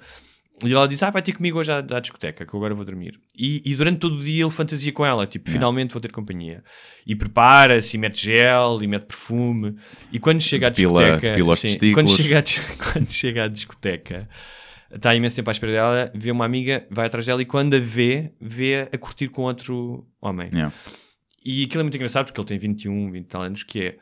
E 0.63 0.73
ela 0.73 0.87
diz: 0.87 1.03
Ah, 1.03 1.09
vai 1.11 1.23
ter 1.23 1.33
comigo 1.33 1.59
hoje 1.59 1.73
à, 1.73 1.79
à 1.79 2.01
discoteca, 2.01 2.45
que 2.45 2.53
eu 2.55 2.59
agora 2.59 2.75
vou 2.75 2.85
dormir. 2.85 3.19
E, 3.35 3.63
e 3.65 3.75
durante 3.75 3.99
todo 3.99 4.17
o 4.19 4.23
dia 4.23 4.43
ele 4.45 4.51
fantasia 4.51 4.93
com 4.93 5.05
ela, 5.07 5.27
tipo, 5.27 5.51
finalmente 5.51 5.93
vou 5.93 6.01
ter 6.03 6.11
companhia. 6.13 6.63
E 7.07 7.15
prepara-se, 7.17 7.97
e 7.97 7.99
mete 8.01 8.23
gel, 8.25 8.79
e 8.83 8.87
mete 8.87 9.05
perfume. 9.07 9.75
E 10.13 10.19
quando 10.19 10.43
chega 10.43 10.67
à 10.67 10.71
Depila- 10.71 11.03
discoteca. 11.19 11.57
sim, 11.57 11.69
testículos. 11.69 11.95
quando 11.95 12.23
chega 12.23 12.39
à 12.39 12.43
quando 12.93 13.11
chega 13.11 13.45
à 13.45 13.49
discoteca, 13.49 14.29
está 14.95 15.15
imenso 15.15 15.37
tempo 15.37 15.51
à 15.51 15.53
espera 15.53 15.73
dela, 15.73 16.13
vê 16.15 16.31
uma 16.31 16.45
amiga, 16.45 16.87
vai 16.91 17.07
atrás 17.07 17.27
dela 17.27 17.41
e 17.41 17.47
quando 17.47 17.75
a 17.75 17.79
vê, 17.79 18.33
vê 18.41 18.89
a 18.93 18.99
curtir 18.99 19.29
com 19.29 19.43
outro 19.43 20.07
homem. 20.21 20.49
Yeah. 20.53 20.75
E 21.45 21.65
aquilo 21.65 21.81
é 21.81 21.85
muito 21.85 21.97
engraçado 21.97 22.27
porque 22.27 22.41
ele 22.41 22.49
tem 22.49 22.59
21, 22.59 23.13
20 23.13 23.25
e 23.25 23.29
tal 23.29 23.43
anos, 23.43 23.63
que 23.63 23.83
é 23.83 23.99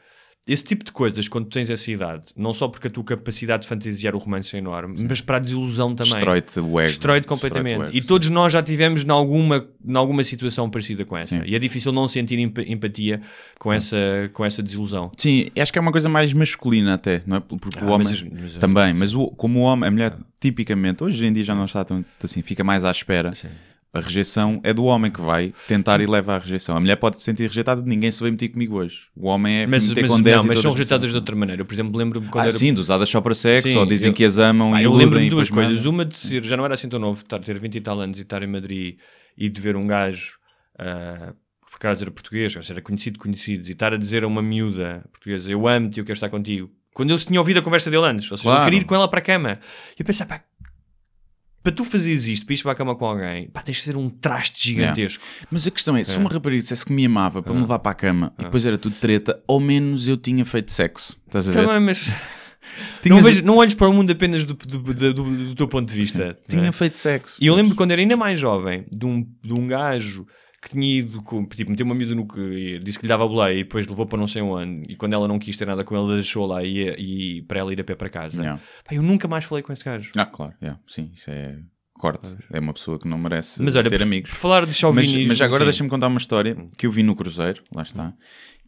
esse 0.48 0.64
tipo 0.64 0.84
de 0.84 0.90
coisas, 0.92 1.28
quando 1.28 1.46
tens 1.48 1.68
essa 1.70 1.90
idade, 1.90 2.22
não 2.36 2.54
só 2.54 2.66
porque 2.68 2.88
a 2.88 2.90
tua 2.90 3.04
capacidade 3.04 3.62
de 3.62 3.68
fantasiar 3.68 4.14
o 4.14 4.18
romance 4.18 4.56
é 4.56 4.58
enorme, 4.58 5.04
mas 5.08 5.20
para 5.20 5.36
a 5.36 5.40
desilusão 5.40 5.94
também. 5.94 6.12
Destrói-te 6.12 6.58
o 6.60 6.80
ego. 6.80 6.88
Destrói-te 6.88 7.26
completamente. 7.26 7.68
Destrói-te 7.72 7.92
o 7.92 7.96
e 7.96 7.98
ego, 7.98 8.06
todos 8.06 8.28
nós 8.30 8.52
já 8.52 8.62
tivemos 8.62 9.04
em 9.04 9.10
alguma, 9.10 9.66
alguma 9.94 10.24
situação 10.24 10.68
parecida 10.70 11.04
com 11.04 11.16
essa. 11.16 11.36
Sim. 11.36 11.42
E 11.46 11.54
é 11.54 11.58
difícil 11.58 11.92
não 11.92 12.08
sentir 12.08 12.38
empa- 12.38 12.62
empatia 12.62 13.20
com 13.58 13.72
essa, 13.72 13.96
com 14.32 14.44
essa 14.44 14.62
desilusão. 14.62 15.10
Sim, 15.16 15.50
acho 15.60 15.72
que 15.72 15.78
é 15.78 15.82
uma 15.82 15.92
coisa 15.92 16.08
mais 16.08 16.32
masculina 16.32 16.94
até, 16.94 17.22
não 17.26 17.36
é? 17.36 17.40
Porque 17.40 17.78
Ah, 17.78 17.84
o 17.84 17.88
homem 17.90 18.08
mas- 18.08 18.22
mas- 18.22 18.54
também, 18.54 18.94
mas 18.94 19.14
o, 19.14 19.28
como 19.28 19.58
o 19.60 19.62
homem, 19.62 19.86
a 19.86 19.90
mulher 19.90 20.16
tipicamente, 20.40 21.02
hoje 21.04 21.26
em 21.26 21.32
dia 21.32 21.44
já 21.44 21.54
não 21.54 21.64
está 21.64 21.84
tanto 21.84 22.06
assim, 22.22 22.42
fica 22.42 22.62
mais 22.64 22.84
à 22.84 22.90
espera. 22.90 23.32
A 23.92 24.00
rejeição 24.00 24.60
é 24.62 24.72
do 24.74 24.84
homem 24.84 25.10
que 25.10 25.20
vai 25.20 25.52
tentar 25.66 26.00
e 26.00 26.06
leva 26.06 26.34
à 26.34 26.38
rejeição. 26.38 26.76
A 26.76 26.80
mulher 26.80 26.96
pode 26.96 27.18
se 27.18 27.24
sentir 27.24 27.44
rejeitada, 27.48 27.80
ninguém 27.80 28.12
se 28.12 28.20
vai 28.20 28.30
meter 28.30 28.48
comigo 28.50 28.76
hoje. 28.76 29.06
O 29.16 29.26
homem 29.28 29.60
é 29.62 29.66
Mas, 29.66 29.88
meter 29.88 30.02
mas, 30.02 30.10
com 30.10 30.20
10 30.22 30.36
não, 30.36 30.44
mas 30.44 30.58
são 30.60 30.72
rejeitadas 30.72 31.06
as 31.06 31.10
de 31.10 31.16
outra 31.16 31.34
maneira. 31.34 31.62
Eu, 31.62 31.66
por 31.66 31.72
exemplo, 31.74 31.96
lembro-me 31.98 32.28
quando 32.28 32.44
Ah, 32.44 32.48
era 32.48 32.58
sim, 32.58 32.74
de 32.74 32.80
usadas 32.80 33.08
só 33.08 33.20
para 33.20 33.34
sexo, 33.34 33.68
Sim, 33.68 33.76
ou 33.78 33.86
dizem 33.86 34.08
eu- 34.10 34.14
que 34.14 34.24
as 34.24 34.36
amam 34.38 34.72
Pá, 34.72 34.80
e 34.82 34.84
eu 34.84 34.92
lembro-me 34.92 35.24
de 35.24 35.30
duas 35.30 35.48
coisas. 35.48 35.86
Uma 35.86 36.04
de 36.04 36.18
ser, 36.18 36.44
já 36.44 36.54
não 36.56 36.64
era 36.66 36.74
assim 36.74 36.88
tão 36.88 36.98
novo, 36.98 37.22
estar, 37.22 37.38
ter 37.40 37.58
20 37.58 37.76
e 37.76 37.80
tal 37.80 37.98
anos 38.00 38.18
e 38.18 38.22
estar 38.22 38.42
em 38.42 38.46
Madrid 38.46 38.98
e 39.36 39.48
de 39.48 39.60
ver 39.60 39.74
um 39.74 39.86
gajo, 39.86 40.38
ah, 40.78 41.32
que 41.64 41.70
por 41.70 41.76
acaso 41.76 42.04
era 42.04 42.10
português, 42.10 42.54
ou 42.56 42.62
seja, 42.62 42.74
era 42.74 42.82
conhecido, 42.82 43.18
conhecidos, 43.18 43.68
e 43.70 43.72
estar 43.72 43.94
a 43.94 43.96
dizer 43.96 44.22
a 44.22 44.26
uma 44.26 44.42
miúda 44.42 45.02
portuguesa: 45.10 45.50
Eu 45.50 45.66
amo-te, 45.66 45.98
eu 45.98 46.04
quero 46.04 46.16
estar 46.16 46.28
contigo. 46.28 46.70
Quando 46.92 47.10
eu 47.10 47.18
tinha 47.18 47.40
ouvido 47.40 47.58
a 47.60 47.62
conversa 47.62 47.90
dele 47.90 48.04
antes, 48.06 48.30
ou 48.30 48.36
seja, 48.36 48.48
eu 48.48 48.52
Claro. 48.52 48.64
queria 48.64 48.80
ir 48.80 48.84
com 48.84 48.94
ela 48.94 49.08
para 49.08 49.20
a 49.20 49.22
cama. 49.22 49.60
E 49.96 50.02
eu 50.02 50.04
pensava, 50.04 50.30
pá, 50.30 50.44
para 51.68 51.76
tu 51.76 51.84
fazeres 51.84 52.26
isto, 52.26 52.46
para 52.46 52.54
ir 52.54 52.62
para 52.62 52.72
a 52.72 52.74
cama 52.74 52.96
com 52.96 53.04
alguém, 53.04 53.48
pá, 53.50 53.60
tens 53.60 53.76
de 53.76 53.82
ser 53.82 53.96
um 53.96 54.08
traste 54.08 54.68
gigantesco. 54.68 55.22
Mas 55.50 55.66
a 55.66 55.70
questão 55.70 55.94
é, 55.96 56.02
se 56.02 56.16
uma 56.16 56.30
rapariga 56.30 56.62
dissesse 56.62 56.84
que 56.86 56.92
me 56.92 57.04
amava 57.04 57.42
para 57.42 57.52
me 57.52 57.60
levar 57.60 57.78
para 57.78 57.92
a 57.92 57.94
cama 57.94 58.32
e 58.38 58.44
depois 58.44 58.64
era 58.64 58.78
tudo 58.78 58.94
treta, 58.96 59.38
ao 59.46 59.60
menos 59.60 60.08
eu 60.08 60.16
tinha 60.16 60.44
feito 60.46 60.72
sexo. 60.72 61.18
Estás 61.26 61.46
a 61.48 61.52
ver? 61.52 61.66
Também, 61.66 61.80
mas 61.80 62.10
Tinhas- 63.02 63.16
não, 63.16 63.22
vejo- 63.22 63.44
não 63.44 63.56
olhes 63.56 63.74
para 63.74 63.88
o 63.88 63.92
mundo 63.92 64.10
apenas 64.10 64.44
do, 64.46 64.54
do, 64.54 64.78
do- 64.78 65.12
do- 65.14 65.54
teu 65.54 65.68
ponto 65.68 65.88
de 65.88 65.94
vista. 65.94 66.38
Tinha 66.48 66.62
não 66.62 66.68
é? 66.68 66.72
feito 66.72 66.98
sexo. 66.98 67.36
E 67.40 67.46
eu 67.46 67.54
lembro 67.54 67.74
quando 67.74 67.90
era 67.90 68.00
ainda 68.00 68.16
mais 68.16 68.38
jovem, 68.40 68.86
de 68.90 69.04
um, 69.04 69.26
de 69.44 69.52
um 69.52 69.66
gajo 69.66 70.26
que 70.60 70.70
tinha 70.70 70.98
ido, 70.98 71.22
com, 71.22 71.46
tipo, 71.46 71.70
meteu 71.70 71.86
uma 71.86 71.94
miúda 71.94 72.14
no 72.14 72.26
que 72.26 72.80
disse 72.80 72.98
que 72.98 73.04
lhe 73.04 73.08
dava 73.08 73.26
boleia 73.26 73.54
e 73.54 73.62
depois 73.62 73.86
levou 73.86 74.06
para 74.06 74.18
não 74.18 74.26
sei 74.26 74.42
onde. 74.42 74.92
E 74.92 74.96
quando 74.96 75.12
ela 75.12 75.28
não 75.28 75.38
quis 75.38 75.56
ter 75.56 75.66
nada 75.66 75.84
com 75.84 75.96
ele, 75.96 76.14
deixou 76.16 76.46
lá 76.46 76.64
e, 76.64 76.88
e 77.38 77.42
para 77.42 77.60
ela 77.60 77.72
ir 77.72 77.80
a 77.80 77.84
pé 77.84 77.94
para 77.94 78.08
casa. 78.08 78.36
Yeah. 78.36 78.60
Pá, 78.84 78.94
eu 78.94 79.02
nunca 79.02 79.28
mais 79.28 79.44
falei 79.44 79.62
com 79.62 79.72
esse 79.72 79.84
gajo. 79.84 80.10
Ah, 80.16 80.26
claro, 80.26 80.54
yeah, 80.60 80.80
sim, 80.86 81.12
isso 81.14 81.30
é 81.30 81.58
corte. 81.98 82.36
É 82.52 82.60
uma 82.60 82.72
pessoa 82.72 82.98
que 82.98 83.08
não 83.08 83.18
merece 83.18 83.62
Mas 83.62 83.74
olha, 83.74 83.90
ter 83.90 83.98
por, 83.98 84.02
amigos. 84.04 84.30
por 84.30 84.36
falar 84.36 84.60
de 84.62 84.68
Mas, 84.68 84.76
chauvinismo... 84.76 85.28
mas 85.28 85.38
já 85.38 85.44
agora 85.44 85.64
deixa-me 85.64 85.90
contar 85.90 86.06
uma 86.06 86.18
história 86.18 86.56
que 86.76 86.86
eu 86.86 86.92
vi 86.92 87.02
no 87.02 87.14
Cruzeiro, 87.14 87.62
lá 87.74 87.82
está, 87.82 88.14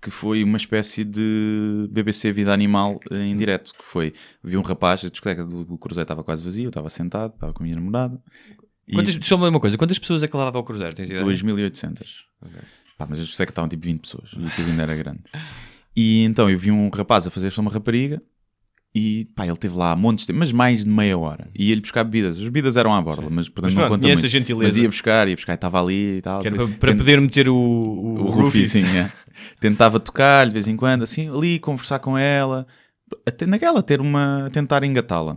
que 0.02 0.10
foi 0.10 0.42
uma 0.42 0.56
espécie 0.56 1.04
de 1.04 1.88
BBC 1.90 2.32
Vida 2.32 2.52
Animal 2.52 2.98
eh, 3.10 3.26
em 3.26 3.36
direto. 3.36 3.72
Que 3.72 3.84
foi, 3.84 4.12
vi 4.42 4.56
um 4.56 4.62
rapaz, 4.62 5.04
a 5.04 5.08
discoteca 5.08 5.44
do, 5.44 5.64
do 5.64 5.78
Cruzeiro 5.78 6.04
estava 6.04 6.24
quase 6.24 6.42
vazio, 6.42 6.64
eu 6.64 6.70
estava 6.70 6.90
sentado, 6.90 7.34
estava 7.34 7.52
com 7.52 7.62
a 7.62 7.64
minha 7.64 7.76
namorada. 7.76 8.20
E 8.90 8.94
Quantas, 8.94 9.18
só 9.22 9.36
uma 9.36 9.60
coisa, 9.60 9.78
quantas 9.78 9.98
pessoas 9.98 10.22
é 10.22 10.28
que 10.28 10.36
levava 10.36 10.58
ao 10.58 10.64
Cruzeiro? 10.64 10.94
Tens 10.94 11.08
ideia? 11.08 11.24
2.800. 11.24 12.24
Pá, 12.98 13.06
mas 13.08 13.18
a 13.20 13.22
discoteca 13.22 13.52
estavam 13.52 13.68
tipo 13.68 13.84
20 13.84 14.00
pessoas 14.00 14.30
e 14.36 14.46
aquilo 14.46 14.68
ainda 14.68 14.82
era 14.82 14.94
grande. 14.96 15.20
E 15.96 16.22
então 16.24 16.50
eu 16.50 16.58
vi 16.58 16.70
um 16.70 16.88
rapaz 16.90 17.26
a 17.26 17.30
fazer 17.30 17.50
só 17.50 17.62
uma 17.62 17.70
rapariga 17.70 18.20
e 18.94 19.28
pá, 19.36 19.46
ele 19.46 19.56
teve 19.56 19.76
lá 19.76 19.94
montes 19.94 20.26
de 20.26 20.32
mas 20.32 20.50
mais 20.52 20.84
de 20.84 20.90
meia 20.90 21.16
hora. 21.16 21.48
E 21.54 21.68
ia-lhe 21.68 21.80
buscar 21.80 22.02
bebidas. 22.04 22.36
As 22.38 22.42
bebidas 22.44 22.76
eram 22.76 22.92
à 22.92 23.00
borda, 23.00 23.28
mas 23.30 23.48
portanto 23.48 23.64
Mas 23.66 23.74
não 23.74 23.82
pronto, 23.86 24.00
conta 24.02 24.08
muito. 24.08 24.28
gentileza. 24.28 24.64
Mas 24.64 24.76
ia 24.76 24.88
buscar, 24.88 25.28
ia 25.28 25.36
buscar, 25.36 25.54
estava 25.54 25.80
ali 25.80 26.16
e 26.18 26.20
tal. 26.22 26.42
Que 26.42 26.48
era 26.48 26.56
Te- 26.56 26.66
para, 26.66 26.76
para 26.78 26.94
poder 26.96 27.20
meter 27.20 27.48
o, 27.48 27.54
o, 27.54 28.22
o 28.22 28.26
Rufi, 28.30 28.66
sim, 28.66 28.84
é. 28.96 29.10
Tentava 29.60 30.00
tocar 30.00 30.46
de 30.46 30.52
vez 30.52 30.66
em 30.66 30.76
quando, 30.76 31.04
assim, 31.04 31.28
ali, 31.28 31.58
conversar 31.58 32.00
com 32.00 32.18
ela, 32.18 32.66
até 33.24 33.46
naquela, 33.46 33.82
ter 33.82 34.00
uma, 34.00 34.50
tentar 34.52 34.82
engatá-la. 34.82 35.36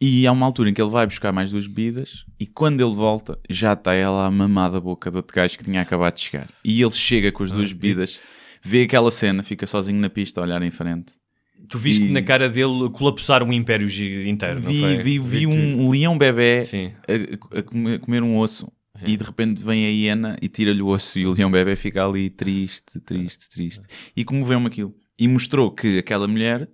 E 0.00 0.26
há 0.26 0.32
uma 0.32 0.46
altura 0.46 0.70
em 0.70 0.74
que 0.74 0.80
ele 0.80 0.90
vai 0.90 1.06
buscar 1.06 1.30
mais 1.30 1.50
duas 1.50 1.66
bebidas 1.66 2.24
e 2.38 2.46
quando 2.46 2.80
ele 2.80 2.94
volta, 2.94 3.38
já 3.50 3.74
está 3.74 3.92
ela 3.92 4.26
a 4.26 4.30
mamar 4.30 4.70
da 4.70 4.80
boca 4.80 5.10
do 5.10 5.16
outro 5.16 5.34
gajo 5.36 5.58
que 5.58 5.64
tinha 5.64 5.82
acabado 5.82 6.14
de 6.14 6.20
chegar. 6.22 6.48
E 6.64 6.80
ele 6.80 6.90
chega 6.92 7.30
com 7.30 7.42
as 7.44 7.52
Ah, 7.52 7.54
duas 7.56 7.72
bebidas, 7.72 8.18
vê 8.62 8.82
aquela 8.82 9.10
cena, 9.10 9.42
fica 9.42 9.66
sozinho 9.66 10.00
na 10.00 10.08
pista 10.08 10.40
a 10.40 10.44
olhar 10.44 10.62
em 10.62 10.70
frente. 10.70 11.12
Tu 11.68 11.78
viste 11.78 12.04
E- 12.04 12.10
na 12.10 12.22
cara 12.22 12.48
dele 12.48 12.88
colapsar 12.90 13.42
um 13.42 13.52
império 13.52 13.86
inteiro, 14.26 14.62
não 14.62 14.70
Vi, 14.72 14.80
foi? 14.80 14.96
vi, 14.96 15.18
vi 15.18 15.18
Vi-te- 15.18 15.46
um, 15.46 15.82
um 15.86 15.90
leão 15.90 16.16
bebê 16.16 16.62
a, 17.52 17.58
a 17.58 17.98
comer, 18.00 18.22
um 18.22 18.38
osso 18.38 18.72
e 19.04 19.16
de 19.18 19.22
repente 19.24 19.62
vem 19.62 19.84
a 19.84 19.88
hiena 19.90 20.36
e 20.40 20.48
tira-lhe 20.48 20.80
o 20.80 20.86
osso 20.88 21.18
e 21.18 21.26
o 21.26 21.32
leão 21.34 21.50
bebê 21.50 21.76
fica 21.76 22.06
ali 22.06 22.30
triste, 22.30 22.98
triste, 23.00 23.50
triste. 23.50 23.82
E 24.16 24.24
comoveu-me 24.24 24.66
aquilo. 24.66 24.94
E 25.18 25.28
mostrou 25.28 25.70
que 25.70 25.98
aquela 25.98 26.26
mulher 26.26 26.66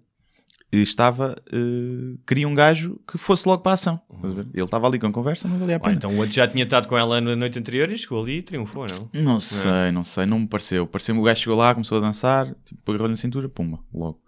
estava, 0.83 1.37
eh, 1.53 2.17
queria 2.27 2.49
um 2.49 2.55
gajo 2.55 2.99
que 3.07 3.19
fosse 3.19 3.49
logo 3.49 3.63
para 3.63 3.73
a 3.73 3.75
ação. 3.75 4.01
Ver? 4.23 4.47
Ele 4.53 4.65
estava 4.65 4.87
ali 4.87 4.99
com 4.99 5.11
conversa, 5.13 5.49
não 5.49 5.59
valia 5.59 5.77
a 5.77 5.81
pena. 5.81 5.95
então 5.95 6.11
o 6.13 6.19
outro 6.19 6.33
já 6.33 6.47
tinha 6.47 6.65
estado 6.65 6.89
com 6.89 6.97
ela 6.97 7.21
na 7.21 7.37
noite 7.37 7.59
anterior 7.59 7.91
e 7.91 7.97
chegou 7.97 8.23
ali 8.23 8.39
e 8.39 8.43
triunfou, 8.43 8.87
não? 8.87 9.11
Não 9.23 9.41
sei, 9.41 9.91
não 9.93 10.05
sei, 10.05 10.27
não 10.27 10.41
me 10.41 10.47
pareceu. 10.47 10.87
Pareceu-me 10.87 11.21
o 11.21 11.25
gajo 11.25 11.41
chegou 11.41 11.59
lá, 11.59 11.73
começou 11.75 11.99
a 11.99 12.01
dançar, 12.01 12.47
tipo, 12.65 12.91
agarrou-lhe 12.91 13.13
na 13.13 13.17
cintura, 13.17 13.49
pumba, 13.49 13.79
logo. 13.93 14.21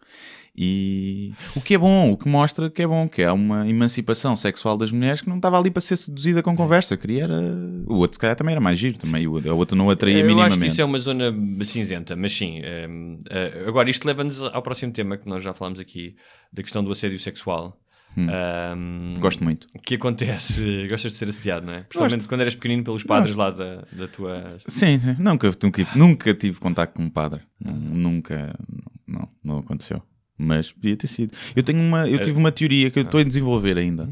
E 0.61 1.33
o 1.55 1.61
que 1.61 1.75
é 1.75 1.79
bom, 1.79 2.11
o 2.11 2.17
que 2.17 2.29
mostra 2.29 2.69
que 2.69 2.83
é 2.83 2.87
bom, 2.87 3.09
que 3.09 3.23
há 3.23 3.33
uma 3.33 3.69
emancipação 3.69 4.35
sexual 4.35 4.77
das 4.77 4.91
mulheres 4.91 5.21
que 5.21 5.29
não 5.29 5.37
estava 5.37 5.57
ali 5.57 5.71
para 5.71 5.81
ser 5.81 5.97
seduzida 5.97 6.43
com 6.43 6.57
conversa, 6.57 6.97
queria 6.97 7.25
era... 7.25 7.41
O 7.87 7.95
outro 7.99 8.17
se 8.17 8.19
calhar 8.19 8.35
também 8.35 8.53
era 8.53 8.61
mais 8.61 8.77
giro, 8.77 8.99
também 8.99 9.25
o 9.29 9.57
outro 9.57 9.77
não 9.77 9.89
atraía 9.89 10.19
Eu 10.19 10.27
minimamente. 10.27 10.55
acho 10.55 10.61
que 10.61 10.67
isso 10.67 10.81
é 10.81 10.85
uma 10.85 10.99
zona 10.99 11.33
cinzenta, 11.65 12.17
mas 12.17 12.33
sim. 12.33 12.61
hum, 12.89 13.21
eh, 13.31 13.67
agora, 13.69 13.89
isto 13.89 14.05
leva-nos 14.05 14.41
ao 14.41 14.61
próximo 14.61 14.93
tema 14.93 15.17
que 15.17 15.29
nós 15.29 15.45
já 15.45 15.55
falámos 15.55 15.79
aqui, 15.79 16.17
da 16.53 16.61
questão 16.61 16.83
do 16.83 16.91
assédio 16.91 17.21
sexual. 17.21 17.79
Hum, 18.17 19.15
Gosto 19.21 19.45
muito. 19.45 19.69
que 19.81 19.95
acontece, 19.95 20.89
gostas 20.91 21.13
de 21.13 21.19
ser 21.19 21.29
assediado, 21.29 21.67
não 21.67 21.75
é? 21.75 21.81
Principalmente 21.83 22.27
quando 22.27 22.41
eras 22.41 22.57
pequenino 22.57 22.83
pelos 22.83 23.05
padres 23.05 23.37
lá 23.37 23.51
da, 23.51 23.85
da 23.93 24.09
tua. 24.09 24.57
Sim, 24.67 24.99
sim. 24.99 25.15
Nunca, 25.21 25.53
nunca, 25.63 25.87
nunca 25.95 26.35
tive 26.35 26.59
contacto 26.59 26.97
com 26.97 27.05
um 27.05 27.11
padre. 27.11 27.43
Nunca, 27.61 28.59
não, 29.07 29.29
não 29.45 29.59
aconteceu. 29.59 30.03
Mas 30.39 30.71
podia 30.71 30.97
ter 30.97 31.09
sido. 31.09 31.33
Eu 31.57 31.63
tenho 31.65 31.81
uma, 31.81 32.09
eu 32.09 32.23
tive 32.23 32.39
uma 32.39 32.53
teoria 32.53 32.91
que 32.91 32.99
eu 32.99 33.03
estou 33.03 33.19
a 33.19 33.25
desenvolver 33.25 33.77
ainda, 33.77 34.09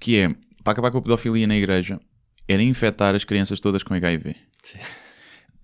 que 0.00 0.18
é 0.18 0.34
para 0.64 0.72
acabar 0.72 0.90
com 0.90 0.98
a 0.98 1.02
pedofilia 1.02 1.46
na 1.46 1.56
igreja, 1.56 2.00
era 2.48 2.62
infectar 2.62 3.14
as 3.14 3.24
crianças 3.24 3.60
todas 3.60 3.82
com 3.82 3.92
HIV. 3.94 4.34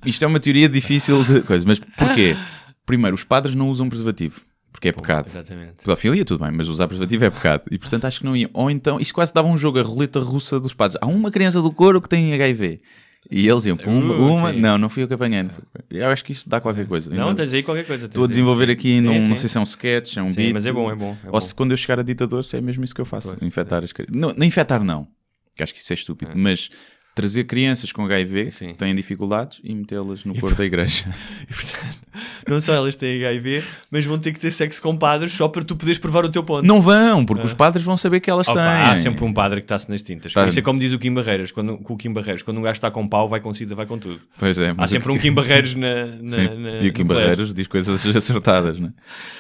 Isto 0.04 0.24
é 0.24 0.28
uma 0.28 0.38
teoria 0.38 0.68
difícil 0.68 1.24
de 1.24 1.40
coisa, 1.42 1.64
mas 1.66 1.80
porquê? 1.80 2.36
Primeiro, 2.84 3.14
os 3.14 3.24
padres 3.24 3.54
não 3.54 3.70
usam 3.70 3.88
preservativo, 3.88 4.42
porque 4.70 4.88
é 4.88 4.92
pecado. 4.92 5.26
Exatamente. 5.26 5.76
Pedofilia, 5.82 6.24
tudo 6.24 6.44
bem, 6.44 6.52
mas 6.52 6.68
usar 6.68 6.86
preservativo 6.86 7.24
é 7.24 7.30
pecado. 7.30 7.62
E 7.70 7.78
portanto 7.78 8.04
acho 8.04 8.20
que 8.20 8.26
não 8.26 8.36
ia. 8.36 8.50
Ou 8.52 8.70
então, 8.70 9.00
isto 9.00 9.14
quase 9.14 9.32
dava 9.32 9.48
um 9.48 9.56
jogo, 9.56 9.78
a 9.78 9.82
roleta 9.82 10.20
russa 10.20 10.60
dos 10.60 10.74
padres. 10.74 10.98
Há 11.00 11.06
uma 11.06 11.30
criança 11.30 11.62
do 11.62 11.72
coro 11.72 12.02
que 12.02 12.08
tem 12.08 12.34
HIV. 12.34 12.82
E 13.30 13.48
eles 13.48 13.64
iam, 13.64 13.78
uma, 13.86 14.14
Uh, 14.14 14.32
uma. 14.34 14.52
não, 14.52 14.76
não 14.76 14.88
fui 14.88 15.02
eu 15.02 15.08
que 15.08 15.14
apanhei. 15.14 15.48
Eu 15.90 16.08
acho 16.08 16.22
que 16.24 16.32
isto 16.32 16.48
dá 16.48 16.60
qualquer 16.60 16.86
coisa. 16.86 17.10
Não, 17.10 17.34
tens 17.34 17.52
aí 17.52 17.62
qualquer 17.62 17.86
coisa. 17.86 18.04
Estou 18.06 18.24
a 18.24 18.26
desenvolver 18.28 18.70
aqui, 18.70 18.98
Sim, 18.98 19.00
num, 19.00 19.14
sim. 19.22 19.28
não 19.28 19.36
sei 19.36 19.48
se 19.48 19.56
é 19.56 19.60
um 19.60 19.64
sketch, 19.64 20.16
é 20.18 20.22
um 20.22 20.28
Sim, 20.28 20.34
beat. 20.34 20.52
mas 20.52 20.66
é 20.66 20.72
bom, 20.72 20.90
é 20.90 20.94
bom, 20.94 21.16
é 21.24 21.26
Ou 21.26 21.32
bom. 21.32 21.40
se 21.40 21.54
quando 21.54 21.70
eu 21.70 21.76
chegar 21.76 21.98
a 21.98 22.02
ditador, 22.02 22.44
se 22.44 22.56
é 22.56 22.60
mesmo 22.60 22.84
isso 22.84 22.94
que 22.94 23.00
eu 23.00 23.04
faço. 23.06 23.36
Infectar 23.40 23.82
as 23.82 23.92
crianças. 23.92 24.14
Não, 24.14 24.34
não 24.36 24.46
infectar 24.46 24.84
não, 24.84 25.08
que 25.56 25.62
acho 25.62 25.72
que 25.72 25.80
isso 25.80 25.92
é 25.92 25.94
estúpido. 25.94 26.32
Mas 26.34 26.68
trazer 27.14 27.44
crianças 27.44 27.92
com 27.92 28.04
HIV 28.04 28.50
Sim. 28.50 28.68
que 28.68 28.74
têm 28.74 28.94
dificuldades 28.94 29.60
e 29.62 29.74
metê-las 29.74 30.24
no 30.24 30.34
coro 30.38 30.54
da 30.54 30.64
igreja. 30.64 31.04
E, 31.44 31.52
portanto, 31.52 32.04
não 32.48 32.60
só 32.60 32.72
elas 32.72 32.96
têm 32.96 33.24
HIV, 33.24 33.62
mas 33.90 34.04
vão 34.04 34.18
ter 34.18 34.32
que 34.32 34.38
ter 34.40 34.50
sexo 34.50 34.80
com 34.80 34.96
padres 34.96 35.32
só 35.32 35.48
para 35.48 35.62
tu 35.64 35.76
poderes 35.76 35.98
provar 35.98 36.24
o 36.24 36.28
teu 36.28 36.42
ponto. 36.42 36.66
não 36.66 36.80
vão, 36.80 37.24
porque 37.24 37.44
os 37.44 37.52
padres 37.52 37.84
vão 37.84 37.96
saber 37.96 38.20
que 38.20 38.30
elas 38.30 38.48
Opa, 38.48 38.60
têm. 38.60 38.92
há 38.92 38.96
sempre 38.96 39.24
um 39.24 39.32
padre 39.32 39.60
que 39.60 39.64
está-se 39.64 39.90
nas 39.90 40.00
tintas. 40.00 40.32
Tá. 40.32 40.46
Isso 40.48 40.58
é 40.58 40.62
como 40.62 40.78
diz 40.78 40.92
o 40.92 40.98
Kim 40.98 41.12
Barreiras, 41.12 41.50
quando, 41.50 41.76
com 41.78 41.94
o 41.94 41.96
Kim 41.96 42.12
Barreiros, 42.12 42.42
quando 42.42 42.58
um 42.58 42.62
gajo 42.62 42.76
está 42.78 42.90
com 42.90 43.06
pau, 43.06 43.28
vai 43.28 43.40
com 43.40 43.52
sida, 43.52 43.74
vai 43.74 43.84
com 43.86 43.98
tudo. 43.98 44.20
Pois 44.38 44.58
é, 44.58 44.74
Há 44.76 44.86
sempre 44.86 45.12
um 45.12 45.18
Kim 45.18 45.32
Barreiros 45.32 45.74
na, 45.74 46.06
na, 46.22 46.54
na- 46.54 46.80
e 46.80 46.88
o 46.88 46.92
Kim. 46.92 47.04
Barreiros 47.04 47.52
diz 47.52 47.66
coisas 47.66 48.04
acertadas, 48.16 48.78
né? 48.78 48.92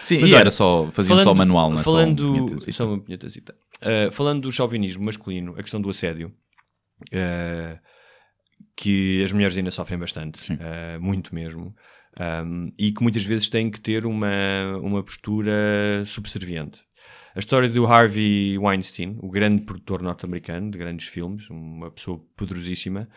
Sim, 0.02 0.20
Mas 0.20 0.30
e 0.30 0.34
olha, 0.34 0.40
era 0.40 0.50
só, 0.50 0.88
faziam 0.92 1.18
só 1.20 1.34
manual, 1.34 1.70
não 1.70 1.80
é? 1.80 1.82
Falando, 1.82 2.56
só 2.72 2.84
um 2.84 2.94
uma 2.94 3.00
punhetazita. 3.00 3.54
Uh, 3.80 4.10
falando 4.12 4.42
do 4.42 4.52
chauvinismo 4.52 5.04
masculino, 5.04 5.54
a 5.56 5.62
questão 5.62 5.80
do 5.80 5.90
assédio, 5.90 6.32
uh, 7.12 7.78
que 8.76 9.22
as 9.24 9.32
mulheres 9.32 9.56
ainda 9.56 9.70
sofrem 9.70 9.98
bastante, 9.98 10.52
uh, 10.52 11.00
muito 11.00 11.34
mesmo, 11.34 11.74
um, 12.46 12.70
e 12.78 12.92
que 12.92 13.02
muitas 13.02 13.24
vezes 13.24 13.48
têm 13.48 13.70
que 13.70 13.80
ter 13.80 14.06
uma, 14.06 14.76
uma 14.80 15.02
postura 15.02 16.04
subserviente. 16.06 16.82
A 17.34 17.40
história 17.40 17.68
do 17.68 17.84
Harvey 17.84 18.56
Weinstein, 18.58 19.18
o 19.20 19.28
grande 19.28 19.62
produtor 19.62 20.00
norte-americano 20.00 20.70
de 20.70 20.78
grandes 20.78 21.08
filmes, 21.08 21.48
uma 21.50 21.90
pessoa 21.90 22.20
poderosíssima, 22.36 23.08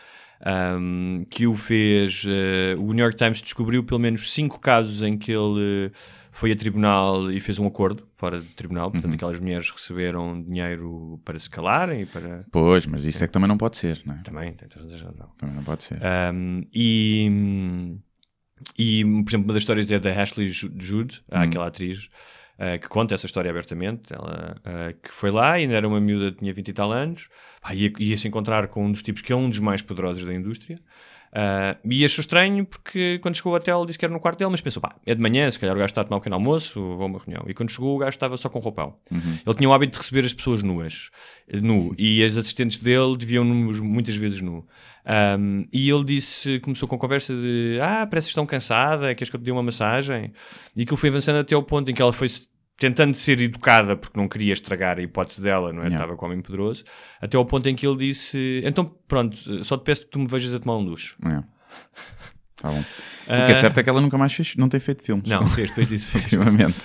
um, 0.79 1.25
que 1.29 1.45
o 1.45 1.55
fez. 1.55 2.23
uh, 2.25 2.81
o 2.81 2.93
New 2.93 3.03
York 3.03 3.15
Times 3.15 3.41
descobriu 3.41 3.83
pelo 3.83 3.99
menos 3.99 4.33
cinco 4.33 4.59
casos 4.59 5.01
em 5.03 5.17
que 5.17 5.31
ele 5.31 5.91
foi 6.39 6.51
a 6.51 6.55
tribunal 6.55 7.31
e 7.31 7.39
fez 7.39 7.57
um 7.57 7.65
acordo 7.65 8.07
fora 8.15 8.39
de 8.39 8.47
tribunal. 8.49 8.91
Portanto, 8.91 9.13
aquelas 9.15 9.39
mulheres 9.39 9.71
receberam 9.71 10.41
dinheiro 10.41 11.19
para 11.25 11.39
se 11.39 11.49
calarem 11.49 12.01
e 12.01 12.05
para. 12.05 12.45
Pois, 12.51 12.85
mas 12.85 13.05
isso 13.05 13.23
é 13.23 13.27
que 13.27 13.33
também 13.33 13.47
não 13.47 13.57
pode 13.57 13.75
ser, 13.77 14.01
não 14.05 14.13
é? 14.13 14.17
Também, 14.23 14.53
tem 14.53 14.67
toda 14.69 14.85
a 14.88 14.91
razão. 14.97 15.31
Também 15.38 15.55
não 15.55 15.63
pode 15.63 15.83
ser. 15.83 15.99
Um, 16.33 16.61
e, 16.71 17.97
e, 18.77 19.03
por 19.03 19.29
exemplo, 19.29 19.47
uma 19.47 19.53
das 19.53 19.61
histórias 19.63 19.89
é 19.91 19.99
da 19.99 20.11
Ashley 20.21 20.49
Ju- 20.49 20.71
Judd, 20.77 21.21
Hum. 21.31 21.38
aquela 21.41 21.67
atriz, 21.67 22.05
uh, 22.59 22.79
que 22.79 22.88
conta 22.88 23.15
essa 23.15 23.25
história 23.25 23.49
abertamente. 23.49 24.13
Ela 24.13 24.57
uh, 24.59 24.93
que 25.01 25.11
foi 25.11 25.31
lá, 25.31 25.53
ainda 25.53 25.73
era 25.75 25.88
uma 25.88 25.99
miúda, 25.99 26.31
tinha 26.31 26.53
20 26.53 26.67
e 26.67 26.73
tal 26.73 26.91
anos, 26.91 27.29
pá, 27.61 27.73
ia, 27.73 27.91
ia 27.97 28.17
se 28.17 28.27
encontrar 28.27 28.67
com 28.67 28.85
um 28.85 28.91
dos 28.91 29.01
tipos 29.03 29.21
que 29.21 29.31
é 29.33 29.35
um 29.35 29.49
dos 29.49 29.59
mais 29.59 29.81
poderosos 29.81 30.23
da 30.25 30.33
indústria. 30.33 30.79
Uh, 31.38 31.77
e 31.91 32.03
achou 32.03 32.21
estranho 32.21 32.65
porque 32.65 33.19
quando 33.19 33.35
chegou 33.35 33.51
ao 33.51 33.57
hotel 33.57 33.85
disse 33.85 33.99
que 33.99 34.03
era 34.03 34.11
no 34.11 34.19
quarto 34.19 34.39
dele, 34.39 34.49
mas 34.49 34.59
pensou, 34.59 34.81
pá, 34.81 34.95
é 35.05 35.13
de 35.13 35.21
manhã, 35.21 35.51
se 35.51 35.59
calhar 35.59 35.75
o 35.75 35.77
gajo 35.77 35.91
está 35.91 36.01
a 36.01 36.03
tomar 36.03 36.17
um 36.17 36.19
pequeno 36.19 36.35
almoço, 36.35 36.81
vou 36.81 37.03
a 37.03 37.05
uma 37.05 37.19
reunião. 37.19 37.45
E 37.47 37.53
quando 37.53 37.69
chegou, 37.69 37.95
o 37.95 37.99
gajo 37.99 38.09
estava 38.09 38.35
só 38.38 38.49
com 38.49 38.57
roupão. 38.57 38.95
Ele 39.45 39.55
tinha 39.55 39.69
o 39.69 39.73
hábito 39.73 39.91
de 39.91 39.97
receber 39.99 40.25
as 40.25 40.33
pessoas 40.33 40.63
nuas, 40.63 41.11
nu, 41.61 41.93
e 41.95 42.23
as 42.23 42.38
assistentes 42.38 42.77
dele 42.79 43.15
deviam 43.15 43.45
muitas 43.45 44.15
vezes 44.15 44.41
nu. 44.41 44.65
Um, 45.39 45.65
e 45.71 45.88
ele 45.88 46.03
disse, 46.03 46.59
começou 46.59 46.88
com 46.88 46.95
a 46.95 46.99
conversa 46.99 47.33
de 47.35 47.77
ah, 47.83 48.07
parece 48.07 48.27
que 48.27 48.31
estão 48.31 48.45
cansada, 48.45 49.13
queres 49.13 49.29
que 49.29 49.35
eu 49.35 49.39
te 49.39 49.43
dê 49.43 49.51
uma 49.51 49.63
massagem? 49.63 50.33
E 50.75 50.81
aquilo 50.81 50.97
foi 50.97 51.09
avançando 51.09 51.38
até 51.38 51.53
ao 51.53 51.61
ponto 51.61 51.91
em 51.91 51.93
que 51.93 52.01
ela 52.01 52.11
foi 52.11 52.27
tentando 52.78 53.13
ser 53.15 53.41
educada 53.41 53.97
porque 53.97 54.19
não 54.19 54.28
queria 54.28 54.53
estragar 54.53 54.97
a 54.97 55.01
hipótese 55.01 55.41
dela, 55.41 55.73
não 55.73 55.84
é? 55.84 55.88
Estava 55.95 56.15
com 56.15 56.25
o 56.25 56.30
homem 56.30 56.41
poderoso, 56.41 56.84
até 57.19 57.36
ao 57.36 57.45
ponto 57.45 57.67
em 57.67 57.75
que 57.75 57.86
ele 57.86 57.97
disse: 57.97 58.61
Então, 58.63 58.86
pronto, 59.07 59.63
só 59.65 59.78
te 59.78 59.84
peço 59.84 60.05
que 60.05 60.11
tu 60.11 60.19
me 60.19 60.28
vejas 60.28 60.53
a 60.53 60.59
tomar 60.59 60.78
um 60.78 60.86
duche. 60.86 61.15
Tá 62.62 62.70
bom. 62.70 62.80
O 62.80 63.45
que 63.45 63.51
é 63.51 63.55
certo 63.55 63.78
é 63.78 63.84
que 63.84 63.89
ela 63.89 63.99
nunca 63.99 64.18
mais 64.18 64.34
fez, 64.34 64.55
não 64.55 64.70
tem 64.70 64.80
feito 64.80 65.03
filmes. 65.03 65.30
Não, 65.30 65.45
fez, 65.47 65.70
depois 65.70 65.89
disso. 65.89 66.16
Ultimamente. 66.18 66.76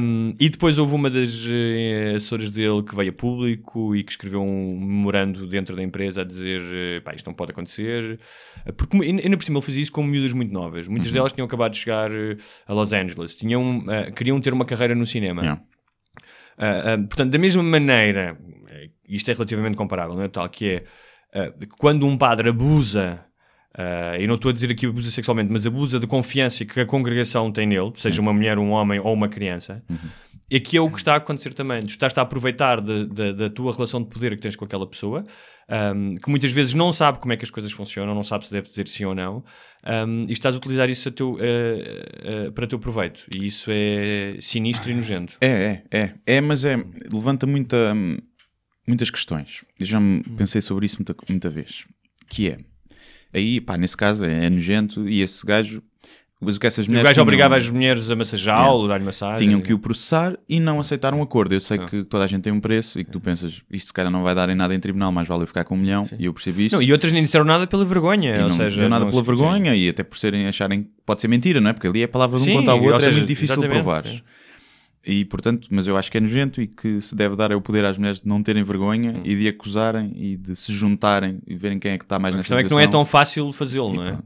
Um, 0.00 0.34
e 0.38 0.48
depois 0.48 0.76
houve 0.76 0.94
uma 0.94 1.08
das 1.08 1.44
eh, 1.48 2.12
assessoras 2.16 2.50
dele 2.50 2.82
que 2.82 2.94
veio 2.94 3.10
a 3.10 3.12
público 3.12 3.96
e 3.96 4.04
que 4.04 4.12
escreveu 4.12 4.42
um 4.42 4.78
memorando 4.78 5.46
dentro 5.46 5.74
da 5.74 5.82
empresa 5.82 6.20
a 6.20 6.24
dizer 6.24 6.62
eh, 6.72 7.00
pá, 7.00 7.14
isto 7.14 7.26
não 7.26 7.34
pode 7.34 7.52
acontecer. 7.52 8.20
Eh, 8.66 8.72
Porque 8.72 8.96
ainda 8.98 9.36
por 9.36 9.42
cima 9.44 9.58
ele 9.58 9.66
fazia 9.66 9.82
isso 9.82 9.90
com 9.90 10.02
miúdas 10.02 10.32
muito 10.32 10.52
novas. 10.52 10.86
Muitas 10.86 11.10
delas 11.10 11.32
tinham 11.32 11.46
acabado 11.46 11.72
de 11.72 11.78
chegar 11.78 12.10
eh, 12.12 12.36
a 12.66 12.74
Los 12.74 12.92
Angeles, 12.92 13.34
tinham, 13.34 13.84
eh, 13.88 14.10
queriam 14.10 14.38
ter 14.40 14.52
uma 14.52 14.66
carreira 14.66 14.94
no 14.94 15.06
cinema. 15.06 15.42
Yeah. 15.42 15.62
Ah, 16.58 16.94
ah, 16.94 16.98
portanto, 16.98 17.30
da 17.30 17.38
mesma 17.38 17.62
maneira, 17.62 18.38
isto 19.08 19.30
é 19.30 19.34
relativamente 19.34 19.76
comparável, 19.76 20.14
não 20.14 20.22
é? 20.22 20.28
Tal 20.28 20.48
que 20.48 20.68
é 20.68 20.84
ah, 21.34 21.52
quando 21.78 22.06
um 22.06 22.16
padre 22.16 22.50
abusa, 22.50 23.24
ah, 23.78 24.18
e 24.18 24.26
não 24.26 24.34
estou 24.34 24.48
a 24.48 24.52
dizer 24.52 24.72
aqui 24.72 24.86
abusa 24.86 25.08
sexualmente, 25.08 25.52
mas 25.52 25.64
abusa 25.64 26.00
da 26.00 26.06
confiança 26.06 26.64
que 26.64 26.80
a 26.80 26.84
congregação 26.84 27.52
tem 27.52 27.64
nele, 27.64 27.92
seja 27.96 28.20
uma 28.20 28.32
mulher, 28.32 28.58
um 28.58 28.70
homem 28.70 28.98
ou 28.98 29.14
uma 29.14 29.28
criança, 29.28 29.84
aqui 30.52 30.76
é 30.76 30.80
o 30.80 30.90
que 30.90 30.96
está 30.96 31.14
a 31.14 31.18
acontecer 31.18 31.54
também. 31.54 31.82
Tu 31.82 31.90
estás 31.90 32.12
a 32.18 32.22
aproveitar 32.22 32.80
da, 32.80 33.04
da, 33.04 33.32
da 33.32 33.50
tua 33.50 33.72
relação 33.72 34.02
de 34.02 34.08
poder 34.08 34.34
que 34.34 34.42
tens 34.42 34.56
com 34.56 34.64
aquela 34.64 34.84
pessoa, 34.84 35.22
ahm, 35.68 36.16
que 36.16 36.28
muitas 36.28 36.50
vezes 36.50 36.74
não 36.74 36.92
sabe 36.92 37.18
como 37.20 37.32
é 37.32 37.36
que 37.36 37.44
as 37.44 37.52
coisas 37.52 37.70
funcionam, 37.70 38.16
não 38.16 38.24
sabe 38.24 38.46
se 38.46 38.52
deve 38.52 38.66
dizer 38.66 38.88
sim 38.88 39.04
ou 39.04 39.14
não, 39.14 39.44
ahm, 39.84 40.24
e 40.28 40.32
estás 40.32 40.56
a 40.56 40.58
utilizar 40.58 40.90
isso 40.90 41.08
a 41.08 41.12
teu, 41.12 41.36
eh, 41.40 42.04
eh, 42.22 42.50
para 42.50 42.66
teu 42.66 42.80
proveito. 42.80 43.26
E 43.32 43.46
isso 43.46 43.70
é 43.72 44.38
sinistro 44.40 44.90
e 44.90 44.94
nojento. 44.94 45.36
É, 45.40 45.46
é, 45.46 45.98
é. 45.98 46.14
É, 46.26 46.40
mas 46.40 46.64
é, 46.64 46.76
levanta 47.12 47.46
muita, 47.46 47.94
hum, 47.94 48.16
muitas 48.88 49.08
questões. 49.08 49.64
Eu 49.78 49.86
já 49.86 50.00
me 50.00 50.24
pensei 50.36 50.60
sobre 50.60 50.86
isso 50.86 50.96
muita, 50.96 51.14
muita 51.28 51.48
vez. 51.48 51.84
Que 52.28 52.50
é, 52.50 52.58
aí, 53.32 53.60
pá, 53.60 53.76
nesse 53.76 53.96
caso 53.96 54.24
é, 54.24 54.46
é 54.46 54.50
nojento 54.50 55.08
e 55.08 55.20
esse 55.22 55.44
gajo, 55.46 55.82
mas 56.40 56.56
o 56.56 56.60
que 56.60 56.66
essas 56.68 56.86
E 56.86 56.88
o 56.88 56.90
mulheres 56.92 57.08
gajo 57.08 57.14
tinham- 57.14 57.22
obrigava 57.24 57.56
as 57.56 57.68
mulheres 57.68 58.08
a 58.10 58.14
massajá-lo, 58.14 58.86
dar-lhe 58.86 59.04
massagem. 59.04 59.44
tinham 59.48 59.60
que 59.60 59.74
o 59.74 59.78
processar 59.78 60.34
e 60.48 60.60
não 60.60 60.78
aceitar 60.78 61.12
um 61.12 61.20
acordo. 61.20 61.52
Eu 61.52 61.60
sei 61.60 61.78
que 61.78 62.04
toda 62.04 62.22
a 62.22 62.26
gente 62.28 62.42
tem 62.42 62.52
um 62.52 62.60
preço 62.60 63.00
e 63.00 63.04
que 63.04 63.10
tu 63.10 63.18
pensas, 63.20 63.60
isto 63.70 63.88
se 63.88 63.92
calhar 63.92 64.10
não 64.12 64.22
vai 64.22 64.36
dar 64.36 64.48
em 64.48 64.54
nada 64.54 64.72
em 64.72 64.78
tribunal, 64.78 65.10
mais 65.10 65.26
vale 65.26 65.42
eu 65.42 65.46
ficar 65.48 65.64
com 65.64 65.74
um 65.74 65.78
milhão, 65.78 66.08
e 66.16 66.26
eu 66.26 66.32
percebi 66.32 66.66
isso. 66.66 66.76
Não, 66.76 66.82
e 66.82 66.92
outras 66.92 67.10
nem 67.10 67.24
disseram 67.24 67.44
nada 67.44 67.66
pela 67.66 67.84
vergonha. 67.84 68.36
E 68.36 68.42
ou 68.42 68.48
não 68.50 68.56
seja, 68.56 68.70
diziam 68.70 68.88
nada 68.88 69.06
pela 69.06 69.22
vergonha 69.22 69.74
e 69.74 69.88
até 69.88 70.04
por 70.04 70.16
serem 70.16 70.46
acharem 70.46 70.84
que 70.84 70.90
pode 71.04 71.20
ser 71.20 71.26
mentira, 71.28 71.60
não 71.60 71.70
é? 71.70 71.72
Porque 71.72 71.88
ali 71.88 72.02
é 72.02 72.04
a 72.04 72.08
palavra 72.08 72.36
de 72.36 72.42
um 72.42 72.46
Sim, 72.46 72.52
contra 72.54 72.72
a 72.72 72.76
ou 72.76 72.82
outra, 72.84 72.98
é 72.98 73.00
seja, 73.06 73.16
muito 73.16 73.28
difícil 73.28 73.60
provares. 73.62 74.12
sim. 74.12 74.22
E 75.10 75.24
portanto, 75.24 75.68
mas 75.70 75.86
eu 75.86 75.96
acho 75.96 76.10
que 76.10 76.18
é 76.18 76.20
nojento 76.20 76.60
e 76.60 76.66
que 76.66 77.00
se 77.00 77.14
deve 77.16 77.34
dar 77.34 77.50
é 77.50 77.54
o 77.56 77.60
poder 77.62 77.82
às 77.84 77.96
mulheres 77.96 78.20
de 78.20 78.28
não 78.28 78.42
terem 78.42 78.62
vergonha 78.62 79.12
Hum. 79.12 79.22
e 79.24 79.34
de 79.34 79.48
acusarem 79.48 80.12
e 80.14 80.36
de 80.36 80.54
se 80.54 80.70
juntarem 80.72 81.40
e 81.46 81.54
verem 81.56 81.78
quem 81.78 81.92
é 81.92 81.98
que 81.98 82.04
está 82.04 82.18
mais 82.18 82.34
A 82.34 82.36
nessa 82.38 82.44
questão 82.48 82.58
é 82.58 82.62
que 82.62 82.68
situação. 82.68 82.82
não 82.84 82.88
é 82.88 82.92
tão 82.92 83.04
fácil 83.06 83.52
fazê-lo, 83.52 83.94
não 83.94 84.04
é? 84.04 84.08
pronto. 84.12 84.24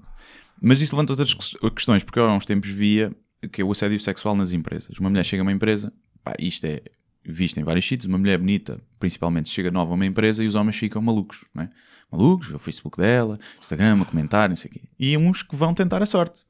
Mas 0.60 0.80
isso 0.80 0.94
levanta 0.96 1.12
outras 1.12 1.32
ques- 1.34 1.56
questões, 1.74 2.02
porque 2.02 2.18
eu 2.18 2.24
há 2.26 2.34
uns 2.34 2.44
tempos 2.44 2.68
via 2.68 3.12
que 3.52 3.60
é 3.60 3.64
o 3.64 3.70
assédio 3.72 3.98
sexual 4.00 4.34
nas 4.36 4.52
empresas. 4.52 4.98
Uma 4.98 5.08
mulher 5.10 5.24
chega 5.24 5.42
a 5.42 5.44
uma 5.44 5.52
empresa, 5.52 5.92
pá, 6.24 6.34
isto 6.38 6.64
é 6.64 6.80
visto 7.24 7.58
em 7.60 7.64
vários 7.64 7.86
sítios, 7.86 8.06
uma 8.08 8.18
mulher 8.18 8.38
bonita, 8.38 8.80
principalmente, 8.98 9.48
chega 9.50 9.70
nova 9.70 9.92
a 9.92 9.94
uma 9.94 10.06
empresa 10.06 10.42
e 10.42 10.46
os 10.48 10.54
homens 10.56 10.76
ficam 10.76 11.00
malucos, 11.02 11.44
não 11.54 11.62
é? 11.64 11.68
Malucos, 12.10 12.48
vê 12.48 12.54
o 12.56 12.58
Facebook 12.58 12.96
dela, 12.98 13.38
Instagram, 13.60 14.02
a 14.02 14.04
comentar, 14.04 14.48
não 14.48 14.56
sei 14.56 14.68
o 14.70 14.74
quê. 14.74 14.80
E 14.98 15.16
uns 15.16 15.42
que 15.42 15.54
vão 15.56 15.72
tentar 15.74 16.02
a 16.02 16.06
sorte. 16.06 16.42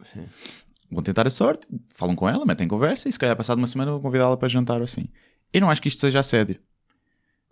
Vão 0.92 1.02
tentar 1.02 1.26
a 1.26 1.30
sorte, 1.30 1.66
falam 1.94 2.14
com 2.14 2.28
ela, 2.28 2.44
metem 2.44 2.68
conversa 2.68 3.08
e 3.08 3.12
se 3.12 3.18
calhar 3.18 3.34
passado 3.34 3.56
uma 3.56 3.66
semana 3.66 3.92
vão 3.92 4.00
convidá-la 4.00 4.36
para 4.36 4.46
jantar 4.46 4.78
ou 4.78 4.84
assim. 4.84 5.06
Eu 5.50 5.62
não 5.62 5.70
acho 5.70 5.80
que 5.80 5.88
isto 5.88 6.00
seja 6.00 6.20
assédio. 6.20 6.58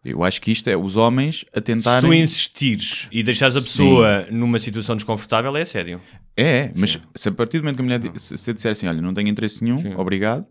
Eu 0.05 0.23
acho 0.23 0.41
que 0.41 0.53
isto 0.53 0.69
é 0.69 0.77
os 0.77 0.97
homens 0.97 1.45
a 1.53 1.59
Se 1.59 1.63
tentarem... 1.63 2.09
tu 2.09 2.15
insistires 2.15 3.09
e 3.11 3.23
deixares 3.23 3.57
a 3.57 3.61
pessoa 3.61 4.27
numa 4.31 4.59
situação 4.59 4.95
desconfortável, 4.95 5.55
é 5.57 5.65
sério. 5.65 6.01
É, 6.37 6.43
é, 6.43 6.73
mas 6.77 6.99
se 7.15 7.29
a 7.29 7.33
partir 7.33 7.59
do 7.59 7.65
momento 7.65 7.77
que 7.77 7.83
a 7.83 7.85
mulher 7.85 8.01
se, 8.19 8.39
se 8.39 8.53
disser 8.53 8.73
assim, 8.73 8.87
olha, 8.87 9.01
não 9.01 9.13
tenho 9.13 9.29
interesse 9.29 9.63
nenhum, 9.65 9.79
Sim. 9.79 9.95
obrigado, 9.95 10.47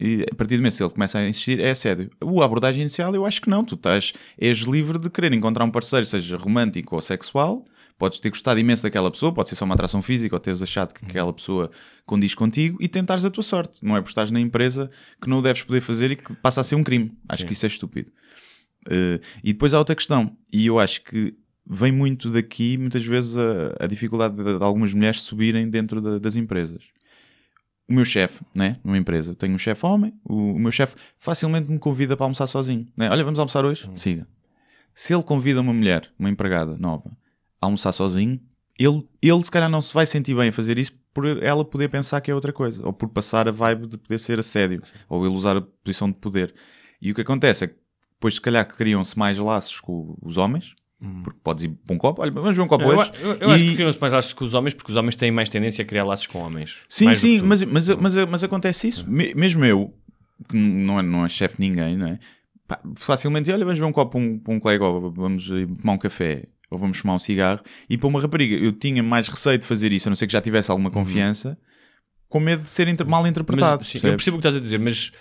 E 0.00 0.24
a 0.30 0.34
partir 0.34 0.56
do 0.56 0.60
momento 0.60 0.76
que 0.76 0.82
ele 0.82 0.90
começa 0.90 1.18
a 1.18 1.28
insistir, 1.28 1.60
é 1.60 1.70
assédio. 1.70 2.10
A 2.20 2.44
abordagem 2.44 2.80
inicial, 2.80 3.14
eu 3.14 3.24
acho 3.24 3.40
que 3.40 3.48
não. 3.48 3.64
Tu 3.64 3.74
estás, 3.74 4.12
és 4.38 4.58
livre 4.58 4.98
de 4.98 5.08
querer 5.10 5.32
encontrar 5.32 5.64
um 5.64 5.70
parceiro, 5.70 6.04
seja 6.04 6.36
romântico 6.36 6.94
ou 6.94 7.00
sexual. 7.00 7.64
Podes 7.96 8.18
ter 8.20 8.28
gostado 8.28 8.58
imenso 8.58 8.82
daquela 8.82 9.10
pessoa, 9.10 9.32
pode 9.32 9.48
ser 9.48 9.54
só 9.54 9.64
uma 9.64 9.74
atração 9.74 10.02
física 10.02 10.34
ou 10.34 10.40
teres 10.40 10.60
achado 10.60 10.92
que 10.92 11.04
aquela 11.04 11.32
pessoa 11.32 11.70
condiz 12.04 12.34
contigo 12.34 12.76
e 12.80 12.88
tentares 12.88 13.24
a 13.24 13.30
tua 13.30 13.42
sorte. 13.42 13.84
Não 13.84 13.96
é 13.96 14.00
por 14.02 14.08
estares 14.08 14.32
na 14.32 14.40
empresa 14.40 14.90
que 15.22 15.28
não 15.28 15.38
o 15.38 15.42
deves 15.42 15.62
poder 15.62 15.80
fazer 15.80 16.10
e 16.10 16.16
que 16.16 16.34
passa 16.34 16.60
a 16.60 16.64
ser 16.64 16.74
um 16.74 16.82
crime. 16.82 17.16
Acho 17.28 17.46
que 17.46 17.52
isso 17.52 17.64
é 17.64 17.68
estúpido. 17.68 18.10
Uh, 18.86 19.22
e 19.42 19.52
depois 19.52 19.72
há 19.72 19.78
outra 19.78 19.94
questão, 19.94 20.36
e 20.52 20.66
eu 20.66 20.78
acho 20.78 21.02
que 21.04 21.34
vem 21.66 21.90
muito 21.92 22.30
daqui, 22.30 22.76
muitas 22.76 23.04
vezes, 23.04 23.36
a, 23.36 23.84
a 23.84 23.86
dificuldade 23.86 24.36
de, 24.36 24.58
de 24.58 24.62
algumas 24.64 24.92
mulheres 24.92 25.22
subirem 25.22 25.70
dentro 25.70 26.00
da- 26.02 26.18
das 26.18 26.36
empresas. 26.36 26.82
O 27.88 27.94
meu 27.94 28.04
chefe, 28.04 28.42
né, 28.54 28.76
numa 28.84 28.98
empresa, 28.98 29.30
eu 29.32 29.34
tenho 29.34 29.54
um 29.54 29.58
chefe 29.58 29.86
homem, 29.86 30.12
o, 30.24 30.52
o 30.52 30.58
meu 30.58 30.72
chefe 30.72 30.96
facilmente 31.18 31.70
me 31.70 31.78
convida 31.78 32.16
para 32.16 32.24
almoçar 32.26 32.46
sozinho. 32.46 32.86
Né? 32.96 33.08
Olha, 33.08 33.22
vamos 33.24 33.38
almoçar 33.38 33.64
hoje? 33.64 33.88
Siga. 33.94 34.26
Se 34.94 35.14
ele 35.14 35.22
convida 35.22 35.60
uma 35.60 35.72
mulher, 35.72 36.10
uma 36.18 36.28
empregada 36.28 36.76
nova, 36.76 37.10
almoçar 37.64 37.92
sozinho, 37.92 38.40
ele, 38.78 39.02
ele 39.22 39.42
se 39.44 39.50
calhar 39.50 39.68
não 39.70 39.80
se 39.82 39.92
vai 39.94 40.06
sentir 40.06 40.34
bem 40.34 40.48
a 40.48 40.52
fazer 40.52 40.78
isso 40.78 40.92
por 41.12 41.26
ela 41.42 41.64
poder 41.64 41.88
pensar 41.88 42.20
que 42.20 42.30
é 42.30 42.34
outra 42.34 42.52
coisa, 42.52 42.84
ou 42.84 42.92
por 42.92 43.08
passar 43.08 43.46
a 43.48 43.52
vibe 43.52 43.86
de 43.86 43.96
poder 43.96 44.18
ser 44.18 44.38
assédio, 44.40 44.82
ou 45.08 45.24
ele 45.24 45.34
usar 45.34 45.56
a 45.56 45.60
posição 45.62 46.08
de 46.08 46.16
poder. 46.16 46.52
E 47.00 47.12
o 47.12 47.14
que 47.14 47.20
acontece 47.20 47.64
é 47.64 47.68
que 47.68 47.76
depois, 48.14 48.34
se 48.34 48.40
calhar, 48.40 48.66
criam-se 48.66 49.16
mais 49.18 49.38
laços 49.38 49.80
com 49.80 50.16
os 50.22 50.36
homens, 50.36 50.74
porque 51.22 51.38
podes 51.44 51.64
ir 51.64 51.68
para 51.68 51.94
um 51.94 51.98
copo, 51.98 52.22
olha, 52.22 52.30
vamos 52.32 52.56
ver 52.56 52.62
um 52.62 52.66
copo 52.66 52.82
Eu, 52.84 52.96
hoje. 52.98 53.12
eu- 53.20 53.34
eu 53.34 53.50
acho 53.50 53.62
E- 53.64 53.68
que 53.70 53.74
criam-se 53.76 54.00
mais 54.00 54.12
laços 54.12 54.32
com 54.32 54.44
os 54.44 54.54
homens 54.54 54.72
porque 54.74 54.90
os 54.90 54.96
homens 54.96 55.14
têm 55.14 55.30
mais 55.30 55.48
tendência 55.50 55.82
a 55.82 55.86
criar 55.86 56.02
laços 56.04 56.26
com 56.26 56.38
homens. 56.40 56.78
Sim, 56.88 57.04
Mais 57.06 57.18
sim, 57.20 57.40
mas, 57.42 57.62
mas, 57.62 57.88
mas, 57.90 58.16
mas 58.16 58.42
acontece 58.44 58.88
isso. 58.88 59.08
Me- 59.08 59.34
mesmo 59.34 59.64
eu, 59.64 59.92
que 60.48 60.56
não 60.56 60.98
é, 60.98 61.02
não 61.02 61.24
é 61.26 61.28
chefe 61.28 61.56
de 61.60 61.68
ninguém, 61.68 61.96
não 61.96 62.06
é? 62.08 62.18
Pá, 62.66 62.80
facilmente 62.96 63.42
dizer, 63.42 63.52
olha, 63.52 63.64
vamos 63.66 63.78
ver 63.78 63.84
um 63.84 63.92
copo 63.92 64.12
para 64.12 64.20
um, 64.20 64.38
para 64.38 64.54
um 64.54 64.58
colega, 64.58 64.84
vamos 65.10 65.46
tomar 65.80 65.92
um 65.92 65.98
café, 65.98 66.44
ou 66.74 66.80
vamos 66.80 66.98
fumar 66.98 67.16
um 67.16 67.18
cigarro. 67.18 67.60
E 67.88 67.96
para 67.96 68.06
uma 68.08 68.20
rapariga, 68.20 68.54
eu 68.56 68.72
tinha 68.72 69.02
mais 69.02 69.28
receio 69.28 69.58
de 69.58 69.66
fazer 69.66 69.92
isso, 69.92 70.08
a 70.08 70.10
não 70.10 70.16
ser 70.16 70.26
que 70.26 70.32
já 70.32 70.40
tivesse 70.40 70.70
alguma 70.70 70.90
confiança, 70.90 71.56
com 72.28 72.40
medo 72.40 72.62
de 72.62 72.70
ser 72.70 72.88
inter- 72.88 73.06
mal 73.06 73.22
Mas, 73.22 73.30
interpretado. 73.30 73.84
sim, 73.84 73.98
eu 74.02 74.12
percebo 74.12 74.36
o 74.36 74.40
que 74.40 74.46
estás 74.46 74.56
a 74.56 74.60
dizer, 74.60 74.78
mas. 74.78 75.12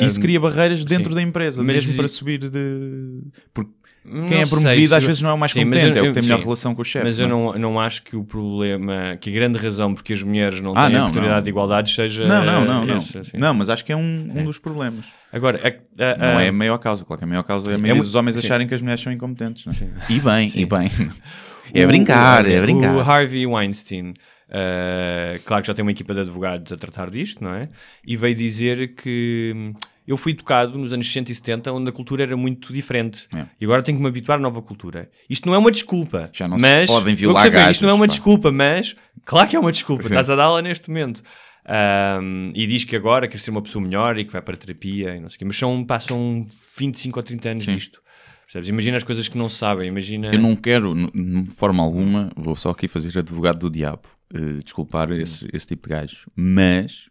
Isso 0.00 0.18
hum, 0.18 0.22
cria 0.22 0.40
barreiras 0.40 0.84
dentro 0.84 1.10
sim. 1.10 1.14
da 1.14 1.22
empresa, 1.22 1.62
Mas 1.62 1.76
mesmo 1.76 1.96
para 1.96 2.08
subir 2.08 2.38
de. 2.50 3.22
Porque 3.54 3.70
não 4.08 4.26
quem 4.28 4.40
é 4.42 4.46
promovido 4.46 4.88
se- 4.88 4.94
às 4.94 5.04
vezes 5.04 5.22
não 5.22 5.30
é 5.30 5.32
o 5.34 5.38
mais 5.38 5.52
Sim, 5.52 5.64
competente, 5.64 5.98
eu- 5.98 6.04
é 6.04 6.08
o 6.08 6.12
que 6.12 6.14
tem 6.14 6.22
eu- 6.22 6.24
melhor 6.26 6.38
sim. 6.38 6.44
relação 6.44 6.74
com 6.74 6.82
o 6.82 6.84
chefe. 6.84 7.04
Mas 7.04 7.18
eu 7.18 7.28
não 7.28 7.50
é? 7.50 7.58
não, 7.58 7.72
não 7.72 7.80
acho 7.80 8.02
que 8.02 8.16
o 8.16 8.24
problema, 8.24 9.16
que 9.20 9.30
a 9.30 9.32
grande 9.32 9.58
razão 9.58 9.94
porque 9.94 10.12
as 10.12 10.22
mulheres 10.22 10.60
não 10.60 10.72
Ah, 10.76 10.86
têm 10.86 10.96
a 10.96 10.98
não, 10.98 11.06
oportunidade 11.06 11.36
não. 11.36 11.42
de 11.42 11.50
igualdade 11.50 11.94
seja. 11.94 12.26
Não, 12.26 12.44
não, 12.44 12.64
não, 12.64 12.84
não. 12.86 12.96
esse, 12.98 13.18
assim. 13.18 13.36
Não, 13.36 13.52
mas 13.54 13.68
acho 13.68 13.84
que 13.84 13.92
é 13.92 13.96
um, 13.96 14.30
um 14.34 14.44
dos 14.44 14.58
problemas. 14.58 15.04
Agora, 15.32 15.60
a- 15.62 16.04
a- 16.04 16.16
Não 16.32 16.38
a- 16.38 16.42
é 16.42 16.48
a 16.48 16.52
maior 16.52 16.78
causa, 16.78 17.04
claro 17.04 17.18
que 17.18 17.24
a 17.24 17.28
maior 17.28 17.42
causa 17.42 17.70
é 17.70 17.74
a 17.74 17.78
maioria 17.78 17.94
muito- 17.96 18.06
dos 18.06 18.14
homens 18.14 18.34
sim. 18.36 18.40
acharem 18.44 18.66
que 18.66 18.74
as 18.74 18.80
mulheres 18.80 19.02
são 19.02 19.12
incompetentes. 19.12 19.66
É? 19.66 19.72
Sim. 19.72 19.90
E 20.08 20.20
bem, 20.20 20.48
Sim. 20.48 20.60
e 20.60 20.66
bem. 20.66 20.88
É 21.74 21.84
o- 21.84 21.88
brincar, 21.88 22.44
o- 22.44 22.48
é 22.48 22.60
brincar. 22.62 22.94
O 22.94 23.00
Harvey 23.00 23.44
Weinstein, 23.44 24.10
uh, 24.10 25.42
claro 25.44 25.62
que 25.62 25.66
já 25.66 25.74
tem 25.74 25.82
uma 25.82 25.90
equipa 25.90 26.14
de 26.14 26.20
advogados 26.20 26.72
a 26.72 26.76
tratar 26.76 27.10
disto, 27.10 27.42
não 27.42 27.54
é? 27.54 27.68
E 28.06 28.16
veio 28.16 28.34
dizer 28.36 28.94
que 28.94 29.72
eu 30.06 30.16
fui 30.16 30.32
educado 30.32 30.78
nos 30.78 30.92
anos 30.92 31.06
60 31.06 31.32
e 31.32 31.34
70 31.34 31.72
onde 31.72 31.88
a 31.90 31.92
cultura 31.92 32.22
era 32.22 32.36
muito 32.36 32.72
diferente. 32.72 33.26
É. 33.34 33.46
E 33.60 33.64
agora 33.64 33.82
tenho 33.82 33.98
que 33.98 34.02
me 34.02 34.08
habituar 34.08 34.38
à 34.38 34.40
nova 34.40 34.62
cultura. 34.62 35.10
Isto 35.28 35.48
não 35.48 35.54
é 35.54 35.58
uma 35.58 35.70
desculpa. 35.70 36.30
Já 36.32 36.46
não 36.46 36.58
se 36.58 36.62
mas, 36.62 36.86
podem 36.86 37.12
eu 37.12 37.16
violar 37.16 37.42
percebo, 37.42 37.70
Isto 37.70 37.82
não 37.82 37.88
é 37.88 37.92
gajos, 37.92 38.00
uma 38.00 38.06
pá. 38.06 38.12
desculpa, 38.12 38.52
mas 38.52 38.96
claro 39.24 39.48
que 39.48 39.56
é 39.56 39.58
uma 39.58 39.72
desculpa. 39.72 40.02
Sim. 40.04 40.08
Estás 40.10 40.30
a 40.30 40.36
dá-la 40.36 40.62
neste 40.62 40.88
momento. 40.88 41.22
Um, 41.68 42.52
e 42.54 42.64
diz 42.66 42.84
que 42.84 42.94
agora 42.94 43.26
quer 43.26 43.40
ser 43.40 43.50
uma 43.50 43.60
pessoa 43.60 43.84
melhor 43.84 44.16
e 44.16 44.24
que 44.24 44.32
vai 44.32 44.40
para 44.40 44.54
a 44.54 44.56
terapia 44.56 45.16
e 45.16 45.20
não 45.20 45.28
sei 45.28 45.36
o 45.36 45.38
quê. 45.40 45.44
Mas 45.44 45.56
são, 45.56 45.84
passam 45.84 46.46
25 46.78 47.18
ou 47.18 47.22
30 47.22 47.48
anos 47.48 47.64
Sim. 47.64 47.74
disto. 47.74 48.00
Percebes? 48.44 48.68
Imagina 48.68 48.96
as 48.96 49.02
coisas 49.02 49.26
que 49.26 49.36
não 49.36 49.48
se 49.48 49.56
sabem. 49.56 49.88
Imagina... 49.88 50.32
Eu 50.32 50.38
não 50.38 50.54
quero, 50.54 50.94
de 50.94 51.50
forma 51.50 51.82
alguma, 51.82 52.30
vou 52.36 52.54
só 52.54 52.70
aqui 52.70 52.86
fazer 52.86 53.18
advogado 53.18 53.58
do 53.58 53.70
diabo, 53.70 54.08
eh, 54.32 54.62
desculpar 54.62 55.10
esse, 55.10 55.48
esse 55.52 55.66
tipo 55.66 55.88
de 55.88 55.94
gajo, 55.96 56.30
mas 56.36 57.10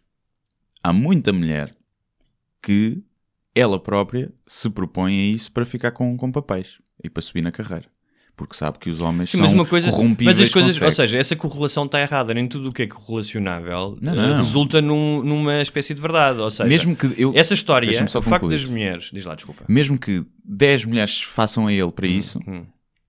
há 0.82 0.94
muita 0.94 1.34
mulher 1.34 1.76
que 2.66 3.00
ela 3.54 3.78
própria 3.78 4.32
se 4.46 4.68
propõe 4.68 5.12
a 5.18 5.24
isso 5.34 5.52
para 5.52 5.64
ficar 5.64 5.92
com, 5.92 6.16
com 6.16 6.32
papéis 6.32 6.78
e 7.02 7.08
para 7.08 7.22
subir 7.22 7.42
na 7.42 7.52
carreira. 7.52 7.86
Porque 8.36 8.54
sabe 8.54 8.78
que 8.78 8.90
os 8.90 9.00
homens 9.00 9.30
Sim, 9.30 9.38
são 9.38 9.46
mas 9.46 9.52
uma 9.54 9.64
coisa, 9.64 9.88
corrompíveis 9.90 10.36
mas 10.38 10.46
as 10.48 10.52
coisas, 10.52 10.82
ou 10.82 10.92
seja, 10.92 11.16
essa 11.16 11.34
correlação 11.36 11.86
está 11.86 12.00
errada, 12.00 12.34
nem 12.34 12.46
tudo 12.46 12.68
o 12.68 12.72
que 12.72 12.82
é 12.82 12.86
correlacionável 12.86 13.96
Não, 14.00 14.12
eh, 14.12 14.16
não. 14.16 14.36
resulta 14.36 14.82
num- 14.82 15.22
numa 15.22 15.62
espécie 15.62 15.94
de 15.94 16.00
verdade, 16.02 16.38
ou 16.40 16.50
seja, 16.50 16.68
mesmo 16.68 16.94
que 16.94 17.14
eu, 17.16 17.32
essa 17.34 17.54
história, 17.54 17.88
o 18.14 18.22
facto 18.22 18.48
das 18.48 18.64
mulheres, 18.66 19.10
diz 19.12 19.24
lá, 19.24 19.34
desculpa. 19.34 19.64
mesmo 19.68 19.98
que 19.98 20.22
10 20.44 20.84
mulheres 20.84 21.22
façam 21.22 21.66
a 21.66 21.72
ele 21.72 21.90
para 21.92 22.06
isso, 22.06 22.38
Hum, 22.46 22.66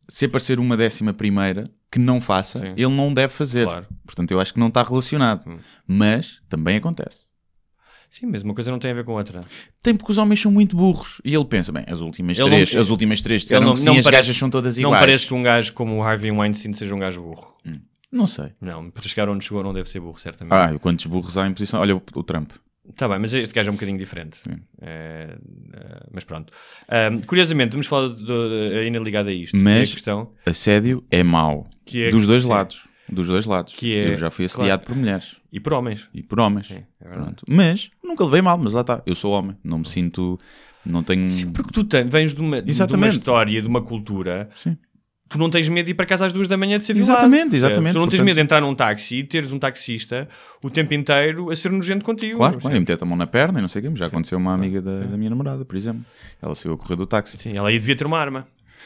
se 0.08 0.26
aparecer 0.26 0.60
uma 0.60 0.78
décima 0.78 1.14
primeira 1.14 1.70
que 1.92 2.00
não 2.00 2.22
faça, 2.22 2.60
Sim. 2.60 2.74
ele 2.78 2.88
não 2.96 3.14
deve 3.14 3.34
fazer. 3.34 3.66
Claro. 3.66 3.86
Portanto, 4.06 4.32
eu 4.32 4.40
acho 4.40 4.54
que 4.54 4.60
não 4.62 4.68
está 4.70 4.82
relacionado. 4.84 5.44
Hum. 5.46 5.58
Mas 5.86 6.40
também 6.48 6.78
acontece. 6.78 7.27
Sim, 8.10 8.28
mas 8.28 8.42
uma 8.42 8.54
coisa 8.54 8.72
não 8.72 8.80
tem 8.80 8.92
a 8.92 8.94
ver 8.94 9.04
com 9.04 9.12
a 9.12 9.16
outra. 9.16 9.42
Tem 9.82 9.94
porque 9.96 10.12
os 10.12 10.18
homens 10.18 10.42
são 10.42 10.52
muito 10.52 10.76
burros. 10.76 11.22
E 11.24 11.34
ele 11.36 11.46
pensa, 11.46 11.72
bem, 11.72 11.84
as 11.88 12.00
últimas 12.02 12.40
Ele 12.40 12.50
três, 12.50 12.74
não- 12.74 12.82
as 12.82 12.90
últimas 12.90 13.22
três 13.22 13.42
disseram 13.44 13.68
não- 13.68 13.74
que 13.74 13.80
sim, 13.80 13.86
não 13.88 13.94
as 13.98 14.04
parece- 14.04 14.22
gajas 14.24 14.38
são 14.38 14.50
todas 14.50 14.78
Não 14.78 14.90
iguais. 14.90 15.00
parece 15.00 15.26
que 15.28 15.34
um 15.34 15.44
gajo 15.44 15.74
como 15.74 15.96
o 15.98 16.02
Harvey 16.04 16.32
Weinstein 16.32 16.74
seja 16.74 16.96
um 16.96 17.00
gajo 17.00 17.22
burro. 17.22 17.54
Não 18.12 18.26
sei. 18.26 18.52
Não, 18.62 18.90
para 18.90 19.04
chegar 19.04 19.28
onde 19.30 19.44
chegou 19.44 19.62
não 19.64 19.74
deve 19.74 19.90
ser 19.90 20.00
burro, 20.00 20.18
certamente. 20.18 20.54
Ah, 20.54 20.74
quantos 20.80 21.06
burros 21.06 21.38
há 21.38 21.46
em 21.46 21.54
posição? 21.54 21.82
Olha 21.82 21.96
o, 21.96 22.02
o 22.16 22.24
Trump. 22.24 22.52
Está 22.90 23.06
bem, 23.10 23.20
mas 23.20 23.34
este 23.34 23.54
gajo 23.54 23.68
é 23.68 23.72
um 23.72 23.76
bocadinho 23.76 23.98
diferente. 23.98 24.40
É, 24.82 25.38
é, 25.74 26.04
mas 26.10 26.24
pronto. 26.24 26.54
Ahm, 26.88 27.20
curiosamente, 27.28 27.72
vamos 27.72 27.86
falar 27.86 28.16
ainda 28.82 29.00
ligado 29.00 29.28
a 29.28 29.34
isto. 29.34 29.58
Mas- 29.58 29.90
É 29.90 29.92
a 29.92 29.94
questão 29.96 30.32
Assédio 30.46 31.04
é 31.12 31.22
mau. 31.22 31.68
que 31.86 32.04
é 32.06 32.10
dos 32.10 32.26
dois 32.26 32.44
sim, 32.44 32.50
lados. 32.50 32.84
Dos 33.10 33.28
dois 33.28 33.46
lados. 33.46 33.74
Que 33.74 33.94
é- 33.96 34.10
Eu 34.12 34.16
já 34.16 34.30
fui 34.30 34.46
assediado 34.46 34.84
por 34.84 34.96
mulheres. 34.96 35.38
E 35.52 35.60
por 35.60 35.74
homens. 35.74 36.10
E 36.14 36.22
por 36.22 36.40
homens. 36.40 36.72
É. 36.72 36.84
Pronto. 37.10 37.44
Mas 37.48 37.90
nunca 38.04 38.24
levei 38.26 38.42
mal, 38.42 38.58
mas 38.58 38.74
lá 38.74 38.82
está. 38.82 39.02
Eu 39.06 39.16
sou 39.16 39.32
homem. 39.32 39.56
Não 39.64 39.80
me 39.80 39.88
sinto. 39.88 40.40
Não 40.86 41.04
tenho. 41.04 41.28
Sim, 41.30 41.52
porque 41.52 41.72
tu 41.72 41.84
tem- 41.84 42.08
vens 42.08 42.34
de 42.34 42.40
uma, 42.42 42.62
de 42.62 42.72
uma 42.96 43.08
história, 43.08 43.62
de 43.62 43.68
uma 43.68 43.82
cultura, 43.82 44.50
Sim. 44.56 44.78
tu 45.28 45.38
não 45.38 45.50
tens 45.50 45.68
medo 45.68 45.86
de 45.86 45.92
ir 45.92 45.96
para 45.96 46.06
casa 46.06 46.26
às 46.26 46.32
duas 46.32 46.48
da 46.48 46.56
manhã 46.56 46.80
de 46.80 46.86
ser 46.86 46.94
violado. 46.94 47.14
Exatamente, 47.20 47.56
exatamente. 47.58 47.94
Tu 47.94 48.00
não 48.00 48.06
tens 48.08 48.12
Portanto- 48.20 48.26
medo 48.26 48.36
de 48.36 48.42
entrar 48.42 48.62
num 48.62 48.74
táxi 48.76 49.16
e 49.18 49.24
teres 49.26 49.52
um 49.52 49.60
taxista 49.60 50.30
o 50.64 50.70
tempo 50.70 50.94
inteiro 50.94 51.50
a 51.52 51.56
ser 51.58 51.72
nojento 51.72 52.06
contigo. 52.06 52.38
Claro, 52.38 52.60
claro. 52.60 52.76
E 52.76 52.80
meter 52.80 52.98
a 53.02 53.06
mão 53.06 53.18
na 53.18 53.28
perna 53.28 53.60
e 53.60 53.62
não 53.62 53.68
sei 53.68 53.80
o 53.80 53.84
quê. 53.84 53.90
mas 53.90 54.00
Já 54.00 54.06
aconteceu 54.06 54.38
uma 54.38 54.54
amiga 54.54 54.82
da, 54.82 55.00
da 55.00 55.18
minha 55.18 55.30
namorada, 55.30 55.66
por 55.66 55.76
exemplo. 55.76 56.06
Ela 56.42 56.56
saiu 56.56 56.74
a 56.76 56.78
correr 56.78 56.96
do 56.96 57.06
táxi. 57.06 57.38
Sim, 57.38 57.58
ela 57.58 57.68
aí 57.70 57.78
devia 57.80 57.96
ter 57.96 58.06
uma 58.06 58.18
arma. 58.18 58.46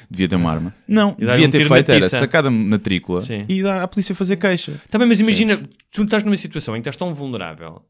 Devia 0.10 0.28
ter 0.28 0.36
uma 0.36 0.52
arma. 0.52 0.76
Não, 0.88 1.16
E 1.20 1.26
devia 1.26 1.48
um 1.48 1.52
ter 1.52 1.68
feito 1.68 1.92
era 1.92 2.10
sacada 2.10 2.50
na 2.50 2.80
trícula 2.80 3.22
Sim. 3.24 3.46
e 3.48 3.62
dar 3.62 3.82
à 3.82 3.88
polícia 3.88 4.14
fazer 4.16 4.38
queixa. 4.38 4.82
Também, 4.90 5.08
mas 5.08 5.20
imagina, 5.20 5.60
tu 5.92 6.04
estás 6.04 6.24
numa 6.24 6.38
situação 6.38 6.76
em 6.76 6.82
que 6.82 6.90
estás 6.90 6.96
tão 6.96 7.14
vulnerável 7.14 7.82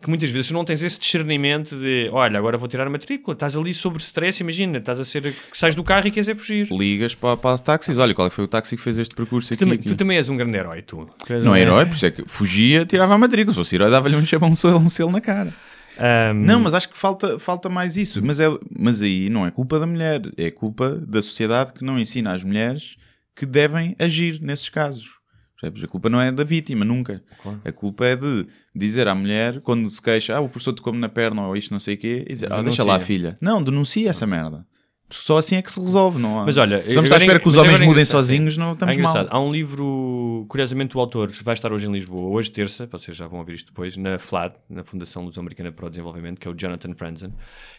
que 0.00 0.08
muitas 0.08 0.30
vezes 0.30 0.48
tu 0.48 0.54
não 0.54 0.64
tens 0.64 0.80
esse 0.82 0.98
discernimento 0.98 1.74
de 1.74 2.08
olha, 2.12 2.38
agora 2.38 2.56
vou 2.56 2.68
tirar 2.68 2.86
a 2.86 2.90
matrícula, 2.90 3.34
estás 3.34 3.56
ali 3.56 3.74
sobre 3.74 4.00
stress, 4.00 4.40
imagina, 4.40 4.78
estás 4.78 5.00
a 5.00 5.04
ser 5.04 5.34
sais 5.52 5.74
do 5.74 5.82
carro 5.82 6.06
e 6.06 6.10
queres 6.10 6.28
é 6.28 6.34
fugir. 6.34 6.68
Ligas 6.70 7.16
para, 7.16 7.36
para 7.36 7.54
os 7.54 7.60
táxis. 7.60 7.98
Olha, 7.98 8.14
qual 8.14 8.28
é 8.28 8.30
foi 8.30 8.44
o 8.44 8.48
táxi 8.48 8.76
que 8.76 8.82
fez 8.82 8.96
este 8.96 9.14
percurso 9.14 9.48
Tu 9.48 9.54
aqui? 9.54 9.58
também, 9.60 9.74
aqui? 9.78 9.88
tu 9.88 9.96
também 9.96 10.16
és 10.16 10.28
um 10.28 10.36
grande 10.36 10.56
herói, 10.56 10.82
tu. 10.82 11.08
Tu 11.26 11.32
Não 11.40 11.52
um 11.52 11.56
é 11.56 11.62
herói, 11.62 11.84
por 11.86 11.94
isso 11.96 12.06
é 12.06 12.10
que 12.12 12.22
fugia, 12.26 12.86
tirava 12.86 13.14
a 13.14 13.18
matrícula. 13.18 13.52
Se 13.52 13.58
fosse 13.58 13.74
herói, 13.74 13.90
dava-lhe 13.90 14.14
um 14.14 14.20
um 14.20 14.54
selo, 14.54 14.78
um 14.78 14.88
selo 14.88 15.10
na 15.10 15.20
cara. 15.20 15.52
Ahm, 15.98 16.44
Não, 16.44 16.60
mas 16.60 16.74
acho 16.74 16.88
que 16.88 16.96
falta, 16.96 17.38
falta 17.38 17.68
mais 17.68 17.96
isso. 17.96 18.24
Mas, 18.24 18.38
é, 18.40 18.46
mas 18.78 19.02
aí 19.02 19.28
não 19.28 19.46
é 19.46 19.50
culpa 19.50 19.78
da 19.80 19.86
mulher, 19.86 20.22
é 20.36 20.50
culpa 20.50 20.90
da 21.06 21.20
sociedade 21.20 21.72
que 21.72 21.84
não 21.84 21.98
ensina 21.98 22.32
às 22.32 22.44
mulheres 22.44 22.96
que 23.34 23.44
devem 23.44 23.94
agir 23.98 24.40
nesses 24.40 24.68
casos. 24.68 25.18
A 25.62 25.88
culpa 25.88 26.08
não 26.08 26.20
é 26.20 26.30
da 26.30 26.44
vítima, 26.44 26.84
nunca. 26.84 27.20
Claro. 27.42 27.60
A 27.64 27.72
culpa 27.72 28.06
é 28.06 28.14
de 28.14 28.46
dizer 28.74 29.08
à 29.08 29.14
mulher, 29.14 29.60
quando 29.60 29.90
se 29.90 30.00
queixa, 30.00 30.36
ah, 30.36 30.40
o 30.40 30.48
professor 30.48 30.72
tocou-me 30.72 31.00
na 31.00 31.08
perna 31.08 31.48
ou 31.48 31.56
isto 31.56 31.72
não 31.72 31.80
sei 31.80 31.94
o 31.94 31.98
quê, 31.98 32.24
e 32.28 32.32
dizer, 32.32 32.52
ah, 32.52 32.62
deixa 32.62 32.84
lá 32.84 33.00
filha. 33.00 33.36
Não, 33.40 33.60
denuncia 33.62 34.08
essa 34.08 34.24
merda. 34.24 34.64
Só 35.10 35.38
assim 35.38 35.56
é 35.56 35.62
que 35.62 35.72
se 35.72 35.80
resolve, 35.80 36.18
não 36.20 36.38
há. 36.40 36.44
Mas 36.44 36.56
olha, 36.58 36.84
estar 36.86 37.00
à 37.00 37.18
espera 37.18 37.36
é- 37.36 37.38
que 37.38 37.48
os 37.48 37.56
homens 37.56 37.76
é 37.80 37.84
mudem 37.84 37.92
engraçado, 38.02 38.16
sozinhos, 38.18 38.56
não 38.58 38.70
É 38.70 38.72
estamos 38.74 38.94
engraçado. 38.96 39.28
mal. 39.30 39.36
Há 39.36 39.40
um 39.42 39.50
livro, 39.50 40.44
curiosamente 40.48 40.96
o 40.96 41.00
autor 41.00 41.30
vai 41.42 41.54
estar 41.54 41.72
hoje 41.72 41.86
em 41.86 41.92
Lisboa, 41.92 42.28
hoje 42.28 42.50
terça, 42.50 42.86
vocês 42.86 43.16
já 43.16 43.26
vão 43.26 43.38
ouvir 43.38 43.54
isto 43.54 43.68
depois, 43.68 43.96
na 43.96 44.18
FLAD, 44.18 44.54
na 44.68 44.84
Fundação 44.84 45.24
Luso-Americana 45.24 45.72
para 45.72 45.86
o 45.86 45.88
Desenvolvimento, 45.88 46.38
que 46.38 46.46
é 46.46 46.50
o 46.50 46.54
Jonathan 46.54 46.92
Franzen. 46.94 47.32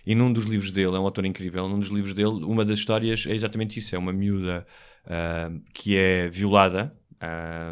E 0.05 0.15
num 0.15 0.33
dos 0.33 0.45
livros 0.45 0.71
dele, 0.71 0.95
é 0.95 0.99
um 0.99 1.03
autor 1.05 1.23
incrível, 1.25 1.69
num 1.69 1.77
dos 1.79 1.89
livros 1.89 2.13
dele, 2.15 2.43
uma 2.43 2.65
das 2.65 2.79
histórias 2.79 3.25
é 3.27 3.35
exatamente 3.35 3.77
isso, 3.79 3.95
é 3.95 3.99
uma 3.99 4.11
miúda 4.11 4.65
ah, 5.07 5.51
que 5.73 5.95
é 5.97 6.27
violada, 6.29 6.91
ah, 7.21 7.71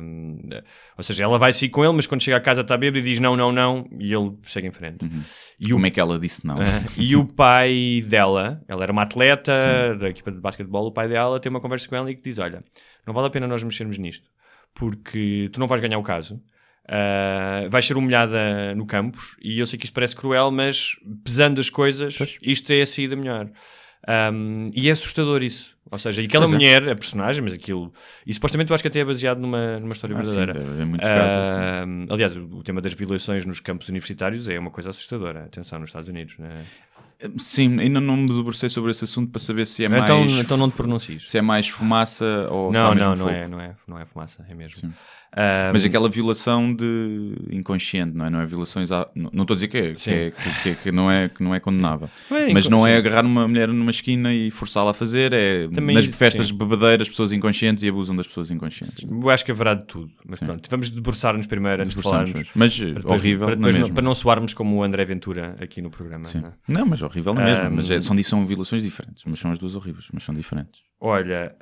ou 0.98 1.04
seja, 1.04 1.24
ela 1.24 1.38
vai 1.39 1.54
sair 1.54 1.70
com 1.70 1.84
ele, 1.84 1.93
mas 1.93 2.06
quando 2.08 2.22
chega 2.22 2.38
a 2.38 2.41
casa 2.41 2.62
está 2.62 2.76
bêbado 2.78 3.00
e 3.00 3.02
diz 3.02 3.20
não, 3.20 3.36
não, 3.36 3.52
não, 3.52 3.88
e 4.00 4.14
ele 4.14 4.34
segue 4.43 4.68
em 4.68 4.72
frente. 4.72 5.06
E 5.60 5.68
o 5.72 5.76
Como 5.76 5.86
é 5.86 5.89
que 5.89 6.00
ela 6.00 6.20
disse 6.20 6.45
não? 6.45 6.60
ah, 6.60 6.84
e 6.98 7.16
o 7.16 7.26
pai 7.26 8.04
dela, 8.08 8.62
ela 8.68 8.84
era 8.84 8.91
uma 8.91 9.04
atleta 9.04 9.95
da 10.00 10.10
equipa 10.10 10.32
de 10.32 10.39
basquetebol, 10.39 10.88
o 10.88 10.91
pai 10.91 11.08
dela 11.08 11.39
tem 11.39 11.50
uma 11.50 11.62
conversa 11.62 11.88
com 11.88 11.95
ela 11.95 12.12
e 12.12 12.16
que 12.16 12.22
diz: 12.22 12.38
Olha, 12.39 12.64
não 13.06 13.14
vale 13.14 13.28
a 13.28 13.30
pena 13.30 13.48
nós 13.48 13.64
mexermos 13.64 13.98
nisto, 13.98 14.30
porque 14.76 15.50
tu 15.54 15.60
não 15.60 15.68
vais 15.68 15.82
ganhar 15.82 15.98
o 15.98 16.04
caso. 16.04 16.41
ah, 16.89 17.68
vais 17.70 17.86
ser 17.86 17.98
humilhada 17.98 18.74
no 18.76 18.86
campus 18.86 19.36
e 19.41 19.60
eu 19.60 19.68
sei 19.68 19.78
que 19.78 19.86
isto 19.86 19.93
parece 19.93 20.16
cruel, 20.16 20.52
mas 20.52 20.91
pesando 21.24 21.60
as 21.60 21.70
coisas, 21.70 22.18
isto 22.41 22.72
é 22.72 22.82
a 22.82 22.88
saída 22.88 23.16
melhor. 23.16 23.50
Um, 24.08 24.72
e 24.74 24.88
é 24.89 24.91
assustador 24.91 25.43
isso. 25.43 25.76
Ou 25.89 25.97
seja, 25.97 26.22
e 26.22 26.26
aquela 26.26 26.43
Pois 26.45 26.53
é. 26.53 26.58
mulher, 26.58 26.89
a 26.89 26.95
personagem, 26.95 27.41
mas 27.41 27.53
aquilo. 27.53 27.93
E 28.26 28.34
supostamente 28.34 28.70
eu 28.72 28.76
acho 28.76 28.82
que 28.84 28.89
até 28.89 28.99
é 28.99 29.05
baseado 29.05 29.39
numa, 29.39 29.80
numa 29.80 29.93
história 29.93 30.18
Ah, 30.18 30.26
sim, 30.26 30.36
verdadeira. 30.36 30.84
em 30.84 30.86
muitos 30.86 31.08
casos, 31.08 31.55
assim. 31.55 32.08
Aliás, 32.10 32.36
o, 32.36 32.43
o 32.58 32.64
tema 32.64 32.82
das 32.82 32.93
violações 32.93 33.45
nos 33.45 33.60
campos 33.62 33.88
universitários 33.88 34.47
é 34.49 34.60
uma 34.60 34.70
coisa 34.72 34.89
assustadora. 34.89 35.45
Atenção, 35.45 35.80
nos 35.80 35.89
Estados 35.89 36.10
Unidos. 36.10 36.38
Né? 36.38 36.66
Sim, 37.39 37.80
ainda 37.80 37.99
não 37.99 38.15
me 38.15 38.28
debrucei 38.28 38.70
sobre 38.70 38.91
esse 38.91 39.03
assunto 39.03 39.32
para 39.32 39.39
saber 39.39 39.65
se 39.65 39.84
é 39.84 39.88
então, 39.88 40.20
mais. 40.20 40.34
então 40.34 40.55
não 40.57 40.70
te 40.70 40.76
pronuncies. 40.76 41.30
Se 41.30 41.38
é 41.38 41.41
mais 41.41 41.68
fumaça 41.68 42.47
ou 42.51 42.72
Não, 42.72 42.80
só 42.80 42.89
mesmo 42.95 43.03
não, 43.03 43.09
não 43.15 43.18
fogo. 43.26 43.30
é, 43.32 43.47
não, 43.47 43.59
é, 43.61 43.76
não 43.88 43.99
é 43.99 44.05
fumaça, 44.05 44.45
é 44.47 44.53
mesmo. 44.53 44.88
Um, 45.36 45.41
Mas 45.74 45.84
aquela 45.84 46.09
violação 46.09 46.74
de 46.74 47.34
inconsciente, 47.51 48.15
não 48.15 48.26
é? 48.26 48.30
Não 48.30 48.39
é 48.39 48.45
violações. 48.45 48.89
Não 49.13 49.41
estou 49.41 49.53
a 49.53 49.55
dizer 49.55 49.68
que, 49.68 49.78
é, 49.78 49.93
que, 49.93 50.09
é- 50.09 50.32
que- 50.63 50.76
que- 50.76 50.91
não, 50.91 51.11
é, 51.11 51.28
que 51.30 51.43
não 51.43 51.53
é 51.53 51.59
condenável. 51.59 52.09
É 52.32 52.51
Mas 52.53 52.70
não 52.70 52.88
é 52.88 52.95
agarrar 52.97 53.26
uma 53.26 53.47
mulher 53.47 53.68
numa 53.68 53.91
esquina 53.91 54.34
e 54.34 54.49
forçá-la 54.49 54.91
a 54.91 54.93
fazer. 54.93 55.34
É 55.34 55.68
Também 55.68 55.95
nas 55.95 56.05
isso, 56.05 56.15
festas 56.15 56.47
sim. 56.47 56.55
bebedeiras, 56.57 57.09
pessoas 57.09 57.32
inconscientes 57.34 57.84
e 57.84 57.89
abusam 57.89 58.15
das 58.15 58.26
pessoas 58.26 58.49
inconscientes. 58.49 59.05
Eu 59.09 59.30
acho 59.30 59.43
que 59.43 59.51
haverá 59.51 59.74
de 59.76 59.84
tudo. 59.86 60.09
Mas 60.26 60.39
Sim. 60.39 60.45
pronto, 60.45 60.70
vamos 60.72 60.89
debruçar-nos 60.89 61.45
primeiro 61.45 61.82
antes 61.82 61.93
de 61.95 62.01
falarmos. 62.01 62.49
Mas 62.55 62.80
para 62.80 62.88
depois- 62.93 63.20
horrível 63.22 63.45
para, 63.47 63.55
na 63.57 63.68
depois 63.68 63.88
não, 63.88 63.93
para 63.93 64.03
não 64.03 64.15
soarmos 64.15 64.53
como 64.53 64.78
o 64.78 64.84
André 64.84 65.03
Ventura 65.05 65.55
aqui 65.59 65.82
no 65.82 65.89
programa. 65.91 66.26
Sim. 66.26 66.39
não 66.39 66.47
é? 66.49 66.53
Não, 66.68 66.86
mas 66.86 67.03
horrível 67.08 67.34
na 67.34 67.43
mesma. 67.43 67.70
Um, 67.70 67.76
Mas 67.76 67.89
é- 67.89 67.99
são, 68.01 68.18
são 68.24 68.45
violações 68.45 68.84
diferentes. 68.84 69.24
Mas 69.26 69.39
são 69.39 69.51
as 69.51 69.58
duas 69.58 69.76
horríveis, 69.76 70.08
mas 70.14 70.24
são 70.24 70.34
diferentes. 70.36 70.82
Olha, 70.99 71.55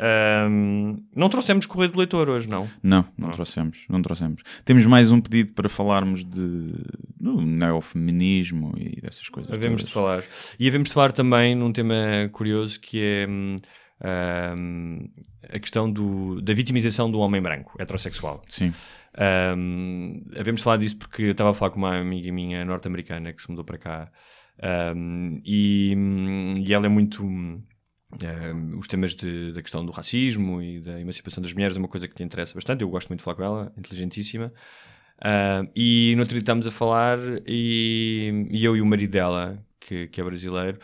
hum, 0.49 1.03
não 1.15 1.27
trouxemos 1.29 1.65
correio 1.65 1.91
do 1.91 1.97
leitor 1.97 2.29
hoje, 2.29 2.47
não? 2.47 2.69
Não, 2.81 3.05
não 3.17 3.29
Ah. 3.29 3.31
trouxemos, 3.31 3.85
não 3.89 4.01
trouxemos. 4.01 4.41
Temos 4.63 4.85
mais 4.85 5.11
um 5.11 5.19
pedido 5.19 5.53
para 5.53 5.67
falarmos 5.69 6.23
de 6.23 6.71
do 7.19 7.41
neofeminismo 7.41 8.73
e 8.77 9.01
dessas 9.01 9.27
coisas. 9.29 9.51
Havemos 9.51 9.83
de 9.83 9.91
falar. 9.91 10.23
E 10.59 10.67
havemos 10.67 10.87
de 10.89 10.93
falar 10.93 11.11
também 11.11 11.55
num 11.55 11.71
tema 11.73 11.95
curioso 12.31 12.79
que 12.79 13.01
é 13.01 13.27
hum, 13.29 13.55
a 15.51 15.59
questão 15.59 15.91
do, 15.91 16.41
da 16.41 16.53
vitimização 16.53 17.09
do 17.11 17.19
homem 17.19 17.41
branco, 17.41 17.75
heterossexual. 17.79 18.41
Sim. 18.47 18.73
Um, 19.57 20.23
havemos 20.37 20.59
de 20.59 20.63
falar 20.63 20.77
disso 20.77 20.97
porque 20.97 21.23
eu 21.23 21.31
estava 21.31 21.51
a 21.51 21.53
falar 21.53 21.71
com 21.71 21.77
uma 21.77 21.97
amiga 21.97 22.31
minha 22.31 22.65
norte-americana 22.65 23.31
que 23.31 23.41
se 23.41 23.49
mudou 23.49 23.63
para 23.63 23.77
cá 23.77 24.11
um, 24.95 25.41
e, 25.45 25.95
e 26.65 26.73
ela 26.73 26.85
é 26.85 26.89
muito. 26.89 27.23
um, 27.23 27.61
os 28.79 28.87
temas 28.87 29.13
de- 29.13 29.51
da 29.51 29.61
questão 29.61 29.85
do 29.85 29.91
racismo 29.91 30.61
e 30.61 30.79
da 30.79 30.99
emancipação 31.01 31.41
das 31.43 31.51
mulheres 31.53 31.75
é 31.75 31.79
uma 31.79 31.87
coisa 31.87 32.07
que 32.07 32.17
lhe 32.17 32.23
interessa 32.23 32.53
bastante. 32.53 32.81
Eu 32.81 32.89
gosto 32.89 33.09
muito 33.09 33.19
de 33.19 33.23
falar 33.25 33.35
com 33.35 33.43
ela, 33.43 33.73
inteligentíssima. 33.77 34.53
Um, 35.23 35.69
e 35.75 36.13
no 36.15 36.21
outro 36.21 36.33
dia 36.33 36.39
estávamos 36.41 36.67
a 36.67 36.71
falar 36.71 37.17
e, 37.47 38.47
e 38.51 38.63
eu 38.65 38.75
e 38.75 38.81
o 38.81 38.85
marido 38.85 39.11
dela, 39.11 39.63
que, 39.79 40.07
que 40.07 40.19
é 40.19 40.23
brasileiro, 40.23 40.77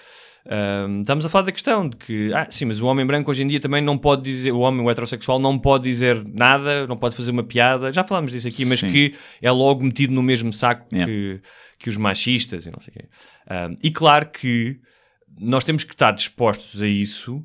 um, 0.88 1.02
estamos 1.02 1.26
a 1.26 1.30
falar 1.30 1.46
da 1.46 1.52
questão 1.52 1.88
de 1.88 1.98
que, 1.98 2.32
ah, 2.34 2.48
sim, 2.50 2.66
mas 2.66 2.80
o 2.80 2.86
homem 2.88 3.06
branco 3.06 3.30
hoje 3.30 3.44
em 3.44 3.48
dia 3.48 3.60
também 3.60 3.82
não 3.82 3.98
pode 3.98 4.24
dizer, 4.24 4.52
o 4.52 4.60
homem 4.60 4.86
o 4.86 4.90
heterossexual 4.90 5.38
não 5.40 5.60
pode 5.60 5.84
dizer 5.84 6.24
nada, 6.26 6.88
não 6.88 6.96
pode 6.98 7.16
fazer 7.16 7.32
uma 7.32 7.44
piada, 7.44 7.92
já 7.92 8.04
falámos 8.06 8.32
disso 8.32 8.48
aqui, 8.48 8.64
mas 8.66 8.80
Sim. 8.80 8.90
que 8.90 9.16
é 9.42 9.52
logo 9.52 9.84
metido 9.84 10.14
no 10.14 10.24
mesmo 10.24 10.52
saco 10.54 10.88
Yeah. 10.94 11.12
que, 11.12 11.42
que 11.80 11.90
os 11.90 11.98
machistas 11.98 12.66
e 12.66 12.72
não 12.72 12.80
sei 12.80 12.92
o 12.92 12.94
quê. 13.00 13.06
Um, 13.50 13.78
e 13.82 13.92
claro 13.92 14.30
que 14.30 14.80
nós 15.40 15.64
temos 15.64 15.84
que 15.84 15.94
estar 15.94 16.12
dispostos 16.12 16.82
a 16.82 16.88
isso 16.88 17.44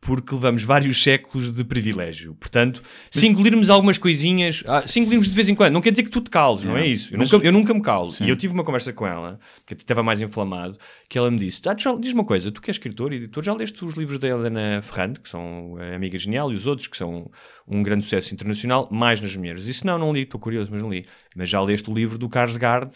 porque 0.00 0.32
levamos 0.32 0.62
vários 0.62 1.02
séculos 1.02 1.52
de 1.52 1.64
privilégio. 1.64 2.32
Portanto, 2.36 2.80
se 3.10 3.26
engolirmos 3.26 3.68
algumas 3.68 3.98
coisinhas, 3.98 4.62
ah, 4.64 4.86
se 4.86 5.00
engolirmos 5.00 5.28
de 5.28 5.34
vez 5.34 5.48
em 5.48 5.56
quando, 5.56 5.72
não 5.72 5.80
quer 5.80 5.90
dizer 5.90 6.04
que 6.04 6.08
tu 6.10 6.20
te 6.20 6.30
cales, 6.30 6.62
não 6.62 6.76
é 6.76 6.82
Yeah. 6.82 6.94
isso? 6.94 7.14
Eu, 7.14 7.18
Mas- 7.18 7.32
nunca, 7.32 7.44
eu 7.46 7.52
nunca 7.52 7.74
me 7.74 7.82
calo. 7.82 8.08
Sim. 8.10 8.24
E 8.24 8.28
eu 8.28 8.36
tive 8.36 8.54
uma 8.54 8.62
conversa 8.62 8.92
com 8.92 9.04
ela, 9.04 9.40
que 9.66 9.74
até 9.74 9.82
estava 9.82 10.00
mais 10.04 10.20
inflamado, 10.20 10.78
que 11.08 11.18
ela 11.18 11.28
me 11.32 11.38
disse: 11.38 11.60
ah, 11.66 11.74
já- 11.76 11.96
diz 11.96 12.12
uma 12.12 12.24
coisa, 12.24 12.52
tu 12.52 12.62
que 12.62 12.70
és 12.70 12.76
escritor 12.76 13.12
e 13.12 13.16
editor, 13.16 13.42
já 13.42 13.52
leste 13.52 13.84
os 13.84 13.94
livros 13.96 14.20
da 14.20 14.28
Helena 14.28 14.80
Ferrante, 14.82 15.18
que 15.18 15.28
são 15.28 15.76
a 15.80 15.96
Amiga 15.96 16.16
Genial, 16.16 16.52
e 16.52 16.54
os 16.54 16.64
outros, 16.64 16.86
que 16.86 16.96
são 16.96 17.28
um 17.66 17.82
grande 17.82 18.04
sucesso 18.04 18.32
internacional, 18.32 18.88
mais 18.92 19.20
nas 19.20 19.34
mulheres. 19.34 19.62
Eu 19.62 19.66
disse: 19.66 19.84
não, 19.84 19.98
não 19.98 20.12
li, 20.12 20.22
estou 20.22 20.38
curioso, 20.38 20.70
mas 20.70 20.80
não 20.80 20.90
li. 20.92 21.06
Mas 21.34 21.48
já 21.48 21.60
leste 21.60 21.90
o 21.90 21.94
livro 21.94 22.16
do 22.16 22.28
Karsgaard, 22.28 22.94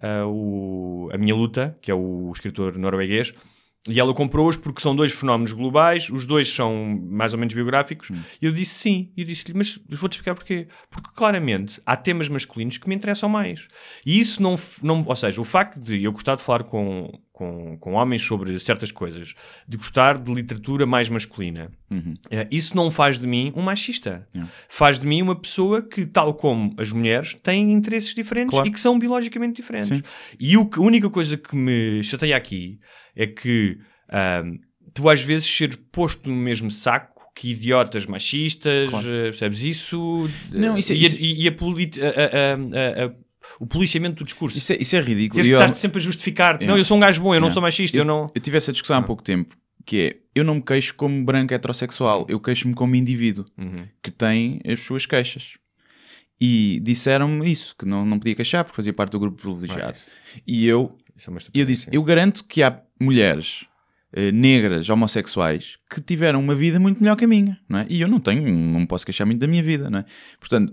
ah, 0.00 0.26
o, 0.26 1.08
A 1.12 1.18
Minha 1.18 1.34
Luta, 1.34 1.78
que 1.80 1.90
é 1.90 1.94
o 1.94 2.30
escritor 2.32 2.76
norueguês, 2.76 3.34
e 3.88 3.98
ela 3.98 4.12
comprou-os 4.12 4.56
porque 4.56 4.82
são 4.82 4.94
dois 4.94 5.10
fenómenos 5.10 5.52
globais, 5.52 6.10
os 6.10 6.26
dois 6.26 6.52
são 6.52 7.00
mais 7.08 7.32
ou 7.32 7.38
menos 7.38 7.54
biográficos. 7.54 8.10
E 8.40 8.44
eu 8.44 8.52
disse 8.52 8.74
sim. 8.74 9.10
E 9.16 9.22
eu 9.22 9.26
disse-lhe, 9.26 9.56
mas 9.56 9.80
vou-te 9.88 10.12
explicar 10.12 10.34
porquê. 10.34 10.68
Porque 10.90 11.08
claramente 11.14 11.80
há 11.86 11.96
temas 11.96 12.28
masculinos 12.28 12.76
que 12.76 12.86
me 12.88 12.94
interessam 12.94 13.28
mais. 13.28 13.68
E 14.04 14.18
isso 14.18 14.42
não, 14.42 14.58
não. 14.82 15.02
Ou 15.06 15.16
seja, 15.16 15.40
o 15.40 15.46
facto 15.46 15.80
de 15.80 16.02
eu 16.04 16.12
gostar 16.12 16.36
de 16.36 16.42
falar 16.42 16.64
com, 16.64 17.10
com, 17.40 17.78
com 17.78 17.94
homens 17.94 18.20
sobre 18.20 18.60
certas 18.60 18.92
coisas, 18.92 19.34
de 19.66 19.78
gostar 19.78 20.18
de 20.18 20.30
literatura 20.34 20.84
mais 20.84 21.08
masculina, 21.08 21.70
Uhum. 21.90 22.12
eh, 22.30 22.46
isso 22.50 22.76
não 22.76 22.90
faz 22.90 23.18
de 23.18 23.26
mim 23.26 23.50
um 23.56 23.62
machista. 23.62 24.26
Yeah. 24.34 24.52
Faz 24.68 24.98
de 24.98 25.06
mim 25.06 25.22
uma 25.22 25.34
pessoa 25.34 25.80
que, 25.80 26.04
tal 26.04 26.34
como 26.34 26.74
as 26.76 26.92
mulheres, 26.92 27.34
tem 27.42 27.72
interesses 27.72 28.14
diferentes 28.14 28.50
Claro. 28.50 28.68
e 28.68 28.70
que 28.70 28.78
são 28.78 28.98
biologicamente 28.98 29.56
diferentes. 29.56 29.88
Sim. 29.88 30.02
E 30.38 30.54
o 30.58 30.68
a 30.70 30.80
única 30.80 31.08
coisa 31.08 31.38
que 31.38 31.56
me 31.56 32.04
chateia 32.04 32.36
aqui 32.36 32.78
é 33.16 33.26
que 33.26 33.78
tu 34.92 35.08
às 35.08 35.22
vezes 35.22 35.46
ser 35.46 35.76
posto 35.90 36.28
no 36.28 36.36
mesmo 36.36 36.70
saco 36.70 37.20
que 37.34 37.52
idiotas 37.52 38.04
machistas, 38.06 38.90
Claro. 38.90 39.08
eh, 39.08 39.22
percebes 39.30 39.62
isso? 39.62 40.28
Não, 40.52 40.76
isso 40.76 40.92
é- 40.92 40.96
e, 40.96 41.04
a- 41.04 41.06
isso- 41.06 41.16
e 41.20 41.48
a 41.48 41.52
polit- 41.52 41.98
a- 42.02 42.06
a- 42.08 43.02
a- 43.02 43.04
a- 43.06 43.14
o 43.58 43.66
policiamento 43.66 44.16
do 44.16 44.24
discurso. 44.24 44.56
Isso 44.58 44.72
é, 44.72 44.76
isso 44.80 44.94
é 44.96 45.00
ridículo. 45.00 45.44
E 45.44 45.50
eu- 45.50 45.60
estar 45.60 45.74
sempre 45.74 45.98
a 45.98 46.00
justificar. 46.02 46.54
Yeah. 46.54 46.66
Não, 46.66 46.78
eu 46.78 46.84
sou 46.84 46.96
um 46.96 47.00
gajo 47.00 47.20
bom, 47.22 47.34
eu 47.34 47.40
não 47.40 47.46
Yeah. 47.48 47.54
sou 47.54 47.62
machista, 47.62 47.96
eu, 47.96 48.04
não. 48.04 48.30
Eu 48.34 48.40
tive 48.40 48.56
essa 48.56 48.72
discussão 48.72 48.96
há 48.98 49.02
pouco 49.02 49.22
tempo, 49.22 49.54
que 49.86 50.00
é, 50.00 50.16
eu 50.34 50.44
não 50.44 50.56
me 50.56 50.62
queixo 50.62 50.94
como 50.94 51.24
branco 51.24 51.52
heterossexual, 51.54 52.26
eu 52.28 52.38
queixo-me 52.40 52.74
como 52.74 52.94
indivíduo, 52.96 53.44
Uhum. 53.58 53.86
que 54.02 54.10
tem 54.10 54.60
as 54.66 54.80
suas 54.80 55.06
queixas. 55.06 55.54
E 56.40 56.80
disseram-me 56.82 57.50
isso, 57.52 57.74
que 57.78 57.84
não, 57.84 58.04
não 58.06 58.18
podia 58.18 58.34
queixar 58.34 58.64
porque 58.64 58.76
fazia 58.76 58.92
parte 58.94 59.12
do 59.12 59.18
grupo 59.20 59.40
privilegiado. 59.42 59.98
E 60.46 60.66
eu, 60.66 60.96
é 61.18 61.50
eu 61.60 61.66
disse, 61.66 61.86
eu 61.92 62.02
garanto 62.02 62.44
que 62.46 62.62
há 62.62 62.80
mulheres 62.98 63.66
eh, 64.12 64.32
negras, 64.32 64.88
homossexuais, 64.88 65.76
que 65.92 66.00
tiveram 66.00 66.40
uma 66.40 66.54
vida 66.54 66.80
muito 66.80 66.98
melhor 67.02 67.14
que 67.16 67.24
a 67.26 67.28
minha, 67.28 67.60
não 67.68 67.80
é? 67.80 67.86
E 67.90 68.00
eu 68.00 68.08
não 68.08 68.18
tenho, 68.18 68.42
não 68.50 68.86
posso 68.86 69.04
queixar 69.04 69.26
muito 69.26 69.38
da 69.40 69.46
minha 69.46 69.62
vida, 69.62 69.90
não 69.90 69.98
é? 70.00 70.04
Portanto, 70.38 70.72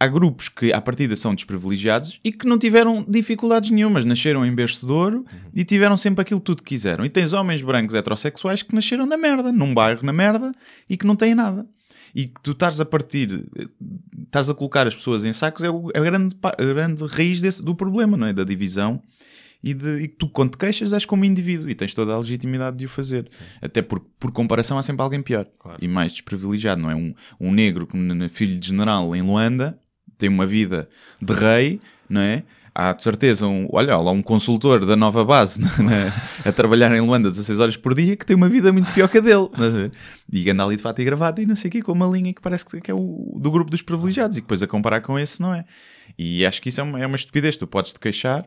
há 0.00 0.06
grupos 0.06 0.48
que 0.48 0.72
à 0.72 0.80
partida 0.80 1.14
são 1.14 1.34
desprivilegiados 1.34 2.18
e 2.24 2.32
que 2.32 2.46
não 2.46 2.58
tiveram 2.58 3.04
dificuldades 3.06 3.70
nenhumas, 3.70 4.04
nasceram 4.04 4.44
em 4.46 4.54
berço 4.54 4.86
de 4.86 4.92
ouro 4.92 5.26
e 5.54 5.62
tiveram 5.62 5.94
sempre 5.96 6.22
aquilo 6.22 6.40
tudo 6.40 6.62
que 6.62 6.70
quiseram. 6.70 7.04
E 7.04 7.08
tens 7.10 7.34
homens 7.34 7.60
brancos 7.60 7.94
heterossexuais 7.94 8.62
que 8.62 8.74
nasceram 8.74 9.04
na 9.04 9.16
merda, 9.18 9.52
num 9.52 9.74
bairro 9.74 10.02
na 10.04 10.12
merda 10.12 10.52
e 10.88 10.96
que 10.96 11.06
não 11.06 11.14
têm 11.14 11.34
nada. 11.34 11.66
E 12.14 12.24
que 12.26 12.40
tu 12.42 12.52
estás 12.52 12.80
a 12.80 12.84
partir, 12.84 13.44
estás 14.24 14.48
a 14.48 14.54
colocar 14.54 14.86
as 14.86 14.94
pessoas 14.94 15.24
em 15.24 15.32
sacos, 15.32 15.62
é 15.62 15.70
o- 15.70 15.90
é 15.94 15.98
a 15.98 16.02
grande, 16.02 16.34
a 16.42 16.64
grande 16.64 17.04
raiz 17.06 17.40
desse- 17.40 17.62
do 17.62 17.74
problema, 17.74 18.16
não 18.16 18.26
é? 18.26 18.32
Da 18.32 18.42
divisão 18.42 19.00
e, 19.62 19.74
de, 19.74 20.02
e 20.04 20.08
que 20.08 20.16
tu, 20.16 20.28
quando 20.28 20.52
te 20.52 20.58
queixas, 20.58 20.92
és 20.92 21.04
como 21.04 21.24
indivíduo 21.24 21.68
e 21.68 21.74
tens 21.74 21.94
toda 21.94 22.12
a 22.14 22.18
legitimidade 22.18 22.78
de 22.78 22.86
o 22.86 22.88
fazer. 22.88 23.28
Até 23.62 23.80
porque, 23.82 24.06
por 24.18 24.32
comparação, 24.32 24.76
há 24.78 24.82
sempre 24.82 25.02
alguém 25.02 25.22
pior 25.22 25.46
Claro. 25.58 25.78
e 25.80 25.86
mais 25.86 26.10
desprivilegiado, 26.12 26.80
não 26.80 26.90
é? 26.90 26.96
Um, 26.96 27.14
um 27.38 27.52
negro, 27.52 27.86
filho 28.30 28.58
de 28.58 28.66
general 28.68 29.14
em 29.14 29.22
Luanda, 29.22 29.78
tem 30.20 30.28
uma 30.28 30.46
vida 30.46 30.88
de 31.20 31.32
rei, 31.32 31.80
não 32.08 32.20
é? 32.20 32.44
Há 32.72 32.92
de 32.92 33.02
certeza, 33.02 33.48
um, 33.48 33.66
olha 33.72 33.96
lá, 33.96 34.12
um 34.12 34.22
consultor 34.22 34.86
da 34.86 34.94
nova 34.94 35.24
base 35.24 35.58
na- 35.60 35.76
na- 35.82 36.12
a 36.44 36.52
trabalhar 36.52 36.94
em 36.94 37.00
Luanda 37.00 37.28
16 37.28 37.58
horas 37.58 37.76
por 37.76 37.94
dia 37.94 38.16
que 38.16 38.24
tem 38.24 38.36
uma 38.36 38.48
vida 38.48 38.72
muito 38.72 38.90
pior 38.92 39.08
que 39.08 39.18
a 39.18 39.20
dele. 39.20 39.48
ver? 39.56 39.92
E 40.32 40.48
anda 40.48 40.64
ali 40.64 40.76
de 40.76 40.82
fato 40.82 41.00
e 41.00 41.04
gravata 41.04 41.42
e 41.42 41.46
não 41.46 41.56
sei 41.56 41.68
o 41.68 41.72
quê, 41.72 41.82
com 41.82 41.90
uma 41.92 42.06
linha 42.06 42.32
que 42.32 42.40
parece 42.40 42.64
que 42.64 42.88
é 42.90 42.94
o 42.94 43.36
do 43.40 43.50
grupo 43.50 43.72
dos 43.72 43.82
privilegiados 43.82 44.38
e 44.38 44.40
depois 44.40 44.62
a 44.62 44.68
comparar 44.68 45.00
com 45.00 45.18
esse 45.18 45.42
não 45.42 45.52
é. 45.52 45.64
E 46.16 46.46
acho 46.46 46.62
que 46.62 46.68
isso 46.68 46.80
é 46.80 46.84
uma, 46.84 47.00
é 47.00 47.06
uma 47.06 47.16
estupidez. 47.16 47.56
Tu 47.56 47.66
podes 47.66 47.92
te 47.92 47.98
queixar, 47.98 48.46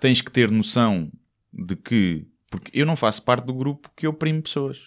tens 0.00 0.20
que 0.20 0.30
ter 0.30 0.50
noção 0.52 1.10
de 1.52 1.74
que. 1.74 2.26
Porque 2.50 2.70
eu 2.72 2.86
não 2.86 2.94
faço 2.94 3.22
parte 3.22 3.44
do 3.44 3.52
grupo 3.54 3.90
que 3.96 4.06
oprime 4.06 4.40
pessoas. 4.40 4.82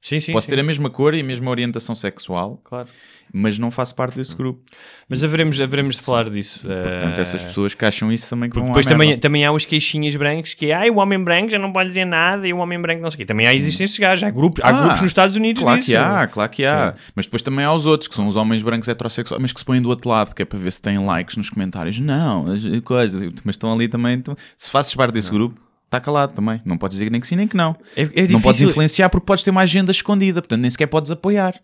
Sim, 0.00 0.20
sim. 0.20 0.32
Posso 0.32 0.46
sim. 0.46 0.52
ter 0.54 0.60
a 0.60 0.62
mesma 0.62 0.88
cor 0.88 1.14
e 1.14 1.20
a 1.20 1.24
mesma 1.24 1.50
orientação 1.50 1.92
sexual, 1.94 2.60
Claro. 2.62 2.88
mas 3.34 3.58
não 3.58 3.72
faço 3.72 3.92
parte 3.94 4.14
desse 4.16 4.36
grupo. 4.36 4.62
Mas 5.08 5.24
haveremos, 5.24 5.60
haveremos 5.60 5.96
de 5.96 6.02
falar 6.02 6.30
disso. 6.30 6.60
Portanto, 6.60 7.18
Eh, 7.18 7.22
essas 7.22 7.42
pessoas 7.42 7.74
que 7.74 7.84
acham 7.84 8.12
isso 8.12 8.28
também 8.30 8.48
que 8.48 8.56
vão 8.56 8.66
Depois 8.68 8.86
também, 8.86 9.08
merda. 9.08 9.22
também 9.22 9.44
há 9.44 9.50
os 9.50 9.64
queixinhas 9.64 10.14
brancos 10.14 10.54
que 10.54 10.70
é 10.70 10.88
o 10.90 10.96
homem 10.98 11.18
branco 11.18 11.48
já 11.50 11.58
não 11.58 11.72
pode 11.72 11.88
dizer 11.88 12.04
nada 12.04 12.46
e 12.46 12.52
o 12.52 12.58
homem 12.58 12.80
branco 12.80 13.02
não 13.02 13.10
sei 13.10 13.16
o 13.16 13.18
quê. 13.18 13.24
Também 13.26 13.48
há 13.48 13.54
existem 13.54 13.84
esses 13.84 13.98
gajos. 13.98 14.22
Há 14.22 14.30
grupos, 14.30 14.62
há 14.62 14.68
Ah, 14.68 14.72
grupos 14.72 15.00
nos 15.00 15.10
Estados 15.10 15.34
Unidos 15.34 15.60
Claro 15.62 15.78
disso. 15.80 15.90
que 15.90 15.96
há, 15.96 16.26
claro 16.28 16.50
que 16.52 16.64
há. 16.64 16.94
Mas 17.16 17.24
depois 17.26 17.42
também 17.42 17.64
há 17.64 17.72
os 17.72 17.84
outros, 17.84 18.06
que 18.06 18.14
são 18.14 18.28
os 18.28 18.36
homens 18.36 18.62
brancos 18.62 18.86
heterossexuais, 18.88 19.42
mas 19.42 19.52
que 19.52 19.58
se 19.58 19.64
põem 19.64 19.82
do 19.82 19.88
outro 19.88 20.08
lado, 20.08 20.34
que 20.34 20.42
é 20.42 20.44
para 20.44 20.58
ver 20.58 20.72
se 20.72 20.80
têm 20.80 20.98
likes 21.04 21.36
nos 21.36 21.50
comentários. 21.50 21.98
Não, 21.98 22.46
as- 22.46 22.62
coisa. 22.84 23.18
Mas 23.44 23.54
estão 23.54 23.72
ali 23.72 23.88
também. 23.88 24.14
então, 24.14 24.36
se 24.56 24.70
fazes 24.70 24.94
parte 24.94 25.12
desse 25.14 25.30
grupo, 25.32 25.60
está 25.86 26.00
calado 26.00 26.34
também. 26.34 26.60
Não 26.64 26.76
podes 26.76 26.98
dizer 26.98 27.10
nem 27.10 27.20
que 27.20 27.26
sim 27.26 27.36
nem 27.36 27.48
que 27.48 27.56
não. 27.56 27.74
É, 27.96 28.02
é 28.02 28.28
Não 28.28 28.40
podes 28.40 28.60
influenciar 28.60 29.08
porque 29.08 29.24
podes 29.26 29.42
ter 29.44 29.50
uma 29.50 29.62
agenda 29.62 29.90
escondida, 29.90 30.40
portanto 30.42 30.60
nem 30.60 30.70
sequer 30.70 30.86
podes 30.86 31.10
apoiar. 31.10 31.58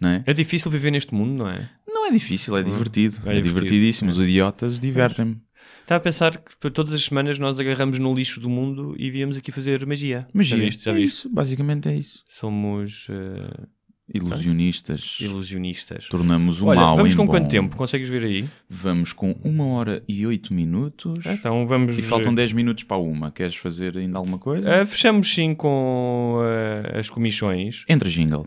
Não 0.00 0.10
é? 0.10 0.22
é 0.26 0.32
difícil 0.32 0.70
viver 0.70 0.90
neste 0.92 1.12
mundo, 1.14 1.42
não 1.42 1.50
é? 1.50 1.68
Não 1.86 2.06
é 2.06 2.12
difícil, 2.12 2.56
é 2.56 2.62
divertido. 2.62 3.16
é 3.16 3.18
É, 3.18 3.22
divertido. 3.40 3.42
divertidíssimo. 3.48 4.10
Os 4.10 4.20
idiotas 4.20 4.78
divertem-me. 4.78 5.40
Estava 5.82 5.96
a 5.96 6.00
pensar 6.02 6.36
que 6.36 6.70
todas 6.70 6.92
as 6.92 7.02
semanas 7.02 7.38
nós 7.38 7.58
agarramos 7.58 7.98
no 7.98 8.14
lixo 8.14 8.40
do 8.40 8.48
mundo 8.48 8.94
e 8.98 9.10
viemos 9.10 9.36
aqui 9.38 9.50
fazer 9.50 9.84
magia. 9.86 10.28
Magia. 10.34 10.56
Já 10.58 10.64
viste? 10.64 10.84
Já 10.84 10.90
é 10.90 10.94
viste? 10.94 11.08
isso, 11.08 11.30
basicamente 11.34 11.88
é 11.88 11.94
isso. 11.96 12.22
Somos 12.28 13.06
eh, 13.10 13.66
Ilusionistas. 14.12 15.18
ilusionistas. 15.20 16.08
Tornamos 16.08 16.62
o 16.62 16.66
Olha, 16.66 16.80
mal 16.80 16.96
vamos 16.96 17.12
em 17.12 17.16
com 17.16 17.26
bom. 17.26 17.32
quanto 17.32 17.48
tempo? 17.50 17.76
Consegues 17.76 18.08
ver 18.08 18.22
aí? 18.24 18.48
Vamos 18.68 19.12
com 19.12 19.32
uma 19.44 19.66
hora 19.66 20.02
e 20.08 20.26
oito 20.26 20.52
minutos. 20.54 21.24
Então 21.26 21.66
vamos. 21.66 21.98
E 21.98 22.02
faltam 22.02 22.34
10 22.34 22.52
minutos 22.52 22.84
para 22.84 22.96
uma. 22.96 23.30
Queres 23.30 23.56
fazer 23.56 23.96
ainda 23.98 24.18
alguma 24.18 24.38
coisa? 24.38 24.68
Eh, 24.70 24.86
fechamos 24.86 25.32
sim 25.34 25.54
com 25.54 26.40
eh, 26.42 26.98
as 26.98 27.10
comissões. 27.10 27.84
Entra 27.88 28.08
jingle. 28.08 28.46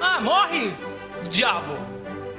Ah, 0.00 0.20
morre, 0.20 0.70
diabo! 1.30 1.74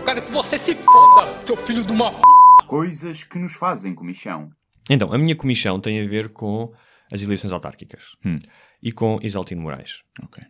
Quero 0.03 0.21
que 0.21 0.31
você 0.31 0.57
se 0.57 0.75
foda, 0.75 1.39
seu 1.45 1.55
filho 1.57 1.83
de 1.83 1.91
uma 1.91 2.11
p. 2.11 2.21
Coisas 2.67 3.23
que 3.23 3.37
nos 3.39 3.53
fazem 3.53 3.93
comichão. 3.95 4.49
Então, 4.89 5.11
a 5.13 5.17
minha 5.17 5.35
comissão 5.35 5.79
tem 5.79 6.01
a 6.01 6.07
ver 6.07 6.29
com 6.29 6.71
as 7.11 7.21
eleições 7.21 7.51
autárquicas 7.51 8.15
Hum. 8.25 8.39
e 8.81 8.91
com 8.91 9.19
Isaltino 9.21 9.61
Moraes, 9.61 10.01
Ok. 10.23 10.43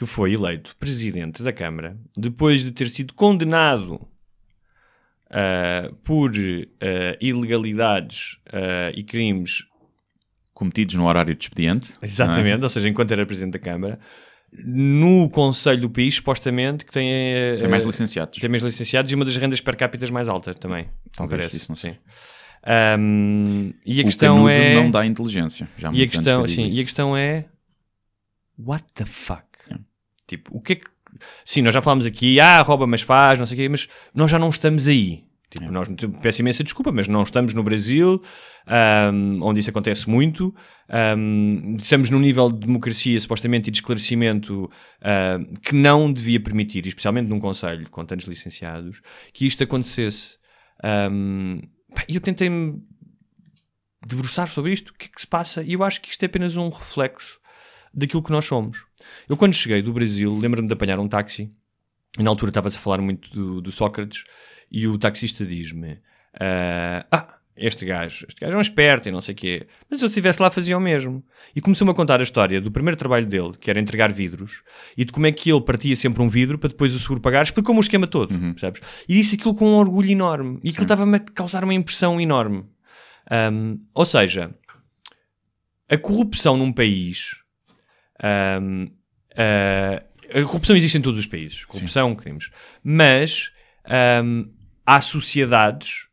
Que 0.00 0.06
foi 0.06 0.32
eleito 0.32 0.74
presidente 0.78 1.42
da 1.42 1.52
Câmara 1.52 1.94
depois 2.16 2.64
de 2.64 2.72
ter 2.72 2.88
sido 2.88 3.12
condenado 3.12 4.00
ah, 5.30 5.90
por 6.02 6.32
ah, 6.32 7.16
ilegalidades 7.20 8.38
ah, 8.50 8.90
e 8.94 9.04
crimes, 9.04 9.66
Cometidos 10.54 10.94
no 10.94 11.06
horário 11.06 11.34
de 11.34 11.44
expediente. 11.44 11.92
exatamente, 12.00 12.62
ou 12.64 12.70
seja, 12.70 12.88
enquanto 12.88 13.10
era 13.12 13.26
presidente 13.26 13.52
da 13.52 13.58
Câmara, 13.58 13.98
no 14.52 15.28
Conselho 15.28 15.82
do 15.82 15.90
país, 15.90 16.14
supostamente, 16.14 16.86
que 16.86 16.92
tem, 16.92 17.10
é? 17.12 17.56
Tem 17.58 17.68
mais 17.68 17.84
licenciados. 17.84 18.38
tem 18.40 18.48
mais 18.48 18.62
licenciados 18.62 19.12
e 19.12 19.14
uma 19.14 19.26
das 19.26 19.36
rendas 19.36 19.60
per 19.60 19.76
capita 19.76 20.10
mais 20.10 20.28
altas 20.28 20.56
também, 20.56 20.88
Talvez, 21.14 21.40
parece. 21.40 21.56
isso 21.58 21.70
não 21.70 21.76
sei. 21.76 21.92
Sim. 21.92 21.98
Ahm, 22.64 23.70
e 23.84 23.98
a 24.00 24.02
o 24.02 24.04
questão 24.06 24.48
é... 24.48 24.74
não 24.74 24.90
dá 24.90 25.04
inteligência. 25.04 25.68
Já 25.76 25.90
há 25.90 25.92
E 25.94 26.02
a 26.02 26.06
questão, 26.06 26.48
sim, 26.48 26.68
isso. 26.68 26.78
e 26.78 26.80
a 26.80 26.84
questão 26.84 27.14
é 27.16 27.44
what 28.58 28.84
the 28.94 29.04
fuck? 29.04 29.49
Tipo, 30.30 30.56
o 30.56 30.60
que 30.60 30.74
é 30.74 30.76
que 30.76 30.86
Sim, 31.44 31.62
nós 31.62 31.74
já 31.74 31.82
falámos 31.82 32.06
aqui, 32.06 32.38
ah, 32.38 32.62
rouba 32.62 32.86
mas 32.86 33.02
faz, 33.02 33.36
não 33.36 33.44
sei 33.44 33.56
o 33.56 33.60
quê, 33.60 33.68
mas 33.68 33.88
nós 34.14 34.30
já 34.30 34.38
não 34.38 34.48
estamos 34.48 34.86
aí. 34.86 35.24
Tipo, 35.50 35.64
É. 35.64 35.70
nós 35.70 35.88
peço 36.22 36.40
imensa 36.40 36.62
desculpa, 36.62 36.92
mas 36.92 37.08
não 37.08 37.24
estamos 37.24 37.52
no 37.52 37.64
Brasil, 37.64 38.22
ahm, 38.64 39.40
onde 39.42 39.58
isso 39.58 39.70
acontece 39.70 40.08
muito. 40.08 40.54
ahm, 40.88 41.76
estamos 41.80 42.10
num 42.10 42.20
nível 42.20 42.48
de 42.50 42.60
democracia, 42.66 43.18
supostamente, 43.18 43.68
e 43.68 43.72
de 43.72 43.78
esclarecimento 43.78 44.70
que 45.62 45.74
não 45.74 46.12
devia 46.12 46.40
permitir, 46.40 46.86
especialmente 46.86 47.28
num 47.28 47.40
conselho 47.40 47.90
com 47.90 48.04
tantos 48.04 48.26
licenciados, 48.26 49.00
que 49.32 49.44
isto 49.46 49.64
acontecesse. 49.64 50.36
E 52.08 52.14
eu 52.14 52.20
tentei-me 52.20 52.80
debruçar 54.06 54.48
sobre 54.48 54.72
isto, 54.72 54.90
o 54.90 54.94
que 54.94 55.06
é 55.06 55.08
que 55.08 55.20
se 55.20 55.26
passa, 55.26 55.62
e 55.62 55.72
eu 55.72 55.82
acho 55.82 56.00
que 56.00 56.10
isto 56.10 56.22
é 56.22 56.26
apenas 56.26 56.56
um 56.56 56.68
reflexo 56.68 57.38
daquilo 57.92 58.22
que 58.22 58.30
nós 58.30 58.44
somos. 58.44 58.84
Eu, 59.28 59.36
quando 59.36 59.54
cheguei 59.54 59.82
do 59.82 59.92
Brasil, 59.92 60.36
lembro-me 60.36 60.68
de 60.68 60.74
apanhar 60.74 60.98
um 60.98 61.08
táxi, 61.08 61.50
e 62.18 62.22
na 62.22 62.30
altura 62.30 62.50
estava-se 62.50 62.76
a 62.76 62.80
falar 62.80 62.98
muito 62.98 63.30
do, 63.30 63.60
do 63.60 63.72
Sócrates, 63.72 64.24
e 64.70 64.86
o 64.86 64.98
taxista 64.98 65.44
diz-me: 65.44 65.98
ah, 66.38 67.06
ah, 67.10 67.38
este 67.56 67.84
gajo, 67.84 68.24
este 68.28 68.40
gajo 68.40 68.54
é 68.54 68.56
um 68.56 68.60
esperto 68.60 69.08
e 69.08 69.12
não 69.12 69.20
sei 69.20 69.34
o 69.34 69.36
quê, 69.36 69.66
mas 69.88 69.98
se 69.98 70.04
eu 70.04 70.08
estivesse 70.08 70.40
lá 70.40 70.50
fazia 70.50 70.76
o 70.76 70.80
mesmo. 70.80 71.22
E 71.54 71.60
começou-me 71.60 71.90
a 71.90 71.94
contar 71.94 72.20
a 72.20 72.22
história 72.22 72.60
do 72.60 72.70
primeiro 72.70 72.96
trabalho 72.96 73.26
dele, 73.26 73.52
que 73.60 73.68
era 73.70 73.78
entregar 73.78 74.12
vidros, 74.12 74.62
e 74.96 75.04
de 75.04 75.12
como 75.12 75.26
é 75.26 75.32
que 75.32 75.50
ele 75.52 75.60
partia 75.60 75.94
sempre 75.94 76.22
um 76.22 76.28
vidro 76.28 76.58
para 76.58 76.70
depois 76.70 76.94
o 76.94 76.98
seguro 76.98 77.20
pagar, 77.20 77.42
explicou-me 77.42 77.78
o 77.78 77.82
esquema 77.82 78.06
todo, 78.06 78.36
percebes? 78.52 78.80
E 79.08 79.14
disse 79.14 79.34
aquilo 79.34 79.54
com 79.54 79.66
um 79.66 79.76
orgulho 79.76 80.10
enorme, 80.10 80.58
e 80.64 80.70
aquilo 80.70 80.84
estava-me 80.84 81.16
a 81.16 81.20
causar 81.20 81.62
uma 81.64 81.74
impressão 81.74 82.20
enorme. 82.20 82.64
Um, 83.52 83.78
ou 83.94 84.06
seja, 84.06 84.54
a 85.88 85.98
corrupção 85.98 86.56
num 86.56 86.72
país. 86.72 87.36
um, 88.60 88.88
uh, 89.32 90.38
a 90.38 90.42
corrupção 90.44 90.76
existe 90.76 90.96
em 90.98 91.02
todos 91.02 91.18
os 91.20 91.26
países. 91.26 91.64
Corrupção, 91.64 92.14
crimes. 92.14 92.50
Mas 92.82 93.50
um, 94.24 94.48
há 94.86 95.00
sociedades 95.00 96.08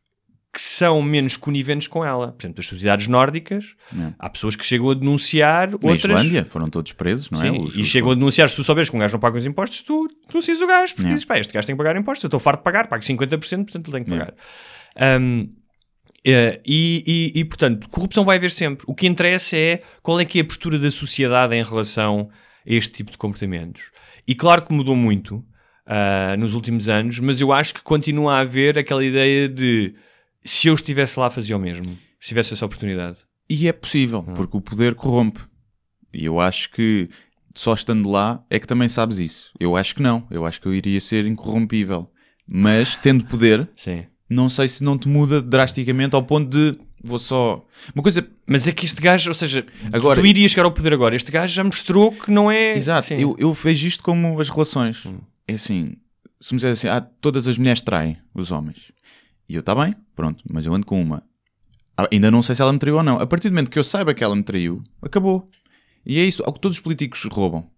que 0.52 0.60
são 0.62 1.00
menos 1.02 1.36
coniventes 1.36 1.86
com 1.86 2.04
ela. 2.04 2.32
Por 2.32 2.42
exemplo, 2.42 2.60
as 2.60 2.66
sociedades 2.66 3.06
nórdicas, 3.06 3.76
É. 3.96 4.12
há 4.18 4.28
pessoas 4.30 4.56
que 4.56 4.64
chegam 4.64 4.90
a 4.90 4.94
denunciar, 4.94 5.68
Na 5.70 5.74
outras. 5.76 6.04
Islândia 6.04 6.44
foram 6.46 6.68
todos 6.70 6.90
presos, 6.92 7.30
não 7.30 7.40
é? 7.40 7.50
Sim, 7.50 7.62
Os- 7.64 7.76
e 7.76 7.82
os- 7.82 7.86
chegam 7.88 8.10
a 8.10 8.14
denunciar, 8.14 8.48
se 8.48 8.56
tu 8.56 8.64
souberes 8.64 8.88
que 8.90 8.96
um 8.96 8.98
gajo 8.98 9.12
não 9.12 9.20
paga 9.20 9.38
os 9.38 9.46
impostos, 9.46 9.82
tu 9.82 10.08
denuncias 10.28 10.60
o 10.60 10.66
gajo, 10.66 10.94
porque 10.94 11.06
É. 11.08 11.12
dizes, 11.12 11.24
pá, 11.26 11.38
este 11.38 11.52
gajo 11.52 11.66
tem 11.66 11.76
que 11.76 11.78
pagar 11.82 11.96
impostos, 12.00 12.24
eu 12.24 12.28
estou 12.28 12.40
farto 12.40 12.58
de 12.60 12.64
pagar, 12.64 12.88
pago 12.88 13.04
50%, 13.04 13.64
portanto 13.66 13.88
ele 13.88 13.96
tem 13.98 14.04
que 14.04 14.12
É. 14.14 14.18
pagar. 14.18 14.34
Um, 15.20 15.52
eh, 16.24 16.60
e, 16.66 17.04
e- 17.34 17.40
e, 17.40 17.44
portanto, 17.44 17.88
corrupção 17.90 18.24
vai 18.24 18.38
haver 18.38 18.50
sempre. 18.50 18.84
O 18.88 18.94
que 18.94 19.06
interessa 19.06 19.56
é 19.56 19.82
qual 20.02 20.18
é 20.18 20.24
que 20.24 20.38
é 20.38 20.42
a 20.42 20.44
postura 20.44 20.78
da 20.78 20.90
sociedade 20.90 21.54
em 21.54 21.62
relação 21.62 22.30
este 22.74 22.92
tipo 22.92 23.10
de 23.10 23.18
comportamentos. 23.18 23.90
E 24.26 24.34
claro 24.34 24.62
que 24.62 24.72
mudou 24.72 24.94
muito 24.94 25.44
ah, 25.86 26.36
nos 26.38 26.54
últimos 26.54 26.88
anos, 26.88 27.18
mas 27.18 27.40
eu 27.40 27.50
acho 27.52 27.74
que 27.74 27.82
continua 27.82 28.34
a 28.34 28.40
haver 28.40 28.78
aquela 28.78 29.04
ideia 29.04 29.48
de 29.48 29.94
se 30.44 30.68
eu 30.68 30.74
estivesse 30.74 31.18
lá 31.18 31.30
fazia 31.30 31.56
o 31.56 31.60
mesmo, 31.60 31.86
se 32.20 32.28
tivesse 32.28 32.52
essa 32.52 32.66
oportunidade. 32.66 33.18
E 33.48 33.66
é 33.66 33.72
possível, 33.72 34.24
Hum. 34.28 34.34
porque 34.34 34.56
o 34.56 34.60
poder 34.60 34.94
corrompe. 34.94 35.40
E 36.12 36.24
eu 36.26 36.38
acho 36.38 36.70
que 36.70 37.08
só 37.54 37.72
estando 37.74 38.10
lá 38.10 38.44
é 38.50 38.58
que 38.58 38.66
também 38.66 38.88
sabes 38.88 39.18
isso. 39.18 39.50
Eu 39.58 39.76
acho 39.76 39.94
que 39.94 40.02
não. 40.02 40.26
Eu 40.30 40.44
acho 40.44 40.60
que 40.60 40.66
eu 40.68 40.74
iria 40.74 41.00
ser 41.00 41.24
incorrompível. 41.26 42.10
Mas, 42.46 42.96
tendo 42.96 43.24
poder, 43.26 43.68
Sim. 43.76 44.04
não 44.28 44.48
sei 44.48 44.68
se 44.68 44.82
não 44.84 44.96
te 44.98 45.08
muda 45.08 45.40
drasticamente 45.42 46.14
ao 46.14 46.22
ponto 46.22 46.48
de 46.50 46.78
vou 47.02 47.18
só. 47.18 47.64
Uma 47.94 48.02
coisa. 48.02 48.26
Mas 48.46 48.66
é 48.66 48.72
que 48.72 48.84
este 48.84 49.00
gajo, 49.00 49.30
ou 49.30 49.34
seja, 49.34 49.64
Agora- 49.92 50.20
tu 50.20 50.26
irias 50.26 50.50
chegar 50.50 50.64
ao 50.64 50.72
poder 50.72 50.92
agora. 50.92 51.14
Este 51.16 51.30
gajo 51.30 51.52
já 51.54 51.62
mostrou 51.64 52.12
que 52.12 52.30
não 52.30 52.50
é. 52.50 52.72
Exato, 52.76 53.08
Sim. 53.08 53.14
eu, 53.20 53.36
eu 53.38 53.52
vejo 53.52 53.86
isto 53.86 54.02
como 54.02 54.40
as 54.40 54.48
relações. 54.48 55.04
Hum. 55.06 55.18
É 55.46 55.54
assim, 55.54 55.96
se 56.40 56.52
me 56.54 56.58
disser 56.58 56.72
assim, 56.72 56.88
ah, 56.88 57.00
todas 57.20 57.46
as 57.46 57.58
mulheres 57.58 57.82
traem 57.82 58.16
os 58.34 58.50
homens. 58.50 58.92
E 59.48 59.54
eu, 59.54 59.60
está 59.60 59.74
bem, 59.74 59.94
pronto, 60.14 60.44
mas 60.50 60.66
eu 60.66 60.74
ando 60.74 60.86
com 60.86 61.00
uma. 61.00 61.22
Ah, 61.96 62.06
ainda 62.12 62.30
não 62.30 62.42
sei 62.42 62.54
se 62.54 62.62
ela 62.62 62.72
me 62.72 62.78
traiu 62.78 62.96
ou 62.96 63.02
não. 63.02 63.18
A 63.18 63.26
partir 63.26 63.48
do 63.48 63.52
momento 63.52 63.70
que 63.70 63.78
eu 63.78 63.84
saiba 63.84 64.14
que 64.14 64.22
ela 64.22 64.36
me 64.36 64.42
traiu, 64.42 64.82
acabou. 65.02 65.48
E 66.06 66.18
é 66.18 66.24
isso, 66.24 66.42
ao 66.44 66.52
que 66.52 66.60
todos 66.60 66.78
os 66.78 66.82
políticos 66.82 67.24
roubam. 67.30 67.68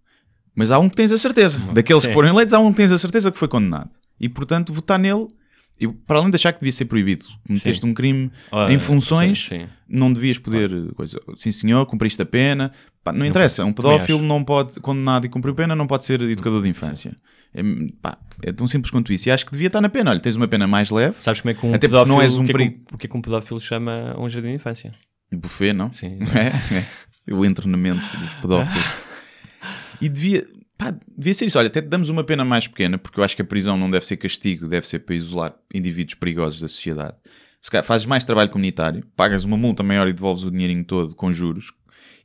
Mas 0.55 0.71
há 0.71 0.79
um 0.79 0.89
que 0.89 0.97
tens 0.97 1.13
a 1.13 1.19
certeza. 1.19 1.61
Daqueles 1.73 2.03
Sim. 2.03 2.09
que 2.09 2.15
foram 2.15 2.29
eleitos, 2.29 2.53
há 2.53 2.59
um 2.59 2.71
que 2.71 2.77
tens 2.77 2.93
a 2.93 2.99
certeza 2.99 3.31
que 3.31 3.39
foi 3.39 3.49
condenado. 3.49 3.91
E 4.21 4.29
portanto, 4.29 4.73
votar 4.73 4.99
nele, 4.99 5.29
eu, 5.81 5.93
para 5.93 6.19
além 6.19 6.31
de 6.31 6.37
achar 6.37 6.53
que 6.53 6.61
devia 6.61 6.73
ser 6.73 6.85
proibido, 6.85 7.25
cometeste 7.47 7.85
um 7.87 7.95
crime 7.95 8.31
Ah, 8.53 8.71
em 8.71 8.79
funções, 8.79 9.47
sim, 9.49 9.61
sim. 9.61 9.67
não 9.89 10.13
devias 10.13 10.39
poder. 10.39 10.71
Coisa, 10.95 11.19
sim, 11.37 11.51
senhor, 11.51 11.87
cumpriste 11.87 12.21
a 12.21 12.27
pena. 12.27 12.71
Pá, 13.03 13.13
não 13.13 13.25
interessa. 13.25 13.65
Um 13.65 13.73
pedófilo 13.73 14.21
não 14.23 14.45
pode, 14.45 14.79
condenado 14.81 15.25
e 15.25 15.29
cumpriu 15.29 15.55
pena, 15.55 15.75
não 15.75 15.87
pode 15.87 16.05
ser 16.05 16.21
educador 16.21 16.63
de 16.63 16.69
infância. 16.69 17.17
É, 17.55 17.63
pá, 18.03 18.19
é 18.43 18.53
tão 18.53 18.67
simples 18.69 18.91
quanto 18.91 19.13
isso. 19.13 19.29
E 19.29 19.33
acho 19.33 19.47
que 19.47 19.53
devia 19.53 19.69
estar 19.69 19.81
na 19.81 19.89
pena. 19.89 20.11
Olha, 20.11 20.21
tens 20.21 20.37
uma 20.37 20.47
pena 20.47 20.67
mais 20.67 20.91
leve. 20.91 21.17
Sabes 21.23 21.41
como 21.41 21.51
é 21.51 21.55
que 21.55 21.65
um 21.67 21.71
Até 21.71 21.89
porque 21.89 21.89
pedófilo, 21.89 22.15
não 22.15 22.23
és 22.23 22.37
um 22.37 22.43
o 22.43 22.45
que 22.45 22.51
é 22.51 22.53
que 22.53 22.59
perigo. 22.59 22.85
o 22.93 22.99
que 22.99 23.07
é 23.07 23.11
que 23.11 23.17
um 23.17 23.23
pedófilo 23.23 23.61
chama 23.61 24.15
um 24.19 24.29
jardim 24.29 24.49
de 24.51 24.55
infância? 24.55 24.93
Buffet, 25.33 25.73
não? 25.73 25.93
Sim. 25.93 26.19
É, 26.37 26.77
é. 26.79 27.67
Na 27.67 27.77
mente 27.77 28.17
dos 28.17 28.35
pedófilos. 28.37 28.85
E 30.01 30.09
devia, 30.09 30.47
pá, 30.81 30.99
devia 31.17 31.35
ser 31.35 31.45
isso. 31.45 31.59
Olha, 31.59 31.67
até 31.67 31.83
damos 31.83 32.09
uma 32.09 32.25
pena 32.25 32.43
mais 32.43 32.67
pequena, 32.67 32.97
porque 32.97 33.21
eu 33.21 33.25
acho 33.25 33.37
que 33.37 33.43
a 33.43 33.45
prisão 33.45 33.77
não 33.77 33.91
deve 33.91 34.07
ser 34.07 34.17
castigo, 34.17 34.67
deve 34.67 34.89
ser 34.89 35.01
para 35.01 35.15
isolar 35.15 35.55
indivíduos 35.73 36.15
perigosos 36.15 36.59
da 36.59 36.69
sociedade. 36.69 37.17
Se 37.61 37.71
calhar 37.71 37.85
fazes 37.85 38.07
mais 38.07 38.25
trabalho 38.25 38.49
comunitário, 38.49 39.07
pagas 39.15 39.45
uma 39.45 39.59
multa 39.59 39.83
maior 39.83 40.09
e 40.09 40.15
devolves 40.15 40.43
o 40.43 40.51
dinheirinho 40.51 40.83
todo 40.83 41.15
com 41.15 41.31
juros, 41.31 41.71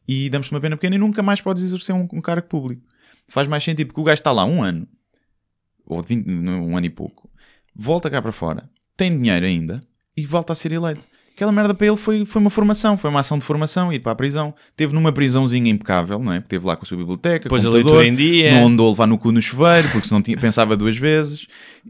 e 0.08 0.30
damos-te 0.30 0.54
uma 0.54 0.62
pena 0.62 0.78
pequena 0.78 0.96
e 0.96 1.00
nunca 1.00 1.22
mais 1.22 1.42
podes 1.42 1.64
exercer 1.64 1.94
um, 1.94 2.08
um 2.14 2.22
cargo 2.22 2.48
público. 2.48 2.84
Faz 3.28 3.46
mais 3.46 3.62
sentido, 3.62 3.88
porque 3.88 4.00
o 4.00 4.04
gajo 4.06 4.20
está 4.20 4.32
lá 4.32 4.46
um 4.46 4.64
ano, 4.64 4.88
ou 5.86 6.02
20, 6.02 6.26
não, 6.26 6.68
um 6.70 6.78
ano 6.78 6.86
e 6.86 6.90
pouco, 6.90 7.30
volta 7.76 8.10
cá 8.10 8.22
para 8.22 8.32
fora, 8.32 8.70
tem 8.96 9.18
dinheiro 9.18 9.46
ainda, 9.46 9.82
e 10.16 10.26
volta 10.26 10.54
a 10.54 10.56
ser 10.56 10.72
eleito. 10.72 11.06
Aquela 11.36 11.52
merda 11.52 11.74
para 11.74 11.86
ele 11.86 11.98
foi, 11.98 12.24
foi 12.26 12.42
uma 12.42 12.50
formação, 12.50 12.98
foi 12.98 13.10
uma 13.10 13.20
ação 13.20 13.38
de 13.38 13.44
formação, 13.44 13.92
ir 13.92 14.00
para 14.00 14.14
a 14.14 14.16
prisão. 14.16 14.54
Teve 14.74 14.94
numa 14.94 15.12
prisãozinha 15.12 15.70
impecável, 15.70 16.18
não 16.18 16.32
é? 16.32 16.40
Teve 16.40 16.66
lá 16.66 16.78
com 16.78 16.84
a 16.84 16.88
sua 16.88 16.98
biblioteca, 16.98 17.50
Pôs 17.50 17.62
a 17.62 17.68
computador, 17.70 17.98
leitura 17.98 18.08
em 18.08 18.16
dia. 18.16 18.52
não 18.54 18.68
andou 18.68 18.88
a 18.88 18.92
levar 18.92 19.06
no 19.06 19.18
cu 19.18 19.34
no 19.34 19.42
chuveiro, 19.42 19.90
porque 19.90 20.08
senão 20.08 20.22
tinha, 20.22 20.38
pensava 20.38 20.78
duas 20.78 20.96
vezes. 20.98 21.46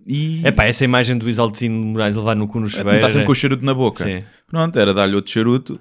E 0.08 0.42
É 0.44 0.50
pá, 0.52 0.66
essa 0.66 0.84
imagem 0.84 1.16
do 1.16 1.30
Isaltino 1.30 1.76
Moraes 1.80 2.16
levar 2.16 2.36
no 2.36 2.48
cu 2.48 2.60
no 2.60 2.68
chuveiro. 2.68 2.96
está 2.96 3.10
sempre 3.12 3.28
com 3.28 3.32
o 3.34 3.36
charuto 3.36 3.64
na 3.64 3.74
boca. 3.76 4.04
Sim. 4.04 4.24
Pronto, 4.50 4.80
era 4.80 4.94
dar-lhe 4.96 5.16
outro 5.16 5.32
charuto. 5.32 5.80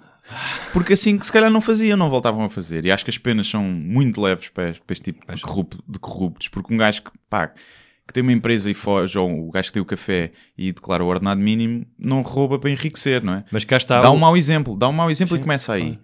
Porque 0.72 0.92
assim 0.92 1.16
que 1.16 1.24
se 1.24 1.32
calhar 1.32 1.50
não 1.50 1.60
faziam, 1.62 1.96
não 1.96 2.10
voltavam 2.10 2.44
a 2.44 2.50
fazer. 2.50 2.84
E 2.84 2.90
acho 2.92 3.02
que 3.04 3.10
as 3.10 3.16
penas 3.18 3.46
são 3.48 3.62
muito 3.62 4.20
leves 4.20 4.48
para 4.50 4.70
este, 4.70 4.82
para 4.82 4.92
este 4.92 5.04
tipo 5.12 5.34
de, 5.34 5.40
corrup- 5.40 5.80
de 5.88 5.98
corruptos. 5.98 6.48
Porque 6.48 6.72
um 6.72 6.76
gajo 6.76 7.02
que, 7.02 7.10
pá, 7.30 7.50
que 8.06 8.12
tem 8.12 8.22
uma 8.22 8.32
empresa 8.32 8.70
e 8.70 8.74
foge, 8.74 9.18
ou 9.18 9.48
o 9.48 9.50
gajo 9.50 9.68
que 9.68 9.72
tem 9.74 9.82
o 9.82 9.86
café 9.86 10.32
e 10.58 10.72
declara 10.72 11.02
o 11.02 11.06
ordenado 11.06 11.40
mínimo, 11.40 11.86
não 11.98 12.20
rouba 12.22 12.58
para 12.58 12.70
enriquecer, 12.70 13.22
não 13.22 13.34
é? 13.34 13.44
Mas 13.50 13.64
cá 13.64 13.76
está. 13.76 14.00
dá 14.00 14.10
o- 14.10 14.14
um 14.14 14.18
mau 14.18 14.36
exemplo, 14.36 14.76
dá 14.76 14.88
um 14.88 14.92
mau 14.92 15.10
exemplo 15.10 15.34
Sim, 15.36 15.40
e 15.40 15.42
começa 15.42 15.72
aí. 15.72 15.82
claro. 15.96 16.00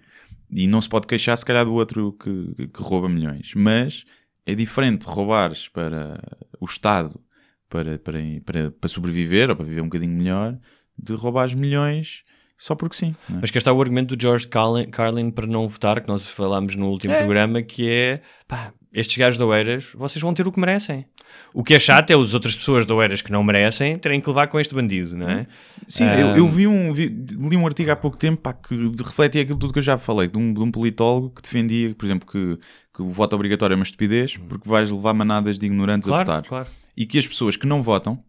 E 0.52 0.66
não 0.66 0.80
se 0.82 0.88
pode 0.88 1.06
queixar, 1.06 1.36
se 1.38 1.44
calhar, 1.44 1.64
do 1.64 1.72
outro 1.74 2.12
que, 2.14 2.66
que 2.68 2.82
rouba 2.82 3.08
milhões. 3.08 3.52
Mas 3.54 4.04
é 4.44 4.54
diferente 4.54 5.04
roubares 5.04 5.68
para 5.68 6.20
o 6.60 6.64
Estado 6.64 7.20
para, 7.68 7.98
para, 8.00 8.18
para, 8.44 8.70
para 8.72 8.88
sobreviver 8.88 9.48
ou 9.50 9.54
para 9.54 9.64
viver 9.64 9.80
um 9.80 9.84
bocadinho 9.84 10.12
melhor, 10.16 10.58
de 10.98 11.12
roubar 11.14 11.46
os 11.46 11.54
milhões 11.54 12.24
só 12.58 12.74
porque 12.74 12.96
sim. 12.96 13.14
é? 13.30 13.34
Mas 13.40 13.50
que 13.50 13.56
está 13.58 13.72
o 13.72 13.80
argumento 13.80 14.14
do 14.16 14.20
George 14.20 14.46
Carlin, 14.48 14.90
Carlin 14.90 15.30
para 15.30 15.46
não 15.46 15.66
votar, 15.68 16.00
que 16.00 16.08
nós 16.08 16.26
falámos 16.26 16.74
no 16.76 16.88
último 16.90 17.14
É. 17.14 17.18
programa, 17.18 17.62
que 17.62 17.88
é 17.88 18.20
pá, 18.48 18.72
estes 18.92 19.16
gajos 19.16 19.38
da 19.38 19.46
Oeiras, 19.46 19.90
vocês 19.94 20.20
vão 20.20 20.34
ter 20.34 20.46
o 20.46 20.52
que 20.52 20.58
merecem. 20.58 21.06
O 21.54 21.62
que 21.62 21.74
é 21.74 21.78
chato 21.78 22.10
é 22.10 22.14
as 22.14 22.34
outras 22.34 22.56
pessoas 22.56 22.84
da 22.84 22.92
Oeiras 22.94 23.22
que 23.22 23.30
não 23.30 23.44
merecem 23.44 23.96
terem 23.98 24.20
que 24.20 24.28
levar 24.28 24.48
com 24.48 24.58
este 24.58 24.74
bandido, 24.74 25.16
não 25.16 25.30
é? 25.30 25.46
Sim, 25.86 26.04
Ah, 26.04 26.18
eu, 26.18 26.36
eu 26.36 26.48
vi 26.48 26.66
um, 26.66 26.92
vi- 26.92 27.06
li 27.08 27.56
um 27.56 27.64
artigo 27.66 27.90
há 27.92 27.96
pouco 27.96 28.16
tempo 28.16 28.42
pá, 28.42 28.52
que 28.52 28.74
refletia 28.98 29.42
aquilo 29.42 29.58
tudo 29.58 29.72
que 29.72 29.78
eu 29.78 29.82
já 29.82 29.96
falei, 29.96 30.26
de 30.28 30.36
um, 30.36 30.52
de 30.52 30.58
um 30.60 30.70
politólogo 30.72 31.30
que 31.30 31.42
defendia, 31.42 31.94
por 31.94 32.04
exemplo, 32.04 32.28
que, 32.28 32.58
que 32.92 33.02
o 33.02 33.10
voto 33.10 33.34
obrigatório 33.36 33.74
é 33.74 33.76
uma 33.76 33.84
estupidez 33.84 34.36
porque 34.36 34.68
vais 34.68 34.90
levar 34.90 35.14
manadas 35.14 35.56
de 35.58 35.66
ignorantes 35.66 36.08
a 36.08 36.10
Claro, 36.10 36.26
votar. 36.26 36.42
claro. 36.44 36.68
E 36.96 37.06
que 37.06 37.16
as 37.18 37.26
pessoas 37.28 37.56
que 37.56 37.66
não 37.68 37.82
votam, 37.82 38.22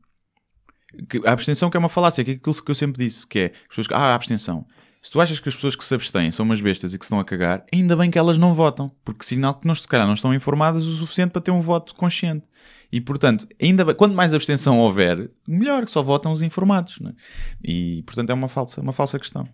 que 1.09 1.21
a 1.25 1.31
abstenção 1.31 1.69
que 1.69 1.77
é 1.77 1.79
uma 1.79 1.89
falácia, 1.89 2.23
que 2.23 2.31
é 2.31 2.33
aquilo 2.35 2.63
que 2.63 2.71
eu 2.71 2.75
sempre 2.75 3.03
disse, 3.03 3.25
que 3.25 3.39
é 3.39 3.45
as 3.45 3.67
pessoas 3.69 3.87
que, 3.87 3.93
ah, 3.93 3.97
a 3.97 4.15
abstenção. 4.15 4.65
Se 5.01 5.11
tu 5.11 5.19
achas 5.19 5.39
que 5.39 5.49
as 5.49 5.55
pessoas 5.55 5.75
que 5.75 5.83
se 5.83 5.95
abstêm 5.95 6.31
são 6.31 6.45
umas 6.45 6.61
bestas 6.61 6.93
e 6.93 6.99
que 6.99 7.03
se 7.03 7.07
estão 7.07 7.19
a 7.19 7.25
cagar, 7.25 7.65
ainda 7.73 7.95
bem 7.95 8.11
que 8.11 8.19
elas 8.19 8.37
não 8.37 8.53
votam, 8.53 8.91
porque 9.03 9.25
sinal 9.25 9.55
que 9.55 9.65
não, 9.65 9.73
se 9.73 9.87
calhar 9.87 10.05
não 10.05 10.13
estão 10.13 10.31
informadas 10.31 10.85
o 10.85 10.95
suficiente 10.95 11.31
para 11.31 11.41
ter 11.41 11.49
um 11.49 11.59
voto 11.59 11.95
consciente. 11.95 12.45
E 12.91 13.01
portanto, 13.01 13.47
ainda 13.59 13.83
bem, 13.83 13.95
quanto 13.95 14.13
mais 14.13 14.31
abstenção 14.31 14.77
houver, 14.77 15.27
melhor, 15.47 15.85
que 15.85 15.91
só 15.91 16.03
votam 16.03 16.31
os 16.31 16.43
informados. 16.43 16.99
é? 17.03 17.13
E 17.63 18.03
portanto 18.03 18.29
é 18.29 18.33
uma 18.33 18.47
falsa, 18.47 18.79
uma 18.79 18.93
falsa 18.93 19.17
questão. 19.17 19.47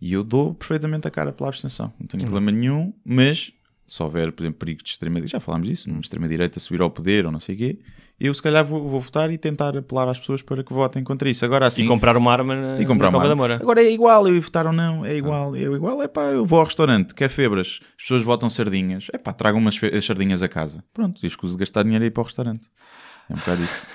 E 0.00 0.12
eu 0.12 0.22
dou 0.22 0.54
perfeitamente 0.54 1.08
a 1.08 1.10
cara 1.10 1.32
pela 1.32 1.48
abstenção, 1.48 1.90
não 1.98 2.06
tenho 2.06 2.24
problema 2.24 2.50
nenhum, 2.50 2.92
mas 3.02 3.52
se 3.86 4.02
houver, 4.02 4.30
por 4.32 4.42
exemplo, 4.42 4.58
perigo 4.58 4.82
de 4.82 4.90
extrema-direita, 4.90 5.32
já 5.32 5.40
falámos 5.40 5.66
disso, 5.66 5.88
numa 5.88 6.00
extrema-direita 6.00 6.60
subir 6.60 6.82
ao 6.82 6.90
poder 6.90 7.24
ou 7.24 7.32
não 7.32 7.40
sei 7.40 7.54
o 7.54 7.58
quê, 7.58 7.78
eu 8.20 8.34
se 8.34 8.42
calhar 8.42 8.64
vou, 8.64 8.86
vou 8.86 9.00
votar 9.00 9.30
e 9.30 9.38
tentar 9.38 9.76
apelar 9.76 10.08
às 10.08 10.18
pessoas 10.18 10.42
para 10.42 10.62
que 10.62 10.72
votem 10.72 11.02
contra 11.02 11.28
isso. 11.30 11.44
Agora 11.44 11.66
assim. 11.66 11.84
E 11.84 11.88
comprar 11.88 12.16
uma 12.16 12.30
arma 12.30 12.54
na, 12.54 12.80
E 12.80 12.84
comprar 12.84 13.10
na 13.10 13.16
uma 13.16 13.18
Cova 13.18 13.28
da 13.28 13.32
arma. 13.32 13.36
Moura. 13.36 13.54
Agora 13.56 13.82
é 13.82 13.90
igual, 13.90 14.28
eu 14.28 14.40
votar 14.40 14.66
ou 14.66 14.72
não, 14.72 15.04
é 15.04 15.16
igual, 15.16 15.56
eu 15.56 15.74
igual, 15.74 16.02
é 16.02 16.08
pá, 16.08 16.22
eu 16.24 16.44
vou 16.44 16.58
ao 16.58 16.64
restaurante, 16.66 17.14
quer 17.14 17.28
febras, 17.30 17.80
as 17.96 18.02
pessoas 18.02 18.22
votam 18.22 18.50
sardinhas, 18.50 19.06
é 19.12 19.18
pá, 19.18 19.32
tragam 19.32 19.58
umas 19.60 19.78
sardinhas 20.02 20.42
a 20.42 20.48
casa. 20.48 20.84
Pronto, 20.92 21.24
eu 21.24 21.26
escuso 21.26 21.54
de 21.54 21.60
gastar 21.60 21.82
dinheiro 21.82 22.04
a 22.04 22.06
ir 22.06 22.10
para 22.10 22.20
o 22.20 22.24
restaurante. 22.24 22.68
É 23.28 23.32
um 23.32 23.36
bocado 23.36 23.62
isso. 23.64 23.88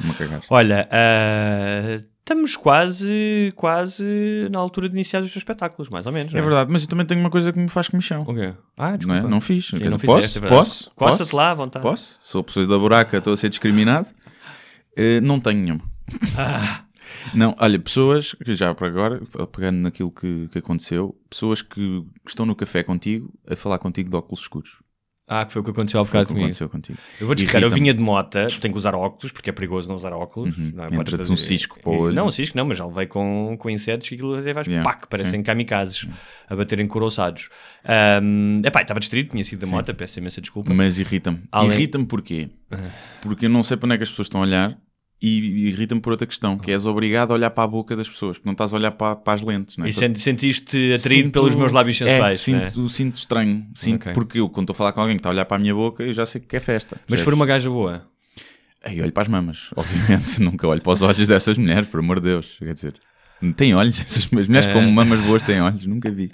Uma 0.00 0.14
cagar. 0.14 0.42
Olha, 0.50 0.88
ah, 0.90 2.00
estamos 2.24 2.56
quase, 2.56 3.52
quase 3.54 4.48
na 4.50 4.58
altura 4.58 4.88
de 4.88 4.94
iniciar 4.94 5.20
os 5.20 5.26
teus 5.26 5.36
espetáculos, 5.36 5.90
mais 5.90 6.06
ou 6.06 6.12
menos. 6.12 6.32
É 6.32 6.38
não 6.38 6.44
verdade, 6.44 6.72
mas 6.72 6.82
eu 6.82 6.88
também 6.88 7.04
tenho 7.04 7.20
uma 7.20 7.30
coisa 7.30 7.52
que 7.52 7.58
me 7.58 7.68
faz 7.68 7.88
comichão. 7.88 8.22
O 8.22 8.34
quê? 8.34 8.54
Ah, 8.76 8.92
Não, 8.92 8.96
desculpa. 8.96 9.18
é? 9.20 9.30
não 9.30 9.40
fiz. 9.40 9.66
Sim, 9.66 9.78
não 9.80 9.98
posso? 9.98 10.22
fizeste, 10.22 10.38
é 10.38 10.48
posso? 10.48 10.90
Costa-te 10.96 11.36
lá 11.36 11.50
à 11.50 11.54
vontade. 11.54 11.82
Posso? 11.82 12.18
Sou 12.22 12.42
pessoa 12.42 12.66
da 12.66 12.78
buraca, 12.78 13.18
estou 13.18 13.34
a 13.34 13.36
ser 13.36 13.50
discriminado. 13.50 14.08
Eh, 14.96 15.20
não 15.20 15.38
tenho 15.38 15.60
nenhuma. 15.60 15.82
Ah. 16.38 16.80
Não, 17.34 17.54
olha, 17.58 17.78
pessoas, 17.78 18.34
que 18.34 18.54
já 18.54 18.74
para 18.74 18.86
agora, 18.86 19.20
pegando 19.52 19.76
naquilo 19.78 20.10
que, 20.10 20.48
que 20.48 20.58
aconteceu, 20.58 21.14
pessoas 21.28 21.62
que 21.62 22.04
estão 22.26 22.46
no 22.46 22.56
café 22.56 22.82
contigo 22.82 23.32
a 23.46 23.54
falar 23.54 23.78
contigo 23.78 24.10
de 24.10 24.16
óculos 24.16 24.40
escuros. 24.40 24.78
Ah, 25.26 25.46
que 25.46 25.52
foi 25.54 25.62
o 25.62 25.64
que 25.64 25.70
aconteceu 25.70 26.00
há 26.00 26.04
Foi 26.04 26.20
o 26.20 26.22
bocado 26.22 26.28
comigo. 26.28 26.44
aconteceu 26.44 26.68
contigo. 26.68 26.98
Eu 27.18 27.26
vou-te 27.26 27.44
explicar, 27.44 27.62
eu 27.62 27.70
vinha 27.70 27.94
de 27.94 28.00
mota, 28.00 28.46
tenho 28.60 28.74
que 28.74 28.78
usar 28.78 28.94
óculos, 28.94 29.32
porque 29.32 29.48
é 29.48 29.52
perigoso 29.54 29.88
não 29.88 29.96
usar 29.96 30.12
óculos. 30.12 30.56
Uhum. 30.58 30.72
Não, 30.74 30.84
é? 30.84 30.94
Entra-te 30.94 31.32
um 31.32 31.36
cisco 31.36 31.80
para 31.80 31.90
o 31.90 31.96
olho. 31.98 32.14
Não, 32.14 32.26
um 32.26 32.30
cisco 32.30 32.56
não, 32.58 32.66
mas 32.66 32.76
já 32.76 32.84
levei 32.86 33.06
com, 33.06 33.56
com 33.58 33.70
insetos 33.70 34.06
que 34.06 34.16
aquilo 34.16 34.34
até 34.36 34.52
faz 34.52 34.66
Yeah, 34.66 34.84
pac, 34.88 35.08
parecem 35.08 35.40
sim. 35.40 35.42
kamikazes 35.42 36.06
a 36.48 36.54
baterem 36.54 36.86
coroçados. 36.86 37.48
Um, 38.22 38.60
epá, 38.64 38.82
estava 38.82 39.00
distrito, 39.00 39.30
tinha 39.30 39.44
sido 39.44 39.60
da 39.60 39.66
mota, 39.66 39.94
peço 39.94 40.18
imensa 40.18 40.40
desculpa. 40.42 40.74
Mas 40.74 40.98
irrita-me. 40.98 41.40
Além- 41.50 41.72
Irrita-me 41.72 42.04
porquê? 42.04 42.50
Porque 43.22 43.46
eu 43.46 43.50
não 43.50 43.62
sei 43.62 43.76
para 43.78 43.86
onde 43.86 43.94
é 43.94 43.96
que 43.96 44.02
as 44.02 44.10
pessoas 44.10 44.26
estão 44.26 44.42
a 44.42 44.44
olhar 44.44 44.78
e 45.22 45.68
irrita-me 45.68 46.00
por 46.00 46.12
outra 46.12 46.26
questão, 46.26 46.58
que 46.58 46.70
és 46.70 46.84
obrigado 46.86 47.30
a 47.30 47.34
olhar 47.34 47.50
para 47.50 47.64
a 47.64 47.66
boca 47.66 47.96
das 47.96 48.08
pessoas, 48.08 48.36
porque 48.36 48.46
não 48.48 48.52
estás 48.52 48.74
a 48.74 48.76
olhar 48.76 48.90
para, 48.90 49.16
para 49.16 49.32
as 49.32 49.42
lentes. 49.42 49.76
Não 49.78 49.86
é? 49.86 49.88
E 49.88 49.92
sen- 49.92 50.14
sentiste 50.16 50.76
atraído 50.92 51.24
Sinto- 51.26 51.32
pelos 51.32 51.54
meus 51.54 51.72
lábios 51.72 51.96
sensuais, 51.96 52.46
é, 52.48 52.52
né? 52.52 52.68
sinto, 52.68 52.88
sinto 52.88 53.14
estranho. 53.16 53.66
Sinto, 53.74 54.02
Ok. 54.02 54.12
Porque 54.12 54.38
eu, 54.40 54.48
quando 54.50 54.64
estou 54.64 54.74
a 54.74 54.76
falar 54.76 54.92
com 54.92 55.00
alguém 55.00 55.16
que 55.16 55.20
está 55.20 55.30
a 55.30 55.32
olhar 55.32 55.44
para 55.46 55.56
a 55.56 55.60
minha 55.60 55.74
boca, 55.74 56.02
eu 56.02 56.12
já 56.12 56.26
sei 56.26 56.40
que 56.40 56.54
é 56.56 56.60
festa. 56.60 57.00
Mas 57.08 57.20
se 57.20 57.24
for 57.24 57.32
uma 57.32 57.46
gaja 57.46 57.70
boa. 57.70 58.06
Aí 58.84 59.00
olho 59.00 59.12
para 59.12 59.22
as 59.22 59.28
mamas, 59.28 59.70
obviamente. 59.76 60.42
Nunca 60.42 60.68
olho 60.68 60.82
para 60.82 60.92
os 60.92 61.00
olhos 61.00 61.26
dessas 61.26 61.56
mulheres, 61.56 61.88
por 61.88 62.00
amor 62.00 62.20
de 62.20 62.26
Deus. 62.28 62.56
Quer 62.58 62.74
dizer, 62.74 62.94
tem 63.56 63.74
olhos. 63.74 63.98
Essas 64.02 64.24
as 64.24 64.30
mulheres 64.30 64.66
com 64.66 64.80
É. 64.80 64.86
mamas 64.90 65.20
boas 65.22 65.42
têm 65.42 65.60
olhos, 65.60 65.86
nunca 65.86 66.10
vi. 66.10 66.30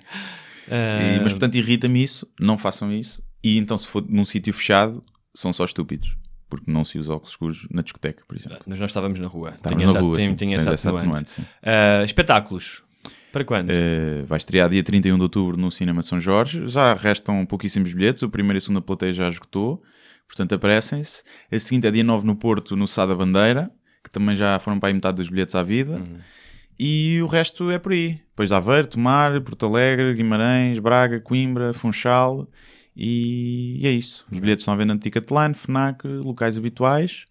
ah, 0.69 1.17
E- 1.17 1.21
mas 1.23 1.33
portanto 1.33 1.55
irrita-me 1.55 2.03
isso, 2.03 2.27
não 2.41 2.59
façam 2.59 2.93
isso. 2.93 3.23
E 3.43 3.57
então, 3.57 3.79
se 3.79 3.87
for 3.87 4.05
num 4.09 4.25
sítio 4.25 4.53
fechado, 4.53 5.03
são 5.33 5.53
só 5.53 5.65
estúpidos. 5.65 6.17
Porque 6.51 6.71
não 6.71 6.85
se 6.85 6.99
usa 6.99 7.15
óculos 7.15 7.31
escuros 7.31 7.67
na 7.71 7.81
discoteca, 7.81 8.23
por 8.27 8.37
exemplo. 8.37 8.59
mas 8.67 8.79
nós 8.79 8.91
estávamos 8.91 9.19
na 9.19 9.29
rua. 9.29 9.55
Tenho 9.63 9.77
na 9.79 9.85
essa- 9.85 10.01
rua, 10.01 10.17
tenho- 10.19 10.31
sim. 10.33 10.37
Tens 10.37 10.59
essa 10.63 10.75
essa 10.75 10.91
atenuante. 10.97 11.41
Ah, 11.63 12.03
espetáculos. 12.05 12.83
Para 13.33 13.45
quando? 13.45 13.71
Uh, 13.71 14.27
vai 14.27 14.39
estrear 14.39 14.69
dia 14.69 14.83
31 14.83 15.17
de 15.17 15.23
outubro 15.23 15.57
no 15.57 15.71
Cinema 15.71 16.03
São 16.03 16.19
Jorge. 16.21 16.67
Já 16.67 16.93
restam 16.95 17.47
pouquíssimos 17.47 17.95
bilhetes. 17.95 18.25
O 18.25 18.29
primeiro 18.29 18.57
e 18.57 18.59
a 18.59 18.61
segunda 18.61 18.81
plateia 18.81 19.13
já 19.13 19.29
esgotou. 19.29 19.81
Portanto, 20.27 20.53
aparecem-se. 20.57 21.23
A 21.53 21.59
seguinte 21.61 21.87
é 21.87 21.91
dia 21.93 22.03
9 22.03 22.27
no 22.27 22.35
Porto, 22.35 22.75
no 22.77 22.89
Sá 22.89 23.07
da 23.07 23.15
Bandeira, 23.15 23.71
que 24.03 24.11
também 24.11 24.35
já 24.35 24.59
foram 24.59 24.81
para 24.81 24.89
aí 24.89 24.95
metade 24.95 25.19
dos 25.19 25.29
bilhetes 25.29 25.55
à 25.55 25.63
vida. 25.63 25.93
Uhum. 25.93 26.19
E 26.79 27.21
o 27.23 27.27
resto 27.29 27.71
é 27.71 27.79
por 27.79 27.93
aí. 27.93 28.21
Depois 28.31 28.49
de 28.49 28.55
Aveiro, 28.57 28.89
Tomar, 28.89 29.41
Porto 29.43 29.65
Alegre, 29.67 30.15
Guimarães, 30.15 30.79
Braga, 30.81 31.21
Coimbra, 31.21 31.73
Funchal. 31.73 32.49
E, 33.03 33.79
e 33.81 33.87
é 33.87 33.91
isso. 33.91 34.27
Os 34.31 34.39
bilhetes 34.39 34.61
estão 34.61 34.75
à 34.75 34.77
venda 34.77 34.93
no 34.93 35.01
Ticketline, 35.01 35.55
FNAC, 35.55 36.07
locais 36.07 36.59
habituais. 36.59 37.25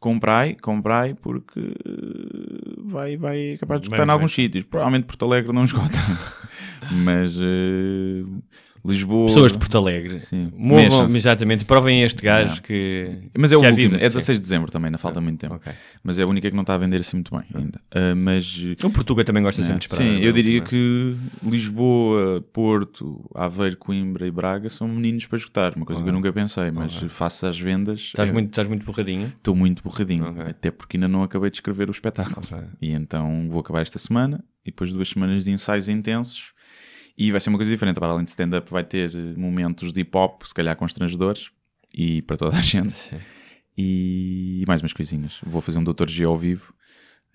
Comprai, 0.00 0.56
comprai, 0.60 1.14
porque 1.14 1.60
uh, 1.60 2.88
vai, 2.88 3.16
vai 3.16 3.56
capaz 3.60 3.80
de 3.80 3.86
esgotar 3.86 4.04
em 4.04 4.10
alguns 4.10 4.34
sítios. 4.34 4.64
Provavelmente 4.64 5.04
Porto 5.04 5.24
Alegre 5.24 5.52
não 5.52 5.62
esgota. 5.62 5.94
Mas 6.90 7.36
uh, 7.36 8.42
Lisboa. 8.84 9.26
Pessoas 9.28 9.52
de 9.52 9.58
Porto 9.58 9.78
Alegre. 9.78 10.18
Sim. 10.20 10.50
Movam, 10.56 11.06
exatamente, 11.06 11.64
provem 11.64 12.02
este 12.02 12.20
gajo 12.22 12.42
Yeah. 12.42 12.62
que. 12.62 13.28
Mas 13.38 13.52
é 13.52 13.56
o 13.56 13.60
que 13.60 13.68
último, 13.68 13.96
é 13.96 14.08
16 14.08 14.38
de 14.38 14.42
dezembro 14.42 14.70
também, 14.72 14.86
ainda 14.88 14.98
falta 14.98 15.20
muito 15.20 15.38
tempo. 15.38 15.54
Ok. 15.54 15.72
Mas 16.02 16.18
é 16.18 16.22
a 16.22 16.26
única 16.26 16.48
que 16.50 16.54
não 16.56 16.62
está 16.62 16.74
a 16.74 16.78
vender 16.78 16.98
assim 17.00 17.16
muito 17.18 17.30
bem 17.30 17.44
ainda. 17.54 17.80
Uh, 17.94 18.16
mas 18.20 18.58
O 18.82 18.90
Portuga 18.90 19.24
também 19.24 19.42
gosta 19.42 19.62
É, 19.62 19.64
sempre 19.64 19.80
de 19.80 19.86
esperar. 19.86 20.02
Sim, 20.04 20.16
não 20.18 20.24
é? 20.24 20.26
eu 20.28 20.32
diria 20.32 20.58
Não 20.58 20.66
é? 20.66 20.68
que 20.68 21.16
Lisboa, 21.44 22.42
Porto, 22.52 23.30
Aveiro, 23.34 23.76
Coimbra 23.76 24.26
e 24.26 24.30
Braga 24.30 24.68
são 24.68 24.88
meninos 24.88 25.26
para 25.26 25.38
escutar. 25.38 25.76
Uma 25.76 25.86
coisa 25.86 26.02
que 26.02 26.08
eu 26.08 26.12
nunca 26.12 26.32
pensei, 26.32 26.70
mas 26.70 26.94
face 27.08 27.46
às 27.46 27.58
vendas, 27.58 28.00
Estás, 28.00 28.28
é- 28.28 28.32
muito, 28.32 28.48
estás 28.48 28.66
muito 28.66 28.84
borradinho. 28.84 29.28
estou 29.36 29.54
muito 29.54 29.82
borradinho. 29.82 30.24
Ok. 30.26 30.42
Até 30.48 30.70
porque 30.70 30.96
ainda 30.96 31.06
não 31.08 31.22
acabei 31.22 31.50
de 31.50 31.56
escrever 31.58 31.88
o 31.88 31.92
espetáculo. 31.92 32.44
E 32.80 32.90
então 32.90 33.46
vou 33.48 33.60
acabar 33.60 33.80
esta 33.82 33.98
semana 33.98 34.42
e 34.66 34.70
depois 34.70 34.92
duas 34.92 35.08
semanas 35.08 35.44
de 35.44 35.50
ensaios 35.52 35.88
intensos. 35.88 36.52
E 37.16 37.30
vai 37.30 37.40
ser 37.40 37.50
uma 37.50 37.58
coisa 37.58 37.70
diferente. 37.70 37.96
Para 37.98 38.12
além 38.12 38.24
de 38.24 38.30
stand-up, 38.30 38.70
vai 38.70 38.84
ter 38.84 39.14
eh, 39.14 39.34
momentos 39.36 39.92
de 39.92 40.00
hip-hop, 40.00 40.42
se 40.44 40.54
calhar 40.54 40.74
constrangedores, 40.76 41.50
e 41.92 42.22
para 42.22 42.36
toda 42.36 42.56
a 42.56 42.60
gente. 42.62 42.94
E 43.76 44.64
mais 44.66 44.80
umas 44.82 44.92
coisinhas. 44.92 45.40
Vou 45.44 45.60
fazer 45.62 45.78
um 45.78 45.84
Dr. 45.84 46.08
G 46.08 46.24
ao 46.24 46.36
vivo, 46.36 46.74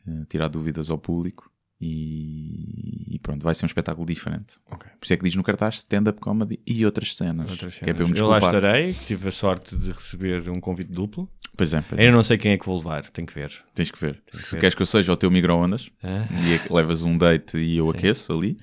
eh, 0.08 0.24
tirar 0.30 0.48
dúvidas 0.48 0.90
ao 0.90 0.98
público. 0.98 1.52
E, 1.80 3.16
e 3.16 3.20
pronto, 3.20 3.44
vai 3.44 3.54
ser 3.54 3.66
um 3.66 3.68
espetáculo 3.68 4.06
diferente. 4.06 4.56
Ok. 4.72 4.90
Por 5.00 5.06
isso 5.06 5.14
é 5.14 5.18
que 5.18 5.24
diz 5.24 5.36
no 5.36 5.44
cartaz 5.44 5.76
stand-up 5.76 6.20
comedy 6.20 6.60
e 6.66 6.84
outras 6.84 7.16
cenas. 7.16 7.52
Outras 7.52 7.78
Que 7.78 7.90
é 7.92 7.94
para 7.94 8.04
eu 8.04 8.08
me 8.08 8.16
cenas. 8.18 8.20
eu 8.20 8.28
lá 8.28 8.38
estarei, 8.40 8.94
tive 8.94 9.30
a 9.30 9.32
sorte 9.32 9.76
de 9.78 9.92
receber 9.92 10.50
um 10.50 10.60
convite 10.60 10.92
duplo. 10.92 11.30
Pois 11.56 11.74
é, 11.76 11.82
pois 11.82 12.00
é. 12.00 12.06
Ainda 12.06 12.16
não 12.18 12.24
sei 12.24 12.38
quem 12.38 12.52
é 12.52 12.58
que 12.58 12.66
vou 12.66 12.78
levar, 12.78 13.08
tenho 13.12 13.28
que 13.28 13.34
ver. 13.36 13.52
Tens 13.76 13.92
que 13.92 14.00
ver. 14.00 14.22
que 14.26 14.38
Se 14.38 14.54
ver. 14.56 14.60
queres 14.62 14.74
que 14.76 14.82
eu 14.82 14.86
seja 14.88 15.14
o 15.14 15.18
teu 15.18 15.30
micro-ondas, 15.30 15.92
Ah. 16.04 16.28
e 16.48 16.54
é 16.54 16.58
que 16.58 16.74
levas 16.74 17.04
um 17.04 17.16
date 17.16 17.58
e 17.60 17.78
eu 17.78 17.90
aqueço 17.92 18.34
ali, 18.34 18.58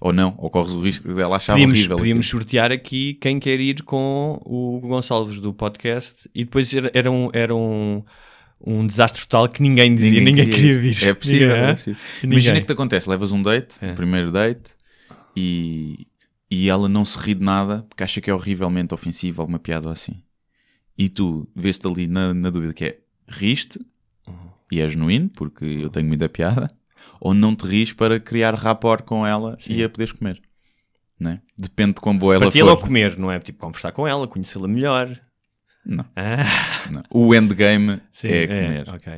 ou 0.00 0.12
não, 0.12 0.34
ou 0.38 0.50
corres 0.50 0.72
o 0.72 0.80
risco 0.80 1.12
dela 1.14 1.36
achar 1.36 1.52
Podíamos, 1.54 1.78
horrível. 1.78 1.96
podíamos 1.96 2.26
aquilo. 2.26 2.40
sortear 2.40 2.72
aqui 2.72 3.14
quem 3.14 3.38
quer 3.38 3.58
ir 3.60 3.82
com 3.82 4.40
o 4.44 4.80
Gonçalves 4.80 5.38
do 5.40 5.52
podcast 5.54 6.28
e 6.34 6.44
depois 6.44 6.72
era, 6.74 6.90
era 6.94 7.10
um, 7.10 7.30
era 7.32 7.54
um, 7.54 8.02
um 8.64 8.86
desastre 8.86 9.22
total 9.22 9.48
que 9.48 9.62
ninguém 9.62 9.94
dizia, 9.94 10.20
ninguém, 10.20 10.48
queria, 10.50 10.78
vir. 10.78 11.02
É 11.04 11.14
possível, 11.14 11.48
Ninguém, 11.48 11.62
é 11.64 11.70
hã? 11.70 11.74
possível. 11.74 12.00
Ninguém. 12.22 12.32
Imagina 12.38 12.60
que 12.60 12.66
te 12.66 12.72
acontece, 12.72 13.08
levas 13.08 13.32
um 13.32 13.42
date, 13.42 13.76
É. 13.80 13.92
primeiro 13.94 14.30
date, 14.30 14.72
e, 15.36 16.06
e 16.50 16.68
ela 16.68 16.88
não 16.88 17.04
se 17.04 17.18
ri 17.18 17.34
de 17.34 17.42
nada 17.44 17.84
porque 17.88 18.02
acha 18.04 18.20
que 18.20 18.30
é 18.30 18.34
horrivelmente 18.34 18.92
ofensivo 18.94 19.40
alguma 19.42 19.58
piada 19.58 19.88
ou 19.88 19.92
assim. 19.92 20.22
E 20.96 21.08
tu 21.08 21.48
vês-te 21.56 21.86
ali 21.86 22.06
na, 22.06 22.32
na 22.32 22.50
dúvida 22.50 22.72
que 22.72 22.84
é 22.84 22.98
riste 23.28 23.78
Uhum. 24.26 24.34
e 24.72 24.80
é 24.80 24.88
genuíno, 24.88 25.28
porque 25.28 25.64
eu 25.64 25.90
tenho 25.90 26.06
muita 26.06 26.28
piada, 26.28 26.70
ou 27.20 27.32
não 27.34 27.54
te 27.54 27.66
ris 27.66 27.92
para 27.92 28.18
criar 28.20 28.54
rapport 28.54 29.02
com 29.04 29.26
ela 29.26 29.56
e 29.68 29.82
a 29.82 29.88
poderes 29.88 30.12
comer. 30.12 30.40
Né? 31.18 31.40
Depende 31.56 31.94
de 31.94 32.00
quão 32.00 32.16
boa 32.16 32.34
ela 32.34 32.50
Para 32.50 32.60
for. 32.60 32.68
ao 32.68 32.76
comer, 32.76 33.16
não 33.18 33.30
é? 33.30 33.38
Tipo, 33.38 33.58
conversar 33.60 33.92
com 33.92 34.06
ela, 34.06 34.26
conhecê-la 34.26 34.66
melhor. 34.68 35.08
Não, 35.86 36.04
Ah, 36.16 36.44
não. 36.90 37.02
O 37.10 37.34
endgame 37.34 38.00
sim, 38.12 38.28
é 38.28 38.46
comer. 38.46 38.88
ok. 38.88 39.12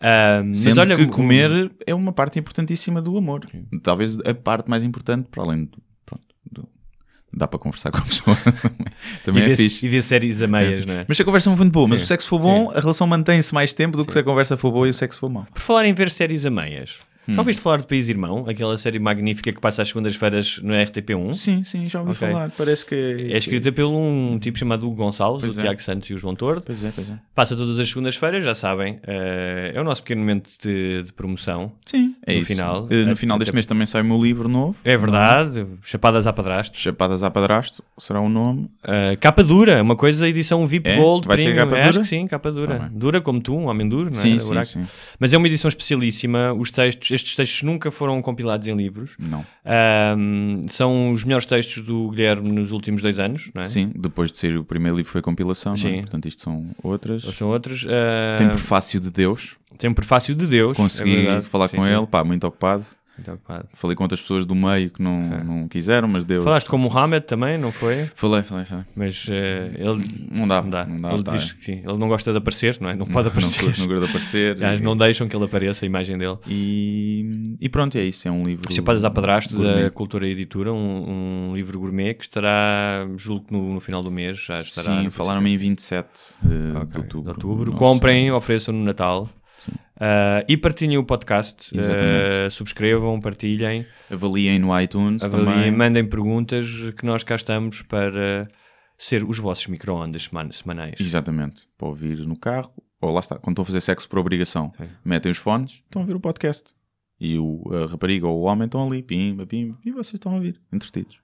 Ah, 0.00 0.42
mas 0.44 0.58
Sendo 0.58 0.80
olha, 0.80 0.96
que 0.96 1.06
comer 1.06 1.72
é 1.86 1.94
uma 1.94 2.12
parte 2.12 2.38
importantíssima 2.38 3.00
do 3.00 3.16
amor. 3.16 3.40
Talvez 3.82 4.18
a 4.18 4.34
parte 4.34 4.68
mais 4.68 4.82
importante, 4.84 5.28
para 5.30 5.42
além 5.44 5.64
do, 5.66 5.78
pronto, 6.04 6.24
do- 6.50 6.68
dá 7.32 7.46
para 7.46 7.58
conversar 7.60 7.90
com 7.92 7.98
a 7.98 8.02
pessoa. 8.02 8.36
Também 9.24 9.42
e 9.42 9.46
é 9.46 9.48
ver, 9.50 9.56
fixe. 9.56 9.86
E 9.86 9.88
ver 9.88 10.02
séries 10.02 10.42
a 10.42 10.46
meias, 10.46 10.82
É. 10.82 10.86
não 10.86 10.94
é? 11.00 11.04
Mas 11.06 11.16
se 11.16 11.22
a 11.22 11.24
conversa 11.24 11.48
não 11.48 11.56
for 11.56 11.62
muito 11.64 11.72
boa, 11.74 11.86
mas 11.88 12.00
Sim. 12.00 12.04
o 12.04 12.08
sexo 12.08 12.28
for 12.28 12.40
bom, 12.40 12.70
a 12.74 12.80
relação 12.80 13.06
mantém-se 13.06 13.54
mais 13.54 13.72
tempo 13.72 13.96
do 13.96 14.04
que 14.04 14.12
se 14.12 14.18
a 14.18 14.22
conversa 14.22 14.56
for 14.56 14.70
boa 14.72 14.86
e 14.86 14.90
o 14.90 14.94
sexo 14.94 15.20
for 15.20 15.30
mau. 15.30 15.46
Por 15.52 15.60
falar 15.62 15.84
em 15.86 15.92
ver 15.94 16.10
séries 16.10 16.44
a 16.44 16.50
meias, 16.50 16.98
Hum. 17.28 17.34
já 17.34 17.40
ouviste 17.40 17.60
falar 17.62 17.78
de 17.78 17.86
País 17.86 18.08
Irmão? 18.08 18.46
Aquela 18.48 18.76
série 18.78 18.98
magnífica 18.98 19.52
que 19.52 19.60
passa 19.60 19.82
às 19.82 19.88
segundas-feiras 19.88 20.58
no 20.62 20.72
RTP1? 20.72 21.34
Sim, 21.34 21.62
sim, 21.64 21.88
já 21.88 22.00
ouvi 22.00 22.12
Ok. 22.12 22.28
falar. 22.28 22.50
Parece 22.56 22.84
que 22.86 22.94
É 23.30 23.36
escrita 23.38 23.70
por 23.70 23.84
um 23.84 24.38
tipo 24.40 24.58
chamado 24.58 24.86
Hugo 24.86 24.96
Gonçalves, 24.96 25.42
Pois 25.44 25.56
o 25.56 25.60
é. 25.60 25.62
Tiago 25.64 25.82
Santos 25.82 26.08
e 26.10 26.14
o 26.14 26.18
João 26.18 26.34
Tordo. 26.34 26.62
Pois 26.66 26.82
é, 26.82 26.90
pois 26.94 27.08
é. 27.10 27.12
Passa 27.34 27.54
todas 27.56 27.78
as 27.78 27.88
segundas-feiras, 27.88 28.42
já 28.44 28.54
sabem. 28.54 28.98
eh, 29.06 29.72
é 29.74 29.80
o 29.80 29.84
nosso 29.84 30.02
pequeno 30.02 30.20
momento 30.22 30.48
de, 30.62 31.02
de 31.04 31.12
promoção. 31.12 31.72
Sim, 31.84 32.14
é 32.26 32.32
No 32.34 32.38
isso. 32.40 32.48
final. 32.48 32.86
Eh, 32.90 32.96
no 32.96 33.02
Até- 33.12 33.14
final 33.16 33.38
deste 33.38 33.54
mês 33.54 33.66
também 33.66 33.86
sai 33.86 34.02
o 34.02 34.04
meu 34.04 34.20
livro 34.22 34.48
novo. 34.48 34.76
É 34.84 34.96
verdade, 34.96 35.66
Chapadas 35.82 36.26
à 36.26 36.32
Padrasto. 36.32 36.76
Chapadas 36.78 37.22
à 37.22 37.30
Padrasto, 37.30 37.82
será 37.98 38.20
o 38.20 38.28
nome. 38.28 38.62
Uh, 38.84 39.16
capa 39.20 39.42
dura, 39.44 39.82
uma 39.82 39.94
coisa 39.96 40.28
edição 40.28 40.66
VIP 40.66 40.88
É? 40.88 40.96
Gold. 40.96 41.26
Vai 41.28 41.36
ser 41.38 41.44
premium. 41.54 41.64
capa 41.68 41.76
Acho 41.80 41.90
dura? 41.92 42.02
que 42.02 42.08
sim, 42.08 42.26
capa 42.26 42.50
dura. 42.50 42.78
Tá 42.78 42.90
dura 42.92 43.20
como 43.20 43.40
tu, 43.40 43.54
um 43.56 43.66
homem 43.68 43.88
duro, 43.88 44.04
não 44.10 44.18
é? 44.18 44.22
Sim, 44.22 44.38
sim, 44.38 44.64
sim. 44.64 44.82
Mas 45.18 45.32
é 45.32 45.36
uma 45.36 45.46
edição 45.46 45.68
especialíssima. 45.68 46.52
Os 46.54 46.70
textos, 46.70 47.09
estes 47.10 47.34
textos 47.36 47.62
nunca 47.62 47.90
foram 47.90 48.20
compilados 48.22 48.66
em 48.66 48.74
livros. 48.76 49.12
Não. 49.18 49.44
Um, 50.16 50.62
são 50.68 51.12
os 51.12 51.24
melhores 51.24 51.46
textos 51.46 51.82
do 51.84 52.10
Guilherme 52.10 52.50
nos 52.50 52.72
últimos 52.72 53.02
dois 53.02 53.18
anos, 53.18 53.50
não 53.54 53.62
é? 53.62 53.66
Sim, 53.66 53.92
depois 53.94 54.30
de 54.32 54.38
ser 54.38 54.56
o 54.56 54.64
primeiro 54.64 54.96
livro 54.96 55.10
foi 55.10 55.22
compilação, 55.22 55.74
é? 55.74 55.76
Sim. 55.76 56.00
portanto 56.00 56.26
isto 56.28 56.42
são 56.42 56.66
outras. 56.82 57.24
Ou 57.24 57.32
são 57.32 57.48
outros. 57.48 57.84
Uh, 57.84 58.38
Tem 58.38 58.48
prefácio 58.48 59.00
de 59.00 59.10
Deus, 59.10 59.56
tem 59.78 59.88
um 59.88 59.94
prefácio 59.94 60.34
de 60.34 60.46
Deus. 60.46 60.76
consegui 60.76 61.26
é 61.26 61.42
falar 61.42 61.68
Sim, 61.68 61.76
com 61.78 61.84
sim. 61.84 61.90
ele, 61.90 62.06
pá, 62.06 62.22
muito 62.24 62.46
ocupado. 62.46 62.84
Ocupado. 63.28 63.68
Falei 63.74 63.96
com 63.96 64.04
outras 64.04 64.20
pessoas 64.20 64.46
do 64.46 64.54
meio 64.54 64.90
que 64.90 65.02
não, 65.02 65.44
não 65.44 65.68
quiseram, 65.68 66.06
mas 66.08 66.24
Deus. 66.24 66.44
Falaste 66.44 66.68
com 66.68 66.76
o 66.76 66.78
Mohamed 66.78 67.26
também, 67.26 67.58
não 67.58 67.72
foi? 67.72 68.06
Falei, 68.14 68.42
falei, 68.42 68.64
falei. 68.64 68.84
Mas 68.96 69.26
uh, 69.26 69.30
ele. 69.76 70.28
Não 70.32 70.46
dá, 70.46 70.62
Não 70.62 70.70
dá. 70.70 70.86
não 70.86 71.00
dá. 71.00 71.12
ele 71.12 71.22
tá. 71.22 71.32
diz 71.36 71.52
que 71.52 71.64
sim, 71.64 71.82
ele 71.84 71.96
não 71.98 72.08
gosta 72.08 72.30
de 72.32 72.38
aparecer, 72.38 72.78
não 72.80 72.90
é? 72.90 72.94
Não 72.96 73.06
pode 73.06 73.24
Não, 73.24 73.32
aparecer. 73.32 73.64
curto, 73.64 73.80
não 73.80 73.86
gosto 73.88 74.00
de 74.04 74.08
aparecer. 74.10 74.56
Aliás, 74.56 74.80
não 74.80 74.96
deixam 74.96 75.28
que 75.28 75.34
ele 75.36 75.44
apareça 75.44 75.84
a 75.84 75.86
imagem 75.86 76.16
dele. 76.18 76.36
E, 76.46 77.56
e 77.60 77.68
pronto, 77.68 77.96
é 77.98 78.02
isso. 78.04 78.26
É 78.26 78.30
um 78.30 78.42
livro. 78.44 78.72
Chapadas 78.72 79.04
à 79.04 79.10
Padrasto, 79.10 79.54
gourmet. 79.56 79.82
da 79.84 79.90
Cultura 79.90 80.26
e 80.26 80.32
Editora, 80.32 80.72
um, 80.72 81.50
um 81.50 81.54
livro 81.56 81.78
gourmet 81.78 82.14
que 82.14 82.24
estará, 82.24 83.06
julgo 83.16 83.46
que 83.46 83.52
no, 83.52 83.74
no 83.74 83.80
final 83.80 84.02
do 84.02 84.10
mês, 84.10 84.38
já 84.38 84.54
estará. 84.54 85.02
Sim, 85.02 85.10
falaram-me 85.10 85.50
em 85.52 85.56
27 85.56 86.08
de, 86.42 86.76
Ok, 86.76 86.86
de 86.92 86.98
outubro. 86.98 87.22
de 87.22 87.28
outubro. 87.46 87.72
Comprem, 87.72 88.30
ofereçam 88.30 88.74
no 88.74 88.84
Natal. 88.84 89.28
Ah, 89.98 90.44
e 90.48 90.56
partilhem 90.56 90.98
o 90.98 91.04
podcast. 91.04 91.70
Ah, 91.78 92.48
subscrevam, 92.50 93.20
partilhem, 93.20 93.84
Avaliem 94.10 94.58
no 94.58 94.78
iTunes 94.80 95.22
avaliem, 95.22 95.46
também. 95.54 95.70
mandem 95.72 96.08
perguntas 96.08 96.66
que 96.96 97.04
nós 97.04 97.22
cá 97.22 97.36
estamos 97.36 97.82
para 97.82 98.48
ser 98.96 99.24
os 99.24 99.38
vossos 99.38 99.66
micro-ondas 99.66 100.24
seman- 100.24 100.52
semanais. 100.52 100.94
Exatamente. 101.00 101.66
Para 101.78 101.88
ouvir 101.88 102.18
no 102.26 102.36
carro. 102.38 102.72
Ou 103.02 103.10
lá 103.12 103.20
está, 103.20 103.36
quando 103.38 103.54
estão 103.54 103.62
a 103.62 103.66
fazer 103.66 103.80
sexo 103.80 104.06
por 104.08 104.18
obrigação, 104.18 104.72
Sim. 104.76 104.84
metem 105.02 105.32
os 105.32 105.38
fones, 105.38 105.72
estão 105.84 106.02
a 106.02 106.04
ouvir 106.04 106.14
o 106.16 106.20
podcast. 106.20 106.64
E 107.18 107.38
o, 107.38 107.62
a 107.72 107.86
rapariga 107.90 108.26
ou 108.26 108.40
o 108.40 108.42
homem 108.44 108.66
estão 108.66 108.86
ali, 108.86 109.02
pimba, 109.02 109.46
pimba, 109.46 109.78
e 109.84 109.90
vocês 109.90 110.14
estão 110.14 110.32
a 110.32 110.34
ouvir, 110.36 110.60
entretidos. 110.72 111.18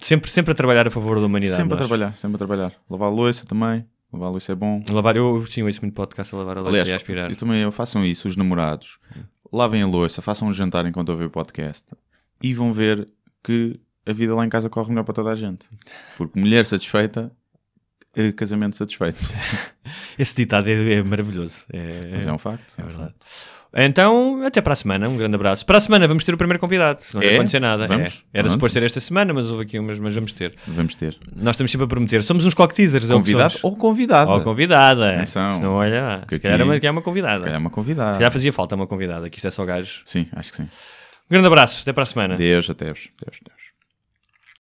Sempre, 0.00 0.28
sempre 0.30 0.52
a 0.52 0.54
trabalhar 0.56 0.86
a 0.88 0.90
favor 0.90 1.20
da 1.20 1.26
humanidade. 1.26 1.56
sempre 1.56 1.74
a 1.74 1.76
nós. 1.78 1.86
trabalhar, 1.88 2.16
sempre 2.16 2.34
a 2.36 2.38
trabalhar. 2.38 2.72
Lavar 2.88 3.08
a 3.08 3.12
louça 3.12 3.46
também. 3.46 3.84
Lavar 4.12 4.28
a 4.28 4.30
louça 4.32 4.52
é 4.52 4.54
bom. 4.54 4.82
Lavar, 4.90 5.16
eu 5.16 5.46
sim, 5.46 5.62
ouço 5.62 5.80
muito 5.82 5.94
podcast 5.94 6.34
a 6.34 6.38
lavar 6.38 6.58
a 6.58 6.60
louça 6.60 6.72
Aliás, 6.72 6.88
e 6.88 6.92
a 6.92 6.96
aspirar. 6.96 7.30
eu 7.30 7.36
também 7.36 7.62
eu 7.62 7.70
façam 7.70 8.04
isso, 8.04 8.26
os 8.26 8.36
namorados. 8.36 8.98
Lavem 9.52 9.82
a 9.82 9.86
louça, 9.86 10.20
façam 10.20 10.48
um 10.48 10.52
jantar 10.52 10.86
enquanto 10.86 11.10
ouvem 11.10 11.26
o 11.26 11.30
podcast. 11.30 11.84
E 12.42 12.52
vão 12.54 12.72
ver 12.72 13.08
que 13.42 13.78
a 14.06 14.12
vida 14.12 14.34
lá 14.34 14.44
em 14.44 14.48
casa 14.48 14.68
corre 14.68 14.88
melhor 14.88 15.04
para 15.04 15.14
toda 15.14 15.30
a 15.30 15.36
gente. 15.36 15.66
Porque 16.16 16.38
mulher 16.38 16.64
satisfeita, 16.66 17.30
eh, 18.14 18.32
casamento 18.32 18.76
satisfeito. 18.76 19.20
Esse 20.18 20.34
ditado 20.34 20.68
é, 20.68 20.94
é 20.94 21.02
maravilhoso. 21.02 21.64
É, 21.72 22.10
Mas 22.14 22.26
é 22.26 22.32
um 22.32 22.38
facto. 22.38 22.74
É 22.78 22.82
verdade. 22.82 23.14
Então, 23.74 24.42
até 24.44 24.60
para 24.60 24.72
a 24.72 24.76
semana. 24.76 25.08
Um 25.08 25.16
grande 25.16 25.34
abraço. 25.36 25.64
Para 25.64 25.78
a 25.78 25.80
semana 25.80 26.08
vamos 26.08 26.24
ter 26.24 26.34
o 26.34 26.36
primeiro 26.36 26.58
convidado. 26.58 27.00
Se 27.02 27.14
não 27.14 27.22
É? 27.22 27.34
acontecer 27.34 27.60
nada. 27.60 27.86
Vamos? 27.86 28.24
É. 28.34 28.40
Era 28.40 28.48
suposto 28.48 28.72
ser 28.74 28.82
esta 28.82 28.98
semana, 28.98 29.32
mas 29.32 29.46
houve 29.48 29.62
aqui 29.62 29.78
umas, 29.78 29.98
mas 29.98 30.12
vamos 30.14 30.32
ter. 30.32 30.54
Vamos 30.66 30.96
ter. 30.96 31.16
Nós 31.36 31.54
estamos 31.54 31.70
sempre 31.70 31.84
a 31.84 31.88
prometer. 31.88 32.22
Somos 32.22 32.44
uns 32.44 32.52
cock 32.54 32.74
teasers. 32.74 33.08
é 33.08 33.12
Convidado 33.12 33.54
ou 33.62 33.76
convidada. 33.76 34.30
Ou 34.32 34.40
convidada. 34.40 35.14
Atenção. 35.14 35.56
Se 35.56 35.62
não, 35.62 35.74
olha 35.74 36.02
lá. 36.02 36.18
Que 36.26 36.34
Se 36.34 36.40
calhar 36.40 36.60
é 36.60 36.76
aqui- 36.76 36.86
é 36.86 36.90
uma 36.90 37.02
convidada. 37.02 37.36
Se 37.36 37.42
calhar 37.42 37.54
é 37.56 37.58
uma 37.58 37.70
convidada. 37.70 38.12
Se 38.14 38.18
calhar 38.18 38.32
fazia 38.32 38.52
falta 38.52 38.74
uma 38.74 38.86
convidada, 38.86 39.30
que 39.30 39.38
isto 39.38 39.46
é 39.46 39.50
só 39.52 39.64
gajos. 39.64 40.02
Sim, 40.04 40.26
acho 40.34 40.50
que 40.50 40.56
sim. 40.56 40.64
Um 40.64 40.68
grande 41.30 41.46
abraço. 41.46 41.82
Até 41.82 41.92
para 41.92 42.02
a 42.02 42.06
semana. 42.06 42.36
Deus, 42.36 42.68
até. 42.68 42.86
Deus, 42.86 42.98
Deus. 43.24 43.59